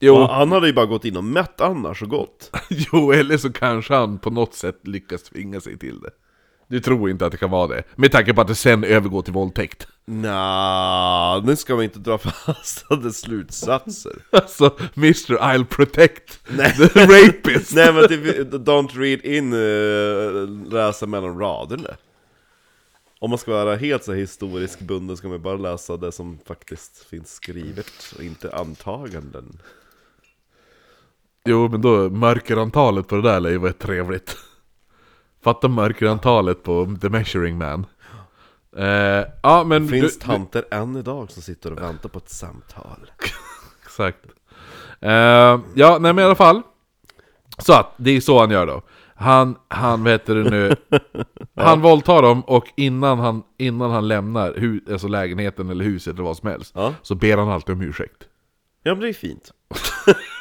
Jo, 0.00 0.14
Och 0.14 0.28
Han 0.28 0.52
hade 0.52 0.66
ju 0.66 0.72
bara 0.72 0.86
gått 0.86 1.04
in 1.04 1.16
och 1.16 1.24
mätt 1.24 1.60
annars 1.60 2.02
och 2.02 2.08
gått 2.08 2.50
jo, 2.68 3.12
eller 3.12 3.36
så 3.36 3.52
kanske 3.52 3.94
han 3.94 4.18
på 4.18 4.30
något 4.30 4.54
sätt 4.54 4.80
lyckas 4.82 5.22
tvinga 5.22 5.60
sig 5.60 5.78
till 5.78 6.00
det. 6.00 6.10
Du 6.68 6.80
tror 6.80 7.10
inte 7.10 7.26
att 7.26 7.32
det 7.32 7.38
kan 7.38 7.50
vara 7.50 7.66
det? 7.66 7.82
Med 7.94 8.12
tanke 8.12 8.34
på 8.34 8.40
att 8.40 8.48
det 8.48 8.54
sen 8.54 8.84
övergår 8.84 9.22
till 9.22 9.32
våldtäkt. 9.32 9.88
Nja, 10.04 11.40
nu 11.44 11.56
ska 11.56 11.74
man 11.74 11.84
inte 11.84 11.98
dra 11.98 12.18
förhastade 12.18 13.12
slutsatser 13.12 14.12
Alltså, 14.30 14.76
Mr. 14.96 15.36
I'll 15.38 15.64
protect 15.64 16.40
Nej. 16.48 16.72
the 16.76 16.84
rapist. 17.06 17.74
Nej 17.74 17.92
men 17.92 18.08
typ, 18.08 18.36
don't 18.52 18.98
read 18.98 19.20
in, 19.24 19.52
uh, 19.52 20.72
läsa 20.72 21.06
mellan 21.06 21.38
raderna 21.38 21.90
Om 23.18 23.30
man 23.30 23.38
ska 23.38 23.50
vara 23.52 23.76
helt 23.76 24.04
så 24.04 24.12
historisk 24.12 24.80
bunden 24.80 25.16
ska 25.16 25.28
man 25.28 25.42
bara 25.42 25.56
läsa 25.56 25.96
det 25.96 26.12
som 26.12 26.38
faktiskt 26.46 27.06
finns 27.10 27.34
skrivet 27.34 28.14
och 28.16 28.24
inte 28.24 28.56
antaganden 28.56 29.58
Jo, 31.46 31.68
men 31.68 31.80
då 31.82 32.10
mörkerantalet 32.10 33.08
på 33.08 33.16
det 33.16 33.22
där 33.22 33.40
lär 33.40 33.50
ju 33.50 33.58
vara 33.58 33.72
trevligt. 33.72 34.36
Fatta 35.44 35.68
mörkerantalet 35.68 36.62
på 36.62 36.96
The 37.00 37.08
Measuring 37.08 37.58
Man. 37.58 37.86
Eh, 38.76 39.24
ja, 39.42 39.64
men... 39.66 39.86
Det 39.86 39.92
finns 39.92 40.18
du- 40.18 40.24
tanter 40.26 40.64
än 40.70 40.96
idag 40.96 41.30
som 41.30 41.42
sitter 41.42 41.72
och 41.72 41.82
väntar 41.82 42.08
på 42.08 42.18
ett 42.18 42.30
samtal 42.30 43.10
Exakt. 43.84 44.18
Eh, 45.00 45.10
ja, 45.74 45.98
nej 46.00 46.12
men 46.12 46.18
i 46.18 46.22
alla 46.22 46.34
fall. 46.34 46.62
Så 47.58 47.72
att, 47.72 47.92
det 47.96 48.10
är 48.10 48.20
så 48.20 48.40
han 48.40 48.50
gör 48.50 48.66
då. 48.66 48.82
Han, 49.14 49.56
han 49.68 50.04
vad 50.04 50.12
heter 50.12 50.34
det 50.34 50.50
nu, 50.50 50.76
han 51.64 51.80
våldtar 51.80 52.22
dem 52.22 52.40
och 52.40 52.64
innan 52.76 53.18
han, 53.18 53.42
innan 53.58 53.90
han 53.90 54.08
lämnar 54.08 54.54
hu, 54.54 54.80
alltså 54.92 55.08
lägenheten 55.08 55.70
eller 55.70 55.84
huset 55.84 56.14
eller 56.14 56.24
vad 56.24 56.36
som 56.36 56.48
helst, 56.48 56.72
Ja. 56.76 56.94
så 57.02 57.14
ber 57.14 57.36
han 57.36 57.48
alltid 57.48 57.74
om 57.74 57.82
ursäkt. 57.82 58.24
Ja 58.82 58.92
men 58.94 59.00
det 59.00 59.08
är 59.08 59.12
fint 59.12 59.50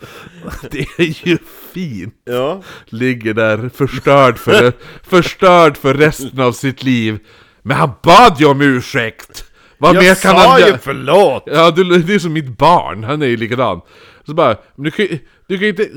Det 0.70 0.86
är 0.98 1.28
ju 1.28 1.38
fint! 1.74 2.14
Ja, 2.24 2.62
Ligger 2.86 3.34
där 3.34 3.70
förstörd 3.74 4.38
för, 4.38 4.72
förstörd 5.02 5.76
för 5.76 5.94
resten 5.94 6.40
av 6.40 6.52
sitt 6.52 6.82
liv. 6.82 7.18
Men 7.62 7.76
han 7.76 7.90
bad 8.02 8.36
ju 8.40 8.46
om 8.46 8.60
ursäkt! 8.60 9.44
Vad 9.78 9.94
mer 9.94 10.02
jag 10.02 10.20
kan 10.20 10.36
sa 10.36 10.48
han 10.48 10.60
ju 10.60 10.78
förlåt! 10.82 11.42
Ja, 11.46 11.70
du, 11.70 11.98
det 11.98 12.14
är 12.14 12.18
som 12.18 12.32
mitt 12.32 12.58
barn, 12.58 13.04
han 13.04 13.22
är 13.22 13.26
ju 13.26 13.36
likadan. 13.36 13.80
Så 14.26 14.34
bara, 14.34 14.56
men 14.74 14.84
du 14.84 14.90
kan 14.90 15.04
ju 15.04 15.18
du 15.46 15.58
kan 15.58 15.62
ju 15.62 15.68
inte... 15.68 15.88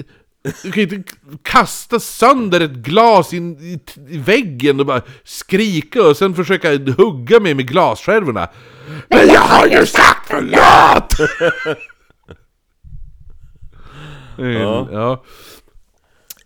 Du 0.64 0.72
kan 0.72 0.84
inte 0.84 1.04
kasta 1.44 2.00
sönder 2.00 2.60
ett 2.62 2.72
glas 2.72 3.34
in, 3.34 3.58
i, 3.60 3.80
i 4.10 4.18
väggen 4.18 4.80
och 4.80 4.86
bara 4.86 5.02
skrika 5.24 6.04
och 6.04 6.18
sen 6.18 6.36
försöka 6.36 6.70
hugga 6.98 7.40
mig 7.40 7.54
med 7.54 7.68
glasskärvorna. 7.68 8.50
Men 9.10 9.28
jag 9.28 9.42
har 9.42 9.68
ju 9.68 9.86
sagt 9.86 10.28
förlåt! 10.28 11.30
ja. 14.46 14.88
ja. 14.92 15.24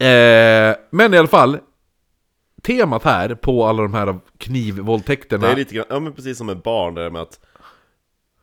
Eh, 0.05 0.76
men 0.89 1.13
i 1.13 1.17
alla 1.17 1.27
fall, 1.27 1.59
temat 2.63 3.03
här 3.03 3.35
på 3.35 3.65
alla 3.65 3.84
de 3.84 3.93
här 3.93 4.19
knivvåldtäkterna... 4.38 5.47
Det 5.47 5.53
är 5.53 5.55
lite 5.55 5.76
grann, 5.76 5.85
ja 5.89 5.99
men 5.99 6.13
precis 6.13 6.38
som 6.38 6.47
med 6.47 6.61
barn 6.61 6.93
där 6.93 7.09
med 7.09 7.22
att 7.22 7.39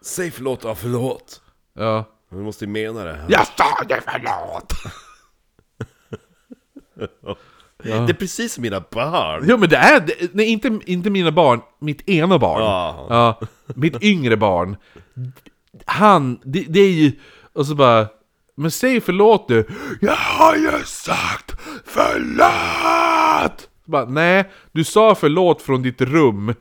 Säg 0.02 0.30
förlåt, 0.30 0.64
ja 0.64 0.74
förlåt 0.74 1.40
Ja. 1.74 2.04
Du 2.30 2.36
måste 2.36 2.64
ju 2.64 2.70
mena 2.70 3.04
det 3.04 3.24
Jag 3.28 3.46
sa 3.46 3.64
det 3.88 4.00
förlåt! 4.06 4.72
Det 7.84 7.90
är 7.92 8.14
precis 8.14 8.52
som 8.54 8.62
mina 8.62 8.84
barn 8.90 9.44
Jo 9.48 9.56
men 9.58 9.68
det 9.68 9.76
är, 9.76 10.00
det- 10.00 10.34
nej 10.34 10.46
inte, 10.46 10.78
inte 10.86 11.10
mina 11.10 11.32
barn, 11.32 11.60
mitt 11.78 12.08
ena 12.08 12.38
barn. 12.38 12.60
Ja. 12.62 13.06
Ja, 13.10 13.40
mitt 13.74 14.02
yngre 14.02 14.36
barn. 14.36 14.76
Han, 15.86 16.40
det, 16.44 16.64
det 16.68 16.80
är 16.80 16.90
ju, 16.92 17.12
och 17.52 17.66
så 17.66 17.74
bara, 17.74 18.08
men 18.56 18.70
säg 18.70 19.00
förlåt 19.00 19.48
du. 19.48 19.66
Jag 20.00 20.16
har 20.16 20.56
ju 20.56 20.84
sagt 20.84 21.52
förlåt! 21.84 23.68
Bara, 23.84 24.04
nej, 24.04 24.50
du 24.72 24.84
sa 24.84 25.14
förlåt 25.14 25.62
från 25.62 25.82
ditt 25.82 26.00
rum. 26.00 26.54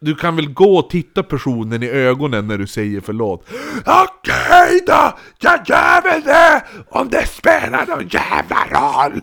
Du 0.00 0.14
kan 0.14 0.36
väl 0.36 0.52
gå 0.52 0.78
och 0.78 0.90
titta 0.90 1.22
personen 1.22 1.82
i 1.82 1.88
ögonen 1.88 2.46
när 2.46 2.58
du 2.58 2.66
säger 2.66 3.00
förlåt? 3.00 3.48
Okej 3.84 4.82
då, 4.86 5.18
jag 5.38 5.60
gör 5.68 6.02
väl 6.02 6.22
det! 6.22 6.64
Om 6.88 7.08
det 7.08 7.26
spelar 7.26 7.86
någon 7.86 8.08
jävla 8.08 8.66
roll! 8.70 9.20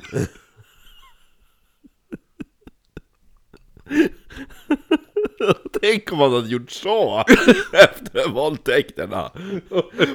Tänk 5.81 6.11
om 6.11 6.17
man 6.17 6.33
hade 6.33 6.49
gjort 6.49 6.71
så 6.71 7.23
efter 7.73 8.29
våldtäkterna. 8.29 9.31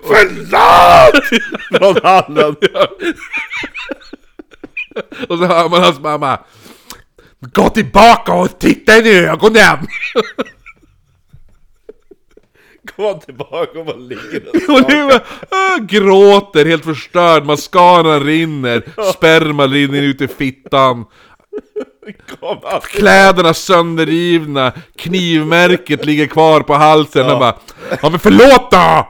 Förlåt! 0.02 1.24
Från 1.78 2.02
handen 2.02 2.56
Och 5.28 5.38
så 5.38 5.44
hör 5.44 5.68
man 5.68 5.82
hans 5.82 6.00
mamma 6.00 6.38
Gå 7.40 7.68
tillbaka 7.68 8.34
och 8.34 8.58
titta 8.58 8.98
in 8.98 9.06
i 9.06 9.10
ögonen! 9.10 9.78
Kom 12.96 13.20
tillbaka 13.20 13.78
och 13.78 13.86
bara 13.86 13.96
ligger 13.96 14.48
och 14.68 14.90
äh, 14.90 15.20
gråter 15.80 16.64
helt 16.64 16.84
förstörd, 16.84 17.44
mascaran 17.44 18.24
rinner, 18.24 18.82
sperma 19.12 19.66
rinner 19.66 20.02
ut 20.02 20.20
i 20.20 20.28
fittan 20.28 21.04
Kläderna 22.82 23.54
sönderrivna, 23.54 24.72
knivmärket 24.96 26.04
ligger 26.04 26.26
kvar 26.26 26.60
på 26.60 26.74
halsen 26.74 27.26
Han 27.26 27.38
bara 27.38 27.58
Ja 28.02 28.10
men 28.10 28.18
förlåt 28.18 28.70
då! 28.70 29.08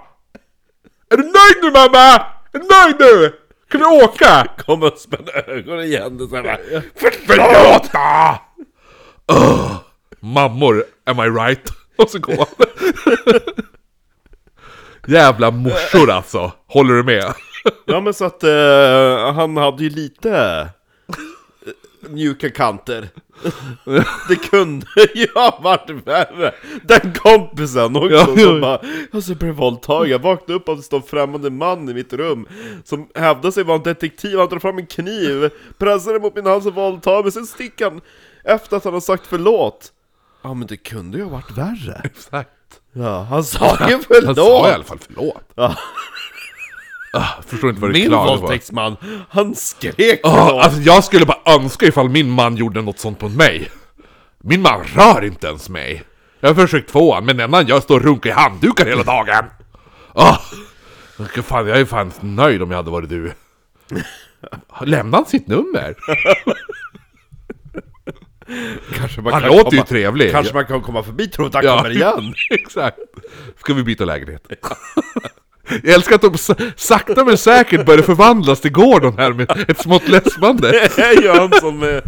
Är 1.10 1.16
du 1.16 1.22
nöjd 1.22 1.62
nu 1.62 1.70
mamma? 1.70 2.14
Är 2.52 2.58
du 2.58 2.58
nöjd 2.58 2.96
nu? 3.00 3.32
Kan 3.70 3.80
vi 3.80 4.04
åka? 4.04 4.46
Kom 4.66 4.82
och 4.82 4.98
spänn 4.98 5.26
ögonen 5.46 5.84
igen 5.84 6.20
och 6.20 6.28
så 6.28 6.36
här 6.36 6.42
bara, 6.42 6.82
Förlåt 7.26 7.92
då! 7.92 8.38
Ugh. 9.34 9.74
Mammor, 10.20 10.84
am 11.06 11.18
I 11.18 11.28
right? 11.28 11.70
Och 11.98 12.10
så 12.10 12.18
går 12.18 12.36
han. 12.36 12.46
Jävla 15.06 15.50
morsor 15.50 16.10
alltså, 16.10 16.52
håller 16.66 16.94
du 16.94 17.02
med? 17.02 17.32
Ja 17.84 18.00
men 18.00 18.14
så 18.14 18.24
att 18.24 18.44
eh, 18.44 19.32
han 19.34 19.56
hade 19.56 19.82
ju 19.82 19.90
lite 19.90 20.68
mjuka 22.10 22.50
kanter 22.50 23.08
Det 24.28 24.36
kunde 24.36 24.86
ju 25.14 25.26
ha 25.34 25.58
varit 25.62 25.90
värre 26.06 26.54
Den 26.82 27.12
kompisen 27.14 27.96
också 27.96 28.08
Ja, 28.10 28.26
ja. 28.36 28.44
som 28.46 28.60
bara 28.60 28.80
Alltså 29.12 29.30
jag 29.30 29.38
blev 29.38 29.54
våldtagen, 29.54 30.10
jag 30.10 30.18
vaknade 30.18 30.54
upp 30.54 30.68
och 30.68 30.76
det 30.76 30.82
stod 30.82 31.02
en 31.02 31.08
främmande 31.08 31.50
man 31.50 31.88
i 31.88 31.94
mitt 31.94 32.12
rum 32.12 32.48
Som 32.84 33.08
hävdade 33.14 33.52
sig 33.52 33.64
vara 33.64 33.76
en 33.76 33.82
detektiv, 33.82 34.38
han 34.38 34.48
drar 34.48 34.58
fram 34.58 34.78
en 34.78 34.86
kniv 34.86 35.50
Pressade 35.78 36.20
mot 36.20 36.34
min 36.36 36.46
hals 36.46 36.66
och 36.66 36.74
våldtar 36.74 37.22
mig, 37.22 37.32
sen 37.32 37.46
sticker 37.46 37.84
han 37.84 38.00
Efter 38.44 38.76
att 38.76 38.84
han 38.84 38.92
har 38.92 39.00
sagt 39.00 39.26
förlåt 39.26 39.92
Ja 40.42 40.54
men 40.54 40.66
det 40.66 40.76
kunde 40.76 41.18
ju 41.18 41.24
ha 41.24 41.30
varit 41.30 41.50
värre 41.58 42.00
Exakt. 42.04 42.50
Ja, 42.92 43.22
han 43.22 43.44
sa 43.44 43.76
ju 43.88 43.94
Han 43.94 44.02
förlåt! 44.08 44.36
sa 44.36 44.70
i 44.70 44.72
alla 44.72 44.84
fall 44.84 44.98
förlåt. 45.06 45.42
Ja. 45.54 45.74
Ah, 47.12 47.42
förstår 47.46 47.70
inte 47.70 47.82
vad 47.82 47.90
du 47.90 47.94
Min 47.98 48.08
klagar 48.08 48.34
på. 48.36 48.40
våldtäktsman, 48.40 48.96
han 49.30 49.54
skrek 49.54 50.20
Ah, 50.22 50.46
förlåt! 50.46 50.64
alltså 50.64 50.80
jag 50.80 51.04
skulle 51.04 51.26
bara 51.26 51.54
önska 51.56 51.86
ifall 51.86 52.08
min 52.08 52.30
man 52.30 52.56
gjorde 52.56 52.82
något 52.82 52.98
sånt 52.98 53.18
på 53.18 53.28
mig. 53.28 53.70
Min 54.38 54.62
man 54.62 54.84
rör 54.84 55.24
inte 55.24 55.46
ens 55.46 55.68
mig. 55.68 56.02
Jag 56.40 56.48
har 56.48 56.54
försökt 56.54 56.90
få 56.90 57.14
han, 57.14 57.24
men 57.24 57.36
den 57.36 57.44
enda 57.54 57.62
jag 57.62 57.82
står 57.82 57.96
och 57.96 58.04
runkar 58.04 58.30
i 58.30 58.32
handdukar 58.32 58.86
hela 58.86 59.02
dagen. 59.02 59.44
Ah, 60.14 60.38
fan, 61.42 61.66
jag 61.66 61.80
är 61.80 61.84
fan 61.84 62.12
nöjd 62.20 62.62
om 62.62 62.70
jag 62.70 62.76
hade 62.78 62.90
varit 62.90 63.08
du. 63.08 63.32
Lämnade 64.84 65.16
han 65.16 65.26
sitt 65.30 65.46
nummer? 65.46 65.94
Kanske 68.94 69.20
man 69.20 69.32
Han 69.32 69.42
kan 69.42 69.50
låter 69.50 69.64
ju 69.72 69.76
komma- 69.78 69.86
trevlig. 69.86 70.30
Kanske 70.32 70.54
man 70.54 70.66
kan 70.66 70.82
komma 70.82 71.02
förbi, 71.02 71.28
tror 71.28 71.46
att 71.46 71.54
han 71.54 71.62
kommer 71.76 71.90
igen 71.90 72.34
Exakt. 72.50 72.98
Ska 73.58 73.74
vi 73.74 73.82
byta 73.82 74.04
lägenhet? 74.04 74.42
Jag 75.82 75.94
älskar 75.94 76.14
att 76.14 76.20
de 76.22 76.38
sa- 76.38 76.54
sakta 76.76 77.24
men 77.24 77.38
säkert 77.38 77.86
börjar 77.86 78.02
förvandlas 78.02 78.60
till 78.60 78.72
Gordon 78.72 79.18
här 79.18 79.32
med 79.32 79.64
ett 79.68 79.78
smått 79.80 80.08
läspande. 80.08 80.70
Det 80.96 81.02
är 81.02 81.22
ju 81.22 81.28
han 81.28 81.52
som 81.60 81.82
är, 81.82 82.02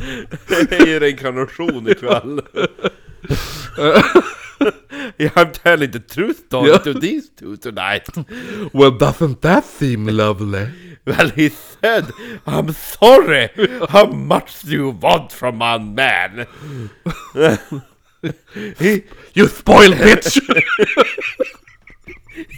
är 0.48 0.88
i 0.88 1.00
reinkarnation 1.00 1.88
ikväll. 1.88 2.40
I'm 5.18 5.52
telling 5.62 5.90
the 5.92 5.98
truth 6.00 6.40
Don, 6.50 6.66
Ja. 6.66 6.78
to 6.78 6.92
these 7.00 7.28
two 7.38 7.56
tonight. 7.56 8.08
Well 8.72 8.90
doesn't 8.98 9.40
that 9.40 9.64
seem 9.64 10.06
lovely? 10.08 10.66
Well 11.04 11.30
he 11.36 11.50
said, 11.80 12.04
I'm 12.46 12.72
sorry, 12.74 13.48
how 13.88 14.06
much 14.12 14.62
do 14.64 14.72
you 14.72 14.90
want 15.00 15.32
from 15.32 15.62
a 15.62 15.78
man? 15.78 16.46
he, 18.78 19.02
You 19.32 19.48
spoiled 19.48 19.94
bitch! 19.96 20.38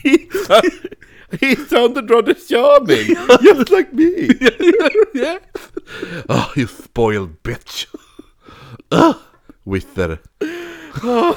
he, 0.04 0.18
he 1.40 1.56
sounded 1.56 2.10
rather 2.10 2.34
charming, 2.34 3.16
just 3.42 3.70
like 3.70 3.92
me. 3.92 4.28
yeah. 5.14 5.38
Oh, 6.28 6.52
you 6.56 6.66
spoiled 6.66 7.42
bitch. 7.42 7.86
Uh, 8.92 9.12
Wither. 9.64 10.18
Åh, 11.02 11.34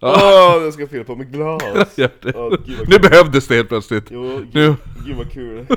jag 0.62 0.74
ska 0.74 0.86
fylla 0.88 1.04
på 1.04 1.16
med 1.16 1.32
glas. 1.32 1.62
Gör 1.98 2.10
det. 2.22 2.32
Åh, 2.34 2.50
gud 2.66 2.78
vad 2.78 2.88
Nu 2.88 2.98
kul. 2.98 3.10
behövdes 3.10 3.46
det 3.48 3.54
helt 3.54 3.68
plötsligt. 3.68 4.04
Jo, 4.10 4.46
Nu. 4.52 4.74
gud 5.06 5.16
vad 5.16 5.32
kul. 5.32 5.66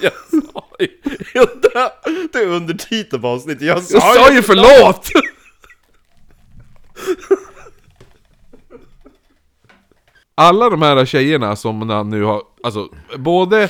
jag 0.00 0.12
sa 0.30 0.66
ju... 0.78 0.88
Det 2.32 2.38
är 2.38 2.46
undertiteln 2.46 3.22
på 3.22 3.28
avsnittet. 3.28 3.62
Jag 3.66 3.82
sa, 3.82 3.96
Jag 3.98 4.14
sa 4.26 4.32
ju 4.34 4.42
förlåt! 4.42 5.08
Alla 10.34 10.70
de 10.70 10.82
här 10.82 11.04
tjejerna 11.04 11.56
som 11.56 11.90
han 11.90 12.10
nu 12.10 12.22
har, 12.22 12.42
alltså 12.62 12.88
både 13.16 13.68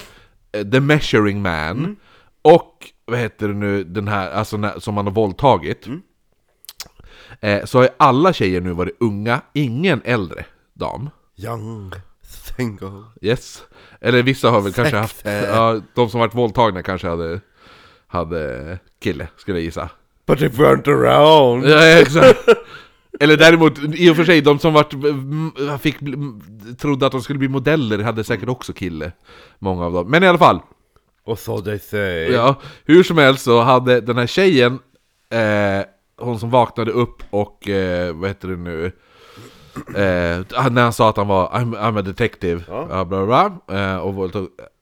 eh, 0.53 0.65
The 0.71 0.81
Measuring 0.81 1.43
Man 1.43 1.97
och 2.43 2.91
vad 3.05 3.19
heter 3.19 3.49
det 3.49 3.55
nu, 3.55 3.85
den 3.85 4.09
här, 4.09 4.31
alltså 4.31 4.57
när, 4.57 4.79
som 4.79 4.97
han 4.97 5.07
har 5.07 5.13
våldtagit. 5.13 5.87
Eh, 7.41 7.65
så 7.65 7.79
har 7.79 7.83
ju 7.83 7.91
alla 7.97 8.33
tjejer 8.33 8.61
nu 8.61 8.73
varit 8.73 8.97
unga, 9.01 9.41
ingen 9.53 10.03
äldre 10.05 10.45
dam. 10.75 11.11
Young, 11.37 11.93
single. 12.23 13.05
Yes. 13.21 13.63
Eller 14.01 14.23
vissa 14.23 14.51
har 14.51 14.61
väl 14.61 14.73
kanske 14.73 14.97
haft, 14.97 15.23
ja, 15.25 15.81
de 15.95 16.11
som 16.11 16.21
varit 16.21 16.35
våldtagna 16.35 16.83
kanske 16.83 17.09
hade, 17.09 17.41
hade 18.07 18.79
kille, 19.01 19.29
skulle 19.37 19.59
jag 19.59 19.65
gissa. 19.65 19.91
But 20.27 20.43
it 20.43 20.53
weren't 20.53 20.89
around. 20.89 21.67
Ja, 21.67 21.85
exakt. 21.85 22.39
Eller 23.21 23.37
däremot, 23.37 23.79
i 23.95 24.11
och 24.11 24.17
för 24.17 24.25
sig, 24.25 24.41
de 24.41 24.59
som 24.59 24.73
vart, 24.73 24.93
mm, 24.95 25.53
fick, 25.81 26.03
mm, 26.03 26.41
trodde 26.79 27.07
att 27.07 27.13
de 27.13 27.23
skulle 27.23 27.39
bli 27.39 27.49
modeller 27.49 27.99
hade 27.99 28.25
säkert 28.25 28.49
också 28.49 28.73
kille. 28.73 29.13
Många 29.59 29.85
av 29.87 29.93
dem. 29.93 30.11
Men 30.11 30.23
i 30.23 30.27
alla 30.27 30.39
fall, 30.39 30.61
Och 31.25 31.39
så 31.39 31.61
they 31.61 31.79
say. 31.79 32.33
ja, 32.33 32.55
hur 32.85 33.03
som 33.03 33.19
helst 33.19 33.45
så 33.45 33.61
hade 33.63 34.01
den 34.01 34.17
här 34.19 34.27
tjejen, 34.27 34.79
eh, 35.31 35.87
hon 36.19 36.39
som 36.39 36.51
vaknade 36.51 36.91
upp 36.91 37.23
och, 37.31 37.69
eh, 37.69 38.15
vad 38.15 38.31
heter 38.31 38.49
det 38.49 38.57
nu, 38.57 38.87
eh, 39.77 40.71
när 40.71 40.83
han 40.83 40.93
sa 40.93 41.09
att 41.11 41.17
han 41.17 41.29
var 41.29 41.49
I'm, 41.49 41.77
I'm 41.79 41.99
a 41.99 42.03
detective, 42.03 42.63
Ja. 42.69 42.87
ja. 42.91 43.05
bla, 43.05 43.27
bla, 43.27 43.51
bla, 43.67 43.79
eh, 43.93 43.97
och 43.97 44.31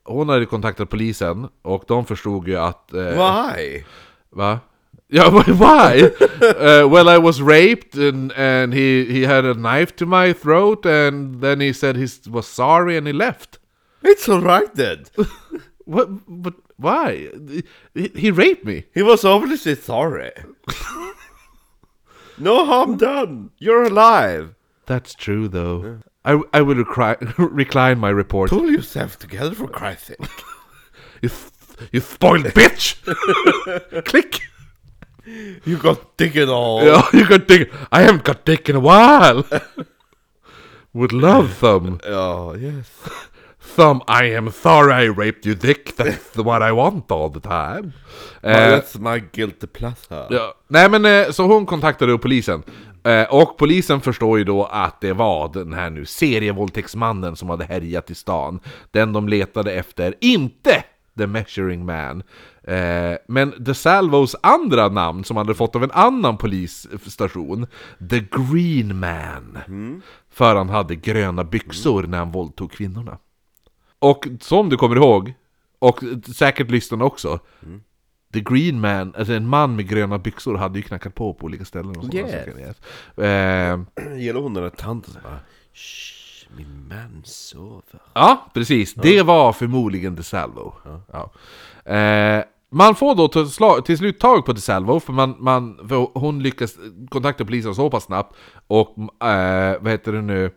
hon 0.04 0.28
hade 0.28 0.46
kontaktat 0.46 0.90
polisen 0.90 1.48
och 1.62 1.84
de 1.88 2.04
förstod 2.06 2.48
ju 2.48 2.56
att... 2.56 2.92
Eh, 2.94 3.00
Why? 3.00 3.84
Va? 4.30 4.58
Ja, 5.16 5.30
why? 5.30 6.10
uh, 6.42 6.88
well, 6.88 7.08
I 7.08 7.18
was 7.18 7.40
raped 7.40 7.94
and, 7.94 8.32
and 8.32 8.72
he, 8.74 9.04
he 9.04 9.22
had 9.22 9.44
a 9.44 9.54
knife 9.54 9.94
to 9.96 10.06
my 10.06 10.32
throat 10.32 10.84
and 10.84 11.40
then 11.40 11.60
he 11.60 11.72
said 11.72 11.94
he 11.94 12.08
was 12.28 12.48
sorry 12.48 12.96
and 12.96 13.06
he 13.06 13.12
left. 13.12 13.60
It's 14.02 14.28
alright 14.28 14.74
then. 14.74 15.04
What? 15.86 16.08
But 16.26 16.54
why? 16.78 17.28
He, 17.94 18.08
he 18.16 18.30
raped 18.30 18.64
me. 18.64 18.86
He 18.94 19.02
was 19.02 19.22
obviously 19.22 19.74
sorry. 19.74 20.32
no 22.38 22.64
harm 22.64 22.96
done. 22.96 23.50
You're 23.58 23.84
alive. 23.84 24.54
That's 24.86 25.14
true 25.14 25.46
though. 25.46 26.00
I, 26.24 26.40
I 26.54 26.62
will 26.62 26.82
recri- 26.82 27.34
recline 27.38 27.98
my 27.98 28.08
report. 28.08 28.48
Pull 28.50 28.70
yourself 28.70 29.18
together 29.18 29.54
for 29.54 29.68
Christ's 29.68 30.06
sake. 30.06 30.18
You, 31.22 31.30
you 31.92 32.00
spoiled 32.00 32.46
bitch! 32.46 32.96
Click! 34.06 34.40
You 35.26 35.76
got 35.78 36.20
and 36.20 36.50
all. 36.50 36.84
Yeah, 36.84 37.02
you 37.12 37.28
got 37.28 37.48
dick. 37.48 37.72
I 37.90 38.02
haven't 38.02 38.24
got 38.24 38.44
dick 38.44 38.68
in 38.68 38.76
a 38.76 38.80
while. 38.80 39.44
Would 40.92 41.12
love 41.12 41.54
thumb. 41.60 41.98
Ja, 42.04 42.54
yes. 42.56 42.90
Thumb, 43.76 44.02
I 44.06 44.36
am 44.36 44.52
sorry 44.52 44.92
I 44.92 45.08
raped 45.08 45.46
you 45.46 45.54
dick. 45.54 45.96
That's 45.96 46.36
what 46.36 46.62
I 46.62 46.72
want 46.72 47.10
all 47.10 47.30
the 47.30 47.40
time. 47.40 47.92
Eh, 48.42 48.70
that's 48.70 48.98
my 48.98 49.22
guilty 49.32 49.66
pleasure. 49.66 50.26
ja. 50.30 50.54
Nej 50.68 50.90
men 50.90 51.04
eh, 51.04 51.30
så 51.30 51.46
hon 51.46 51.66
kontaktade 51.66 52.12
då 52.12 52.18
polisen. 52.18 52.62
Eh, 53.04 53.34
och 53.34 53.56
polisen 53.58 54.00
förstår 54.00 54.38
ju 54.38 54.44
då 54.44 54.64
att 54.64 55.00
det 55.00 55.12
var 55.12 55.48
den 55.48 55.72
här 55.72 55.90
nu 55.90 56.06
serievåldtäktsmannen 56.06 57.36
som 57.36 57.50
hade 57.50 57.64
härjat 57.64 58.10
i 58.10 58.14
stan. 58.14 58.60
Den 58.90 59.12
de 59.12 59.28
letade 59.28 59.72
efter, 59.72 60.14
inte 60.20 60.84
The 61.18 61.26
Measuring 61.26 61.84
Man. 61.86 62.22
Eh, 62.62 63.16
men 63.28 63.54
DeSalvos 63.58 64.36
andra 64.42 64.88
namn 64.88 65.24
som 65.24 65.36
han 65.36 65.46
hade 65.46 65.56
fått 65.56 65.76
av 65.76 65.84
en 65.84 65.90
annan 65.90 66.36
polisstation, 66.36 67.66
The 68.10 68.20
Green 68.20 68.98
Man. 69.00 69.58
För 70.30 70.54
han 70.56 70.68
hade 70.68 70.96
gröna 70.96 71.44
byxor 71.44 72.02
när 72.02 72.18
han 72.18 72.32
våldtog 72.32 72.72
kvinnorna. 72.72 73.18
Och 73.98 74.26
som 74.40 74.68
du 74.68 74.76
kommer 74.76 74.96
ihåg, 74.96 75.34
och 75.78 76.00
säkert 76.36 76.70
lyssnarna 76.70 77.04
också, 77.04 77.38
The 78.32 78.40
Green 78.40 78.80
Man, 78.80 79.14
alltså 79.18 79.32
en 79.34 79.46
man 79.48 79.76
med 79.76 79.88
gröna 79.88 80.18
byxor 80.18 80.54
hade 80.56 80.78
ju 80.78 80.82
knackat 80.82 81.14
på 81.14 81.34
på 81.34 81.44
olika 81.46 81.64
ställen 81.64 81.96
och 81.96 82.04
sådana 82.04 82.28
Yes. 82.28 82.30
saker. 82.44 82.58
Yes. 82.60 83.18
Eh, 83.18 84.16
Gillar 84.18 84.40
hon 84.40 84.54
den 84.54 84.62
där 84.62 84.70
tanten 84.70 85.12
som 85.12 85.22
bara 85.22 85.38
min 86.56 86.88
man 86.88 87.22
sover. 87.24 88.00
ja, 88.14 88.50
precis. 88.54 88.94
Det 88.94 89.22
var 89.22 89.52
förmodligen 89.52 90.14
DeSalvo. 90.14 90.74
Ja. 91.12 91.30
Eh, 91.92 92.44
man 92.70 92.94
får 92.94 93.14
då 93.14 93.28
till, 93.28 93.82
till 93.84 93.98
slut 93.98 94.20
tag 94.20 94.46
på 94.46 94.52
DeSalvo, 94.52 95.00
för, 95.00 95.12
man, 95.12 95.36
man, 95.38 95.88
för 95.88 96.18
hon 96.18 96.42
lyckas 96.42 96.74
kontakta 97.10 97.44
polisen 97.44 97.74
så 97.74 97.90
pass 97.90 98.04
snabbt, 98.04 98.36
och 98.66 98.98
eh, 99.28 99.76
vad 99.80 99.92
heter 99.92 100.12
det 100.12 100.22
nu? 100.22 100.50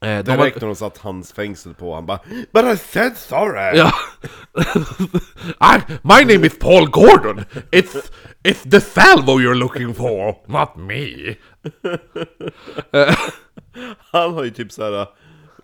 Eh, 0.00 0.18
de 0.18 0.22
Direkt 0.22 0.60
när 0.60 0.68
de 0.68 0.76
satt 0.76 0.98
hans 0.98 1.32
fängsel 1.32 1.74
på, 1.74 1.94
han 1.94 2.06
bara 2.06 2.20
But 2.52 2.64
I 2.64 2.76
said 2.76 3.16
sorry! 3.16 3.78
Ja. 3.78 3.92
I, 5.76 5.80
my 6.02 6.34
name 6.34 6.46
is 6.46 6.58
Paul 6.58 6.90
Gordon. 6.90 7.44
It's 7.70 8.10
it's 8.44 8.70
the 8.70 8.80
salvo 8.80 9.40
you're 9.40 9.54
looking 9.54 9.94
for, 9.94 10.36
not 10.46 10.76
me. 10.76 11.36
Han 14.12 14.34
har 14.34 14.44
ju 14.44 14.50
typ 14.50 14.72
såhär 14.72 15.06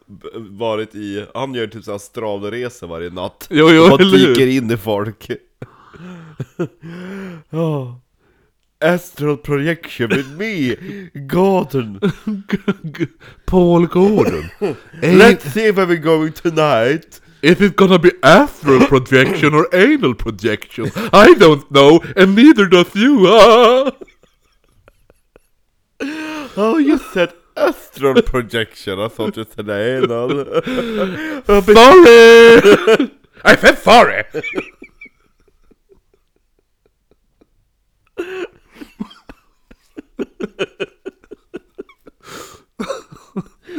b- 0.06 0.28
varit 0.34 0.94
i, 0.94 1.26
han 1.34 1.54
gör 1.54 1.66
typ 1.66 1.84
såhär 1.84 1.96
astralresor 1.96 2.86
varje 2.86 3.10
natt 3.10 3.46
Jo, 3.50 3.70
jo, 3.70 3.92
Och 3.92 3.98
dyker 3.98 4.46
in 4.46 4.70
i 4.70 4.76
folk 4.76 5.30
oh. 7.50 7.94
Astral 8.80 9.36
projection 9.36 10.10
with 10.10 10.28
me, 10.28 10.76
Gordon 11.14 12.00
Paul 13.46 13.86
Gordon. 13.86 14.50
Let's 15.00 15.52
see 15.52 15.70
where 15.70 15.86
we're 15.86 16.02
going 16.02 16.32
tonight 16.32 17.20
Is 17.44 17.60
it 17.60 17.76
gonna 17.76 17.98
be 17.98 18.10
astral 18.22 18.86
projection 18.86 19.52
or 19.52 19.68
anal 19.74 20.14
projection? 20.14 20.90
I 21.12 21.34
don't 21.34 21.70
know, 21.70 22.00
and 22.16 22.34
neither 22.34 22.66
does 22.66 22.94
you. 22.94 23.26
Ah. 23.28 23.92
Oh 26.56 26.78
you 26.78 26.96
said 26.96 27.34
astral 27.56 28.22
projection, 28.22 28.98
I 29.00 29.08
thought 29.08 29.36
you 29.36 29.44
said 29.44 29.68
anal 29.70 30.28
Sorry! 31.46 33.10
I 33.44 33.56
said 33.56 33.78
sorry! 33.78 34.24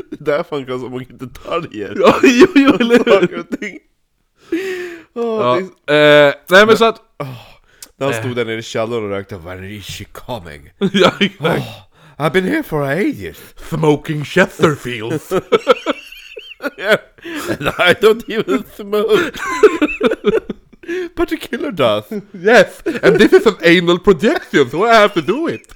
Det 0.09 0.31
är 0.31 0.37
därför 0.37 0.55
han 0.55 0.65
kan 0.65 0.79
så 0.79 0.89
många 0.89 1.05
detaljer 1.09 1.93
Ja, 1.95 2.15
jo, 2.23 2.47
jo, 2.55 2.73
eller 2.79 2.97
hur? 2.97 3.21
Saker 3.21 3.39
och 3.39 3.59
ting 3.59 3.79
Åh, 5.13 5.41
Ja, 5.41 5.61
det 5.85 6.27
eh, 6.27 6.33
nej 6.49 6.65
men 6.65 6.77
så 6.77 6.85
att... 6.85 7.01
När 7.97 8.05
han 8.11 8.13
stod 8.13 8.35
där 8.35 8.45
nere 8.45 8.57
i 8.57 8.61
källaren 8.61 9.03
och 9.03 9.09
rökte, 9.09 9.37
when 9.37 9.63
is 9.63 9.85
she 9.85 10.05
coming? 10.05 10.71
Ja, 10.93 11.11
exakt. 11.19 11.65
I've 12.17 12.31
been 12.33 12.45
here 12.45 12.63
for 12.63 12.89
ages. 12.89 13.37
Smoking 13.57 14.21
Chesterfields. 14.21 15.31
yeah, 16.77 16.97
and 17.23 17.69
I 17.77 17.93
don't 17.93 18.23
even 18.29 18.65
smoke. 18.67 19.35
but 21.15 21.29
the 21.29 21.37
killer 21.39 21.71
does. 21.71 22.11
Yes, 22.33 22.81
and 22.85 23.17
this 23.17 23.33
is 23.33 23.45
an 23.45 23.57
anal 23.61 23.99
projection, 23.99 24.69
so 24.69 24.85
I 24.85 24.95
have 24.95 25.13
to 25.15 25.21
do 25.21 25.47
it. 25.47 25.67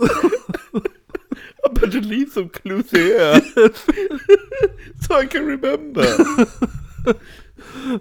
I 0.00 1.68
better 1.72 2.00
leave 2.00 2.30
some 2.30 2.48
clues 2.50 2.90
here. 2.92 3.40
Han 5.08 5.28
kan 5.28 5.46
remember. 5.46 6.06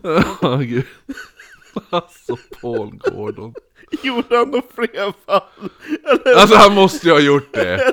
Åh 0.41 0.59
gud. 0.61 0.83
Alltså 1.89 2.37
Paul 2.61 2.91
Gordon. 2.97 3.53
Gjorde 4.03 4.37
han 4.37 4.51
då 4.51 4.61
fler 4.75 5.13
fall? 5.25 5.41
Eller 6.25 6.35
Alltså 6.41 6.55
han 6.55 6.73
måste 6.73 7.07
ju 7.07 7.13
ha 7.13 7.19
gjort 7.19 7.53
det. 7.53 7.85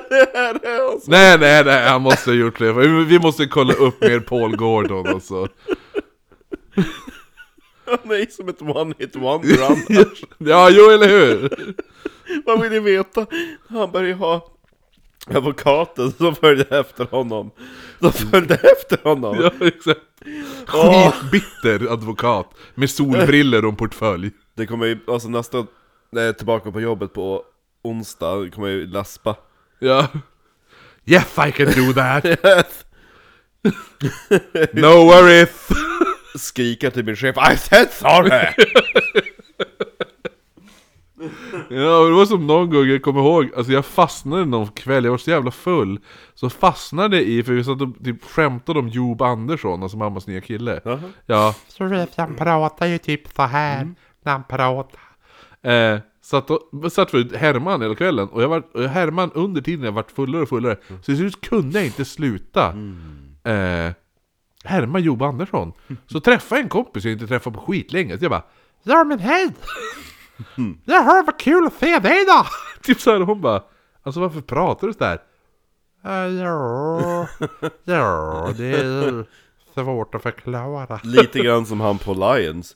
alltså. 0.93 1.11
Nej 1.11 1.37
nej 1.39 1.63
nej, 1.65 1.87
han 1.87 2.01
måste 2.01 2.29
ha 2.29 2.35
gjort 2.35 2.59
det. 2.59 2.73
Vi- 2.73 3.19
måste 3.19 3.45
kolla 3.45 3.73
upp 3.73 4.01
mer 4.01 4.19
Paul 4.19 4.55
Gordon 4.55 5.07
alltså. 5.07 5.47
Han 7.85 8.11
är 8.11 8.31
som 8.31 8.49
ett 8.49 8.61
one 8.61 8.93
hit 8.99 9.15
wonder 9.15 9.57
han. 9.67 9.77
Ja, 10.37 10.69
jo 10.69 10.89
eller 10.89 11.07
hur? 11.07 11.49
Vad 12.45 12.61
vill 12.61 12.71
ni 12.71 12.79
veta? 12.79 13.25
Han 13.69 13.91
började 13.91 14.13
ha 14.13 14.47
advokaten 15.25 16.11
som 16.11 16.35
följde 16.35 16.79
efter 16.79 17.05
honom. 17.05 17.51
Som 17.99 18.11
följde 18.11 18.55
efter 18.55 18.99
honom. 19.03 19.37
Ja, 19.41 19.67
exakt. 19.67 19.99
Skitbitter 20.67 21.91
advokat. 21.93 22.53
Med 22.75 22.89
solbriller 22.89 23.65
och 23.65 23.77
portfölj. 23.77 24.31
Det 24.53 24.65
kommer 24.65 24.85
ju, 24.85 24.99
alltså 25.07 25.27
nästa, 25.27 25.57
när 26.11 26.21
jag 26.21 26.29
är 26.29 26.33
tillbaka 26.33 26.71
på 26.71 26.81
jobbet 26.81 27.13
på 27.13 27.43
onsdag, 27.83 28.49
kommer 28.53 28.67
jag 28.67 28.77
ju 28.77 28.87
läspa. 28.87 29.35
Ja. 29.79 30.07
Yes 31.05 31.37
I 31.47 31.51
can 31.51 31.65
do 31.65 31.93
that. 31.93 32.25
No 34.73 35.05
worries. 35.05 35.67
Skrika 36.35 36.91
till 36.91 37.05
min 37.05 37.15
chef 37.15 37.35
I 37.53 37.57
said 37.57 37.91
sorry! 37.91 38.53
Ja, 41.69 42.03
det 42.05 42.11
var 42.11 42.25
som 42.25 42.47
någon 42.47 42.69
gång, 42.69 42.85
jag 42.85 43.01
kommer 43.01 43.19
ihåg, 43.21 43.51
alltså 43.57 43.71
jag 43.71 43.85
fastnade 43.85 44.45
någon 44.45 44.67
kväll, 44.67 45.03
jag 45.03 45.11
var 45.11 45.17
så 45.17 45.29
jävla 45.29 45.51
full 45.51 45.99
Så 46.33 46.49
fastnade 46.49 47.21
i, 47.23 47.43
för 47.43 47.53
vi 47.53 47.63
satt 47.63 47.81
och 47.81 47.89
typ 48.03 48.23
skämtade 48.23 48.79
om 48.79 48.87
Job 48.87 49.21
Andersson, 49.21 49.83
alltså 49.83 49.97
mammas 49.97 50.27
nya 50.27 50.41
kille. 50.41 50.79
Jaha. 50.85 50.99
Ja, 51.25 51.55
Så 51.67 51.85
vet 51.85 52.09
jag, 52.17 52.25
han 52.25 52.35
pratar 52.35 52.85
ju 52.87 52.97
typ 52.97 53.27
så 53.35 53.41
här 53.41 53.95
när 54.23 54.31
han 54.31 54.43
pratar. 54.43 54.99
eh, 55.71 55.99
satt, 56.21 56.49
och, 56.49 56.91
satt 56.91 57.11
för 57.11 57.37
Herman 57.37 57.81
hela 57.81 57.95
kvällen 57.95 58.27
och 58.29 58.43
jag 58.43 58.49
var 58.49 58.63
och 58.73 58.83
Herman 58.83 59.31
under 59.33 59.61
tiden 59.61 59.85
jag 59.85 59.91
vart 59.91 60.11
fullare 60.11 60.41
och 60.41 60.49
fullare. 60.49 60.77
Så 60.87 60.95
till 61.03 61.17
slut 61.17 61.41
kunde 61.41 61.79
jag 61.79 61.85
inte 61.85 62.05
sluta. 62.05 62.67
Eh, 63.43 63.91
Härma 64.63 64.99
Job 64.99 65.21
Andersson. 65.23 65.73
Så 66.07 66.19
träffade 66.19 66.59
jag 66.59 66.63
en 66.63 66.69
kompis 66.69 67.03
jag 67.05 67.13
inte 67.13 67.27
träffat 67.27 67.53
på 67.53 67.59
skitlänge, 67.59 68.17
så 68.17 68.23
jag 68.23 68.31
bara 68.31 68.43
Ja 68.83 69.03
men 69.03 69.19
hej! 69.19 69.49
Jag 70.85 71.03
hör 71.03 71.23
vad 71.23 71.39
kul 71.39 71.65
att 71.67 71.73
se 71.73 71.99
dig 71.99 72.25
då! 72.25 72.45
Typ 72.81 73.01
såhär, 73.01 73.19
hon 73.19 73.41
bara 73.41 73.63
Alltså 74.05 74.19
varför 74.19 74.41
pratar 74.41 74.87
du 74.87 74.93
sådär? 74.93 75.21
Ja, 76.03 76.27
ja, 76.27 77.27
ja, 77.83 78.53
det 78.57 78.65
är 78.65 79.25
svårt 79.73 80.15
att 80.15 80.21
förklara. 80.23 80.99
Lite 81.03 81.39
grann 81.39 81.65
som 81.65 81.81
han 81.81 81.97
på 81.97 82.13
Lions. 82.13 82.75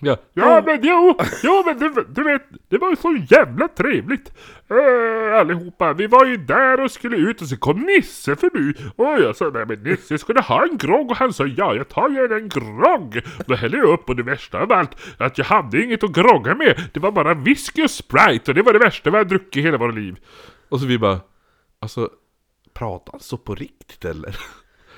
Ja, 0.00 0.16
Ja 0.34 0.62
men 0.66 0.80
jo, 0.82 1.16
jo 1.42 1.62
men 1.66 1.78
du, 1.78 2.04
du 2.08 2.24
vet, 2.24 2.42
det 2.68 2.78
var 2.78 2.90
ju 2.90 2.96
så 2.96 3.16
jävla 3.28 3.68
trevligt. 3.68 4.32
Uh, 4.70 5.40
allihopa, 5.40 5.92
vi 5.92 6.06
var 6.06 6.26
ju 6.26 6.36
där 6.36 6.80
och 6.80 6.90
skulle 6.90 7.16
ut 7.16 7.42
och 7.42 7.48
så 7.48 7.56
kom 7.56 7.80
Nisse 7.80 8.36
förbi. 8.36 8.74
Och 8.96 9.06
jag 9.06 9.36
sa 9.36 9.50
nej 9.54 9.66
men 9.66 9.82
Nisse 9.82 10.18
skulle 10.18 10.40
ha 10.40 10.62
en 10.62 10.76
grogg 10.76 11.10
och 11.10 11.16
han 11.16 11.32
sa 11.32 11.46
ja 11.46 11.74
jag 11.74 11.88
tar 11.88 12.08
gärna 12.08 12.36
en 12.36 12.48
grogg. 12.48 13.22
Då 13.46 13.54
hällde 13.54 13.76
jag 13.76 13.88
upp 13.88 14.08
och 14.08 14.16
det 14.16 14.22
värsta 14.22 14.58
av 14.58 14.72
allt 14.72 14.90
att 15.18 15.38
jag 15.38 15.44
hade 15.44 15.82
inget 15.82 16.04
att 16.04 16.12
grogga 16.12 16.54
med. 16.54 16.90
Det 16.92 17.00
var 17.00 17.12
bara 17.12 17.34
whisky 17.34 17.84
och 17.84 17.90
sprite 17.90 18.50
och 18.50 18.54
det 18.54 18.62
var 18.62 18.72
det 18.72 18.78
värsta 18.78 19.10
vi 19.10 19.16
har 19.16 19.24
druckit 19.24 19.56
i 19.56 19.60
hela 19.60 19.78
våra 19.78 19.92
liv. 19.92 20.16
Och 20.68 20.80
så 20.80 20.86
vi 20.86 20.98
bara 20.98 21.20
Alltså 21.80 22.10
Pratar 22.74 23.12
han 23.12 23.20
så 23.20 23.36
på 23.36 23.54
riktigt 23.54 24.04
eller? 24.04 24.36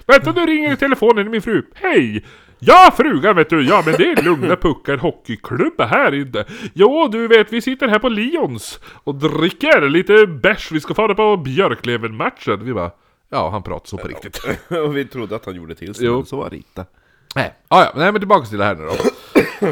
Vänta 0.07 0.33
nu 0.33 0.47
ringer 0.47 0.77
telefonen 0.77 1.31
min 1.31 1.43
fru. 1.43 1.63
Hej! 1.75 2.25
Ja 2.59 2.95
frugan 2.97 3.37
vet 3.37 3.51
du, 3.51 3.63
ja 3.69 3.83
men 3.87 3.95
det 3.99 4.11
är 4.13 4.23
Lugna 4.23 4.57
Puckar 4.57 4.97
Hockeyklubb 4.97 5.81
här 5.81 6.15
inne. 6.15 6.45
Jo 6.75 7.09
du 7.13 7.29
vet 7.29 7.53
vi 7.53 7.61
sitter 7.63 7.89
här 7.89 7.99
på 7.99 8.09
Lions 8.09 8.81
och 9.05 9.15
dricker 9.15 9.89
lite 9.89 10.27
bärs. 10.27 10.73
Vi 10.73 10.81
ska 10.81 10.95
fara 10.95 11.15
på 11.15 11.37
Björklöven-matchen. 11.37 12.65
Vi 12.65 12.75
bara 12.75 12.91
Ja, 13.31 13.51
han 13.51 13.63
pratar 13.63 13.87
så 13.87 13.97
på 13.97 14.09
riktigt 14.09 14.41
och 14.69 14.97
vi 14.97 15.05
trodde 15.05 15.37
att 15.37 15.47
han 15.47 15.55
gjorde 15.55 15.75
till 15.75 15.95
sig, 15.95 16.09
men 16.11 16.27
så 16.27 16.37
var 16.37 16.51
det 16.51 16.57
inte. 16.57 16.87
Nej, 17.35 17.55
ah, 17.69 17.83
ja, 17.83 17.93
nej 17.97 18.13
men 18.13 18.21
tillbaka 18.21 18.47
till 18.47 18.59
det 18.59 18.65
här 18.65 18.75
nu 18.75 18.85
då 18.87 18.95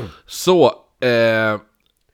Så, 0.26 0.64
eh, 1.00 1.60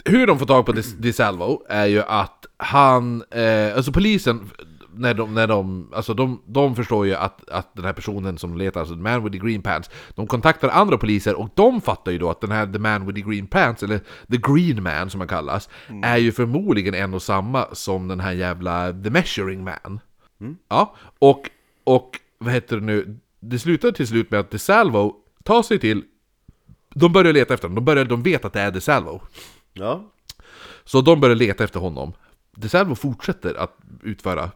hur 0.05 0.27
de 0.27 0.39
får 0.39 0.47
tag 0.47 0.67
på 0.67 0.73
Dis- 0.73 0.97
DeSalvo 0.99 1.63
är 1.69 1.87
ju 1.87 2.03
att 2.03 2.47
han, 2.57 3.25
eh, 3.31 3.77
alltså 3.77 3.93
polisen 3.93 4.51
när 4.95 5.15
de, 5.15 5.35
när 5.35 5.47
de, 5.47 5.89
alltså 5.95 6.15
de, 6.15 6.43
de 6.47 6.77
förstår 6.77 7.07
ju 7.07 7.15
att, 7.15 7.51
att 7.51 7.75
den 7.75 7.85
här 7.85 7.93
personen 7.93 8.39
som 8.39 8.57
letar, 8.57 8.81
alltså 8.81 8.95
the 8.95 9.01
man 9.01 9.25
with 9.25 9.33
the 9.33 9.47
green 9.47 9.63
pants 9.63 9.91
De 10.15 10.27
kontaktar 10.27 10.69
andra 10.69 10.99
poliser 10.99 11.35
och 11.35 11.49
de 11.55 11.81
fattar 11.81 12.13
ju 12.13 12.19
då 12.19 12.31
att 12.31 12.41
den 12.41 12.51
här 12.51 12.67
the 12.67 12.79
man 12.79 13.07
with 13.07 13.17
the 13.17 13.31
green 13.31 13.47
pants, 13.47 13.83
eller 13.83 13.99
the 14.31 14.37
green 14.37 14.83
man 14.83 15.11
som 15.11 15.21
han 15.21 15.29
kallas 15.29 15.69
Är 16.03 16.17
ju 16.17 16.33
förmodligen 16.33 16.95
en 16.95 17.15
och 17.15 17.23
samma 17.23 17.67
som 17.73 18.09
den 18.09 18.21
här 18.21 18.33
jävla 18.33 18.93
the 18.93 19.11
measuring 19.11 19.65
man 19.65 20.01
Ja, 20.69 20.95
och, 21.19 21.51
och 21.85 22.21
vad 22.39 22.53
heter 22.53 22.77
det 22.77 22.83
nu? 22.83 23.19
Det 23.41 23.59
slutar 23.59 23.93
till 23.93 24.07
slut 24.07 24.31
med 24.31 24.41
att 24.41 24.51
DeSalvo 24.51 25.15
tar 25.43 25.63
sig 25.63 25.79
till 25.79 26.05
De 26.95 27.13
börjar 27.13 27.33
leta 27.33 27.55
efter 27.55 27.69
honom, 27.69 27.85
de, 27.85 27.85
börjar, 27.85 28.05
de 28.05 28.23
vet 28.23 28.45
att 28.45 28.53
det 28.53 28.61
är 28.61 28.71
DeSalvo 28.71 29.21
Ja. 29.73 30.05
Så 30.85 31.01
de 31.01 31.21
börjar 31.21 31.37
leta 31.37 31.65
efter 31.65 31.81
honom 31.81 32.13
DeSalvo 32.57 32.95
fortsätter 32.95 33.55
att 33.55 33.77
utföra 34.03 34.51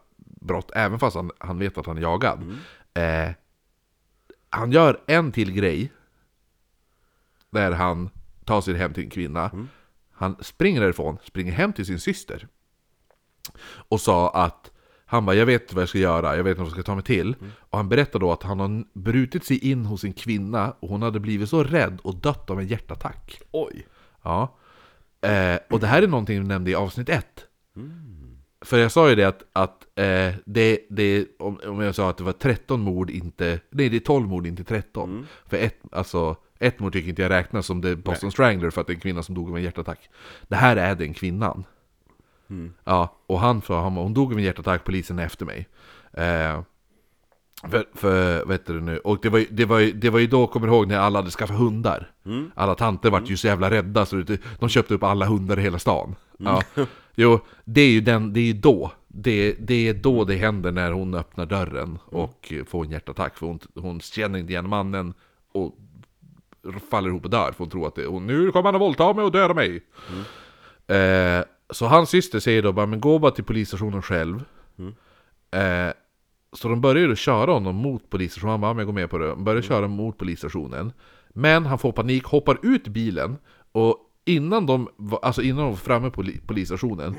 brott 0.46 0.70
även 0.74 0.98
fast 0.98 1.16
han, 1.16 1.30
han 1.38 1.58
vet 1.58 1.78
att 1.78 1.86
han 1.86 1.96
är 1.98 2.02
jagad. 2.02 2.42
Eh, 2.94 3.30
Han 4.48 4.72
gör 4.72 5.00
en 5.06 5.32
till 5.32 5.52
grej 5.52 5.92
Där 7.50 7.72
han 7.72 8.10
tar 8.44 8.60
sig 8.60 8.74
hem 8.74 8.92
till 8.94 9.04
en 9.04 9.10
kvinna. 9.10 9.50
Han 10.12 10.36
springer 10.40 10.80
därifrån, 10.80 11.18
springer 11.24 11.52
hem 11.52 11.72
till 11.72 11.86
sin 11.86 12.00
syster 12.00 12.48
Och 13.68 14.00
sa 14.00 14.30
att 14.30 14.70
han 15.08 15.26
bara, 15.26 15.36
jag 15.36 15.46
vet 15.46 15.72
vad 15.72 15.82
jag 15.82 15.88
ska 15.88 15.98
göra, 15.98 16.36
jag 16.36 16.44
vet 16.44 16.58
vad 16.58 16.66
jag 16.66 16.72
ska 16.72 16.82
ta 16.82 16.94
mig 16.94 17.04
till. 17.04 17.36
Och 17.70 17.78
han 17.78 17.88
berättade 17.88 18.24
då 18.24 18.32
att 18.32 18.42
han 18.42 18.60
har 18.60 18.84
brutit 18.98 19.44
sig 19.44 19.58
in 19.70 19.86
hos 19.86 20.04
en 20.04 20.12
kvinna 20.12 20.70
Och 20.80 20.88
hon 20.88 21.02
hade 21.02 21.20
blivit 21.20 21.48
så 21.50 21.64
rädd 21.64 22.00
och 22.02 22.14
dött 22.16 22.50
av 22.50 22.60
en 22.60 22.66
hjärtattack. 22.66 23.40
Oj. 23.50 23.86
Ja. 24.22 24.56
Eh, 25.20 25.58
och 25.70 25.80
det 25.80 25.86
här 25.86 26.02
är 26.02 26.06
någonting 26.08 26.40
vi 26.40 26.46
nämnde 26.48 26.70
i 26.70 26.74
avsnitt 26.74 27.08
ett. 27.08 27.46
För 28.66 28.78
jag 28.78 28.92
sa 28.92 29.08
ju 29.08 29.14
det 29.14 29.24
att, 29.24 29.42
att 29.52 29.86
eh, 29.98 30.34
det, 30.44 30.78
det, 30.90 31.26
om, 31.38 31.60
om 31.66 31.80
jag 31.80 31.94
sa 31.94 32.10
att 32.10 32.16
det 32.16 32.24
var 32.24 32.32
13 32.32 32.80
mord, 32.80 33.10
inte, 33.10 33.60
nej 33.70 33.88
det 33.88 33.96
är 33.96 34.00
12 34.00 34.28
mord, 34.28 34.46
inte 34.46 34.64
13. 34.64 35.10
För 35.46 35.56
ett, 35.56 35.78
alltså, 35.92 36.36
ett 36.58 36.78
mord 36.80 36.92
tycker 36.92 37.08
inte 37.08 37.22
jag 37.22 37.30
räknas 37.30 37.66
som 37.66 37.80
det 37.80 37.96
Boston 37.96 38.32
Strangler 38.32 38.70
för 38.70 38.80
att 38.80 38.86
det 38.86 38.92
är 38.92 38.94
en 38.94 39.00
kvinna 39.00 39.22
som 39.22 39.34
dog 39.34 39.50
av 39.50 39.56
en 39.56 39.62
hjärtattack. 39.62 40.10
Det 40.48 40.56
här 40.56 40.76
är 40.76 40.94
den 40.94 41.14
kvinnan. 41.14 41.64
Ja, 42.84 43.16
och 43.26 43.40
han, 43.40 43.62
för, 43.62 43.80
han 43.80 43.92
hon 43.96 44.14
dog 44.14 44.32
av 44.32 44.38
en 44.38 44.44
hjärtattack, 44.44 44.84
polisen 44.84 45.18
är 45.18 45.24
efter 45.26 45.46
mig. 45.46 45.68
Eh, 46.12 46.60
för, 47.70 47.84
för 47.94 48.52
heter 48.52 48.74
det 48.74 48.80
nu? 48.80 48.98
Och 48.98 49.18
det 49.22 49.28
var, 49.28 49.44
det, 49.50 49.64
var 49.64 49.80
det 49.94 50.10
var 50.10 50.18
ju 50.18 50.26
då, 50.26 50.46
kommer 50.46 50.66
du 50.66 50.72
ihåg, 50.72 50.88
när 50.88 50.98
alla 50.98 51.18
hade 51.18 51.30
skaffat 51.30 51.56
hundar? 51.58 52.10
Alla 52.54 52.74
tanter 52.74 53.10
vart 53.10 53.30
ju 53.30 53.36
så 53.36 53.46
jävla 53.46 53.70
rädda 53.70 54.06
så 54.06 54.16
det- 54.16 54.40
de 54.60 54.68
köpte 54.68 54.94
upp 54.94 55.02
alla 55.02 55.26
hundar 55.26 55.58
i 55.58 55.62
hela 55.62 55.78
stan. 55.78 56.14
Ja. 56.38 56.62
Jo, 57.18 57.40
det 57.64 57.80
är 57.80 57.90
ju 57.90 58.00
den, 58.00 58.32
det 58.32 58.40
är 58.40 58.44
ju 58.44 58.52
då. 58.52 58.92
Det, 59.08 59.52
det 59.52 59.88
är 59.88 59.94
då 59.94 60.24
det 60.24 60.34
händer 60.34 60.72
när 60.72 60.92
hon 60.92 61.14
öppnar 61.14 61.46
dörren 61.46 61.98
och 62.04 62.52
får 62.66 62.84
en 62.84 62.90
hjärtattack. 62.90 63.36
För 63.36 63.46
hon, 63.46 63.58
hon 63.74 64.00
känner 64.00 64.38
inte 64.38 64.52
igen 64.52 64.68
mannen 64.68 65.14
och 65.52 65.74
faller 66.90 67.08
ihop 67.08 67.24
och 67.24 67.30
dör. 67.30 67.52
För 67.52 67.58
hon 67.58 67.70
tror 67.70 67.86
att 67.86 67.94
det, 67.94 68.06
hon, 68.06 68.26
nu 68.26 68.52
kommer 68.52 68.64
han 68.64 68.74
att 68.74 68.80
våldta 68.80 69.12
mig 69.12 69.24
och 69.24 69.32
döda 69.32 69.54
mig. 69.54 69.82
Eh, 70.86 71.44
så 71.70 71.86
hans 71.86 72.10
syster 72.10 72.40
säger 72.40 72.62
då 72.62 72.72
bara, 72.72 72.86
men 72.86 73.00
gå 73.00 73.18
bara 73.18 73.30
till 73.30 73.44
polisstationen 73.44 74.02
själv. 74.02 74.44
Eh, 75.50 75.92
så 76.52 76.68
de 76.68 76.80
börjar 76.80 77.08
ju 77.08 77.16
köra 77.16 77.52
honom 77.52 77.76
mot 77.76 78.10
polisstationen, 78.10 78.50
han 78.50 78.60
bara, 78.60 78.70
"Ja, 78.70 78.74
men 78.74 78.78
jag 78.78 78.86
går 78.86 79.00
med 79.00 79.10
på 79.10 79.18
det. 79.18 79.26
De 79.26 79.44
börjar 79.44 79.62
köra 79.62 79.88
mot 79.88 80.18
polisstationen. 80.18 80.92
Men 81.28 81.66
han 81.66 81.78
får 81.78 81.92
panik, 81.92 82.24
hoppar 82.24 82.58
ut 82.62 82.88
bilen 82.88 83.36
och 83.72 83.98
innan 84.26 84.66
de 84.66 84.88
alltså 85.22 85.42
innan 85.42 85.58
de 85.58 85.70
var 85.70 85.76
framme 85.76 86.10
på 86.10 86.22
li- 86.22 86.40
polisstationen 86.46 87.16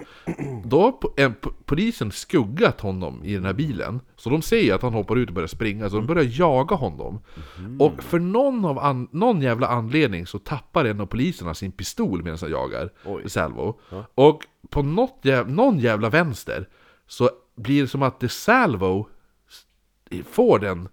Då 0.65 0.81
har 0.81 0.91
po- 0.91 1.13
en, 1.17 1.33
po- 1.35 1.53
polisen 1.65 2.11
skuggat 2.11 2.81
honom 2.81 3.23
i 3.23 3.33
den 3.33 3.45
här 3.45 3.53
bilen. 3.53 3.99
Så 4.15 4.29
de 4.29 4.41
säger 4.41 4.75
att 4.75 4.81
han 4.81 4.93
hoppar 4.93 5.15
ut 5.15 5.29
och 5.29 5.35
börjar 5.35 5.47
springa, 5.47 5.89
så 5.89 5.95
de 5.95 6.05
börjar 6.07 6.39
jaga 6.39 6.75
honom. 6.75 7.19
Och 7.79 8.03
för 8.03 8.19
någon, 8.19 8.65
av 8.65 8.79
an, 8.79 9.07
någon 9.11 9.41
jävla 9.41 9.67
anledning 9.67 10.25
så 10.27 10.39
tappar 10.39 10.85
en 10.85 11.01
av 11.01 11.05
poliserna 11.05 11.53
sin 11.53 11.71
pistol 11.71 12.23
medan 12.23 12.37
han 12.41 12.51
jagar 12.51 12.89
Oj. 13.05 13.29
Salvo 13.29 13.79
Och 14.15 14.41
på 14.69 14.81
något 14.83 15.19
jäv, 15.21 15.49
någon 15.51 15.79
jävla 15.79 16.09
vänster 16.09 16.69
Så 17.07 17.29
blir 17.55 17.81
det 17.81 17.87
som 17.87 18.01
att 18.03 18.19
det 18.19 18.29
Salvo 18.29 19.07
får 20.31 20.59
den 20.59 20.89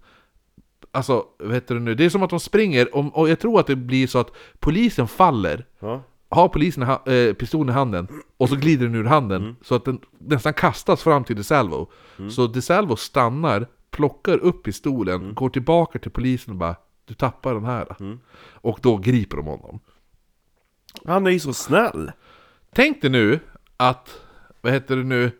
Alltså, 0.95 1.25
vad 1.39 1.53
heter 1.53 1.75
det 1.75 1.81
nu? 1.81 1.95
Det 1.95 2.05
är 2.05 2.09
som 2.09 2.23
att 2.23 2.29
de 2.29 2.39
springer, 2.39 2.95
och, 2.95 3.17
och 3.17 3.29
jag 3.29 3.39
tror 3.39 3.59
att 3.59 3.67
det 3.67 3.75
blir 3.75 4.07
så 4.07 4.19
att 4.19 4.31
polisen 4.59 5.07
faller 5.07 5.65
Ja. 5.79 6.03
har 6.29 6.47
polisen 6.49 6.83
ha, 6.83 7.05
eh, 7.05 7.33
pistolen 7.33 7.69
i 7.69 7.73
handen 7.73 8.07
och 8.37 8.49
så 8.49 8.55
glider 8.55 8.85
den 8.85 8.95
ur 8.95 9.03
handen 9.03 9.55
så 9.61 9.75
att 9.75 9.85
den 9.85 9.99
nästan 10.19 10.53
kastas 10.53 11.03
fram 11.03 11.23
till 11.23 11.35
DeSalvo. 11.35 11.91
Så 12.29 12.47
DeSalvo 12.47 12.95
stannar, 12.95 13.67
plockar 13.91 14.37
upp 14.37 14.63
pistolen, 14.63 15.33
går 15.35 15.49
tillbaka 15.49 15.99
till 15.99 16.11
polisen 16.11 16.51
och 16.53 16.57
bara 16.59 16.75
Du 17.05 17.13
tappar 17.13 17.53
den 17.53 17.65
här. 17.65 17.95
Och 18.53 18.79
då 18.81 18.97
griper 18.97 19.37
de 19.37 19.45
honom. 19.45 19.79
Han 21.05 21.27
är 21.27 21.31
ju 21.31 21.39
så 21.39 21.53
snäll! 21.53 22.11
Tänk 22.73 23.01
dig 23.01 23.11
nu 23.11 23.39
att, 23.77 24.19
vad 24.61 24.73
heter 24.73 24.95
det 24.95 25.03
nu? 25.03 25.31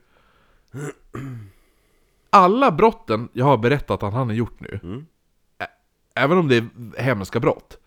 Alla 2.30 2.72
brotten 2.72 3.30
jag 3.34 3.46
har 3.46 3.58
berättat 3.58 4.04
att 4.04 4.14
han 4.14 4.28
har 4.28 4.36
gjort 4.36 4.60
nu, 4.60 4.80
ä- 4.84 5.06
även 6.16 6.38
om 6.38 6.48
det 6.48 6.56
är 6.58 6.68
hemska 7.02 7.40
brott. 7.40 7.78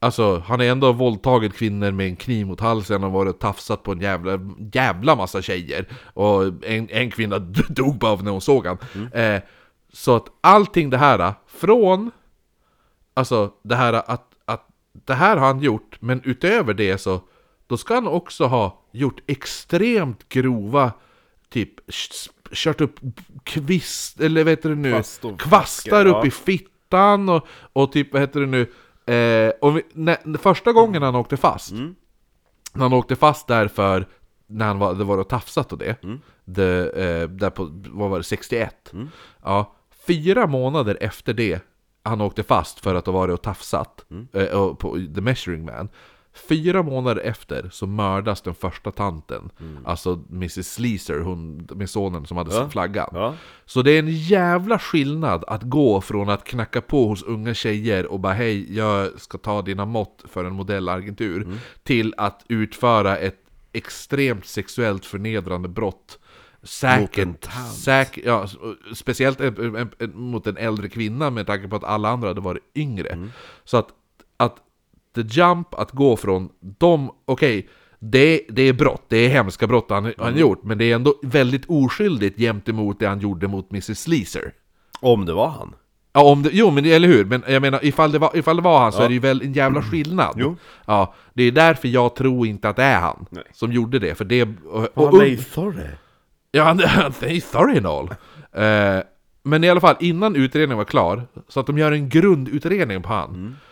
Alltså, 0.00 0.38
han 0.38 0.60
har 0.60 0.66
ändå 0.66 0.92
våldtagit 0.92 1.54
kvinnor 1.54 1.90
med 1.90 2.06
en 2.06 2.16
kniv 2.16 2.46
mot 2.46 2.60
halsen 2.60 3.04
och 3.04 3.12
varit 3.12 3.34
och 3.34 3.40
tafsat 3.40 3.82
på 3.82 3.92
en 3.92 4.00
jävla, 4.00 4.40
jävla 4.72 5.16
massa 5.16 5.42
tjejer. 5.42 5.88
Och 6.14 6.44
en, 6.44 6.88
en 6.90 7.10
kvinna 7.10 7.38
dog 7.68 7.98
bara 7.98 8.12
av 8.12 8.24
när 8.24 8.30
hon 8.30 8.40
såg 8.40 8.66
han. 8.66 8.78
Eh, 9.12 9.42
så 9.92 10.16
att 10.16 10.26
allting 10.40 10.90
det 10.90 10.98
här, 10.98 11.34
från 11.46 12.10
Alltså 13.18 13.52
det 13.62 13.76
här 13.76 13.92
att, 13.92 14.32
att 14.44 14.66
det 14.92 15.14
här 15.14 15.36
har 15.36 15.46
han 15.46 15.60
gjort, 15.60 15.96
men 16.00 16.20
utöver 16.24 16.74
det 16.74 16.98
så 16.98 17.20
då 17.66 17.76
ska 17.76 17.94
han 17.94 18.06
också 18.06 18.44
ha 18.44 18.82
gjort 18.92 19.20
extremt 19.26 20.28
grova 20.28 20.92
typ 21.48 21.74
kört 22.52 22.80
upp 22.80 23.00
kvist, 23.42 24.20
eller 24.20 24.44
heter 24.44 24.68
det 24.68 24.74
nu? 24.74 24.90
Kvast 24.90 25.24
Kvastar 25.38 26.06
upp 26.06 26.16
ja. 26.16 26.26
i 26.26 26.30
fittan 26.88 27.28
och, 27.28 27.46
och 27.72 27.92
typ 27.92 28.12
vad 28.12 28.22
heter 28.22 28.40
det 28.40 28.46
nu? 28.46 28.60
Eh, 29.14 29.52
och 29.60 29.76
vi, 29.76 29.82
när, 29.92 30.38
första 30.38 30.72
gången 30.72 31.02
han 31.02 31.14
åkte 31.14 31.36
fast 31.36 31.72
när 32.74 32.82
han 32.82 32.92
åkte 32.92 33.16
fast 33.16 33.46
där 33.46 33.68
för 33.68 34.06
när 34.46 34.66
han 34.66 34.78
var, 34.78 34.94
det 34.94 35.04
var 35.04 35.18
och 35.18 35.28
tafsat 35.28 35.72
och 35.72 35.78
det, 35.78 35.96
det 36.44 36.90
eh, 36.90 37.28
där 37.28 37.50
på, 37.50 37.68
vad 37.86 38.10
var 38.10 38.18
det, 38.18 38.24
61? 38.24 38.92
Ja, 39.42 39.74
fyra 40.06 40.46
månader 40.46 40.98
efter 41.00 41.34
det 41.34 41.60
han 42.02 42.20
åkte 42.20 42.42
fast 42.42 42.80
för 42.80 42.94
att 42.94 43.06
ha 43.06 43.12
varit 43.12 43.34
och 43.34 43.42
tafsat 43.42 44.04
eh, 44.32 44.44
och 44.44 44.78
på 44.78 44.98
The 45.14 45.20
Measuring 45.20 45.64
Man 45.64 45.88
Fyra 46.34 46.82
månader 46.82 47.22
efter 47.22 47.68
så 47.72 47.86
mördas 47.86 48.42
den 48.42 48.54
första 48.54 48.90
tanten. 48.90 49.50
Alltså 49.84 50.20
Mrs 50.32 50.72
Sleazer, 50.72 51.20
hon 51.20 51.68
med 51.74 51.90
sonen 51.90 52.26
som 52.26 52.36
hade 52.36 52.54
Ja. 52.54 52.68
flaggan 52.70 53.08
Ja. 53.12 53.34
så 53.64 53.82
det 53.82 53.90
är 53.90 53.98
en 53.98 54.08
jävla 54.10 54.78
skillnad 54.78 55.44
att 55.46 55.62
gå 55.62 56.00
från 56.00 56.28
att 56.28 56.44
knacka 56.44 56.80
på 56.80 57.06
hos 57.06 57.22
unga 57.22 57.54
tjejer 57.54 58.06
och 58.06 58.20
bara 58.20 58.32
hej, 58.32 58.76
jag 58.76 59.20
ska 59.20 59.38
ta 59.38 59.62
dina 59.62 59.84
mått 59.84 60.24
för 60.28 60.44
en 60.44 60.52
modellagentur 60.52 61.58
till 61.82 62.14
att 62.16 62.44
utföra 62.48 63.16
ett 63.16 63.38
extremt 63.72 64.46
sexuellt 64.46 65.06
förnedrande 65.06 65.68
brott. 65.68 66.18
Säkert, 66.62 67.48
säkert 67.74 68.24
ja, 68.26 68.46
speciellt 68.94 69.40
mot 70.14 70.46
en 70.46 70.56
äldre 70.56 70.88
kvinna 70.88 71.30
med 71.30 71.46
tanke 71.46 71.68
på 71.68 71.76
att 71.76 71.84
alla 71.84 72.08
andra 72.08 72.28
hade 72.28 72.40
varit 72.40 72.62
yngre. 72.74 73.28
Så 73.64 73.76
att, 73.76 73.88
att 74.36 74.56
the 75.14 75.20
jump, 75.20 75.74
att 75.74 75.92
gå 75.92 76.16
från 76.16 76.48
dem, 76.60 77.10
okej, 77.24 77.68
det, 77.98 78.40
det 78.48 78.62
är 78.62 78.72
brott, 78.72 79.04
det 79.08 79.16
är 79.16 79.28
hemska 79.28 79.66
brott 79.66 79.86
han, 79.90 80.12
han 80.18 80.36
gjort, 80.36 80.64
men 80.64 80.78
det 80.78 80.84
är 80.84 80.94
ändå 80.94 81.14
väldigt 81.22 81.64
oskyldigt 81.66 82.38
jämt 82.38 82.68
emot 82.68 82.98
det 83.00 83.06
han 83.06 83.20
gjorde 83.20 83.48
mot 83.48 83.70
Mrs 83.70 83.98
Sleazer. 83.98 84.52
Om 85.00 85.26
det 85.26 85.32
var 85.32 85.48
han. 85.48 85.74
Ja, 86.12 86.24
om 86.24 86.42
det, 86.42 86.50
jo 86.52 86.70
men 86.70 86.84
eller 86.84 87.08
hur, 87.08 87.24
men 87.24 87.42
jag 87.48 87.62
menar 87.62 87.84
ifall 87.84 88.12
det 88.12 88.18
var, 88.18 88.36
ifall 88.36 88.56
det 88.56 88.62
var 88.62 88.80
han 88.80 88.92
så 88.92 89.02
är 89.02 89.08
det 89.08 89.14
ju 89.14 89.20
väl 89.20 89.42
en 89.42 89.52
jävla 89.52 89.82
skillnad. 89.82 90.34
Jo. 90.36 90.56
Ja, 90.86 91.14
det 91.34 91.42
är 91.42 91.52
därför 91.52 91.88
jag 91.88 92.14
tror 92.14 92.46
inte 92.46 92.68
att 92.68 92.76
det 92.76 92.82
är 92.82 93.00
han 93.00 93.26
Nej. 93.30 93.44
som 93.52 93.72
gjorde 93.72 93.98
det, 93.98 94.14
för 94.14 94.24
det... 94.24 94.42
Och, 94.42 94.88
och, 94.94 95.12
Han 95.12 95.20
är 95.20 95.36
sorry. 95.36 95.86
Ja, 96.52 96.64
han, 96.64 96.78
han 96.86 97.12
är 97.20 97.40
sorry 97.40 97.84
all. 97.84 98.08
Eh, 98.52 99.02
men 99.42 99.64
i 99.64 99.70
alla 99.70 99.80
fall, 99.80 99.96
innan 100.00 100.36
utredningen 100.36 100.78
var 100.78 100.84
klar, 100.84 101.26
så 101.48 101.60
att 101.60 101.66
de 101.66 101.78
gör 101.78 101.92
en 101.92 102.08
grundutredning 102.08 103.02
på 103.02 103.08
han, 103.08 103.46
eh, 103.46 103.67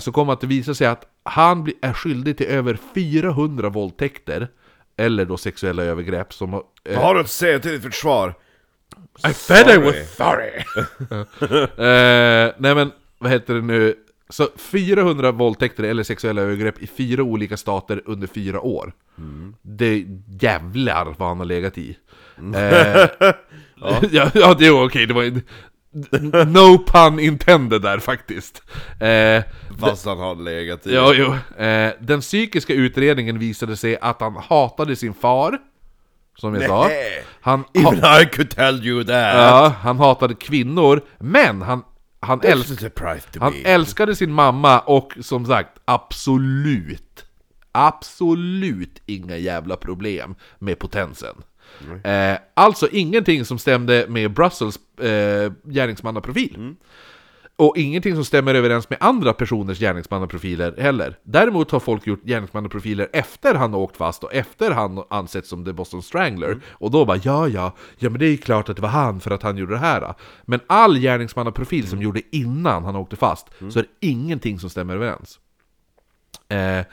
så 0.00 0.12
kommer 0.12 0.32
att 0.32 0.40
det 0.40 0.46
visa 0.46 0.74
sig 0.74 0.86
att 0.86 1.04
han 1.22 1.72
är 1.82 1.92
skyldig 1.92 2.36
till 2.36 2.46
över 2.46 2.78
400 2.94 3.68
våldtäkter, 3.68 4.48
eller 4.96 5.24
då 5.24 5.36
sexuella 5.36 5.82
övergrepp 5.82 6.32
som... 6.32 6.54
Eh, 6.54 6.60
Vad 6.84 6.96
har 6.96 7.14
du 7.14 7.20
att 7.20 7.30
säga 7.30 7.58
till 7.58 7.70
ditt 7.70 7.82
försvar? 7.82 8.34
I 9.28 9.32
said 9.34 9.70
I 9.70 9.76
was 9.76 10.16
sorry! 10.16 10.50
eh, 11.76 12.54
nej 12.58 12.74
men, 12.74 12.92
vad 13.18 13.30
heter 13.30 13.54
det 13.54 13.62
nu? 13.62 13.94
Så 14.28 14.48
400 14.56 15.32
våldtäkter 15.32 15.84
eller 15.84 16.02
sexuella 16.02 16.42
övergrepp 16.42 16.82
i 16.82 16.86
fyra 16.86 17.22
olika 17.22 17.56
stater 17.56 18.02
under 18.04 18.26
fyra 18.26 18.60
år. 18.60 18.92
Det 19.62 20.04
jävlar 20.40 21.14
vad 21.18 21.28
han 21.28 21.38
har 21.38 21.44
legat 21.46 21.78
i. 21.78 21.96
Eh, 22.54 23.08
ja. 24.10 24.30
ja, 24.34 24.54
det 24.58 24.70
var 24.70 24.84
okej, 24.84 25.06
det 25.06 25.14
var 25.14 25.40
No 26.46 26.78
pun 26.86 27.20
intended 27.20 27.82
där 27.82 27.98
faktiskt. 27.98 28.62
Eh, 29.00 29.42
Fast 29.80 30.06
han 30.06 30.18
har 30.18 30.34
legat 30.34 30.86
i. 30.86 30.94
jo, 30.94 31.12
jo. 31.14 31.62
Eh, 31.64 31.92
den 32.00 32.20
psykiska 32.20 32.74
utredningen 32.74 33.38
visade 33.38 33.76
sig 33.76 33.98
att 34.00 34.20
han 34.20 34.36
hatade 34.36 34.96
sin 34.96 35.14
far. 35.14 35.58
Som 36.36 36.54
jag 36.54 36.66
sa. 36.66 36.90
Han, 37.40 37.60
ha- 37.60 37.92
Even 37.92 38.22
I 38.22 38.26
could 38.26 38.50
tell 38.50 38.86
you 38.86 39.04
that! 39.04 39.34
Ja, 39.36 39.74
han 39.82 39.98
hatade 39.98 40.34
kvinnor, 40.34 41.00
men 41.18 41.62
han, 41.62 41.82
han, 42.20 42.40
älsk, 42.42 42.82
han 43.40 43.52
me. 43.52 43.58
älskade 43.64 44.16
sin 44.16 44.32
mamma 44.32 44.78
och 44.80 45.12
som 45.20 45.46
sagt, 45.46 45.78
absolut, 45.84 47.24
absolut 47.72 49.02
inga 49.06 49.36
jävla 49.36 49.76
problem 49.76 50.34
med 50.58 50.78
potensen. 50.78 51.34
Eh, 52.04 52.38
alltså 52.54 52.88
ingenting 52.92 53.44
som 53.44 53.58
stämde 53.58 54.06
med 54.08 54.32
Brussels 54.32 54.78
eh, 55.00 55.52
gärningsmannaprofil. 55.64 56.74
Och 57.60 57.76
ingenting 57.76 58.14
som 58.14 58.24
stämmer 58.24 58.54
överens 58.54 58.90
med 58.90 58.98
andra 59.00 59.32
personers 59.32 59.78
gärningsmannaprofiler 59.78 60.74
heller. 60.78 61.18
Däremot 61.22 61.70
har 61.70 61.80
folk 61.80 62.06
gjort 62.06 62.24
gärningsmannaprofiler 62.24 63.08
efter 63.12 63.54
han 63.54 63.74
åkt 63.74 63.96
fast 63.96 64.24
och 64.24 64.34
efter 64.34 64.70
han 64.70 65.02
ansetts 65.10 65.48
som 65.48 65.64
The 65.64 65.72
Boston 65.72 66.02
Strangler. 66.02 66.60
Och 66.68 66.90
då 66.90 67.04
bara 67.04 67.16
ja, 67.22 67.48
ja, 67.48 67.72
ja 67.98 68.10
men 68.10 68.18
det 68.18 68.26
är 68.26 68.30
ju 68.30 68.36
klart 68.36 68.68
att 68.68 68.76
det 68.76 68.82
var 68.82 68.88
han 68.88 69.20
för 69.20 69.30
att 69.30 69.42
han 69.42 69.56
gjorde 69.56 69.72
det 69.72 69.78
här. 69.78 70.14
Men 70.44 70.60
all 70.66 70.98
gärningsmannaprofil 70.98 71.88
som 71.88 72.02
gjorde 72.02 72.22
innan 72.30 72.84
han 72.84 72.96
åkte 72.96 73.16
fast, 73.16 73.46
så 73.70 73.78
är 73.78 73.82
det 73.82 74.06
ingenting 74.08 74.58
som 74.58 74.70
stämmer 74.70 74.94
överens. 74.94 75.38
Eh, 76.48 76.84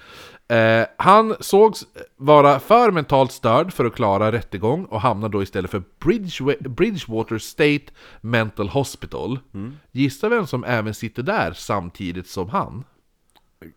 eh, 0.48 0.86
han 0.98 1.36
sågs 1.40 1.86
vara 2.16 2.60
för 2.60 2.92
mentalt 2.92 3.32
störd 3.32 3.74
för 3.74 3.86
att 3.86 3.96
klara 3.96 4.32
rättegång 4.32 4.86
och 4.86 5.02
hamnar 5.02 5.30
då 5.30 5.44
istället 5.44 5.72
för 5.72 5.84
Bridge- 6.00 6.70
Bridgewater 6.70 7.38
State 7.38 7.86
Mental 8.22 8.70
Hospital. 8.70 9.40
Gissa 9.92 10.30
vem 10.30 10.48
som 10.48 10.64
även 10.64 10.94
sitter 10.94 11.24
där 11.24 11.52
samtidigt 11.54 12.28
som 12.28 12.50
han? 12.50 12.84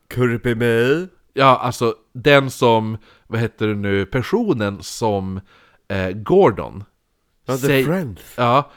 Kurpe 0.09 0.55
mig? 0.55 1.09
Ja, 1.35 1.59
alltså 1.59 1.95
den 2.13 2.51
som, 2.51 2.99
vad 3.27 3.41
heter 3.41 3.67
det 3.67 3.75
nu, 3.75 4.07
personen 4.07 4.83
som 4.83 5.41
eh, 5.89 6.11
Gordon 6.11 6.85
Ja, 7.47 7.57
The 7.57 7.67
säg- 7.67 7.85
Friends. 7.85 8.23
Ja, 8.37 8.71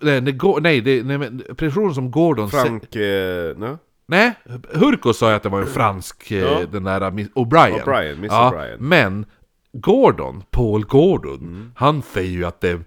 nej, 0.00 0.20
nej, 0.20 1.02
nej, 1.02 1.02
nej 1.02 1.30
personen 1.56 1.94
som 1.94 2.10
Gordon 2.10 2.50
Frank... 2.50 2.96
Eh, 2.96 3.56
no? 3.56 3.78
Nej, 4.06 4.32
Hurko 4.74 5.12
sa 5.12 5.30
ju 5.30 5.36
att 5.36 5.42
det 5.42 5.48
var 5.48 5.60
en 5.60 5.66
fransk, 5.66 6.30
eh, 6.30 6.38
Ja. 6.38 6.60
den 6.72 6.84
där 6.84 7.10
Miss 7.10 7.28
O'Brien. 7.30 7.82
O'Brien, 7.84 8.16
Miss 8.20 8.32
ja, 8.32 8.50
O'Brien. 8.54 8.76
Men 8.80 9.26
Gordon, 9.72 10.42
Paul 10.50 10.84
Gordon, 10.84 11.38
Mm. 11.38 11.72
han 11.76 12.02
säger 12.02 12.30
ju 12.30 12.44
att 12.44 12.60
det 12.60 12.68
är 12.70 12.80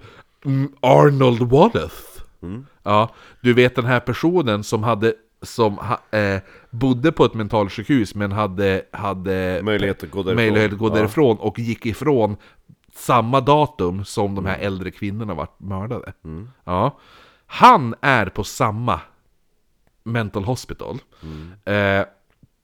mm, 0.46 0.72
Arnold 0.82 1.42
Wallace. 1.42 2.22
Mm. 2.42 2.66
Ja, 2.84 3.10
du 3.42 3.54
vet 3.54 3.76
den 3.76 3.86
här 3.86 4.00
personen 4.00 4.64
som 4.64 4.84
hade 4.84 5.14
som 5.42 5.80
eh, 6.12 6.38
bodde 6.70 7.12
på 7.12 7.26
ett 7.26 7.34
mentalsjukhus 7.34 8.16
men 8.16 8.32
hade, 8.32 8.82
hade 8.92 9.60
Möjlighet 9.64 10.04
att 10.04 10.12
gå 10.12 10.24
därifrån. 10.24 10.36
möjlighet 10.36 10.72
att 10.74 10.78
gå 10.80 10.88
Ja. 10.90 10.94
därifrån 10.96 11.38
och 11.38 11.60
gick 11.60 11.86
ifrån 11.86 12.36
samma 12.96 13.42
datum 13.42 14.06
som 14.06 14.36
de 14.36 14.46
här 14.46 14.58
äldre 14.60 14.92
kvinnorna 14.92 15.34
var 15.34 15.48
mördade. 15.58 16.14
Mm. 16.26 16.50
Ja. 16.64 16.98
Han 17.48 17.96
är 18.02 18.26
på 18.26 18.44
samma 18.44 19.00
mental 20.08 20.44
hospital. 20.44 21.00
Eh, 21.66 22.06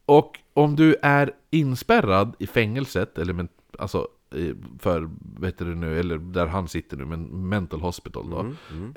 och 0.06 0.40
om 0.54 0.76
du 0.76 0.96
är 1.02 1.32
inspärrad 1.52 2.36
i 2.40 2.48
fängelset, 2.48 3.18
eller 3.18 3.34
men, 3.34 3.48
alltså 3.80 4.08
för, 4.80 5.10
vet 5.40 5.58
du 5.58 5.76
nu, 5.76 6.00
eller 6.00 6.18
där 6.18 6.46
han 6.46 6.68
sitter 6.68 6.98
nu, 6.98 7.06
men 7.06 7.50
mental 7.50 7.82
hospital 7.82 8.30
då. 8.30 8.38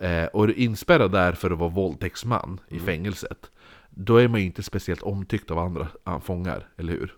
Eh, 0.06 0.26
och 0.26 0.44
är 0.44 0.46
du 0.46 0.54
inspärrad 0.54 1.12
där 1.12 1.32
för 1.32 1.50
att 1.50 1.58
vara 1.58 1.70
våldtäktsman 1.70 2.60
i 2.68 2.78
fängelset. 2.78 3.50
Då 3.90 4.16
är 4.16 4.28
man 4.28 4.40
ju 4.40 4.46
inte 4.46 4.62
speciellt 4.62 5.02
omtyckt 5.02 5.50
av 5.50 5.58
andra 5.58 5.88
fångar, 6.20 6.68
eller 6.76 6.92
hur? 6.92 7.14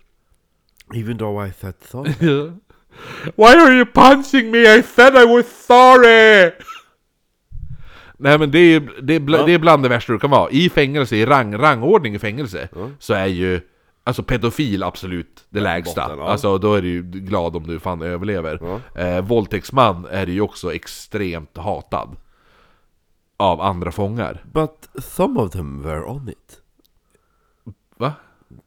Even 0.95 1.19
though 1.19 1.49
I 1.49 1.53
said 1.53 1.75
so. 1.81 2.05
Why 3.37 3.55
are 3.55 3.73
you 3.73 3.87
punching 3.87 4.51
me? 4.51 4.79
I 4.79 4.83
said 4.83 5.15
I 5.15 5.27
was 5.27 5.47
sorry! 5.67 6.53
Nej 8.21 8.39
men 8.39 8.51
det 8.51 8.59
är, 8.59 8.91
det, 9.03 9.15
är 9.15 9.21
bla, 9.21 9.39
Ja. 9.39 9.47
det 9.47 9.53
är 9.55 9.59
bland 9.59 9.83
det 9.83 9.89
värsta 9.89 10.13
du 10.13 10.19
kan 10.19 10.31
vara. 10.31 10.51
I 10.51 10.71
fängelse, 10.71 11.17
i 11.17 11.27
rang, 11.27 11.59
rangordning 11.59 12.15
i 12.15 12.19
fängelse, 12.19 12.69
så 12.99 13.15
är 13.15 13.27
ju 13.27 13.61
Alltså 14.05 14.23
pedofil 14.23 14.83
absolut 14.83 15.45
det 15.51 15.61
lägsta. 15.61 16.03
botten, 16.03 16.19
ja. 16.19 16.29
Alltså 16.29 16.59
då 16.59 16.75
är 16.75 16.83
du 16.83 16.89
ju 16.89 17.03
glad 17.03 17.57
om 17.57 17.67
du 17.67 17.79
fan 17.79 18.03
överlever. 18.03 18.59
Ja. 18.95 19.01
Eh, 19.03 19.21
våldtäktsman 19.25 20.07
är 20.11 20.27
ju 20.27 20.41
också 20.41 20.75
extremt 20.75 21.57
hatad. 21.57 22.17
Av 23.37 23.61
andra 23.61 23.93
fångar. 23.93 24.45
But 24.53 24.89
some 25.05 25.41
of 25.41 25.51
them 25.53 25.83
were 25.83 26.03
on 26.05 26.29
it. 26.29 26.61
Va? 27.97 28.13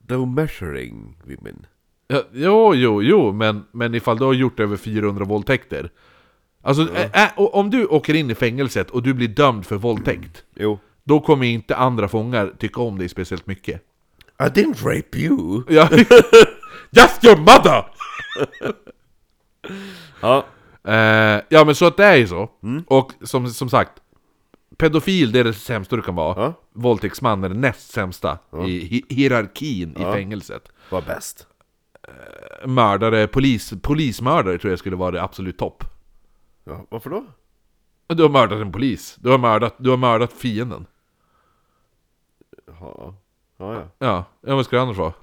They 0.07 0.17
were 0.17 0.25
measuring 0.25 1.17
women. 1.23 1.65
Ja, 2.07 2.21
jo, 2.33 2.75
jo, 2.75 3.01
jo, 3.03 3.31
men, 3.31 3.63
men 3.71 3.95
ifall 3.95 4.17
du 4.17 4.25
har 4.25 4.33
gjort 4.33 4.59
över 4.59 4.77
400 4.77 5.25
våldtäkter. 5.25 5.89
Alltså, 6.61 6.95
ä, 6.95 7.09
ä, 7.13 7.31
och 7.35 7.55
om 7.55 7.69
du 7.69 7.85
åker 7.85 8.13
in 8.13 8.31
i 8.31 8.35
fängelset 8.35 8.89
och 8.91 9.03
du 9.03 9.13
blir 9.13 9.27
dömd 9.27 9.65
för 9.65 9.75
våldtäkt. 9.75 10.43
Jo. 10.55 10.79
Då 11.03 11.19
kommer 11.19 11.45
inte 11.45 11.75
andra 11.75 12.07
fångar 12.07 12.51
tycka 12.59 12.81
om 12.81 12.97
dig 12.97 13.09
speciellt 13.09 13.47
mycket. 13.47 13.81
I 14.39 14.43
didn't 14.43 14.83
rape 14.83 15.17
you. 15.17 15.63
Ja. 15.69 15.89
Just 16.91 17.23
your 17.25 17.37
mother! 17.37 17.85
Ja. 20.21 20.45
Eh, 20.87 21.41
ja 21.49 21.65
men 21.65 21.75
så 21.75 21.85
att 21.85 21.97
det 21.97 22.05
är 22.05 22.15
ju 22.15 22.27
så. 22.27 22.49
Och 22.87 23.11
som, 23.23 23.47
som 23.49 23.69
sagt, 23.69 23.91
pedofil 24.77 25.31
det 25.31 25.39
är 25.39 25.43
det 25.43 25.53
sämsta 25.53 25.95
du 25.95 26.01
kan 26.01 26.15
vara. 26.15 26.43
Ja. 26.43 26.53
Våldtäktsman 26.73 27.43
är 27.43 27.49
det 27.49 27.55
näst 27.55 27.91
sämsta 27.91 28.37
i 28.67 28.79
hi 28.85 29.03
hierarkin 29.09 29.95
i 29.97 30.03
fängelset. 30.03 30.71
Var 30.89 31.01
bäst. 31.01 31.47
Mördare, 32.65 33.27
polis, 33.27 33.73
polismördare 33.81 34.57
tror 34.57 34.71
jag 34.71 34.79
skulle 34.79 34.95
vara 34.95 35.11
det 35.11 35.23
absolut 35.23 35.57
topp. 35.57 35.83
Ja, 36.71 36.85
varför 36.89 37.09
då? 37.09 37.25
Du 38.07 38.23
har 38.23 38.29
mördat 38.29 38.61
en 38.61 38.71
polis. 38.71 39.15
Du 39.19 39.29
har 39.29 39.37
mördat, 39.37 39.75
du 39.77 39.89
har 39.89 39.97
mördat 39.97 40.33
fienden. 40.33 40.85
Ja. 42.67 43.15
Ja, 43.57 43.73
ja. 43.73 43.87
Ja, 43.99 44.25
ja 44.41 44.55
vad 44.55 44.65
ska 44.65 44.75
det 44.75 44.81
annars 44.81 44.97
vara? 44.97 45.13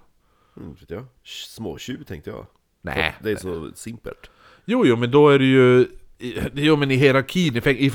Mm, 0.56 0.74
vet 0.80 0.90
jag. 0.90 1.04
Småtjuv 1.24 2.04
tänkte 2.04 2.30
jag. 2.30 2.46
Nej. 2.82 3.14
Det 3.22 3.30
är 3.30 3.36
så 3.36 3.70
simpelt. 3.74 4.30
Jo, 4.64 4.86
jo, 4.86 4.96
men 4.96 5.10
då 5.10 5.28
är 5.28 5.38
det 5.38 5.44
ju... 5.44 5.86
Jo, 6.54 6.76
men 6.76 6.90
i 6.90 6.94
hierarkin, 6.94 7.56
i, 7.56 7.70
i, 7.70 7.86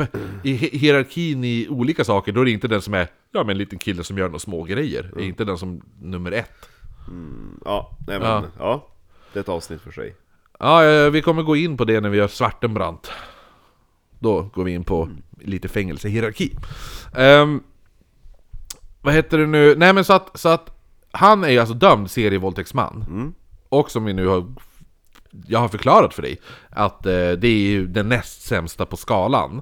i 0.44 0.58
hi- 0.58 0.78
hierarkin 0.78 1.44
i 1.44 1.68
olika 1.70 2.04
saker, 2.04 2.32
då 2.32 2.42
är 2.42 2.46
det 2.46 2.52
inte 2.52 2.68
den 2.68 2.82
som 2.82 2.94
är 2.94 3.08
Ja, 3.32 3.40
men 3.44 3.50
en 3.50 3.58
liten 3.58 3.80
kille 3.80 4.04
som 4.04 4.18
gör 4.18 4.26
några 4.28 4.40
små 4.40 4.64
grejer. 4.64 5.12
Det 5.16 5.22
är 5.24 5.26
inte 5.26 5.44
den 5.46 5.58
som 5.58 5.82
nummer 6.02 6.32
ett. 6.32 6.70
Ja, 7.66 7.98
nej 8.08 8.20
men, 8.20 8.28
Ja. 8.30 8.44
ja. 8.60 8.88
Det 9.34 9.40
är 9.40 9.42
ett 9.42 9.50
avsnitt 9.50 9.82
för 9.82 9.92
sig. 9.92 10.16
Ja, 10.60 11.10
vi 11.10 11.22
kommer 11.22 11.44
gå 11.44 11.56
in 11.56 11.78
på 11.78 11.86
det 11.86 12.02
när 12.02 12.10
vi 12.10 12.18
gör 12.18 12.28
Svartenbrandt. 12.28 13.12
Då 14.24 14.50
går 14.54 14.64
vi 14.64 14.72
in 14.72 14.84
på 14.84 15.10
lite 15.40 15.68
fängelsehierarki. 15.68 16.56
Um, 17.18 17.64
vad 19.02 19.14
heter 19.14 19.38
det 19.38 19.48
nu? 19.48 19.76
Nej 19.76 19.94
men 19.94 20.04
så 20.04 20.14
att, 20.14 20.40
så 20.40 20.50
att 20.50 20.70
han 21.12 21.44
är 21.44 21.50
ju 21.50 21.60
alltså 21.60 21.74
dömd 21.74 22.12
serievåldtäktsman. 22.12 23.06
Och 23.70 23.92
som 23.92 24.06
vi 24.06 24.14
nu 24.14 24.28
har 24.28 24.46
jag 25.48 25.60
har 25.60 25.68
förklarat 25.68 26.14
för 26.14 26.22
dig 26.22 26.38
att 26.70 27.06
eh, 27.06 27.32
det 27.32 27.48
är 27.48 27.68
ju 27.68 27.88
den 27.88 28.10
näst 28.10 28.42
sämsta 28.42 28.86
på 28.86 28.98
skalan. 28.98 29.62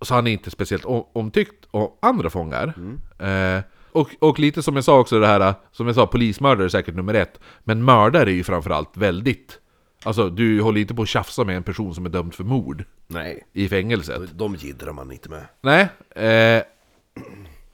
Så 0.00 0.14
han 0.14 0.26
är 0.26 0.32
inte 0.32 0.50
speciellt 0.50 0.84
omtyckt 1.12 1.66
av 1.70 1.92
andra 2.02 2.30
fångar. 2.30 2.74
Eh, 3.18 3.62
och, 3.92 4.10
och 4.18 4.38
lite 4.38 4.62
som 4.62 4.74
jag 4.74 4.84
sa 4.84 4.98
också 4.98 5.20
det 5.20 5.26
här, 5.26 5.54
som 5.72 5.86
jag 5.86 5.94
sa, 5.94 6.06
polismördare 6.06 6.64
är 6.64 6.68
säkert 6.68 6.94
nummer 6.94 7.14
ett. 7.14 7.40
Men 7.64 7.84
mördare 7.84 8.30
är 8.30 8.34
ju 8.34 8.44
framförallt 8.44 8.96
väldigt... 8.96 9.58
Alltså 10.04 10.30
du 10.30 10.62
håller 10.62 10.80
inte 10.80 10.94
på 10.94 11.02
att 11.02 11.08
tjafsa 11.08 11.44
med 11.44 11.56
en 11.56 11.62
person 11.62 11.94
som 11.94 12.06
är 12.06 12.10
dömd 12.10 12.34
för 12.34 12.44
mord 12.44 12.84
Nej. 13.06 13.46
i 13.52 13.68
fängelset. 13.68 14.38
De 14.38 14.54
jiddrar 14.54 14.92
man 14.92 15.12
inte 15.12 15.28
med. 15.28 15.46
Nej. 15.60 15.88
Eh, 16.10 16.62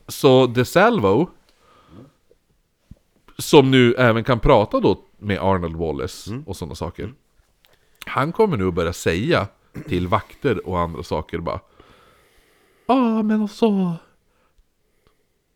så 0.09 0.47
DeSalvo, 0.47 1.31
som 3.39 3.71
nu 3.71 3.95
även 3.95 4.25
kan 4.25 4.41
prata 4.41 4.81
då 4.81 5.01
med 5.19 5.39
Arnold 5.39 5.77
Wallace 5.77 6.43
och 6.47 6.57
sådana 6.57 6.75
saker. 6.75 7.15
Han 8.07 8.33
kommer 8.33 8.57
nu 8.57 8.69
att 8.69 8.75
börja 8.75 8.93
säga 8.93 9.49
till 9.89 10.09
vakter 10.09 10.69
och 10.69 10.79
andra 10.79 11.03
saker 11.03 11.39
bara 11.39 11.61
Ja, 12.87 13.23
men 13.23 13.43
alltså... 13.43 13.97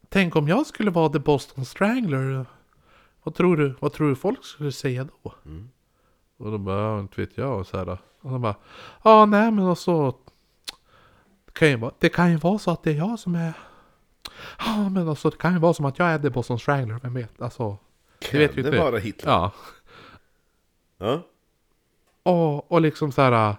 Tänk 0.09 0.37
om 0.37 0.49
jag 0.49 0.67
skulle 0.67 0.91
vara 0.91 1.09
The 1.09 1.19
Boston 1.19 1.65
Strangler. 1.65 2.47
Vad 3.23 3.35
tror 3.35 3.57
du, 3.57 3.75
vad 3.81 3.93
tror 3.93 4.09
du 4.09 4.17
folk 4.17 4.45
skulle 4.45 4.73
säga 4.73 5.09
då? 5.23 5.35
Och 6.39 6.51
de 6.51 6.65
bara, 6.65 7.01
inte 7.01 7.21
vet 7.21 7.39
jag. 7.39 7.59
Och 7.59 7.67
så 7.67 7.79
här, 7.79 7.89
och 8.21 8.31
de 8.31 8.43
bara, 8.43 8.57
ja 9.03 9.27
nej 9.27 9.51
men 9.51 9.67
alltså... 9.67 10.15
Det 11.45 11.53
kan, 11.53 11.69
ju 11.69 11.77
vara, 11.77 11.93
det 11.99 12.09
kan 12.09 12.31
ju 12.31 12.37
vara 12.37 12.59
så 12.59 12.71
att 12.71 12.83
det 12.83 12.91
är 12.91 12.95
jag 12.95 13.19
som 13.19 13.35
är... 13.35 13.53
Ja 14.59 14.89
men 14.89 15.09
alltså 15.09 15.31
det 15.31 15.37
kan 15.37 15.53
ju 15.53 15.59
vara 15.59 15.75
som 15.75 15.85
att 15.85 15.99
jag 15.99 16.09
är 16.09 16.19
The 16.19 16.31
Boston 16.31 16.59
Strangler, 16.59 16.99
vem 17.03 17.15
vet? 17.15 17.43
Alltså... 17.43 17.79
Det 18.31 18.39
vet 18.39 18.55
vi 18.55 18.63
det 18.63 18.69
inte. 18.69 18.81
vara 18.81 18.99
Hitler? 18.99 19.33
Ja. 19.33 19.53
Ja. 20.99 21.23
Och, 22.23 22.73
och 22.73 22.81
liksom 22.81 23.13
så 23.13 23.23
här. 23.23 23.57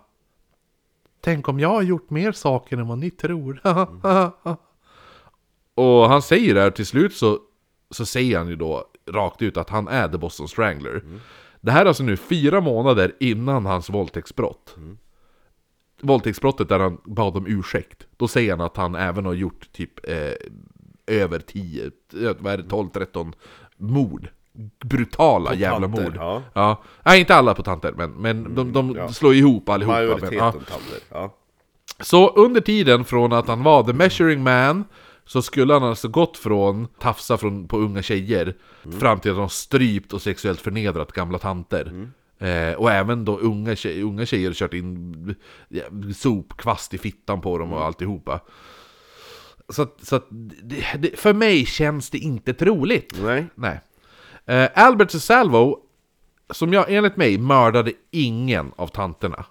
Tänk 1.22 1.48
om 1.48 1.60
jag 1.60 1.70
har 1.70 1.82
gjort 1.82 2.10
mer 2.10 2.32
saker 2.32 2.78
än 2.78 2.88
vad 2.88 2.98
ni 2.98 3.12
tror. 3.12 3.62
och 5.76 6.10
han 6.10 6.22
säger 6.22 6.56
det 6.56 6.62
här 6.62 6.72
till 6.72 6.86
slut 6.86 7.14
så, 7.16 7.40
så 7.92 8.06
säger 8.06 8.38
han 8.38 8.48
ju 8.48 8.56
då 8.56 8.86
rakt 9.08 9.42
ut 9.42 9.58
att 9.58 9.70
han 9.70 9.88
är 9.88 10.08
The 10.08 10.18
Boston 10.18 10.48
Strangler. 10.48 11.04
Det 11.62 11.72
här 11.72 11.82
är 11.82 11.86
alltså 11.86 12.04
nu 12.04 12.18
fyra 12.18 12.62
månader 12.62 13.16
innan 13.20 13.66
hans 13.66 13.90
våldtäktsbrott. 13.90 14.76
Våldtäktsbrottet 16.02 16.70
där 16.70 16.80
han 16.80 16.98
bad 17.06 17.38
om 17.38 17.48
ursäkt. 17.48 18.08
Då 18.18 18.28
säger 18.28 18.52
han 18.52 18.62
att 18.62 18.78
han 18.78 18.96
även 18.96 19.26
har 19.26 19.34
gjort 19.34 19.72
typ 19.72 20.10
eh, 20.10 20.34
över 21.08 21.40
10, 21.40 21.86
eh, 21.86 22.36
vad 22.40 22.54
är 22.54 22.58
det, 22.58 22.64
12-13 22.64 23.34
mord. 23.78 24.28
Brutala 24.86 25.54
jävla 25.54 25.88
tanter, 25.88 26.04
mord. 26.04 26.16
ja. 26.16 26.42
Ja. 26.54 26.82
Nej, 27.04 27.20
inte 27.20 27.36
alla 27.36 27.54
på 27.54 27.64
tanter, 27.64 27.94
men, 27.98 28.12
men 28.12 28.56
de, 28.56 28.74
de 28.74 28.96
ja. 28.96 29.10
slår 29.10 29.34
ihop 29.34 29.70
allihopa. 29.70 29.96
Majoriteten 29.96 30.30
Men, 30.30 30.38
ja. 30.38 30.52
tanter. 30.52 31.00
Ja. 31.10 31.36
Så 32.00 32.30
under 32.30 32.62
tiden 32.62 33.06
från 33.06 33.34
att 33.34 33.48
han 33.48 33.64
var 33.64 33.84
the 33.84 33.94
measuring 33.94 34.44
man 34.44 34.86
så 35.30 35.42
skulle 35.42 35.74
han 35.74 35.84
alltså 35.84 36.08
gått 36.08 36.38
från 36.38 36.88
tafsa 37.00 37.38
från, 37.38 37.68
på 37.68 37.78
unga 37.78 38.02
tjejer 38.02 38.56
fram 39.00 39.20
till 39.20 39.32
att 39.32 39.38
han 39.38 39.50
strypt 39.50 40.14
och 40.14 40.22
sexuellt 40.22 40.62
förnedrat 40.62 41.12
gamla 41.12 41.40
tanter. 41.40 42.10
Eh, 42.40 42.74
och 42.74 42.92
även 42.92 43.26
då 43.26 43.38
unga, 43.38 43.76
tjej, 43.76 44.02
unga 44.02 44.26
tjejer 44.26 44.54
kört 44.54 44.74
in 44.74 45.36
ja, 45.68 45.84
sopkvast 46.16 46.94
i 46.94 46.98
fittan 46.98 47.42
på 47.42 47.58
dem 47.58 47.74
och 47.74 47.86
alltihopa. 47.86 48.40
Så, 49.70 49.88
så 50.02 50.16
att 50.16 50.28
det, 50.30 50.98
det, 50.98 51.20
för 51.20 51.34
mig 51.34 51.66
känns 51.66 52.10
det 52.10 52.18
inte 52.18 52.54
troligt. 52.54 53.14
Nej. 53.22 53.46
Nej. 53.56 53.80
Eh, 54.46 54.70
Albert 54.76 55.12
Salvo, 55.12 55.80
som 56.50 56.74
jag 56.74 56.86
enligt 56.94 57.18
mig 57.18 57.38
mördade 57.38 57.94
ingen 58.12 58.72
av 58.76 58.88
tanterna. 58.88 59.46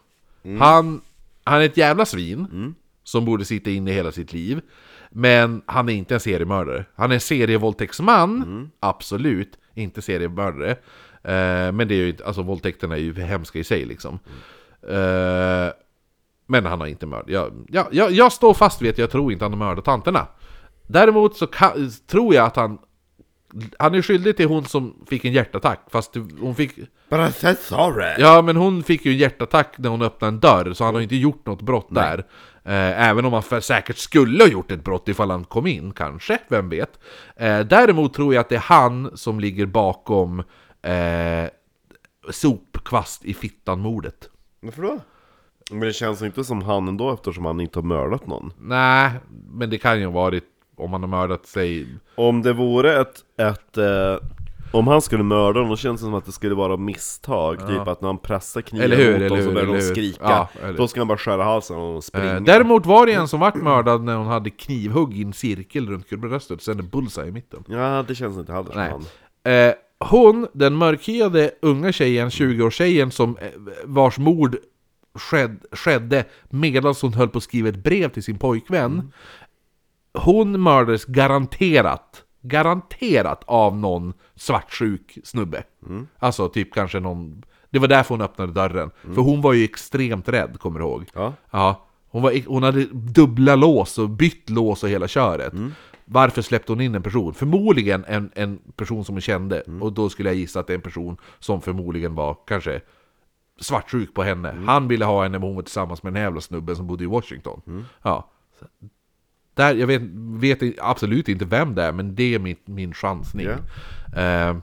Han, 0.58 1.00
han 1.44 1.60
är 1.60 1.64
ett 1.64 1.76
jävla 1.76 2.06
svin, 2.06 2.74
som 3.04 3.24
borde 3.24 3.44
sitta 3.44 3.70
inne 3.70 3.92
hela 3.92 4.12
sitt 4.12 4.32
liv. 4.32 4.60
Men 5.10 5.62
han 5.66 5.88
är 5.88 5.92
inte 5.92 6.14
en 6.14 6.20
seriemördare. 6.20 6.84
Han 6.94 7.10
är 7.10 7.14
en 7.14 7.20
serievåldtäktsman, 7.20 8.70
absolut. 8.80 9.58
Inte 9.74 10.02
seriemördare. 10.02 10.70
Eh, 11.22 11.72
men 11.72 11.88
det 11.88 11.94
är 11.94 12.06
ju 12.06 12.16
alltså 12.24 12.42
våldtäkterna 12.42 12.94
är 12.96 13.00
ju 13.00 13.14
hemska 13.14 13.58
i 13.58 13.64
sig 13.64 13.84
liksom. 13.84 14.18
Eh, 14.88 15.72
men 16.46 16.66
han 16.66 16.80
har 16.80 16.86
inte 16.86 17.06
mördat. 17.06 17.28
Jag, 17.28 17.66
jag, 17.68 17.86
jag, 17.90 18.10
jag 18.10 18.32
står 18.32 18.54
fast 18.54 18.82
vid 18.82 18.90
att 18.90 18.98
jag 18.98 19.10
tror 19.10 19.32
inte 19.32 19.44
han 19.44 19.52
har 19.52 19.58
mördat 19.58 19.84
tanterna. 19.84 20.26
Däremot 20.86 21.36
så 21.36 21.46
kan, 21.46 21.90
tror 22.06 22.34
jag 22.34 22.46
att 22.46 22.56
han... 22.56 22.78
Han 23.78 23.94
är 23.94 24.02
skyldig 24.02 24.36
till 24.36 24.48
hon 24.48 24.64
som 24.64 25.04
fick 25.06 25.24
en 25.24 25.32
hjärtattack, 25.32 25.80
fast 25.90 26.16
hon 26.40 26.54
fick... 26.54 26.78
Sorry! 27.58 28.14
Ja, 28.18 28.42
men 28.42 28.56
hon 28.56 28.82
fick 28.82 29.04
ju 29.04 29.12
en 29.12 29.18
hjärtattack 29.18 29.74
när 29.78 29.88
hon 29.88 30.02
öppnade 30.02 30.28
en 30.34 30.40
dörr, 30.40 30.72
så 30.72 30.84
han 30.84 30.94
har 30.94 31.02
inte 31.02 31.16
gjort 31.16 31.46
något 31.46 31.62
brott 31.62 31.88
där. 31.90 32.26
Eh, 32.68 33.08
även 33.08 33.24
om 33.24 33.32
han 33.32 33.62
säkert 33.62 33.96
skulle 33.96 34.44
ha 34.44 34.50
gjort 34.50 34.70
ett 34.70 34.84
brott 34.84 35.08
ifall 35.08 35.30
han 35.30 35.44
kom 35.44 35.66
in, 35.66 35.92
kanske, 35.92 36.38
vem 36.48 36.68
vet. 36.68 37.00
Eh, 37.36 37.60
däremot 37.60 38.14
tror 38.14 38.34
jag 38.34 38.40
att 38.40 38.48
det 38.48 38.54
är 38.54 38.60
han 38.60 39.16
som 39.16 39.40
ligger 39.40 39.66
bakom 39.66 40.38
eh, 40.82 41.50
sopkvast 42.30 43.24
i 43.24 43.34
fittan-mordet. 43.34 44.30
Varför 44.60 44.82
då? 44.82 45.00
Men 45.70 45.80
det 45.80 45.92
känns 45.92 46.22
inte 46.22 46.44
som 46.44 46.62
han 46.62 46.88
ändå 46.88 47.12
eftersom 47.12 47.44
han 47.44 47.60
inte 47.60 47.78
har 47.78 47.84
mördat 47.84 48.26
någon. 48.26 48.52
Nej, 48.58 49.10
men 49.50 49.70
det 49.70 49.78
kan 49.78 49.98
ju 49.98 50.04
ha 50.04 50.12
varit 50.12 50.44
om 50.76 50.92
han 50.92 51.02
har 51.02 51.08
mördat 51.08 51.46
sig... 51.46 51.86
Om 52.14 52.42
det 52.42 52.52
vore 52.52 53.00
ett, 53.00 53.24
ett 53.36 53.76
eh, 53.76 54.16
om 54.72 54.86
han 54.86 55.02
skulle 55.02 55.22
mörda 55.22 55.60
någon, 55.60 55.68
då 55.68 55.76
känns 55.76 56.00
det 56.00 56.04
som 56.04 56.14
att 56.14 56.24
det 56.26 56.32
skulle 56.32 56.54
vara 56.54 56.76
misstag 56.76 57.68
Typ 57.68 57.88
att 57.88 58.00
när 58.00 58.08
han 58.08 58.18
pressar 58.18 58.60
kniven 58.60 58.84
Eller 58.84 58.96
hur, 58.96 59.12
mot 59.12 59.20
eller 59.20 59.28
dem 59.28 59.42
så 59.44 59.52
börjar 59.52 59.74
de 59.74 59.80
skrika 59.80 60.22
Ja, 60.22 60.48
Då 60.76 60.88
ska 60.88 61.00
han 61.00 61.08
bara 61.08 61.18
skära 61.18 61.44
halsen 61.44 61.76
och 61.76 62.04
springa 62.04 62.36
Eh, 62.36 62.40
däremot 62.40 62.86
var 62.86 63.06
det 63.06 63.12
en 63.12 63.28
som 63.28 63.40
vart 63.40 63.54
mördad 63.54 64.02
när 64.02 64.16
hon 64.16 64.26
hade 64.26 64.50
knivhugg 64.50 65.18
i 65.18 65.22
en 65.22 65.32
cirkel 65.32 65.88
runt 65.88 66.10
bröstet, 66.10 66.62
sen 66.62 66.78
en 66.78 66.88
bullseye 66.88 67.26
i 67.26 67.30
mitten. 67.30 67.64
Ja, 67.68 68.04
det 68.08 68.14
känns 68.14 68.38
inte 68.38 68.52
heller 68.52 68.70
som 68.70 68.80
Nej. 68.80 68.90
han 68.90 69.04
Eh, 69.48 69.74
hon, 70.00 70.46
den 70.52 70.74
mörkhyade 70.74 71.50
unga 71.62 71.92
tjejen, 71.92 72.28
20-årstjejen, 72.28 73.10
som, 73.10 73.36
eh, 73.36 73.48
vars 73.84 74.18
mord 74.18 74.56
sked, 75.14 75.58
skedde 75.72 76.24
medan 76.50 76.94
hon 77.02 77.12
höll 77.12 77.28
på 77.28 77.38
att 77.38 77.44
skriva 77.44 77.68
ett 77.68 77.84
brev 77.84 78.08
till 78.08 78.22
sin 78.22 78.38
pojkvän. 78.38 79.12
Hon 80.14 80.62
mördades 80.62 81.04
garanterat 81.04 82.24
garanterat 82.40 83.44
av 83.46 83.76
någon 83.76 84.12
svartsjuk 84.34 85.18
snubbe. 85.24 85.62
Alltså 86.18 86.48
typ 86.48 86.74
kanske 86.74 87.00
någon... 87.00 87.42
Det 87.70 87.78
var 87.78 87.88
därför 87.88 88.14
hon 88.14 88.22
öppnade 88.22 88.52
dörren. 88.52 88.90
För 89.14 89.22
hon 89.22 89.40
var 89.40 89.52
ju 89.52 89.64
extremt 89.64 90.28
rädd, 90.28 90.56
kommer 90.60 90.78
du 90.80 90.84
ihåg? 90.84 91.04
Ja. 91.14 91.32
Ja, 91.50 91.86
hon, 92.10 92.22
var, 92.22 92.46
hon 92.46 92.62
hade 92.62 92.84
dubbla 92.92 93.56
lås 93.56 93.98
och 93.98 94.10
bytt 94.10 94.50
lås 94.50 94.82
och 94.82 94.88
hela 94.88 95.08
köret. 95.08 95.52
Varför 96.04 96.42
släppte 96.42 96.72
hon 96.72 96.80
in 96.80 96.94
en 96.94 97.02
person? 97.02 97.34
Förmodligen 97.34 98.04
en, 98.08 98.30
en 98.34 98.58
person 98.76 99.04
som 99.04 99.14
hon 99.14 99.20
kände. 99.22 99.60
Och 99.80 99.92
då 99.92 100.08
skulle 100.08 100.28
jag 100.28 100.36
gissa 100.36 100.60
att 100.60 100.66
det 100.66 100.72
är 100.72 100.74
en 100.74 100.80
person 100.80 101.16
som 101.38 101.60
förmodligen 101.62 102.14
var 102.14 102.36
kanske 102.46 102.80
svartsjuk 103.60 104.14
på 104.14 104.22
henne. 104.22 104.54
Han 104.66 104.88
ville 104.88 105.04
ha 105.04 105.22
henne 105.22 105.38
men 105.38 105.48
hon 105.48 105.56
var 105.56 105.62
tillsammans 105.62 106.02
med 106.02 106.12
den 106.12 106.16
här 106.16 106.24
jävla 106.24 106.40
snubben 106.40 106.76
som 106.76 106.86
bodde 106.86 107.04
i 107.04 107.06
Washington. 107.06 107.84
Ja. 108.02 108.30
Där, 109.58 109.74
jag 109.74 109.86
vet, 109.86 110.02
vet 110.40 110.78
absolut 110.78 111.28
inte 111.28 111.44
vem 111.44 111.74
det 111.74 111.82
är, 111.82 111.92
men 111.92 112.14
det 112.14 112.34
är 112.34 112.38
min, 112.38 112.56
min 112.64 112.94
chansning. 112.94 113.46
Ja. 113.46 114.22
Eh, 114.22 114.56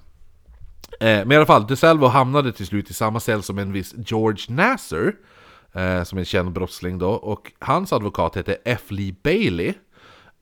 Eh, 0.99 1.25
men 1.25 1.31
i 1.31 1.35
alla 1.35 1.45
fall, 1.45 1.67
DeSalvo 1.67 2.05
hamnade 2.05 2.51
till 2.51 2.65
slut 2.65 2.89
i 2.89 2.93
samma 2.93 3.19
cell 3.19 3.43
som 3.43 3.59
en 3.59 3.71
viss 3.71 3.95
George 3.97 4.55
Nasser, 4.55 5.15
eh, 5.73 6.03
som 6.03 6.17
är 6.17 6.21
en 6.21 6.25
känd 6.25 6.51
brottsling 6.51 6.97
då, 6.97 7.09
och 7.09 7.51
hans 7.59 7.93
advokat 7.93 8.35
hette 8.35 8.57
F. 8.65 8.81
Lee 8.87 9.15
Bailey, 9.23 9.73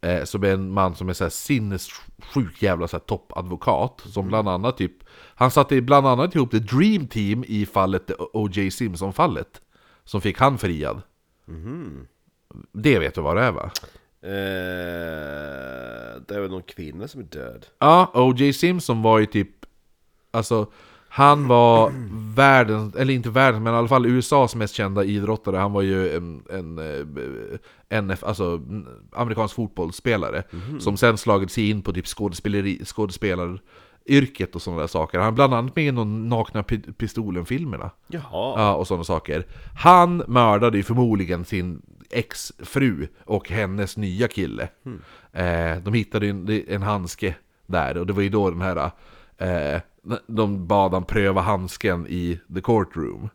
eh, 0.01 0.23
som 0.23 0.43
är 0.43 0.47
en 0.47 0.71
man 0.71 0.95
som 0.95 1.09
är 1.09 1.13
så 1.13 1.23
här 1.23 1.30
sinnessjuk 1.30 2.61
jävla 2.61 2.88
så 2.88 2.97
här 2.97 3.01
toppadvokat, 3.01 4.01
som 4.05 4.27
bland 4.27 4.49
annat 4.49 4.77
typ, 4.77 4.93
han 5.35 5.51
satte 5.51 5.81
bland 5.81 6.07
annat 6.07 6.35
ihop 6.35 6.51
The 6.51 6.59
Dream 6.59 7.07
Team 7.07 7.43
i 7.47 7.65
fallet 7.65 8.11
O.J. 8.34 8.71
Simpson-fallet, 8.71 9.61
som 10.03 10.21
fick 10.21 10.39
han 10.39 10.57
friad. 10.57 11.01
Det 12.71 12.99
vet 12.99 13.15
du 13.15 13.21
vad 13.21 13.35
det 13.38 13.43
är 13.43 13.51
va? 13.51 13.71
Eh, 14.24 14.30
det 16.28 16.36
är 16.36 16.40
väl 16.41 16.52
någon 16.52 16.62
kvinna 16.64 17.08
som 17.08 17.22
är 17.22 17.26
död? 17.26 17.66
Ja, 17.80 18.12
O.J. 18.14 18.54
Simpson 18.54 19.02
var 19.02 19.20
ju 19.20 19.26
typ 19.26 19.50
Alltså 20.32 20.68
Han 21.10 21.48
var 21.48 21.91
världens, 22.36 22.95
eller 22.95 23.14
inte 23.14 23.30
världens, 23.30 23.64
men 23.64 23.74
i 23.74 23.78
alla 23.78 23.88
fall 23.88 24.06
USAs 24.06 24.56
mest 24.56 24.76
kända 24.76 25.04
idrottare 25.04 25.58
Han 25.58 25.74
var 25.74 25.82
ju 25.82 26.16
en, 26.16 26.44
en, 26.52 26.78
eh, 26.80 28.00
NF, 28.02 28.24
alltså 28.24 28.62
amerikansk 29.14 29.56
fotbollsspelare 29.56 30.44
Som 30.80 30.98
sen 30.98 31.18
slagit 31.18 31.52
sig 31.52 31.70
in 31.70 31.82
på 31.82 31.94
typ 31.94 32.08
skådespeleri, 32.08 32.86
skådespelaryrket 32.86 34.56
och 34.56 34.62
sådana 34.62 34.80
där 34.82 34.88
saker 34.88 35.20
Han 35.20 35.36
bland 35.36 35.54
annat 35.54 35.76
med 35.76 35.86
i 35.86 35.91
någon 35.91 36.30
Nakna 36.30 36.62
Pi- 36.64 36.94
Pistolen-filmerna 36.94 37.91
Jaha. 38.08 38.24
Ja, 38.62 38.76
och 38.76 38.88
sådana 38.88 39.04
saker. 39.04 39.45
Han 39.80 40.24
mördade 40.28 40.78
ju 40.78 40.84
förmodligen 40.84 41.45
sin 41.45 41.82
exfru 42.14 43.07
och 43.26 43.49
hennes 43.49 43.98
nya 43.98 44.27
kille. 44.27 44.69
Eh, 45.31 45.77
de 45.84 45.94
hittade 45.94 46.27
en, 46.27 46.64
en 46.68 46.81
handske 46.81 47.35
där, 47.65 47.98
och 47.98 48.07
det 48.07 48.14
var 48.14 48.22
ju 48.22 48.30
då 48.30 48.49
den 48.49 48.61
här... 48.61 48.91
Eh, 49.38 49.81
de 50.27 50.68
bad 50.68 50.94
han 50.94 51.03
pröva 51.06 51.41
handsken 51.41 52.07
i 52.07 52.40
the 52.56 52.61
courtroom. 52.61 53.30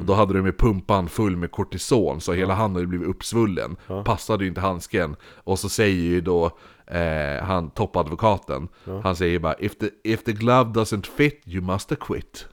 Och 0.00 0.04
då 0.04 0.14
hade 0.14 0.34
de 0.34 0.46
ju 0.46 0.52
pumpan 0.52 1.08
full 1.08 1.36
med 1.36 1.50
kortison, 1.50 2.20
så 2.20 2.32
hela 2.32 2.54
handen 2.54 2.74
hade 2.74 2.86
blivit 2.86 3.08
uppsvullen. 3.08 3.76
Passade 4.04 4.44
ju 4.44 4.48
inte 4.48 4.60
handsken. 4.60 5.16
Och 5.34 5.58
så 5.58 5.68
säger 5.68 6.02
ju 6.02 6.20
då 6.20 6.58
eh, 6.86 7.44
han, 7.44 7.70
toppadvokaten, 7.70 8.68
han 9.02 9.16
säger 9.16 9.38
bara 9.38 9.54
if 9.54 9.78
the, 9.78 9.88
if 10.04 10.24
the 10.24 10.32
glove 10.32 10.70
doesn't 10.70 11.06
fit, 11.16 11.42
you 11.46 11.62
must 11.64 11.90
have 11.90 12.00
quit. 12.00 12.48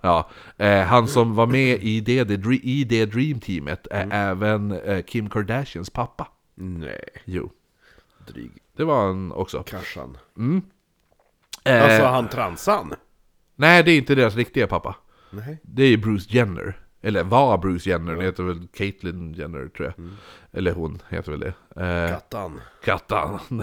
Ja, 0.00 0.30
eh, 0.56 0.80
han 0.82 1.08
som 1.08 1.34
var 1.34 1.46
med 1.46 1.78
i 1.82 2.00
det, 2.00 2.24
det, 2.24 2.54
i 2.62 2.84
det 2.84 3.06
Dream-teamet 3.06 3.86
är 3.90 4.08
även 4.10 4.72
eh, 4.72 5.02
Kim 5.02 5.30
Kardashians 5.30 5.90
pappa. 5.90 6.28
Nej, 6.54 7.04
Jo, 7.24 7.50
dryg 8.26 8.50
det 8.76 8.84
var 8.84 9.06
han 9.06 9.32
också. 9.32 9.62
karsan. 9.62 10.16
Eh, 11.64 11.82
Alltså 11.84 12.04
han 12.04 12.28
transan? 12.28 12.94
Nej, 13.56 13.82
det 13.82 13.92
är 13.92 13.98
inte 13.98 14.14
deras 14.14 14.36
riktiga 14.36 14.66
pappa. 14.66 14.96
Nej. 15.30 15.58
Det 15.62 15.82
är 15.84 15.96
Bruce 15.96 16.26
Jenner. 16.36 16.78
Eller 17.02 17.24
var 17.24 17.58
Bruce 17.58 17.90
Jenner, 17.90 18.12
den 18.12 18.24
heter 18.24 18.42
väl 18.42 18.68
Caitlyn 18.74 19.32
Jenner 19.34 19.68
tror 19.68 19.94
jag. 19.96 20.08
Eller 20.56 20.72
hon 20.72 20.98
heter 21.08 21.30
väl 21.30 21.40
det. 21.40 21.52
Eh, 21.82 22.08
Kattan. 22.08 22.60
Kattan! 22.84 23.38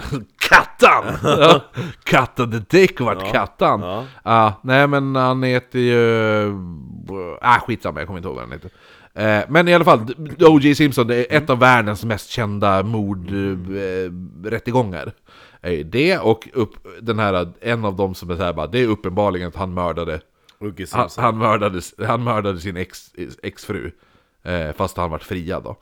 Kattan! 0.50 1.04
Ja, 2.12 2.26
the 2.26 2.46
Dick 2.46 3.00
vart 3.00 3.32
Kattan! 3.32 3.82
Ja. 3.82 4.06
Ja, 4.24 4.54
nej 4.64 4.88
men 4.88 5.16
han 5.16 5.44
heter 5.44 5.80
ju... 5.80 6.48
Äh, 7.42 7.60
skitsamma, 7.68 8.00
jag 8.00 8.08
kommer 8.08 8.18
inte 8.20 8.28
ihåg 8.28 8.36
vad 8.36 8.44
han 8.50 8.52
heter. 8.52 8.72
Eh, 9.14 9.44
Men 9.50 9.68
i 9.68 9.74
alla 9.74 9.86
fall, 9.86 10.14
O.J. 10.40 10.76
Simpson 10.76 11.08
det 11.08 11.16
är 11.16 11.26
ett 11.38 11.50
av 11.50 11.60
världens 11.60 12.06
mest 12.06 12.30
kända 12.30 12.84
mordrättegångar. 12.84 15.12
Det 15.86 16.18
och 16.18 16.50
upp, 16.54 16.72
den 17.02 17.20
här, 17.20 17.52
en 17.62 17.86
av 17.86 17.96
dem 17.96 18.16
som 18.16 18.30
är 18.30 18.36
så 18.36 18.44
här 18.44 18.54
bara, 18.54 18.68
det 18.68 18.80
är 18.80 18.88
uppenbarligen 18.88 19.48
att 19.48 19.56
han 19.56 19.74
mördade 19.74 20.22
han, 20.92 21.10
han, 21.18 21.38
mördade, 21.38 21.82
han 22.08 22.24
mördade 22.24 22.60
sin 22.60 22.78
ex, 22.78 23.12
exfru, 23.44 23.92
eh, 24.44 24.72
fast 24.76 24.98
han 24.98 25.12
vart 25.12 25.24
friad 25.24 25.64
då. 25.64 25.76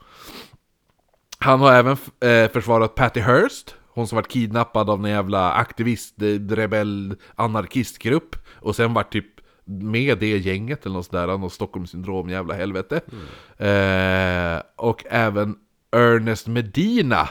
Han 1.38 1.60
har 1.60 1.72
även 1.72 1.96
eh, 2.20 2.50
försvarat 2.50 2.94
Patty 2.94 3.20
Hearst, 3.20 3.74
hon 3.88 4.08
som 4.08 4.16
vart 4.16 4.28
kidnappad 4.28 4.90
av 4.90 5.04
en 5.04 5.10
jävla 5.10 5.52
aktivist, 5.52 6.22
eh, 6.22 6.26
rebell, 6.54 7.16
anarkistgrupp, 7.34 8.36
och 8.54 8.76
sen 8.76 8.94
vart 8.94 9.12
typ 9.12 9.26
med 9.64 10.18
det 10.18 10.38
gänget 10.38 10.86
eller 10.86 10.96
något 10.96 11.06
sådär, 11.06 11.26
något 11.26 11.52
Stockholmssyndrom 11.52 12.28
jävla 12.28 12.54
helvete. 12.54 13.00
Eh, 13.56 14.62
och 14.76 15.04
även 15.10 15.56
Ernest 15.92 16.46
Medina, 16.46 17.28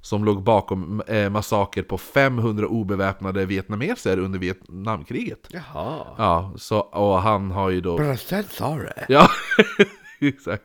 som 0.00 0.24
låg 0.24 0.42
bakom 0.42 1.02
eh, 1.06 1.30
massaker 1.30 1.82
på 1.82 1.98
500 1.98 2.66
obeväpnade 2.66 3.46
vietnameser 3.46 4.18
under 4.18 4.38
Vietnamkriget. 4.38 5.48
Jaha. 5.50 6.06
Ja, 6.18 6.52
så, 6.56 6.78
och 6.78 7.22
han 7.22 7.50
har 7.50 7.70
ju 7.70 7.80
då... 7.80 7.96
Bröstet 7.96 8.52
sa 8.52 8.76
det. 8.76 9.06
Ja, 9.08 9.28
exakt. 10.20 10.64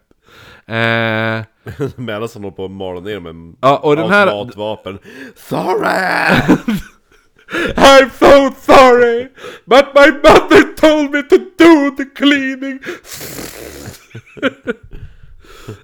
Eh, 0.65 0.75
Medan 1.95 2.21
han 2.21 2.43
håller 2.43 2.51
på 2.51 2.65
att 2.65 2.71
mala 2.71 2.99
ner 2.99 3.19
med 3.19 3.55
Ja, 3.61 3.77
och 3.77 3.95
den 3.95 4.09
här- 4.09 4.27
automatvapen. 4.27 4.99
Sorry! 5.35 5.87
I'm 7.75 8.09
so 8.09 8.51
sorry, 8.61 9.27
but 9.65 9.85
my 9.95 10.07
mother 10.11 10.73
told 10.75 11.11
me 11.11 11.21
to 11.23 11.37
do 11.57 11.95
the 11.97 12.05
cleaning. 12.15 12.79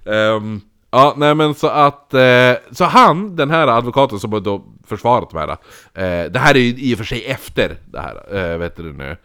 Ehm, 0.05 0.61
ja, 0.91 1.13
nej 1.17 1.35
men 1.35 1.55
så 1.55 1.67
att, 1.67 2.13
eh, 2.13 2.53
så 2.71 2.83
han, 2.85 3.35
den 3.35 3.49
här 3.49 3.67
advokaten 3.67 4.19
som 4.19 4.43
då 4.43 4.65
försvarat 4.87 5.29
de 5.29 5.37
här, 5.37 5.49
eh, 5.49 6.31
det 6.31 6.39
här 6.39 6.55
är 6.55 6.59
ju 6.59 6.75
i 6.77 6.93
och 6.93 6.97
för 6.97 7.05
sig 7.05 7.25
efter 7.25 7.77
det 7.85 7.99
här, 7.99 8.35
eh, 8.51 8.57
vet 8.57 8.75
du 8.75 8.93
nu. 8.93 9.17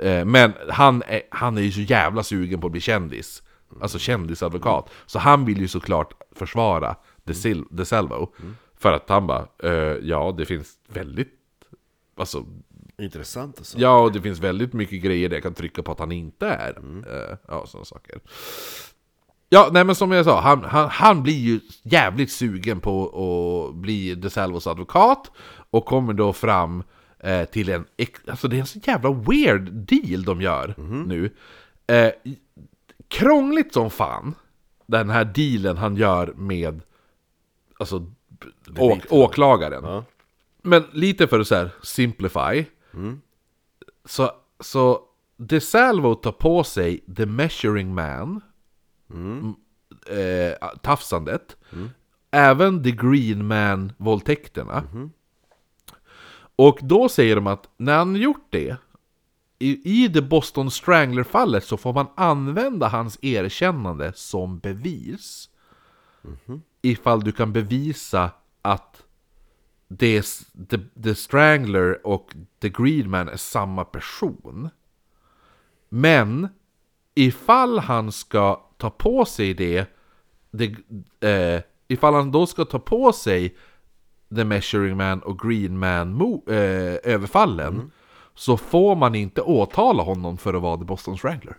Eh, 0.00 0.24
men 0.24 0.52
han 0.68 1.02
är, 1.06 1.20
han 1.30 1.58
är 1.58 1.62
ju 1.62 1.72
så 1.72 1.80
jävla 1.80 2.22
sugen 2.22 2.60
på 2.60 2.66
att 2.66 2.72
bli 2.72 2.80
kändis. 2.80 3.42
Alltså 3.82 3.98
kändisadvokat. 3.98 4.90
Så 5.06 5.18
han 5.18 5.44
vill 5.44 5.60
ju 5.60 5.68
såklart 5.68 6.12
försvara 6.32 6.96
DeSil- 7.24 7.66
DeSalvo. 7.70 8.32
För 8.78 8.92
att 8.92 9.08
han 9.08 9.26
bara, 9.26 9.46
eh, 9.62 9.72
ja 10.02 10.34
det 10.38 10.44
finns 10.46 10.72
väldigt 10.88 11.34
Alltså, 12.16 12.44
Intressant 12.98 13.58
alltså. 13.58 13.78
ja, 13.78 14.00
och 14.00 14.12
det 14.12 14.20
finns 14.22 14.38
väldigt 14.40 14.72
mycket 14.72 15.02
grejer 15.02 15.28
där 15.28 15.36
jag 15.36 15.42
kan 15.42 15.54
trycka 15.54 15.82
på 15.82 15.92
att 15.92 15.98
han 15.98 16.12
inte 16.12 16.46
är. 16.46 16.78
Eh, 17.06 17.36
ja, 17.48 17.66
sådana 17.66 17.84
saker. 17.84 18.20
Ja, 19.48 19.68
nej 19.72 19.84
men 19.84 19.94
som 19.94 20.12
jag 20.12 20.24
sa, 20.24 20.40
han, 20.40 20.64
han, 20.64 20.88
han 20.88 21.22
blir 21.22 21.34
ju 21.38 21.60
jävligt 21.82 22.32
sugen 22.32 22.80
på 22.80 23.04
att 23.68 23.74
bli 23.76 24.14
DeSalvos 24.14 24.66
advokat. 24.66 25.30
Och 25.70 25.84
kommer 25.84 26.12
då 26.12 26.32
fram 26.32 26.82
eh, 27.20 27.44
till 27.44 27.68
en, 27.68 27.84
alltså 28.28 28.48
det 28.48 28.56
är 28.56 28.60
en 28.60 28.66
så 28.66 28.78
jävla 28.84 29.10
weird 29.12 29.70
deal 29.72 30.22
de 30.24 30.40
gör 30.40 30.74
nu. 31.06 31.30
Eh, 31.86 32.10
krångligt 33.08 33.72
som 33.72 33.90
fan, 33.90 34.34
den 34.86 35.10
här 35.10 35.24
dealen 35.24 35.76
han 35.76 35.96
gör 35.96 36.32
med, 36.36 36.82
alltså, 37.78 38.06
å, 38.78 38.98
åklagaren. 39.10 39.84
Ja. 39.84 40.04
Men 40.62 40.84
lite 40.92 41.26
för 41.26 41.40
att 41.40 41.48
så 41.48 41.54
här 41.54 41.70
simplify. 41.82 42.64
Så, 44.04 44.30
så 44.60 45.02
DeSalvo 45.36 46.14
tar 46.14 46.32
på 46.32 46.64
sig 46.64 46.98
The 47.16 47.26
Measuring 47.26 47.94
Man. 47.94 48.40
Mm. 49.10 49.54
Eh, 50.06 50.68
tafsandet. 50.82 51.56
Även 52.30 52.82
The 52.82 52.90
Green 52.90 53.46
Man-våldtäkterna. 53.46 54.82
Och 56.56 56.78
då 56.82 57.08
säger 57.08 57.36
de 57.36 57.46
att 57.46 57.68
när 57.76 57.98
han 57.98 58.16
gjort 58.16 58.46
det, 58.50 58.76
i, 59.58 60.02
i 60.02 60.08
det 60.08 60.22
Boston 60.22 60.70
Strangler-fallet 60.70 61.64
så 61.64 61.76
får 61.76 61.92
man 61.92 62.06
använda 62.14 62.88
hans 62.88 63.18
erkännande 63.22 64.12
som 64.14 64.58
bevis. 64.58 65.48
Ifall 66.82 67.24
du 67.24 67.32
kan 67.32 67.52
bevisa 67.52 68.30
att 68.62 69.02
det, 69.88 70.22
the, 70.68 70.78
the 71.02 71.14
Strangler 71.14 72.06
och 72.06 72.34
The 72.60 72.68
Greenman 72.68 73.28
är 73.28 73.36
samma 73.36 73.84
person. 73.84 74.68
Men 75.88 76.48
ifall 77.14 77.78
han 77.78 78.12
ska 78.12 78.62
ta 78.76 78.90
på 78.90 79.24
sig 79.24 79.54
det, 79.54 79.86
det 80.50 80.64
eh, 81.28 81.62
ifall 81.88 82.14
han 82.14 82.32
då 82.32 82.46
ska 82.46 82.64
ta 82.64 82.78
på 82.78 83.12
sig 83.12 83.56
The 84.34 84.44
Measuring 84.44 84.96
Man 84.96 85.22
och 85.22 85.38
Green 85.38 85.78
Man 85.78 86.20
eh, 86.46 86.96
överfallen 87.02 87.90
så 88.38 88.56
får 88.56 88.96
man 88.96 89.14
inte 89.14 89.40
åtala 89.40 90.02
honom 90.02 90.38
för 90.38 90.54
att 90.54 90.62
vara 90.62 90.78
The 90.78 90.84
Boston 90.84 91.18
Strangler. 91.18 91.56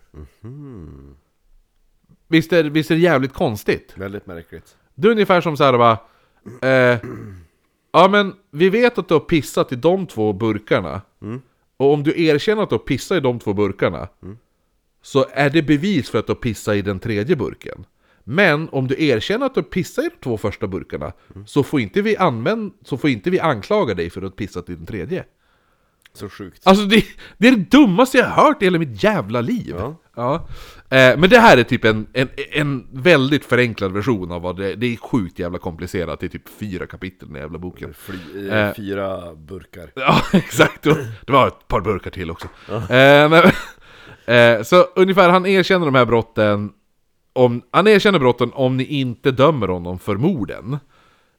Visst, 2.27 2.53
är, 2.53 2.63
visst 2.63 2.91
är 2.91 2.95
det 2.95 3.01
jävligt 3.01 3.33
konstigt? 3.33 3.93
Väldigt 3.95 4.27
märkligt. 4.27 4.77
Det 4.95 5.07
är 5.07 5.11
ungefär 5.11 5.41
som 5.41 5.57
så 5.57 5.63
här 5.63 5.77
bara... 5.77 5.97
Eh, 6.61 6.99
ja 7.91 8.07
men 8.07 8.33
vi 8.51 8.69
vet 8.69 8.97
att 8.97 9.07
du 9.07 9.13
har 9.13 9.19
pissat 9.19 9.71
i 9.71 9.75
de 9.75 10.07
två 10.07 10.33
burkarna. 10.33 11.01
Och 11.77 11.93
om 11.93 12.03
du 12.03 12.23
erkänner 12.23 12.63
att 12.63 12.69
du 12.69 12.75
har 12.75 12.79
pissat 12.79 13.17
i 13.17 13.21
de 13.21 13.39
två 13.39 13.53
burkarna. 13.53 14.07
Så 15.01 15.25
är 15.31 15.49
det 15.49 15.61
bevis 15.61 16.09
för 16.09 16.19
att 16.19 16.27
du 16.27 16.31
har 16.31 16.35
pissat 16.35 16.75
i 16.75 16.81
den 16.81 16.99
tredje 16.99 17.35
burken. 17.35 17.85
Men 18.23 18.69
om 18.69 18.87
du 18.87 19.03
erkänner 19.03 19.45
att 19.45 19.53
du 19.53 19.59
har 19.59 19.65
pissat 19.65 20.05
i 20.05 20.09
de 20.09 20.15
två 20.23 20.37
första 20.37 20.67
burkarna. 20.67 21.13
Så, 21.45 21.63
får 21.63 21.79
inte 21.79 22.01
vi 22.01 22.17
använd, 22.17 22.71
så 22.83 22.97
får 22.97 23.09
inte 23.09 23.29
vi 23.29 23.39
anklaga 23.39 23.93
dig 23.93 24.09
för 24.09 24.21
att 24.21 24.31
ha 24.31 24.35
pissat 24.35 24.69
i 24.69 24.75
den 24.75 24.85
tredje. 24.85 25.25
Så 26.19 26.29
sjukt. 26.29 26.67
Alltså 26.67 26.85
det, 26.85 27.03
det 27.37 27.47
är 27.47 27.51
det 27.51 27.71
dummaste 27.71 28.17
jag 28.17 28.25
har 28.25 28.43
hört 28.45 28.61
i 28.61 28.65
hela 28.65 28.79
mitt 28.79 29.03
jävla 29.03 29.41
liv. 29.41 29.75
Ja. 29.77 29.95
Ja. 30.15 30.35
Eh, 30.97 31.17
men 31.17 31.29
det 31.29 31.39
här 31.39 31.57
är 31.57 31.63
typ 31.63 31.85
en, 31.85 32.07
en, 32.13 32.29
en 32.51 32.87
väldigt 32.91 33.45
förenklad 33.45 33.91
version 33.91 34.31
av 34.31 34.41
vad 34.41 34.57
det 34.57 34.75
Det 34.75 34.93
är 34.93 34.97
sjukt 34.97 35.39
jävla 35.39 35.57
komplicerat, 35.57 36.19
det 36.19 36.25
är 36.25 36.29
typ 36.29 36.49
fyra 36.59 36.87
kapitel 36.87 37.29
i 37.29 37.31
den 37.31 37.41
jävla 37.41 37.59
boken. 37.59 37.93
Fly, 37.93 38.49
Eh. 38.49 38.67
eh, 38.67 38.73
fyra 38.75 39.35
burkar. 39.35 39.91
Ja, 39.95 40.21
exakt. 40.33 40.83
Det 41.25 41.31
var 41.31 41.47
ett 41.47 41.67
par 41.67 41.81
burkar 41.81 42.11
till 42.11 42.31
också. 42.31 42.47
Eh, 42.69 43.29
men, 43.29 43.43
eh, 44.25 44.63
så 44.63 44.83
ungefär, 44.95 45.29
han 45.29 45.45
erkänner 45.45 45.85
de 45.85 45.95
här 45.95 46.05
brotten 46.05 46.71
om, 47.33 47.61
Han 47.71 47.87
erkänner 47.87 48.19
brotten 48.19 48.51
om 48.53 48.77
ni 48.77 48.83
inte 48.83 49.31
dömer 49.31 49.67
honom 49.67 49.99
för 49.99 50.15
morden. 50.17 50.73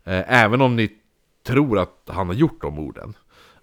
Eh, 0.05 0.43
även 0.45 0.61
om 0.61 0.77
ni 0.77 0.91
tror 1.47 1.79
att 1.79 2.09
han 2.09 2.27
har 2.27 2.35
gjort 2.35 2.63
de 2.63 2.75
morden. 2.75 3.15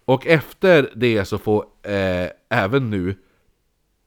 Och 0.07 0.27
efter 0.27 0.91
det 0.95 1.25
så 1.25 1.37
får 1.37 1.65
eh, 1.83 2.29
även 2.49 2.89
nu 2.89 3.15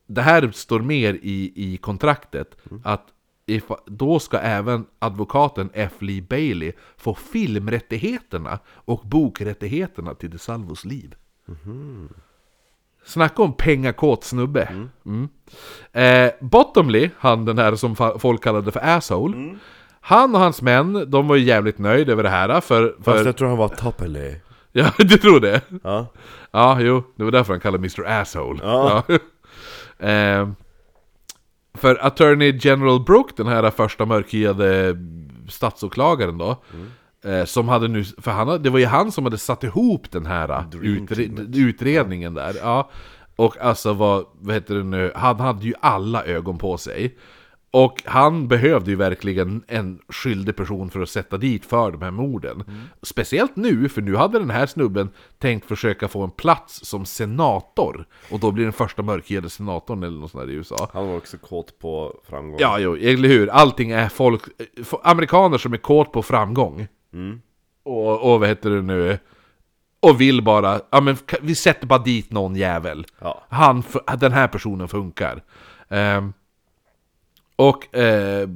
Det 0.06 0.22
här 0.22 0.50
står 0.50 0.80
mer 0.80 1.14
i, 1.22 1.52
i 1.54 1.76
kontraktet 1.76 2.56
att 2.84 3.06
if, 3.46 3.64
då 3.86 4.18
ska 4.18 4.38
även 4.38 4.86
advokaten 4.98 5.70
F. 5.72 5.92
Lee 5.98 6.22
Bailey 6.22 6.72
få 6.96 7.14
filmrättigheterna 7.14 8.58
och 8.68 9.02
bokrättigheterna 9.04 10.14
till 10.14 10.30
DeSalvos 10.30 10.84
liv. 10.84 11.14
Snacka 13.04 13.42
om 13.42 13.52
pengakåt 13.52 14.24
snubbe. 14.24 14.88
Mm. 15.06 15.28
Eh, 15.92 16.32
Bottomley, 16.40 17.10
han 17.18 17.44
den 17.44 17.58
här 17.58 17.74
som 17.74 17.96
folk 17.96 18.42
kallade 18.42 18.72
för 18.72 18.80
asshole. 18.84 19.36
Han 20.00 20.34
och 20.34 20.40
hans 20.40 20.62
män, 20.62 21.10
de 21.10 21.28
var 21.28 21.36
ju 21.36 21.44
jävligt 21.44 21.78
nöjda 21.78 22.12
över 22.12 22.22
det 22.22 22.28
här 22.28 22.60
för... 22.60 22.96
för 23.02 23.12
Fast 23.12 23.26
jag 23.26 23.36
tror 23.36 23.48
han 23.48 23.58
var 23.58 23.68
Toppele. 23.68 24.40
Ja, 24.72 24.92
du 24.98 25.16
tror 25.18 25.40
det? 25.40 25.60
Ja. 25.82 26.06
Ja, 26.50 26.80
jo, 26.80 27.02
det 27.16 27.24
var 27.24 27.30
därför 27.30 27.52
han 27.52 27.60
kallade 27.60 27.80
Mr. 27.80 28.20
Asshole. 28.20 28.60
Ja. 28.62 29.02
Ja. 29.08 29.18
Ehm, 30.02 30.54
för 31.74 32.06
Attorney 32.06 32.58
General 32.62 33.04
Brooke, 33.04 33.32
den 33.36 33.46
här 33.46 33.70
första 33.70 34.06
mörkhyade 34.06 34.96
statsåklagaren 35.48 36.38
då, 36.38 36.62
eh, 37.24 37.44
som 37.44 37.68
hade 37.68 37.88
nu, 37.88 38.04
för 38.04 38.30
han, 38.30 38.62
det 38.62 38.70
var 38.70 38.78
ju 38.78 38.86
han 38.86 39.12
som 39.12 39.24
hade 39.24 39.38
satt 39.38 39.64
ihop 39.64 40.10
den 40.10 40.26
här 40.26 40.64
utre, 40.82 41.22
utredningen 41.54 42.34
där. 42.34 42.56
Ja. 42.62 42.90
Och 43.36 43.58
alltså 43.60 43.92
vad, 43.92 44.26
vad 44.32 44.54
heter 44.54 44.74
det 44.74 44.84
nu, 44.84 45.12
han 45.14 45.40
hade 45.40 45.66
ju 45.66 45.74
alla 45.80 46.24
ögon 46.24 46.58
på 46.58 46.78
sig. 46.78 47.16
Och 47.72 48.02
han 48.04 48.48
behövde 48.48 48.90
ju 48.90 48.96
verkligen 48.96 49.64
en 49.68 50.00
skyldig 50.08 50.56
person 50.56 50.90
för 50.90 51.00
att 51.00 51.08
sätta 51.08 51.36
dit 51.36 51.66
för 51.66 51.90
de 51.90 52.02
här 52.02 52.10
morden. 52.10 52.64
Speciellt 53.02 53.56
nu, 53.56 53.88
för 53.88 54.02
nu 54.02 54.16
hade 54.16 54.38
den 54.38 54.50
här 54.50 54.66
snubben 54.66 55.10
tänkt 55.38 55.66
försöka 55.66 56.08
få 56.08 56.22
en 56.24 56.30
plats 56.30 56.84
som 56.84 57.06
senator. 57.06 58.06
Och 58.30 58.40
då 58.40 58.50
blir 58.50 58.64
den 58.64 58.72
första 58.72 59.02
mörkhyade 59.02 59.50
senatorn 59.50 60.02
eller 60.02 60.20
något 60.20 60.30
sånt 60.30 60.46
där 60.46 60.52
i 60.52 60.56
USA. 60.56 60.88
Han 60.92 61.08
var 61.08 61.16
också 61.16 61.38
kåt 61.38 61.78
på 61.78 62.20
framgång. 62.28 62.56
Ja, 62.60 62.78
jo, 62.78 62.96
eller 62.96 63.28
hur? 63.28 63.48
Allting 63.48 63.90
är 63.90 64.08
folk, 64.08 64.42
amerikaner 65.02 65.58
som 65.58 65.72
är 65.72 65.76
kåt 65.76 66.12
på 66.12 66.22
framgång. 66.22 66.88
Och, 67.82 68.32
och 68.32 68.40
vad 68.40 68.48
heter 68.48 68.70
det 68.70 68.82
nu? 68.82 69.18
Och 70.00 70.20
vill 70.20 70.42
bara, 70.42 70.80
ja 70.90 71.00
men 71.00 71.16
vi 71.42 71.54
sätter 71.54 71.86
bara 71.86 71.98
dit 71.98 72.32
någon 72.32 72.56
jävel. 72.56 73.06
Ja. 73.18 73.42
Han, 73.48 73.82
den 74.18 74.32
här 74.32 74.48
personen 74.48 74.88
funkar. 74.88 75.42
Ehm, 75.88 76.32
och 77.60 77.96
eh, 77.96 78.48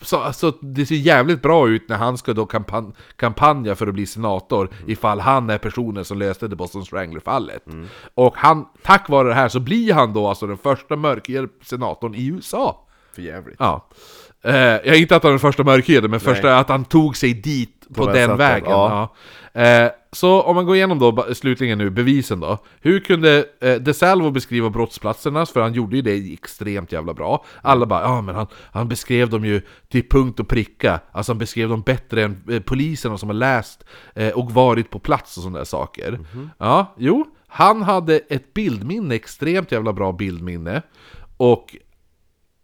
så, 0.00 0.16
alltså, 0.16 0.50
det 0.60 0.86
ser 0.86 0.94
jävligt 0.94 1.42
bra 1.42 1.68
ut 1.68 1.88
när 1.88 1.96
han 1.96 2.18
ska 2.18 2.32
då 2.32 2.46
kampan 2.46 2.92
kampanja 3.16 3.74
för 3.74 3.86
att 3.86 3.94
bli 3.94 4.06
senator 4.06 4.68
ifall 4.86 5.20
han 5.20 5.50
är 5.50 5.58
personen 5.58 6.04
som 6.04 6.18
löste 6.18 6.48
det 6.48 6.56
Boston 6.56 6.84
Strangler-fallet. 6.84 7.62
Och 8.14 8.34
han, 8.36 8.66
tack 8.82 9.08
vare 9.08 9.28
det 9.28 9.34
här 9.34 9.48
så 9.48 9.60
blir 9.60 9.92
han 9.92 10.12
då 10.12 10.28
alltså 10.28 10.46
den 10.46 10.58
första 10.58 10.96
mörkhyade 10.96 11.48
senatorn 11.62 12.14
i 12.14 12.26
USA. 12.26 12.86
För 13.14 13.22
jävligt. 13.22 13.56
Ja. 13.58 13.88
Eh, 14.42 14.54
jag 14.56 14.96
inte 14.96 15.16
att 15.16 15.22
han 15.22 15.30
är 15.30 15.32
den 15.32 15.40
första 15.40 15.64
mörkhyade, 15.64 16.08
men 16.08 16.20
första 16.20 16.58
att 16.58 16.68
han 16.68 16.84
tog 16.84 17.16
sig 17.16 17.34
dit 17.34 17.73
på, 17.94 18.06
det 18.06 18.12
den 18.12 18.36
vägen. 18.36 18.70
ja. 18.70 19.10
Ja. 19.52 19.60
Eh, 19.60 19.90
så 20.12 20.42
om 20.42 20.56
man 20.56 20.66
går 20.66 20.76
igenom 20.76 20.98
då 20.98 21.34
slutligen 21.34 21.78
nu 21.78 21.90
bevisen 21.90 22.40
då. 22.40 22.58
Hur 22.80 23.00
kunde 23.00 23.44
eh, 23.60 23.74
DeSalvo 23.74 24.30
beskriva 24.30 24.70
brottsplatserna? 24.70 25.46
För 25.46 25.60
han 25.60 25.74
gjorde 25.74 25.96
ju 25.96 26.02
det 26.02 26.32
extremt 26.32 26.92
jävla 26.92 27.14
bra. 27.14 27.44
Alla 27.62 27.86
bara 27.86 28.02
ja 28.02 28.20
men 28.20 28.34
han, 28.34 28.46
han 28.72 28.88
beskrev 28.88 29.30
dem 29.30 29.44
ju 29.44 29.62
till 29.88 30.08
punkt 30.08 30.40
och 30.40 30.48
pricka. 30.48 31.00
Alltså 31.12 31.32
han 31.32 31.38
beskrev 31.38 31.68
dem 31.68 31.82
bättre 31.82 32.22
än 32.22 32.42
eh, 32.50 32.60
poliserna 32.60 33.18
som 33.18 33.28
har 33.28 33.34
läst 33.34 33.84
eh, 34.14 34.32
och 34.32 34.50
varit 34.50 34.90
på 34.90 34.98
plats 34.98 35.36
och 35.36 35.42
sådana 35.42 35.58
där 35.58 35.64
saker. 35.64 36.20
Ja, 36.58 36.94
jo. 36.98 37.24
Han 37.46 37.82
hade 37.82 38.18
ett 38.18 38.54
bildminne, 38.54 39.14
extremt 39.14 39.72
jävla 39.72 39.92
bra 39.92 40.12
bildminne. 40.12 40.82
Och 41.36 41.76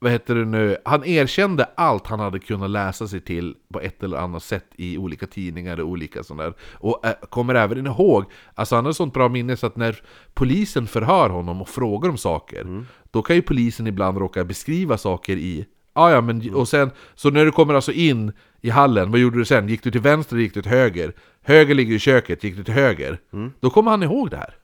vad 0.03 0.13
heter 0.13 0.35
det 0.35 0.45
nu, 0.45 0.77
han 0.85 1.05
erkände 1.05 1.65
allt 1.75 2.07
han 2.07 2.21
hade 2.21 2.39
kunnat 2.39 2.71
läsa 2.71 3.09
sig 3.09 3.21
till 3.21 3.55
på 3.73 3.81
ett 3.81 4.03
eller 4.03 4.17
annat 4.17 4.43
sätt 4.43 4.67
i 4.77 4.99
olika 4.99 5.27
tidningar 5.27 5.81
och 5.81 5.89
olika 5.89 6.23
sådana 6.23 6.43
där. 6.43 6.55
Och 6.73 7.07
äh, 7.07 7.13
kommer 7.29 7.55
även 7.55 7.87
ihåg, 7.87 8.25
alltså 8.55 8.77
han 8.77 8.85
har 8.85 8.93
sånt 8.93 9.15
bra 9.15 9.29
minne 9.29 9.57
så 9.57 9.67
att 9.67 9.77
när 9.77 10.01
polisen 10.35 10.87
förhör 10.87 11.31
honom 11.31 11.61
och 11.63 11.69
frågar 11.69 12.11
om 12.11 12.17
saker, 12.19 12.85
då 13.11 13.23
kan 13.23 13.37
ju 13.37 13.43
polisen 13.43 13.87
ibland 13.87 14.19
råka 14.19 14.45
beskriva 14.45 14.99
saker 14.99 15.37
i 15.37 15.67
Ja, 15.95 16.11
ja, 16.11 16.21
men 16.21 16.55
och 16.55 16.69
sen, 16.69 16.91
så 17.15 17.31
när 17.31 17.45
du 17.45 17.53
kommer 17.53 17.75
alltså 17.75 17.93
in 17.93 18.33
i 18.61 18.71
hallen, 18.71 19.11
vad 19.11 19.21
gjorde 19.21 19.39
du 19.39 19.45
sen? 19.45 19.69
Gick 19.69 19.83
du 19.83 19.91
till 19.91 20.01
vänster 20.01 20.37
eller 20.37 20.43
gick 20.43 20.55
du 20.55 20.63
till 20.63 20.71
höger? 20.71 21.13
Höger 21.43 21.75
ligger 21.75 21.95
i 21.95 21.99
köket, 21.99 22.45
gick 22.45 22.57
du 22.57 22.65
till 22.65 22.75
höger? 22.75 23.19
Då 23.61 23.71
kommer 23.71 23.91
han 23.91 24.03
ihåg 24.03 24.31
det 24.31 24.37
här. 24.37 24.55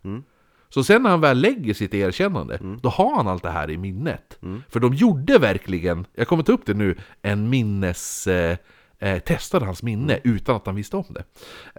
Så 0.76 0.84
sen 0.84 1.02
när 1.02 1.10
han 1.10 1.20
väl 1.20 1.40
lägger 1.40 1.74
sitt 1.74 1.94
erkännande, 1.94 2.58
då 2.82 2.88
har 2.88 3.16
han 3.16 3.28
allt 3.28 3.42
det 3.42 3.50
här 3.50 3.70
i 3.70 3.76
minnet. 3.78 4.38
För 4.68 4.80
de 4.80 4.94
gjorde 4.94 5.38
verkligen, 5.38 6.06
jag 6.14 6.28
kommer 6.28 6.42
ta 6.42 6.52
upp 6.52 6.66
det 6.66 6.74
nu, 6.74 6.98
en 7.22 7.50
minnes... 7.50 8.26
Eh, 8.26 8.56
eh, 8.98 9.18
testade 9.18 9.66
hans 9.66 9.82
minne 9.82 10.20
utan 10.24 10.56
att 10.56 10.66
han 10.66 10.74
visste 10.74 10.96
om 10.96 11.04
det. 11.08 11.24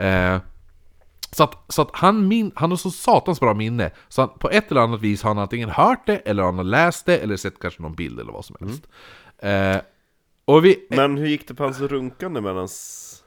Eh, 0.05 0.39
så 1.31 1.43
att, 1.43 1.55
så 1.67 1.81
att 1.81 1.89
han, 1.93 2.27
min, 2.27 2.51
han 2.55 2.69
har 2.69 2.77
så 2.77 2.91
satans 2.91 3.39
bra 3.39 3.53
minne, 3.53 3.91
så 4.07 4.21
han, 4.21 4.29
på 4.39 4.49
ett 4.49 4.71
eller 4.71 4.81
annat 4.81 5.01
vis 5.01 5.23
har 5.23 5.29
han 5.29 5.37
antingen 5.37 5.69
hört 5.69 6.05
det, 6.05 6.17
eller 6.17 6.43
han 6.43 6.57
har 6.57 6.63
läst 6.63 7.05
det, 7.05 7.17
eller 7.17 7.37
sett 7.37 7.59
kanske 7.59 7.81
någon 7.81 7.95
bild 7.95 8.19
eller 8.19 8.31
vad 8.31 8.45
som 8.45 8.55
helst. 8.59 8.87
Eh, 9.37 9.77
och 10.45 10.65
vi... 10.65 10.87
Men 10.89 11.17
hur 11.17 11.27
gick 11.27 11.47
det 11.47 11.53
på 11.53 11.63
hans 11.63 11.79
runkande 11.79 12.41
medans, 12.41 13.23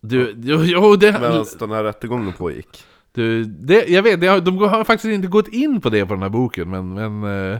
Du, 0.00 0.34
jo, 0.38 0.58
jo, 0.62 0.96
det, 0.96 1.12
medans 1.12 1.58
den 1.58 1.70
här 1.70 1.84
rättegången 1.84 2.32
pågick? 2.32 2.84
Du, 3.16 3.44
det, 3.44 3.88
jag 3.88 4.02
vet, 4.02 4.20
det 4.20 4.40
de 4.40 4.58
har 4.58 4.84
faktiskt 4.84 5.12
inte 5.12 5.28
gått 5.28 5.48
in 5.48 5.80
på 5.80 5.90
det 5.90 6.06
på 6.06 6.14
den 6.14 6.22
här 6.22 6.28
boken, 6.28 6.70
men... 6.70 6.94
men 6.94 7.52
eh, 7.52 7.58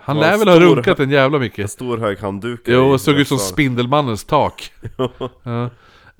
han 0.00 0.20
lär 0.20 0.32
en 0.32 0.38
väl 0.38 0.48
ha 0.48 0.60
runkat 0.60 1.00
en 1.00 1.10
jävla 1.10 1.36
En 1.36 1.42
mycket. 1.42 1.70
stor 1.70 1.98
hög 1.98 2.18
handduk 2.18 2.60
Jo, 2.64 2.92
och 2.92 3.00
såg 3.00 3.14
ut 3.14 3.28
som. 3.28 3.38
Spindelmannens 3.38 4.24
tak. 4.24 4.72
ja. 5.42 5.64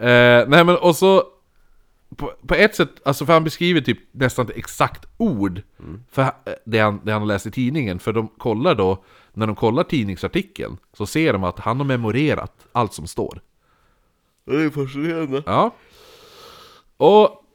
eh, 0.07 0.48
nej 0.48 0.65
men 0.65 0.77
och 0.77 0.97
så... 0.97 1.23
På, 2.16 2.32
på 2.47 2.55
ett 2.55 2.74
sätt, 2.74 2.90
alltså 3.05 3.27
för 3.27 3.32
han 3.32 3.44
beskriver 3.44 3.81
typ 3.81 3.98
nästan 4.12 4.47
ett 4.47 4.57
exakt 4.57 5.07
ord 5.16 5.62
för 6.12 6.23
eh, 6.23 6.28
det 6.65 6.78
han, 6.78 7.01
det 7.05 7.12
han 7.12 7.23
har 7.23 7.27
läst 7.27 7.47
i 7.47 7.51
tidningen. 7.51 7.98
För 7.98 8.12
de 8.12 8.28
kollar 8.28 8.74
då, 8.74 9.05
när 9.32 9.47
de 9.47 9.57
kollar 9.57 9.82
tidningsartikeln, 9.82 10.77
så 10.93 11.07
ser 11.07 11.32
de 11.32 11.44
att 11.44 11.59
han 11.59 11.77
har 11.77 11.85
memorerat 11.85 12.66
allt 12.73 12.93
som 12.93 13.07
står. 13.07 13.40
Det 14.47 14.62
är 14.62 14.70
fascinerande. 14.70 15.43
Ja. 15.47 15.74
Och 16.97 17.45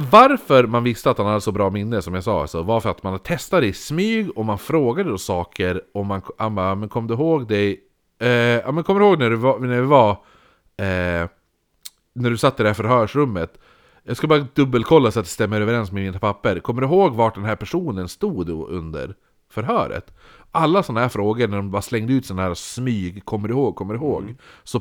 varför 0.00 0.66
man 0.66 0.84
visste 0.84 1.10
att 1.10 1.18
han 1.18 1.26
hade 1.26 1.40
så 1.40 1.52
bra 1.52 1.70
minne 1.70 2.02
som 2.02 2.14
jag 2.14 2.24
sa 2.24 2.40
alltså, 2.40 2.62
var 2.62 2.80
för 2.80 2.90
att 2.90 3.02
man 3.02 3.18
testade 3.18 3.66
i 3.66 3.72
smyg 3.72 4.38
och 4.38 4.44
man 4.44 4.58
frågade 4.58 5.10
då 5.10 5.18
saker 5.18 5.82
och 5.94 6.06
man, 6.06 6.22
han 6.38 6.54
bara, 6.54 6.74
men 6.74 6.88
kom 6.88 7.06
du 7.06 7.14
ihåg 7.14 7.48
dig? 7.48 7.80
Eh, 8.18 8.28
ja 8.28 8.72
men 8.72 8.84
kommer 8.84 9.00
du 9.00 9.06
ihåg 9.06 9.18
när 9.18 9.30
du 9.30 9.36
var, 9.36 9.58
när 9.58 9.80
vi 9.80 9.86
var 9.86 10.10
eh, 10.76 11.28
när 12.14 12.30
du 12.30 12.36
satt 12.36 12.60
i 12.60 12.62
det 12.62 12.68
här 12.68 12.74
förhörsrummet? 12.74 13.58
Jag 14.02 14.16
ska 14.16 14.26
bara 14.26 14.46
dubbelkolla 14.54 15.10
så 15.10 15.20
att 15.20 15.26
det 15.26 15.30
stämmer 15.30 15.60
överens 15.60 15.92
med 15.92 16.02
mina 16.02 16.18
papper. 16.18 16.60
Kommer 16.60 16.80
du 16.80 16.86
ihåg 16.86 17.14
vart 17.14 17.34
den 17.34 17.44
här 17.44 17.56
personen 17.56 18.08
stod 18.08 18.48
under 18.48 19.14
förhöret? 19.50 20.14
Alla 20.50 20.82
sådana 20.82 21.00
här 21.00 21.08
frågor, 21.08 21.48
när 21.48 21.56
de 21.56 21.70
bara 21.70 21.82
slängde 21.82 22.12
ut 22.12 22.26
sådana 22.26 22.42
här 22.42 22.54
smyg, 22.54 23.24
kommer 23.24 23.48
du 23.48 23.54
ihåg, 23.54 23.76
kommer 23.76 23.94
du 23.94 24.00
ihåg? 24.00 24.34
Så 24.64 24.80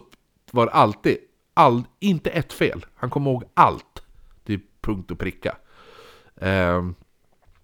var 0.51 0.65
det 0.65 0.71
alltid, 0.71 1.17
all, 1.53 1.83
inte 1.99 2.29
ett 2.29 2.53
fel. 2.53 2.85
Han 2.95 3.09
kommer 3.09 3.31
ihåg 3.31 3.43
allt. 3.53 4.04
Till 4.45 4.59
punkt 4.81 5.11
och 5.11 5.19
pricka. 5.19 5.57
Ehm, 6.41 6.95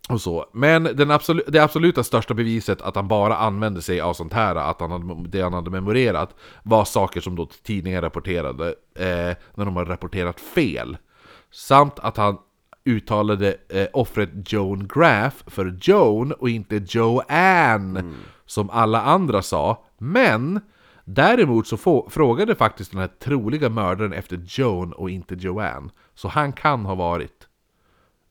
och 0.10 0.22
så. 0.22 0.46
Men 0.54 0.84
den 0.84 1.12
absolu 1.12 1.44
det 1.48 1.60
absoluta 1.60 2.04
största 2.04 2.34
beviset 2.34 2.82
att 2.82 2.96
han 2.96 3.08
bara 3.08 3.38
använde 3.38 3.82
sig 3.82 4.02
av 4.02 4.14
sånt 4.14 4.34
här, 4.34 4.56
att 4.56 4.82
han 4.82 4.92
hade, 4.92 5.30
det 5.30 5.42
han 5.42 5.54
hade 5.54 5.70
memorerat, 5.70 6.36
var 6.64 6.86
saker 6.86 7.22
som 7.22 7.36
då 7.36 7.46
tidningar 7.64 8.02
rapporterade, 8.02 8.68
eh, 8.96 9.36
när 9.56 9.66
de 9.66 9.76
har 9.76 9.86
rapporterat 9.86 10.40
fel. 10.40 10.98
Samt 11.52 12.00
att 12.00 12.18
han 12.18 12.38
uttalade 12.86 13.56
eh, 13.70 13.88
offret 13.94 14.30
Joan 14.46 14.88
Graff 14.88 15.44
för 15.48 15.78
Joan 15.82 16.32
och 16.32 16.50
inte 16.50 16.82
Joanne, 16.88 18.14
som 18.46 18.70
alla 18.70 19.02
andra 19.02 19.42
sa. 19.42 19.86
Men 19.98 20.62
däremot 21.14 21.68
så 21.68 21.78
få, 21.78 22.10
frågade 22.10 22.56
faktiskt 22.56 22.92
den 22.92 23.00
här 23.00 23.08
troliga 23.20 23.70
mördaren 23.70 24.14
efter 24.14 24.40
Joan 24.46 24.94
och 24.94 25.10
inte 25.10 25.36
Joanne. 25.36 25.90
Så 26.16 26.28
han 26.28 26.54
kan 26.54 26.86
ha 26.86 26.96
varit. 26.96 27.48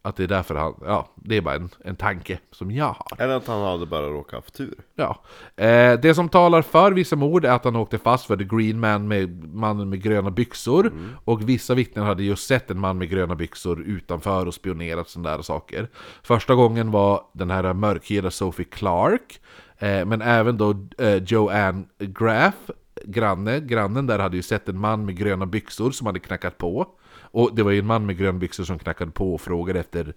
Att 0.02 0.16
det 0.16 0.23
är 0.23 0.28
därför 0.28 0.55
han, 0.55 0.74
ja, 0.85 1.09
det 1.15 1.36
är 1.36 1.40
bara 1.40 1.55
en, 1.55 1.70
en 1.85 1.97
tanke 1.97 2.39
som 2.51 2.70
jag 2.70 2.85
har. 2.85 3.24
Eller 3.24 3.36
att 3.36 3.47
han 3.47 3.62
hade 3.62 3.86
bara 3.86 4.07
råkat 4.07 4.35
haft 4.35 4.55
tur. 4.55 4.74
Ja. 4.94 5.23
Eh, 5.57 6.01
det 6.01 6.15
som 6.15 6.28
talar 6.28 6.62
för 6.62 6.93
vissa 6.93 7.16
mord 7.16 7.44
är 7.44 7.51
att 7.51 7.65
han 7.65 7.77
åkte 7.77 7.98
fast 7.98 8.27
för 8.27 8.36
The 8.36 8.44
Green 8.44 8.81
Man 8.81 9.09
med 9.09 9.55
mannen 9.55 9.89
med 9.89 10.02
gröna 10.02 10.31
byxor. 10.31 10.93
Och 11.24 11.48
vissa 11.48 11.74
vittnen 11.74 12.05
hade 12.05 12.23
just 12.23 12.47
sett 12.47 12.70
en 12.70 12.81
man 12.81 12.98
med 12.98 13.11
gröna 13.11 13.35
byxor 13.35 13.82
utanför 13.82 14.47
och 14.47 14.55
spionerat 14.55 15.09
sådana 15.09 15.36
där 15.36 15.43
saker. 15.43 15.89
Första 16.23 16.55
gången 16.55 16.90
var 16.90 17.24
den 17.32 17.51
här 17.51 17.73
mörkhyade 17.73 18.31
Sophie 18.31 18.65
Clark. 18.65 19.40
Eh, 19.81 20.07
men 20.07 20.23
även 20.23 20.57
då 20.57 20.74
eh, 20.98 21.23
Joanne 21.23 21.85
Graff, 21.98 22.70
granne, 23.05 23.61
grannen 23.61 24.07
där 24.07 24.19
hade 24.19 24.36
ju 24.36 24.43
sett 24.43 24.69
en 24.69 24.78
man 24.78 25.05
med 25.05 25.16
gröna 25.16 25.47
byxor 25.47 25.90
som 25.90 26.07
hade 26.07 26.19
knackat 26.19 26.59
på. 26.59 26.86
Och 27.32 27.55
det 27.55 27.62
var 27.62 27.70
ju 27.70 27.78
en 27.78 27.86
man 27.86 28.07
med 28.07 28.19
gröna 28.19 28.39
byxor 28.39 28.65
som 28.65 28.78
knackade 28.78 29.11
på 29.11 29.35
och 29.35 29.40
frågade 29.40 29.81
efter, 29.81 30.15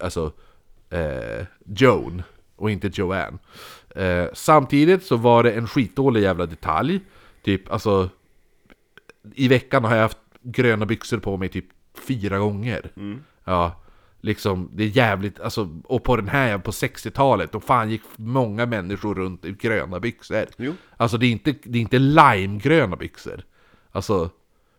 alltså, 0.00 0.32
eh, 0.90 1.46
Joan 1.64 2.22
och 2.56 2.70
inte 2.70 2.90
Joanne. 2.92 3.38
Eh, 3.96 4.26
samtidigt 4.32 5.04
så 5.04 5.16
var 5.16 5.42
det 5.42 5.52
en 5.52 5.68
skitdålig 5.68 6.22
jävla 6.22 6.46
detalj. 6.46 7.00
Typ, 7.42 7.72
alltså, 7.72 8.08
i 9.34 9.48
veckan 9.48 9.84
har 9.84 9.94
jag 9.94 10.02
haft 10.02 10.18
gröna 10.42 10.86
byxor 10.86 11.18
på 11.18 11.36
mig 11.36 11.48
typ 11.48 11.66
fyra 12.06 12.38
gånger. 12.38 12.90
Ja, 13.44 13.80
liksom, 14.20 14.70
det 14.72 14.84
är 14.84 14.88
jävligt, 14.88 15.40
alltså, 15.40 15.68
och 15.84 16.04
på 16.04 16.16
den 16.16 16.28
här, 16.28 16.58
på 16.58 16.70
60-talet, 16.70 17.52
då 17.52 17.60
fan 17.60 17.90
gick 17.90 18.02
många 18.16 18.66
människor 18.66 19.14
runt 19.14 19.44
i 19.44 19.52
gröna 19.52 20.00
byxor. 20.00 20.46
Jo. 20.56 20.74
Alltså 20.96 21.18
det 21.18 21.26
är 21.26 21.30
inte, 21.30 21.54
det 21.62 21.78
är 21.78 21.82
inte 21.82 21.98
limegröna 21.98 22.96
byxor. 22.96 23.44
Alltså, 23.92 24.30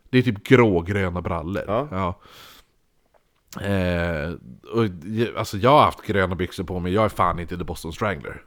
det 0.09 0.17
är 0.17 0.21
typ 0.21 0.43
grågröna 0.43 1.21
brallor. 1.21 1.87
Ja. 1.91 2.19
Eh, 3.61 4.33
och, 4.73 4.85
alltså 5.37 5.57
jag 5.57 5.69
har 5.69 5.83
haft 5.83 6.01
gröna 6.01 6.35
byxor 6.35 6.63
på 6.63 6.79
mig, 6.79 6.93
jag 6.93 7.05
är 7.05 7.09
fan 7.09 7.39
inte 7.39 7.57
The 7.57 7.63
Boston 7.63 7.93
Strangler. 7.93 8.43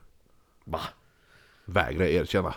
Va? 0.64 0.80
Vägrar 1.64 2.04
erkänna. 2.04 2.54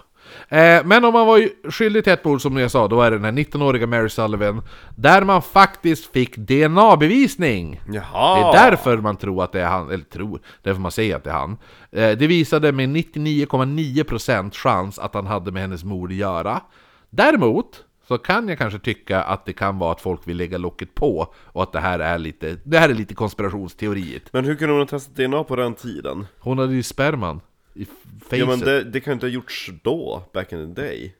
Eh, 0.49 0.85
men 0.85 1.05
om 1.05 1.13
man 1.13 1.27
var 1.27 1.49
skyldig 1.71 2.03
till 2.03 2.13
ett 2.13 2.25
mord 2.25 2.41
som 2.41 2.57
jag 2.57 2.71
sa, 2.71 2.87
då 2.87 3.01
är 3.01 3.11
det 3.11 3.17
den 3.17 3.25
här 3.25 3.43
19-åriga 3.43 3.87
Mary 3.87 4.09
Sullivan, 4.09 4.61
där 4.95 5.21
man 5.21 5.41
faktiskt 5.41 6.13
fick 6.13 6.37
DNA-bevisning! 6.37 7.81
Jaha! 7.87 8.51
Det 8.51 8.57
är 8.57 8.69
därför 8.69 8.97
man 8.97 9.15
tror 9.15 9.43
att 9.43 9.51
det 9.51 9.61
är 9.61 9.67
han, 9.67 9.91
eller 9.91 10.03
tror, 10.03 10.39
därför 10.61 10.81
man 10.81 10.91
säger 10.91 11.15
att 11.15 11.23
det 11.23 11.29
är 11.29 11.33
han. 11.33 11.57
Eh, 11.91 12.17
det 12.17 12.27
visade 12.27 12.71
med 12.71 12.89
99,9% 12.89 14.53
chans 14.53 14.99
att 14.99 15.13
han 15.13 15.27
hade 15.27 15.51
med 15.51 15.61
hennes 15.61 15.83
mord 15.83 16.11
att 16.11 16.17
göra. 16.17 16.61
Däremot 17.09 17.83
så 18.07 18.17
kan 18.17 18.47
jag 18.47 18.57
kanske 18.57 18.79
tycka 18.79 19.23
att 19.23 19.45
det 19.45 19.53
kan 19.53 19.79
vara 19.79 19.91
att 19.91 20.01
folk 20.01 20.27
vill 20.27 20.37
lägga 20.37 20.57
locket 20.57 20.95
på 20.95 21.33
och 21.35 21.63
att 21.63 21.71
det 21.71 21.79
här 21.79 21.99
är 21.99 22.17
lite, 22.17 22.57
det 22.63 22.77
här 22.77 22.89
är 22.89 22.93
lite 22.93 23.13
konspirationsteoriet. 23.13 24.33
Men 24.33 24.45
hur 24.45 24.55
kunde 24.55 24.73
hon 24.73 24.81
ha 24.81 24.87
testat 24.87 25.15
DNA 25.15 25.43
på 25.43 25.55
den 25.55 25.73
tiden? 25.73 26.27
Hon 26.39 26.59
hade 26.59 26.73
ju 26.73 26.83
sperman 26.83 27.41
i 27.77 27.85
facet. 28.21 28.39
Ja 28.39 28.45
men 28.45 28.59
det, 28.59 28.83
det 28.83 28.99
kan 28.99 29.11
ju 29.11 29.13
inte 29.13 29.25
ha 29.25 29.31
gjorts 29.31 29.69
då, 29.83 30.23
back 30.33 30.51
in 30.53 30.75
the 30.75 30.81
day. 30.81 31.15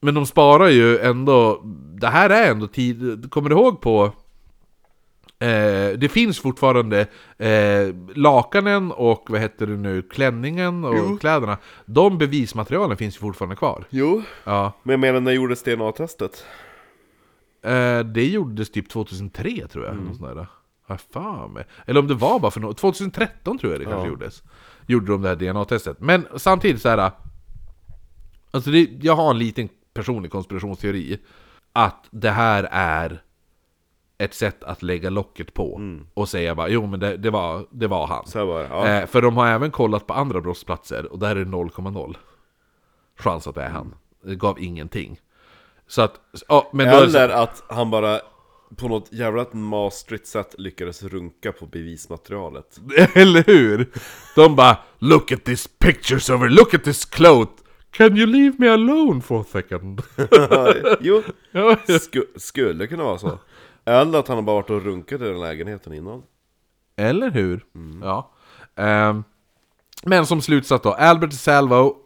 Men 0.00 0.14
de 0.14 0.26
sparar 0.26 0.68
ju 0.68 0.98
ändå, 0.98 1.60
det 2.00 2.08
här 2.08 2.30
är 2.30 2.50
ändå 2.50 2.66
tid, 2.66 3.30
kommer 3.30 3.48
du 3.50 3.56
ihåg 3.56 3.80
på 3.80 4.12
Eh, 5.40 5.98
det 5.98 6.08
finns 6.12 6.38
fortfarande 6.40 7.06
eh, 7.38 7.94
lakanen 8.14 8.92
och 8.92 9.26
vad 9.30 9.40
heter 9.40 9.66
det 9.66 9.76
nu, 9.76 10.02
klänningen 10.02 10.84
och 10.84 11.20
kläderna. 11.20 11.58
De 11.86 12.18
bevismaterialen 12.18 12.96
finns 12.96 13.16
ju 13.16 13.20
fortfarande 13.20 13.56
kvar. 13.56 13.84
Jo. 13.90 14.22
Ja, 14.44 14.72
Men 14.82 14.90
jag 14.92 15.00
menar, 15.00 15.20
när 15.20 15.32
gjordes 15.32 15.62
DNA-testet? 15.62 16.44
eh, 17.62 18.00
det 18.00 18.26
gjordes 18.26 18.70
typ 18.70 18.88
2003 18.88 19.66
tror 19.68 19.84
jag. 19.84 19.94
Mm. 19.94 20.14
Sånt 20.14 20.34
där. 20.36 20.46
Har 21.12 21.48
mig. 21.48 21.64
Eller 21.86 22.00
om 22.00 22.06
det 22.06 22.14
var 22.14 22.38
bara 22.40 22.50
för 22.50 22.60
något, 22.60 22.78
2013 22.78 23.58
tror 23.58 23.72
jag 23.72 23.80
det 23.80 23.84
kanske 23.84 24.06
Ja. 24.06 24.12
gjordes. 24.12 24.42
Gjorde 24.90 25.12
de 25.12 25.22
det 25.22 25.28
här 25.28 25.36
DNA-testet. 25.36 26.00
Men 26.00 26.26
samtidigt 26.36 26.82
så 26.82 26.88
här. 26.88 27.10
Alltså 28.50 28.70
det, 28.70 28.88
jag 29.00 29.16
har 29.16 29.30
en 29.30 29.38
liten 29.38 29.68
personlig 29.94 30.32
konspirationsteori. 30.32 31.18
Att 31.72 32.08
det 32.10 32.30
här 32.30 32.68
är 32.72 33.22
ett 34.18 34.34
sätt 34.34 34.64
att 34.64 34.82
lägga 34.82 35.10
locket 35.10 35.54
på. 35.54 35.80
Och 36.14 36.28
säga 36.28 36.54
bara, 36.54 36.68
jo 36.68 36.86
men 36.86 37.00
det, 37.00 37.16
det, 37.16 37.30
var, 37.30 37.66
det 37.70 37.86
var 37.86 38.06
han. 38.06 38.46
Var 38.46 38.62
det. 38.62 38.68
Ja. 38.68 38.88
Eh, 38.88 39.06
för 39.06 39.22
de 39.22 39.36
har 39.36 39.46
även 39.46 39.70
kollat 39.70 40.06
på 40.06 40.14
andra 40.14 40.40
brottsplatser 40.40 41.12
och 41.12 41.18
där 41.18 41.30
är 41.30 41.44
det 41.44 41.50
0,0 41.50 42.16
chans 43.18 43.46
att 43.46 43.54
det 43.54 43.62
är 43.62 43.70
han. 43.70 43.94
Det 44.22 44.34
gav 44.34 44.60
ingenting. 44.60 45.20
Så 45.86 46.02
att, 46.02 46.20
ja, 46.48 46.70
men 46.72 46.86
då 46.86 46.96
Eller 46.96 47.28
att 47.28 47.62
han 47.68 47.90
bara 47.90 48.20
på 48.76 48.88
något 48.88 49.12
jävla 49.12 49.46
mastrigt 49.52 50.26
sätt 50.26 50.54
lyckades 50.58 51.02
runka 51.02 51.52
på 51.52 51.66
bevismaterialet. 51.66 52.80
Eller 53.14 53.44
hur? 53.46 53.92
De 54.34 54.56
bara 54.56 54.78
'Look 54.98 55.32
at 55.32 55.44
this 55.44 55.68
pictures 55.78 56.30
over, 56.30 56.48
look 56.48 56.74
at 56.74 56.84
this 56.84 57.08
cloth' 57.10 57.64
Can 57.90 58.16
you 58.16 58.26
leave 58.26 58.54
me 58.58 58.68
alone 58.68 59.20
for 59.20 59.40
a 59.40 59.44
second? 59.52 60.02
jo, 61.00 61.22
sku, 62.00 62.22
skulle 62.36 62.86
kunna 62.86 63.04
vara 63.04 63.18
så. 63.18 63.38
Eller 63.84 64.18
att 64.18 64.28
han 64.28 64.36
har 64.36 64.42
bara 64.42 64.56
varit 64.56 64.70
och 64.70 64.84
runkat 64.84 65.20
i 65.20 65.24
den 65.24 65.40
lägenheten 65.40 65.92
innan. 65.92 66.22
Eller 66.96 67.30
hur? 67.30 67.64
Ja. 68.02 68.30
Ehm, 68.76 69.24
men 70.04 70.26
som 70.26 70.42
slutsats 70.42 70.82
då, 70.82 70.92
Albert 70.92 71.32
Salvo 71.32 71.96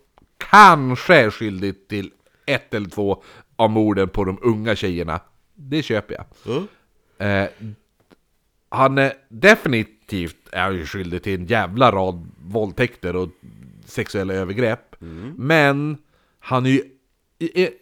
kanske 0.51 1.15
är 1.17 1.31
skyldig 1.31 1.89
till 1.89 2.11
ett 2.47 2.75
eller 2.75 2.89
två 2.89 3.23
av 3.57 3.71
morden 3.71 4.09
på 4.09 4.25
de 4.25 4.39
unga 4.43 4.77
tjejerna. 4.77 5.21
Det 5.69 5.83
köper 5.83 6.15
jag. 6.15 6.27
Eh, 7.29 7.49
han 8.69 8.99
är 8.99 9.13
definitivt 9.29 10.37
är 10.53 10.71
ju 10.71 10.87
skyldig 10.87 11.23
till 11.23 11.41
en 11.41 11.47
jävla 11.47 11.93
rad 11.93 12.31
våldtäkter 12.45 13.17
och 13.17 13.29
sexuella 13.85 14.35
övergrepp. 14.35 14.97
Men 15.37 15.99
han 16.39 16.67
är 16.67 16.71
ju... 16.71 16.83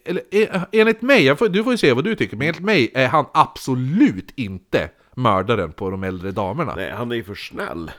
Eller, 0.05 0.23
enligt 0.71 1.01
mig, 1.01 1.35
får, 1.35 1.49
du 1.49 1.63
får 1.63 1.73
ju 1.73 1.77
se 1.77 1.93
vad 1.93 2.03
du 2.03 2.15
tycker, 2.15 2.37
men 2.37 2.47
enligt 2.47 2.63
mig 2.63 2.91
är 2.93 3.07
han 3.07 3.25
absolut 3.33 4.31
inte 4.35 4.89
mördaren 5.15 5.71
på 5.71 5.89
de 5.89 6.03
äldre 6.03 6.31
damerna. 6.31 6.75
Nej, 6.75 6.91
han 6.91 7.11
är 7.11 7.15
ju 7.15 7.23
för 7.23 7.35
snäll. 7.35 7.91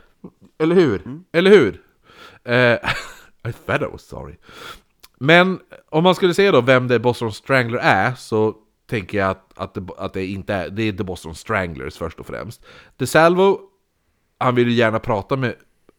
Eller 0.58 0.74
hur? 0.74 1.02
Eller 1.32 1.50
hur? 1.50 1.80
Eh, 2.44 2.72
I 3.48 3.52
thought 3.66 3.82
I 3.82 3.92
was 3.92 4.02
sorry. 4.02 4.34
Men 5.18 5.60
om 5.88 6.04
man 6.04 6.14
skulle 6.14 6.34
säga 6.34 6.52
då 6.52 6.60
vem 6.60 6.88
det 6.88 6.98
Boston 6.98 7.32
Strangler 7.32 7.78
är 7.78 8.14
så 8.14 8.54
tänker 8.92 9.18
jag 9.18 9.30
att, 9.30 9.58
att, 9.58 9.74
det, 9.74 9.86
att 9.98 10.12
det 10.12 10.26
inte 10.26 10.54
är, 10.54 10.70
det 10.70 10.82
är 10.82 10.92
The 10.92 11.04
Boston 11.04 11.34
Stranglers 11.34 11.96
först 11.96 12.20
och 12.20 12.26
främst. 12.26 12.64
DeSalvo, 12.96 13.60
han 14.38 14.54
ville 14.54 14.72
gärna 14.72 14.98
prata 14.98 15.36
med, 15.36 15.54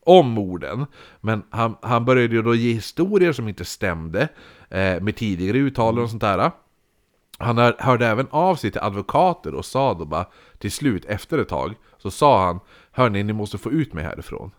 om 0.05 0.29
morden, 0.29 0.85
men 1.21 1.43
han, 1.49 1.75
han 1.81 2.05
började 2.05 2.35
ju 2.35 2.41
då 2.41 2.55
ge 2.55 2.73
historier 2.73 3.33
som 3.33 3.47
inte 3.47 3.65
stämde 3.65 4.21
eh, 4.69 5.01
med 5.01 5.15
tidigare 5.15 5.57
uttalanden 5.57 6.03
och 6.03 6.09
sånt 6.09 6.21
där. 6.21 6.51
Han 7.37 7.57
hör, 7.57 7.75
hörde 7.79 8.07
även 8.07 8.27
av 8.29 8.55
sig 8.55 8.71
till 8.71 8.81
advokater 8.81 9.55
och 9.55 9.65
sa 9.65 9.93
då 9.93 10.05
bara 10.05 10.25
till 10.57 10.71
slut 10.71 11.05
efter 11.05 11.37
ett 11.37 11.49
tag 11.49 11.75
så 11.97 12.11
sa 12.11 12.45
han 12.45 12.59
Hörni, 12.91 13.23
ni 13.23 13.33
måste 13.33 13.57
få 13.57 13.71
ut 13.71 13.93
mig 13.93 14.03
härifrån. 14.03 14.51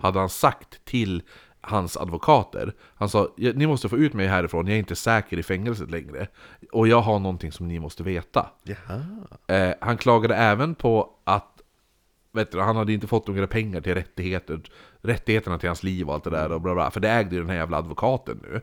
Hade 0.00 0.18
han 0.18 0.28
sagt 0.28 0.84
till 0.84 1.22
hans 1.60 1.96
advokater. 1.96 2.74
Han 2.94 3.08
sa 3.08 3.28
"Ja, 3.36 3.52
ni 3.54 3.66
måste 3.66 3.88
få 3.88 3.96
ut 3.96 4.14
mig 4.14 4.26
härifrån, 4.26 4.66
jag 4.66 4.74
är 4.74 4.78
inte 4.78 4.96
säker 4.96 5.38
i 5.38 5.42
fängelset 5.42 5.90
längre. 5.90 6.26
Och 6.72 6.88
jag 6.88 7.00
har 7.00 7.18
någonting 7.18 7.52
som 7.52 7.68
ni 7.68 7.80
måste 7.80 8.02
veta. 8.02 8.50
Eh, 9.46 9.74
han 9.80 9.96
klagade 9.96 10.34
även 10.34 10.74
på 10.74 11.10
att 11.24 11.46
vet 12.32 12.52
du, 12.52 12.60
han 12.60 12.76
hade 12.76 12.92
inte 12.92 13.06
fått 13.06 13.26
några 13.26 13.46
pengar 13.46 13.80
till 13.80 13.94
rättigheter, 13.94 14.60
rättigheterna 15.02 15.58
till 15.58 15.68
hans 15.68 15.82
liv 15.82 16.08
och 16.08 16.14
allt 16.14 16.24
det 16.24 16.30
där. 16.30 16.52
Och 16.52 16.60
bla 16.60 16.74
bla, 16.74 16.90
för 16.90 17.00
det 17.00 17.10
ägde 17.10 17.34
ju 17.34 17.40
den 17.40 17.50
här 17.50 17.56
jävla 17.56 17.76
advokaten 17.76 18.40
nu. 18.42 18.60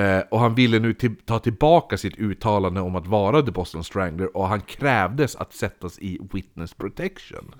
Eh, 0.00 0.22
och 0.30 0.40
han 0.40 0.54
ville 0.54 0.78
nu 0.78 0.94
till, 0.94 1.16
ta 1.16 1.38
tillbaka 1.38 1.96
sitt 1.96 2.18
uttalande 2.18 2.80
om 2.80 2.96
att 2.96 3.06
vara 3.06 3.42
The 3.42 3.50
Boston 3.50 3.84
Strangler 3.84 4.36
och 4.36 4.48
han 4.48 4.60
krävdes 4.60 5.36
att 5.36 5.52
sättas 5.52 5.98
i 5.98 6.18
witness 6.32 6.74
protection. 6.74 7.54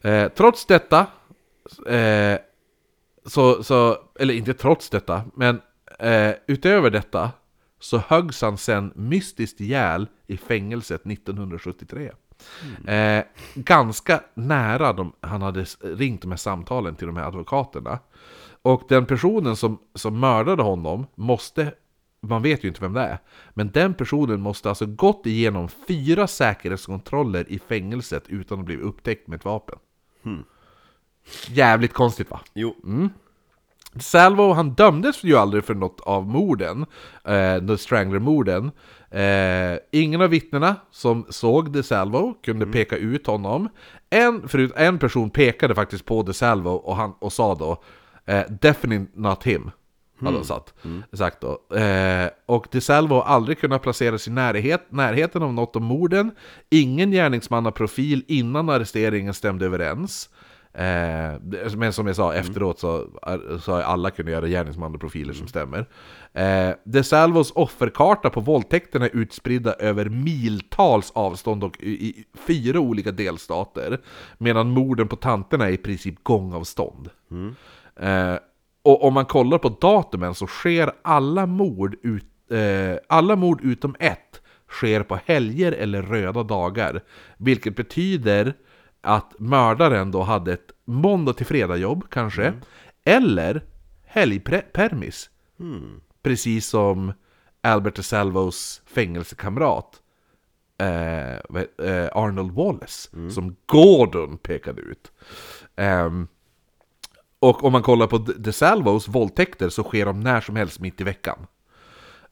Eh, 0.00 0.28
trots 0.28 0.66
detta, 0.66 1.06
eh, 1.86 2.38
så, 3.26 3.62
så, 3.62 3.98
eller 4.20 4.34
inte 4.34 4.54
trots 4.54 4.90
detta, 4.90 5.22
men 5.34 5.60
eh, 5.98 6.34
utöver 6.46 6.90
detta 6.90 7.30
så 7.78 7.98
höggs 7.98 8.42
han 8.42 8.58
sen 8.58 8.92
mystiskt 8.94 9.60
ihjäl 9.60 10.06
i 10.26 10.36
fängelset 10.36 11.06
1973. 11.06 12.12
Eh, 12.86 13.24
ganska 13.54 14.20
nära 14.34 14.92
de, 14.92 15.12
han 15.20 15.42
hade 15.42 15.64
ringt 15.80 16.22
de 16.22 16.30
här 16.30 16.38
samtalen 16.38 16.96
till 16.96 17.06
de 17.06 17.16
här 17.16 17.26
advokaterna. 17.26 17.98
Och 18.62 18.82
den 18.88 19.06
personen 19.06 19.56
som, 19.56 19.78
som 19.94 20.20
mördade 20.20 20.62
honom 20.62 21.06
måste, 21.14 21.74
man 22.20 22.42
vet 22.42 22.64
ju 22.64 22.68
inte 22.68 22.80
vem 22.80 22.92
det 22.92 23.00
är, 23.00 23.18
men 23.54 23.70
den 23.70 23.94
personen 23.94 24.40
måste 24.40 24.68
alltså 24.68 24.86
gått 24.86 25.26
igenom 25.26 25.68
fyra 25.68 26.26
säkerhetskontroller 26.26 27.52
i 27.52 27.58
fängelset 27.58 28.24
utan 28.28 28.60
att 28.60 28.66
bli 28.66 28.76
upptäckt 28.76 29.28
med 29.28 29.36
ett 29.36 29.44
vapen. 29.44 29.78
Jävligt 31.48 31.92
konstigt 31.92 32.30
va? 32.30 32.40
Jo. 32.54 32.74
Salvo, 34.00 34.52
han 34.52 34.70
dömdes 34.70 35.24
ju 35.24 35.36
aldrig 35.36 35.64
för 35.64 35.74
något 35.74 36.00
av 36.00 36.26
morden, 36.26 36.86
eh, 37.24 37.66
The 37.66 37.78
Strangler-morden. 37.78 38.70
Eh, 39.10 39.78
ingen 39.92 40.20
av 40.20 40.30
vittnena 40.30 40.76
som 40.90 41.26
såg 41.28 41.72
De 41.72 41.82
Salvo 41.82 42.34
kunde 42.44 42.66
peka 42.66 42.96
ut 42.96 43.26
honom. 43.26 43.68
En, 44.10 44.48
förut, 44.48 44.72
en 44.76 44.98
person 44.98 45.30
pekade 45.30 45.74
faktiskt 45.74 46.04
på 46.04 46.22
De 46.22 46.34
Salvo 46.34 46.70
och, 46.70 46.96
han, 46.96 47.14
och 47.18 47.32
sa 47.32 47.54
då 47.54 47.82
eh, 48.26 48.42
“Definitely 48.60 49.06
not 49.14 49.44
him” 49.44 49.70
hade 50.20 50.36
han 50.36 50.44
sagt, 50.44 50.74
sagt 51.12 51.40
då. 51.40 51.76
Eh, 51.76 52.28
och 52.46 52.66
De 52.70 52.80
Salvo 52.80 53.14
har 53.14 53.22
aldrig 53.22 53.58
kunnat 53.58 53.82
placeras 53.82 54.28
i 54.28 54.30
närhet, 54.30 54.86
närheten 54.88 55.42
av 55.42 55.54
något 55.54 55.76
av 55.76 55.82
morden. 55.82 56.30
Ingen 56.70 57.10
gärningsmannaprofil 57.10 58.24
innan 58.28 58.68
arresteringen 58.68 59.34
stämde 59.34 59.66
överens. 59.66 60.30
Eh, 60.74 61.32
men 61.76 61.92
som 61.92 62.06
jag 62.06 62.16
sa, 62.16 62.34
efteråt 62.34 62.78
så, 62.78 63.06
så 63.60 63.72
har 63.72 63.82
alla 63.82 64.10
kunnat 64.10 64.32
göra 64.32 64.48
gärningsmannaprofiler 64.48 65.32
som 65.32 65.48
stämmer. 65.48 65.86
Eh, 66.32 66.70
De 66.84 67.02
Salvos 67.04 67.52
offerkarta 67.54 68.30
på 68.30 68.40
våldtäkterna 68.40 69.06
är 69.06 69.16
utspridda 69.16 69.72
över 69.72 70.08
miltals 70.08 71.10
avstånd 71.14 71.64
och 71.64 71.76
i, 71.80 71.90
i 71.90 72.24
fyra 72.46 72.80
olika 72.80 73.12
delstater. 73.12 74.00
Medan 74.38 74.70
morden 74.70 75.08
på 75.08 75.16
tanterna 75.16 75.68
är 75.68 75.72
i 75.72 75.76
princip 75.76 76.14
gångavstånd. 76.22 77.10
Eh, 78.00 78.34
och 78.82 79.04
om 79.04 79.14
man 79.14 79.26
kollar 79.26 79.58
på 79.58 79.68
datumen 79.68 80.34
så 80.34 80.46
sker 80.46 80.92
alla 81.02 81.46
mord, 81.46 81.96
ut, 82.02 82.24
eh, 82.50 82.98
alla 83.08 83.36
mord 83.36 83.60
utom 83.62 83.96
ett 83.98 84.40
sker 84.68 85.02
på 85.02 85.18
helger 85.24 85.72
eller 85.72 86.02
röda 86.02 86.42
dagar. 86.42 87.00
Vilket 87.36 87.76
betyder 87.76 88.54
att 89.04 89.34
mördaren 89.38 90.10
då 90.10 90.22
hade 90.22 90.52
ett 90.52 90.70
måndag 90.84 91.32
till 91.32 91.46
fredag 91.46 91.76
jobb 91.76 92.04
kanske. 92.10 92.52
Eller 93.04 93.64
helgpermis. 94.04 95.30
Precis 96.22 96.66
som 96.66 97.12
Albert 97.62 97.96
DeSalvos 97.96 98.82
fängelsekamrat 98.86 100.00
eh, 100.78 101.32
eh, 101.88 102.08
Arnold 102.12 102.52
Wallace. 102.52 103.30
Som 103.30 103.56
Gordon 103.66 104.38
pekade 104.38 104.82
ut. 104.82 105.12
Ehm, 105.76 106.28
och 107.38 107.64
om 107.64 107.72
man 107.72 107.82
kollar 107.82 108.06
på 108.06 108.18
De 108.18 108.52
Salvos 108.52 109.08
våldtäkter 109.08 109.68
så 109.68 109.82
sker 109.82 110.06
de 110.06 110.20
när 110.20 110.40
som 110.40 110.56
helst 110.56 110.80
mitt 110.80 111.00
i 111.00 111.04
veckan. 111.04 111.46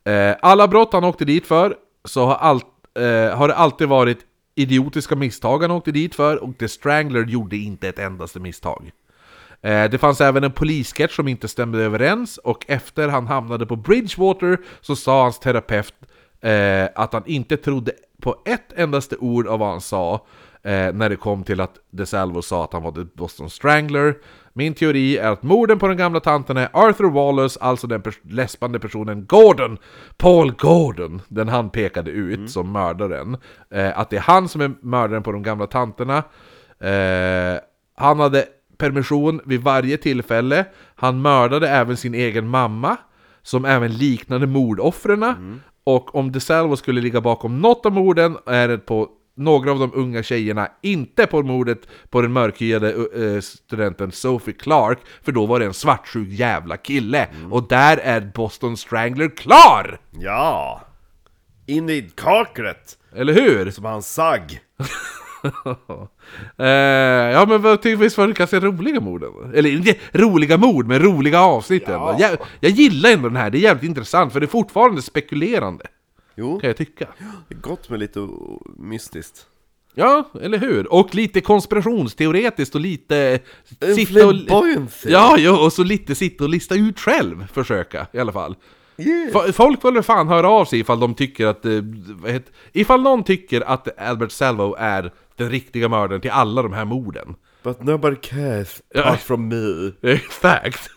Eh, 0.05 0.37
alla 0.43 0.69
brott 0.69 0.93
han 0.93 1.05
åkte 1.05 1.25
dit 1.25 1.47
för 1.47 1.77
så 2.05 2.27
har, 2.27 2.35
allt, 2.35 2.67
eh, 2.95 3.37
har 3.37 3.49
det 3.49 3.55
alltid 3.55 3.89
varit 3.89 4.19
idiotiska 4.55 5.17
misstag 5.17 5.63
han 5.63 5.71
åkte 5.71 5.93
dit 5.93 6.15
för 6.15 6.37
och 6.37 6.59
The 6.59 6.69
Strangler 6.69 7.25
gjorde 7.25 7.57
inte 7.57 7.89
ett 7.89 7.99
endaste 7.99 8.41
misstag. 8.41 8.91
Eh, 9.63 9.91
det 9.91 9.99
fanns 9.99 10.21
även 10.21 10.45
en 10.45 10.53
polissketch 10.53 11.17
som 11.17 11.29
inte 11.29 11.49
stämde 11.49 11.79
överens 11.79 12.39
och 12.39 12.65
efter 12.69 13.09
han 13.09 13.27
hamnade 13.27 13.67
på 13.67 13.77
Bridgewater 13.77 14.59
så 14.81 14.97
sa 14.97 15.23
hans 15.23 15.39
terapeut 15.39 15.95
eh, 16.41 16.89
att 16.95 17.13
han 17.13 17.23
inte 17.27 17.57
trodde 17.57 17.93
på 18.23 18.37
ett 18.45 18.73
endaste 18.77 19.17
ord 19.17 19.47
av 19.47 19.59
vad 19.59 19.69
han 19.69 19.81
sa 19.81 20.27
eh, 20.63 20.93
när 20.93 21.09
det 21.09 21.17
kom 21.17 21.45
till 21.45 21.61
att 21.61 21.79
DeSalvo 21.91 22.43
sa 22.43 22.65
att 22.65 22.73
han 22.73 22.83
var 22.83 22.93
The 22.93 23.05
Boston 23.15 23.51
Strangler. 23.51 24.15
Min 24.53 24.75
teori 24.75 25.17
är 25.19 25.31
att 25.31 25.43
morden 25.43 25.79
på 25.79 25.89
den 25.89 25.97
gamla 25.97 26.21
tanten 26.21 26.57
är 26.57 26.69
Arthur 26.73 27.11
Wallace, 27.11 27.61
alltså 27.61 27.87
den 27.87 28.03
pers- 28.03 28.21
läspande 28.31 28.79
personen 28.79 29.27
Gordon, 29.27 29.79
Paul 30.17 30.53
Gordon, 30.53 31.23
den 31.29 31.49
han 31.49 31.71
pekade 31.71 32.11
ut 32.11 32.51
som 32.51 32.73
mördaren. 32.73 33.37
Eh, 33.75 33.99
att 33.99 34.11
det 34.11 34.17
är 34.17 34.21
han 34.21 34.49
som 34.49 34.61
är 34.61 34.71
mördaren 34.83 35.23
på 35.23 35.33
de 35.33 35.43
gamla 35.43 35.67
tanterna. 35.67 36.17
Eh, 36.81 37.61
han 37.97 38.21
hade 38.21 38.45
permission 38.79 39.41
vid 39.45 39.63
varje 39.63 39.97
tillfälle. 39.97 40.65
Han 40.95 41.23
mördade 41.23 41.69
även 41.69 41.97
sin 41.97 42.15
egen 42.15 42.49
mamma, 42.49 42.97
som 43.43 43.65
även 43.65 43.93
liknade 43.93 44.47
mordoffren. 44.47 45.61
Och 45.85 46.15
om 46.15 46.33
DeSalvo 46.33 46.77
skulle 46.77 47.01
ligga 47.01 47.21
bakom 47.21 47.59
något 47.61 47.87
av 47.87 47.93
morden 47.93 48.37
är 48.47 48.69
det 48.69 48.79
på 48.79 49.09
några 49.35 49.71
av 49.71 49.79
de 49.79 49.91
unga 49.95 50.23
tjejerna, 50.23 50.69
inte 50.83 51.27
på 51.27 51.43
mordet 51.43 51.89
på 52.11 52.23
den 52.23 52.33
mörkhyade 52.33 52.95
studenten 53.43 54.13
Sophie 54.13 54.55
Clark, 54.55 54.99
för 55.23 55.33
då 55.33 55.47
var 55.47 55.61
det 55.61 55.67
en 55.67 55.75
svartsjuk 55.75 56.29
jävla 56.29 56.77
kille. 56.77 57.29
Och 57.51 57.69
där 57.69 57.97
är 57.97 58.21
Boston 58.35 58.77
Strangler 58.77 59.37
klar! 59.37 60.01
Ja! 60.11 60.81
In 61.67 61.91
i 61.91 62.11
kaklet! 62.15 62.99
Eller 63.17 63.33
hur? 63.33 63.71
Som 63.71 63.85
han 63.85 64.03
sagg. 64.03 64.61
Eh, 66.59 66.67
ja 67.33 67.47
men 67.47 67.79
visst 67.99 68.19
var 68.19 68.27
det 68.27 68.33
ganska 68.33 68.61
roliga 68.61 69.01
mord? 69.01 69.25
Eller 69.55 69.71
inte 69.71 69.95
roliga 70.13 70.57
mord, 70.57 70.87
men 70.87 70.99
roliga 71.03 71.41
avsnitt 71.41 71.89
ändå. 71.89 72.17
Jag, 72.19 72.39
jag 72.61 72.71
gillar 72.71 73.11
ändå 73.11 73.29
den 73.29 73.37
här, 73.37 73.51
det 73.51 73.59
är 73.59 73.61
jävligt 73.61 73.85
intressant 73.85 74.33
för 74.33 74.41
det 74.41 74.47
är 74.47 74.49
fortfarande 74.49 75.03
spekulerande. 75.03 75.85
Jo, 76.35 76.61
Kan 76.61 76.69
jag 76.69 76.77
tycka. 76.77 77.07
det 77.49 77.55
är 77.55 77.59
gott 77.59 77.89
med 77.89 78.01
lite 78.01 78.29
mystiskt. 78.79 79.47
Ja, 79.95 80.31
eller 80.43 80.59
hur? 80.59 80.93
Och 80.93 81.15
lite 81.15 81.41
konspirationsteoretiskt 81.41 82.75
och 82.75 82.81
lite... 82.81 83.39
En 83.81 83.95
sitta 83.95 84.27
och, 84.29 84.35
ja, 85.05 85.39
ja, 85.39 85.65
och 85.65 85.73
så 85.73 85.85
lite 85.85 86.15
sitta 86.15 86.45
och 86.45 86.51
lista 86.51 86.75
ut 86.75 87.01
själv, 87.01 87.47
försöka 87.53 88.07
i 88.13 88.19
alla 88.19 88.33
fall. 88.33 88.57
Yeah. 88.97 89.53
Folk 89.53 89.81
får 89.83 89.93
väl 89.93 90.03
fan 90.03 90.29
höra 90.29 90.49
av 90.51 90.65
sig 90.65 90.79
ifall 90.81 91.01
de 91.01 91.15
tycker 91.15 91.47
att... 91.47 91.65
eh, 91.65 91.73
heter- 92.27 92.53
Ifall 92.73 93.03
någon 93.03 93.25
tycker 93.25 93.61
att 93.61 93.99
Albert 94.01 94.31
Salvo 94.33 94.75
är 94.79 95.13
den 95.37 95.51
riktiga 95.51 95.89
mördaren 95.89 96.21
till 96.21 96.31
alla 96.31 96.63
de 96.63 96.73
här 96.73 96.85
morden. 96.85 97.35
But 97.63 97.83
nobody 97.85 98.17
cares 98.17 98.83
Ja. 98.95 99.01
apart 99.05 99.21
from 99.21 99.49
me. 99.49 99.93
Exakt! 100.13 100.91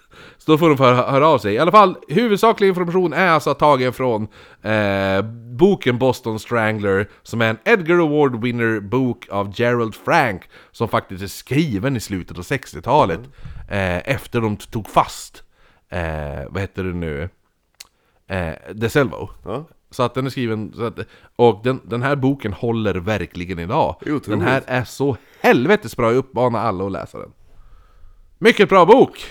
Så 0.45 0.51
då 0.51 0.57
får 0.57 0.69
de 0.69 0.79
hö- 0.79 1.11
höra 1.11 1.27
av 1.27 1.37
sig. 1.37 1.53
I 1.53 1.59
alla 1.59 1.71
fall, 1.71 1.97
huvudsaklig 2.07 2.67
information 2.67 3.13
är 3.13 3.27
alltså 3.27 3.53
tagen 3.53 3.93
från 3.93 4.27
eh, 4.61 5.21
boken 5.57 5.97
Boston 5.97 6.39
Strangler, 6.39 7.09
som 7.23 7.41
är 7.41 7.49
en 7.49 7.57
Edgar 7.65 7.95
Award 7.95 8.43
winner 8.43 8.79
bok 8.79 9.27
av 9.29 9.51
Gerald 9.55 9.95
Frank, 9.95 10.41
som 10.71 10.87
faktiskt 10.89 11.23
är 11.23 11.27
skriven 11.27 11.95
i 11.95 11.99
slutet 11.99 12.37
av 12.37 12.43
60-talet, 12.43 13.19
eh, 13.69 14.09
efter 14.09 14.41
de 14.41 14.57
tog 14.57 14.87
fast, 14.89 15.43
eh, 15.89 15.99
vad 16.49 16.61
heter 16.61 16.83
det 16.83 16.93
nu, 16.93 17.29
eh, 18.27 18.73
DeSelvo. 18.73 19.29
Ja. 19.45 19.65
Så 19.91 20.03
att 20.03 20.13
den 20.13 20.25
är 20.25 20.29
skriven, 20.29 20.73
så 20.75 20.83
att, 20.85 20.99
och 21.35 21.61
den, 21.63 21.81
den 21.83 22.01
här 22.03 22.15
boken 22.15 22.53
håller 22.53 22.95
verkligen 22.95 23.59
idag. 23.59 23.95
Otroligt. 24.01 24.25
Den 24.25 24.41
här 24.41 24.63
är 24.67 24.83
så 24.83 25.17
helvetes 25.41 25.97
bra, 25.97 26.07
jag 26.09 26.17
uppmanar 26.17 26.59
alla 26.59 26.85
att 26.85 26.91
läsa 26.91 27.19
den. 27.19 27.31
Mycket 28.37 28.69
bra 28.69 28.85
bok! 28.85 29.25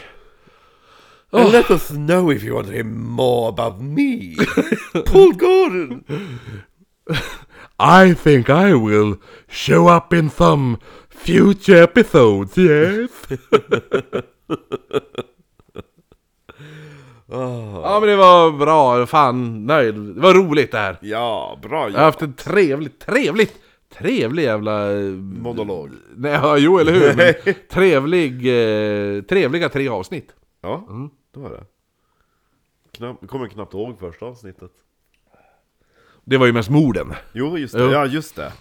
And 1.35 1.53
let 1.53 1.71
us 1.71 1.89
know 1.91 2.31
if 2.33 2.43
you 2.45 2.55
want 2.55 2.67
to 2.67 2.73
hear 2.73 2.85
more 2.85 3.49
about 3.49 3.81
me. 3.81 4.37
Paul 5.07 5.33
Gordon. 5.33 6.05
I 7.79 8.15
think 8.15 8.49
I 8.49 8.73
will 8.75 9.17
show 9.49 9.89
up 9.89 10.13
in 10.13 10.31
some 10.31 10.77
future 11.11 11.83
episodes, 11.83 12.57
yes? 12.59 13.11
Ja 17.27 17.99
men 18.01 18.09
det 18.09 18.17
var 18.17 18.51
bra, 18.51 19.07
fan 19.07 19.67
nöjd. 19.67 19.95
Det 19.95 20.21
var 20.21 20.35
roligt 20.35 20.73
det 20.73 20.79
här. 20.79 20.99
Ja, 21.03 21.59
bra 21.63 21.89
Jag 21.91 21.99
har 21.99 22.05
haft 22.05 22.23
en 22.23 22.33
trevlig, 22.35 22.99
trevligt, 22.99 23.55
trevlig 23.99 24.43
jävla... 24.43 24.93
eh, 24.93 24.99
Monolog. 25.15 25.91
Nej, 26.17 26.33
ja, 26.33 26.57
jo 26.59 26.79
eller 26.79 26.93
hur? 26.93 27.15
Men 27.17 27.55
trevlig, 27.71 28.33
eh, 28.47 29.23
trevliga 29.23 29.69
tre 29.69 29.89
avsnitt. 29.89 30.29
Ja, 30.63 30.85
det 31.35 31.41
var 31.41 31.51
det. 31.51 31.65
Knapp, 32.93 33.29
kommer 33.29 33.49
knappt 33.49 33.75
ihåg 33.75 33.99
första 33.99 34.27
avsnittet. 34.27 34.71
Det 36.25 36.37
var 36.39 36.47
ju 36.47 36.53
mest 36.53 36.71
morden. 36.71 37.15
Jo, 37.33 37.59
just 37.59 37.75
det. 37.75 37.85
Jo. 37.85 37.91
Ja, 37.91 38.07
just 38.07 38.37
det. 38.37 38.53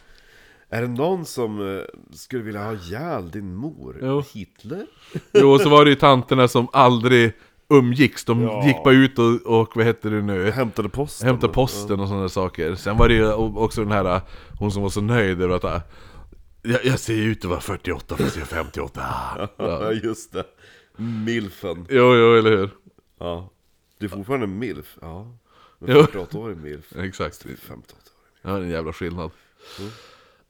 Är 0.70 0.82
det 0.82 0.88
någon 0.88 1.26
som 1.26 1.78
eh, 1.78 1.84
skulle 2.12 2.44
vilja 2.44 2.64
ha 2.64 2.74
ihjäl 2.74 3.32
din 3.32 3.56
mor? 3.56 4.00
Jo. 4.02 4.24
Hitler? 4.34 4.86
Jo, 5.34 5.52
och 5.52 5.62
så 5.62 5.70
var 5.70 5.84
det 5.86 5.90
ju 5.90 5.96
tanterna 5.96 6.48
som 6.48 6.68
aldrig 6.74 7.34
umgicks. 7.70 8.26
De 8.26 8.42
Ja. 8.42 8.66
gick 8.68 8.84
bara 8.84 8.94
ut 8.94 9.20
och, 9.20 9.60
och 9.62 9.76
vad 9.76 9.86
heter 9.86 10.12
det 10.12 10.22
nu? 10.22 10.52
Hämtade 10.52 10.90
posten? 10.90 11.28
Hämta 11.28 11.48
posten 11.48 12.00
och 12.00 12.08
sådana 12.08 12.30
saker. 12.30 12.76
Sen 12.76 12.98
var 12.98 13.08
det 13.08 13.14
ju 13.14 13.34
också 13.34 13.82
den 13.82 13.92
här, 13.92 14.22
hon 14.60 14.72
som 14.72 14.82
var 14.84 14.90
så 14.90 15.02
nöjd 15.02 15.42
över 15.42 15.56
att 15.56 15.64
äh, 15.64 15.82
jag, 16.62 16.86
jag 16.86 17.00
ser 17.00 17.14
ut 17.18 17.44
att 17.46 17.50
vara 17.50 17.62
48 17.62 18.16
fast 18.18 18.36
jag 18.36 18.42
är 18.42 18.46
58. 18.56 19.02
Ja. 19.38 19.48
Ja, 19.58 19.92
just 19.92 20.34
det. 20.34 20.44
Milfen. 20.98 21.86
Jo, 21.90 22.16
jo, 22.16 22.36
eller 22.38 22.58
hur? 22.58 22.70
Ja. 23.20 23.50
Du 23.98 24.06
är 24.06 24.10
fortfarande 24.10 24.48
milf? 24.48 24.98
Ja. 25.02 25.38
Jo. 25.80 26.02
48-årig 26.02 26.58
milf. 26.58 26.96
Exakt. 26.98 27.44
58 27.44 27.96
Ja, 28.42 28.50
det 28.50 28.56
är 28.58 28.62
en 28.62 28.70
jävla 28.70 28.94
skillnad. 28.94 29.32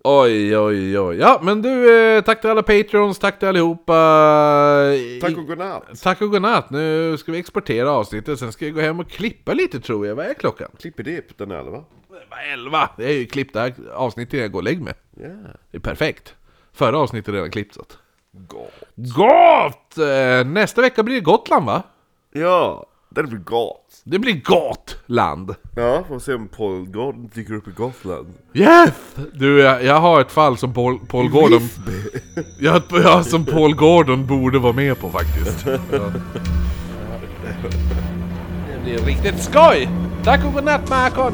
Oj, 0.04 0.58
oj, 0.58 1.00
oj. 1.00 1.18
Ja, 1.18 1.40
men 1.44 1.62
du, 1.62 1.98
eh, 1.98 2.24
tack 2.24 2.42
till 2.42 2.50
alla 2.50 2.64
patrons, 2.64 3.20
tack 3.20 3.40
till 3.40 3.48
allihopa. 3.48 3.94
Tack 5.22 5.38
och 5.38 5.48
godnatt! 5.48 6.02
Tack 6.04 6.22
och 6.22 6.32
godnatt. 6.32 6.70
Nu 6.70 7.18
ska 7.18 7.32
vi 7.32 7.38
exportera 7.40 7.92
avsnittet, 7.92 8.40
sen 8.40 8.52
ska 8.52 8.66
vi 8.66 8.72
gå 8.72 8.82
hem 8.82 9.00
och 9.00 9.10
klippa 9.10 9.54
lite 9.54 9.80
tror 9.80 10.08
jag. 10.08 10.16
Vad 10.16 10.26
är 10.26 10.34
klockan? 10.34 10.70
Klippidipp, 10.80 11.38
den 11.38 11.52
är 11.52 11.56
11. 11.56 11.84
Vad 12.08 12.40
är 12.40 12.54
elva? 12.54 12.90
Det 12.98 13.06
är 13.06 13.14
ju 13.14 13.26
klippt 13.26 13.54
det 13.54 13.60
här 13.60 13.74
avsnittet 13.94 14.40
jag 14.40 14.52
går 14.52 14.60
och 14.60 14.64
lägger 14.64 14.82
mig. 14.84 14.94
Ja. 15.20 15.28
Det 15.72 15.78
är 15.78 15.82
perfekt. 15.82 16.36
Förra 16.74 16.98
avsnittet 16.98 17.28
är 17.28 17.34
redan 17.34 17.52
klippt 17.52 17.76
så 17.76 17.82
att. 17.82 17.98
Gott. 18.36 18.84
Gott! 18.96 19.98
Eh, 19.98 20.46
Nästa 20.48 20.82
vecka 20.82 21.04
blir 21.04 21.16
det 21.16 21.22
Gotland 21.22 21.66
va? 21.66 21.84
Ja, 22.34 22.86
det 23.10 23.24
blir 23.24 23.38
gott. 23.40 24.02
Det 24.04 24.20
blir 24.20 24.42
Gotland! 24.44 25.56
Ja, 25.76 26.04
får 26.08 26.20
se 26.20 26.34
om 26.34 26.48
Paul 26.48 26.86
Gordon 26.86 27.30
dyker 27.34 27.54
upp 27.54 27.68
i 27.68 27.72
Gotland. 27.72 28.34
Yes! 28.54 28.94
Du, 29.34 29.60
jag, 29.60 29.84
jag 29.84 30.00
har 30.00 30.22
ett 30.22 30.32
fall 30.32 30.58
som 30.58 30.74
Paul, 30.74 31.00
Paul 31.08 31.30
Gordon... 31.30 31.62
Jag, 32.60 32.82
jag 33.04 33.26
som 33.26 33.46
Paul 33.46 33.76
Gordon 33.76 34.28
borde 34.28 34.60
vara 34.60 34.74
med 34.74 35.00
på 35.00 35.10
faktiskt. 35.10 35.66
Ja. 35.66 35.78
Det 38.74 38.84
blir 38.84 38.98
riktigt 38.98 39.44
skoj! 39.44 39.90
Tack 40.24 40.46
och 40.46 40.54
godnatt 40.54 40.90
Marcon! 40.90 41.34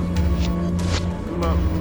Men- 1.41 1.78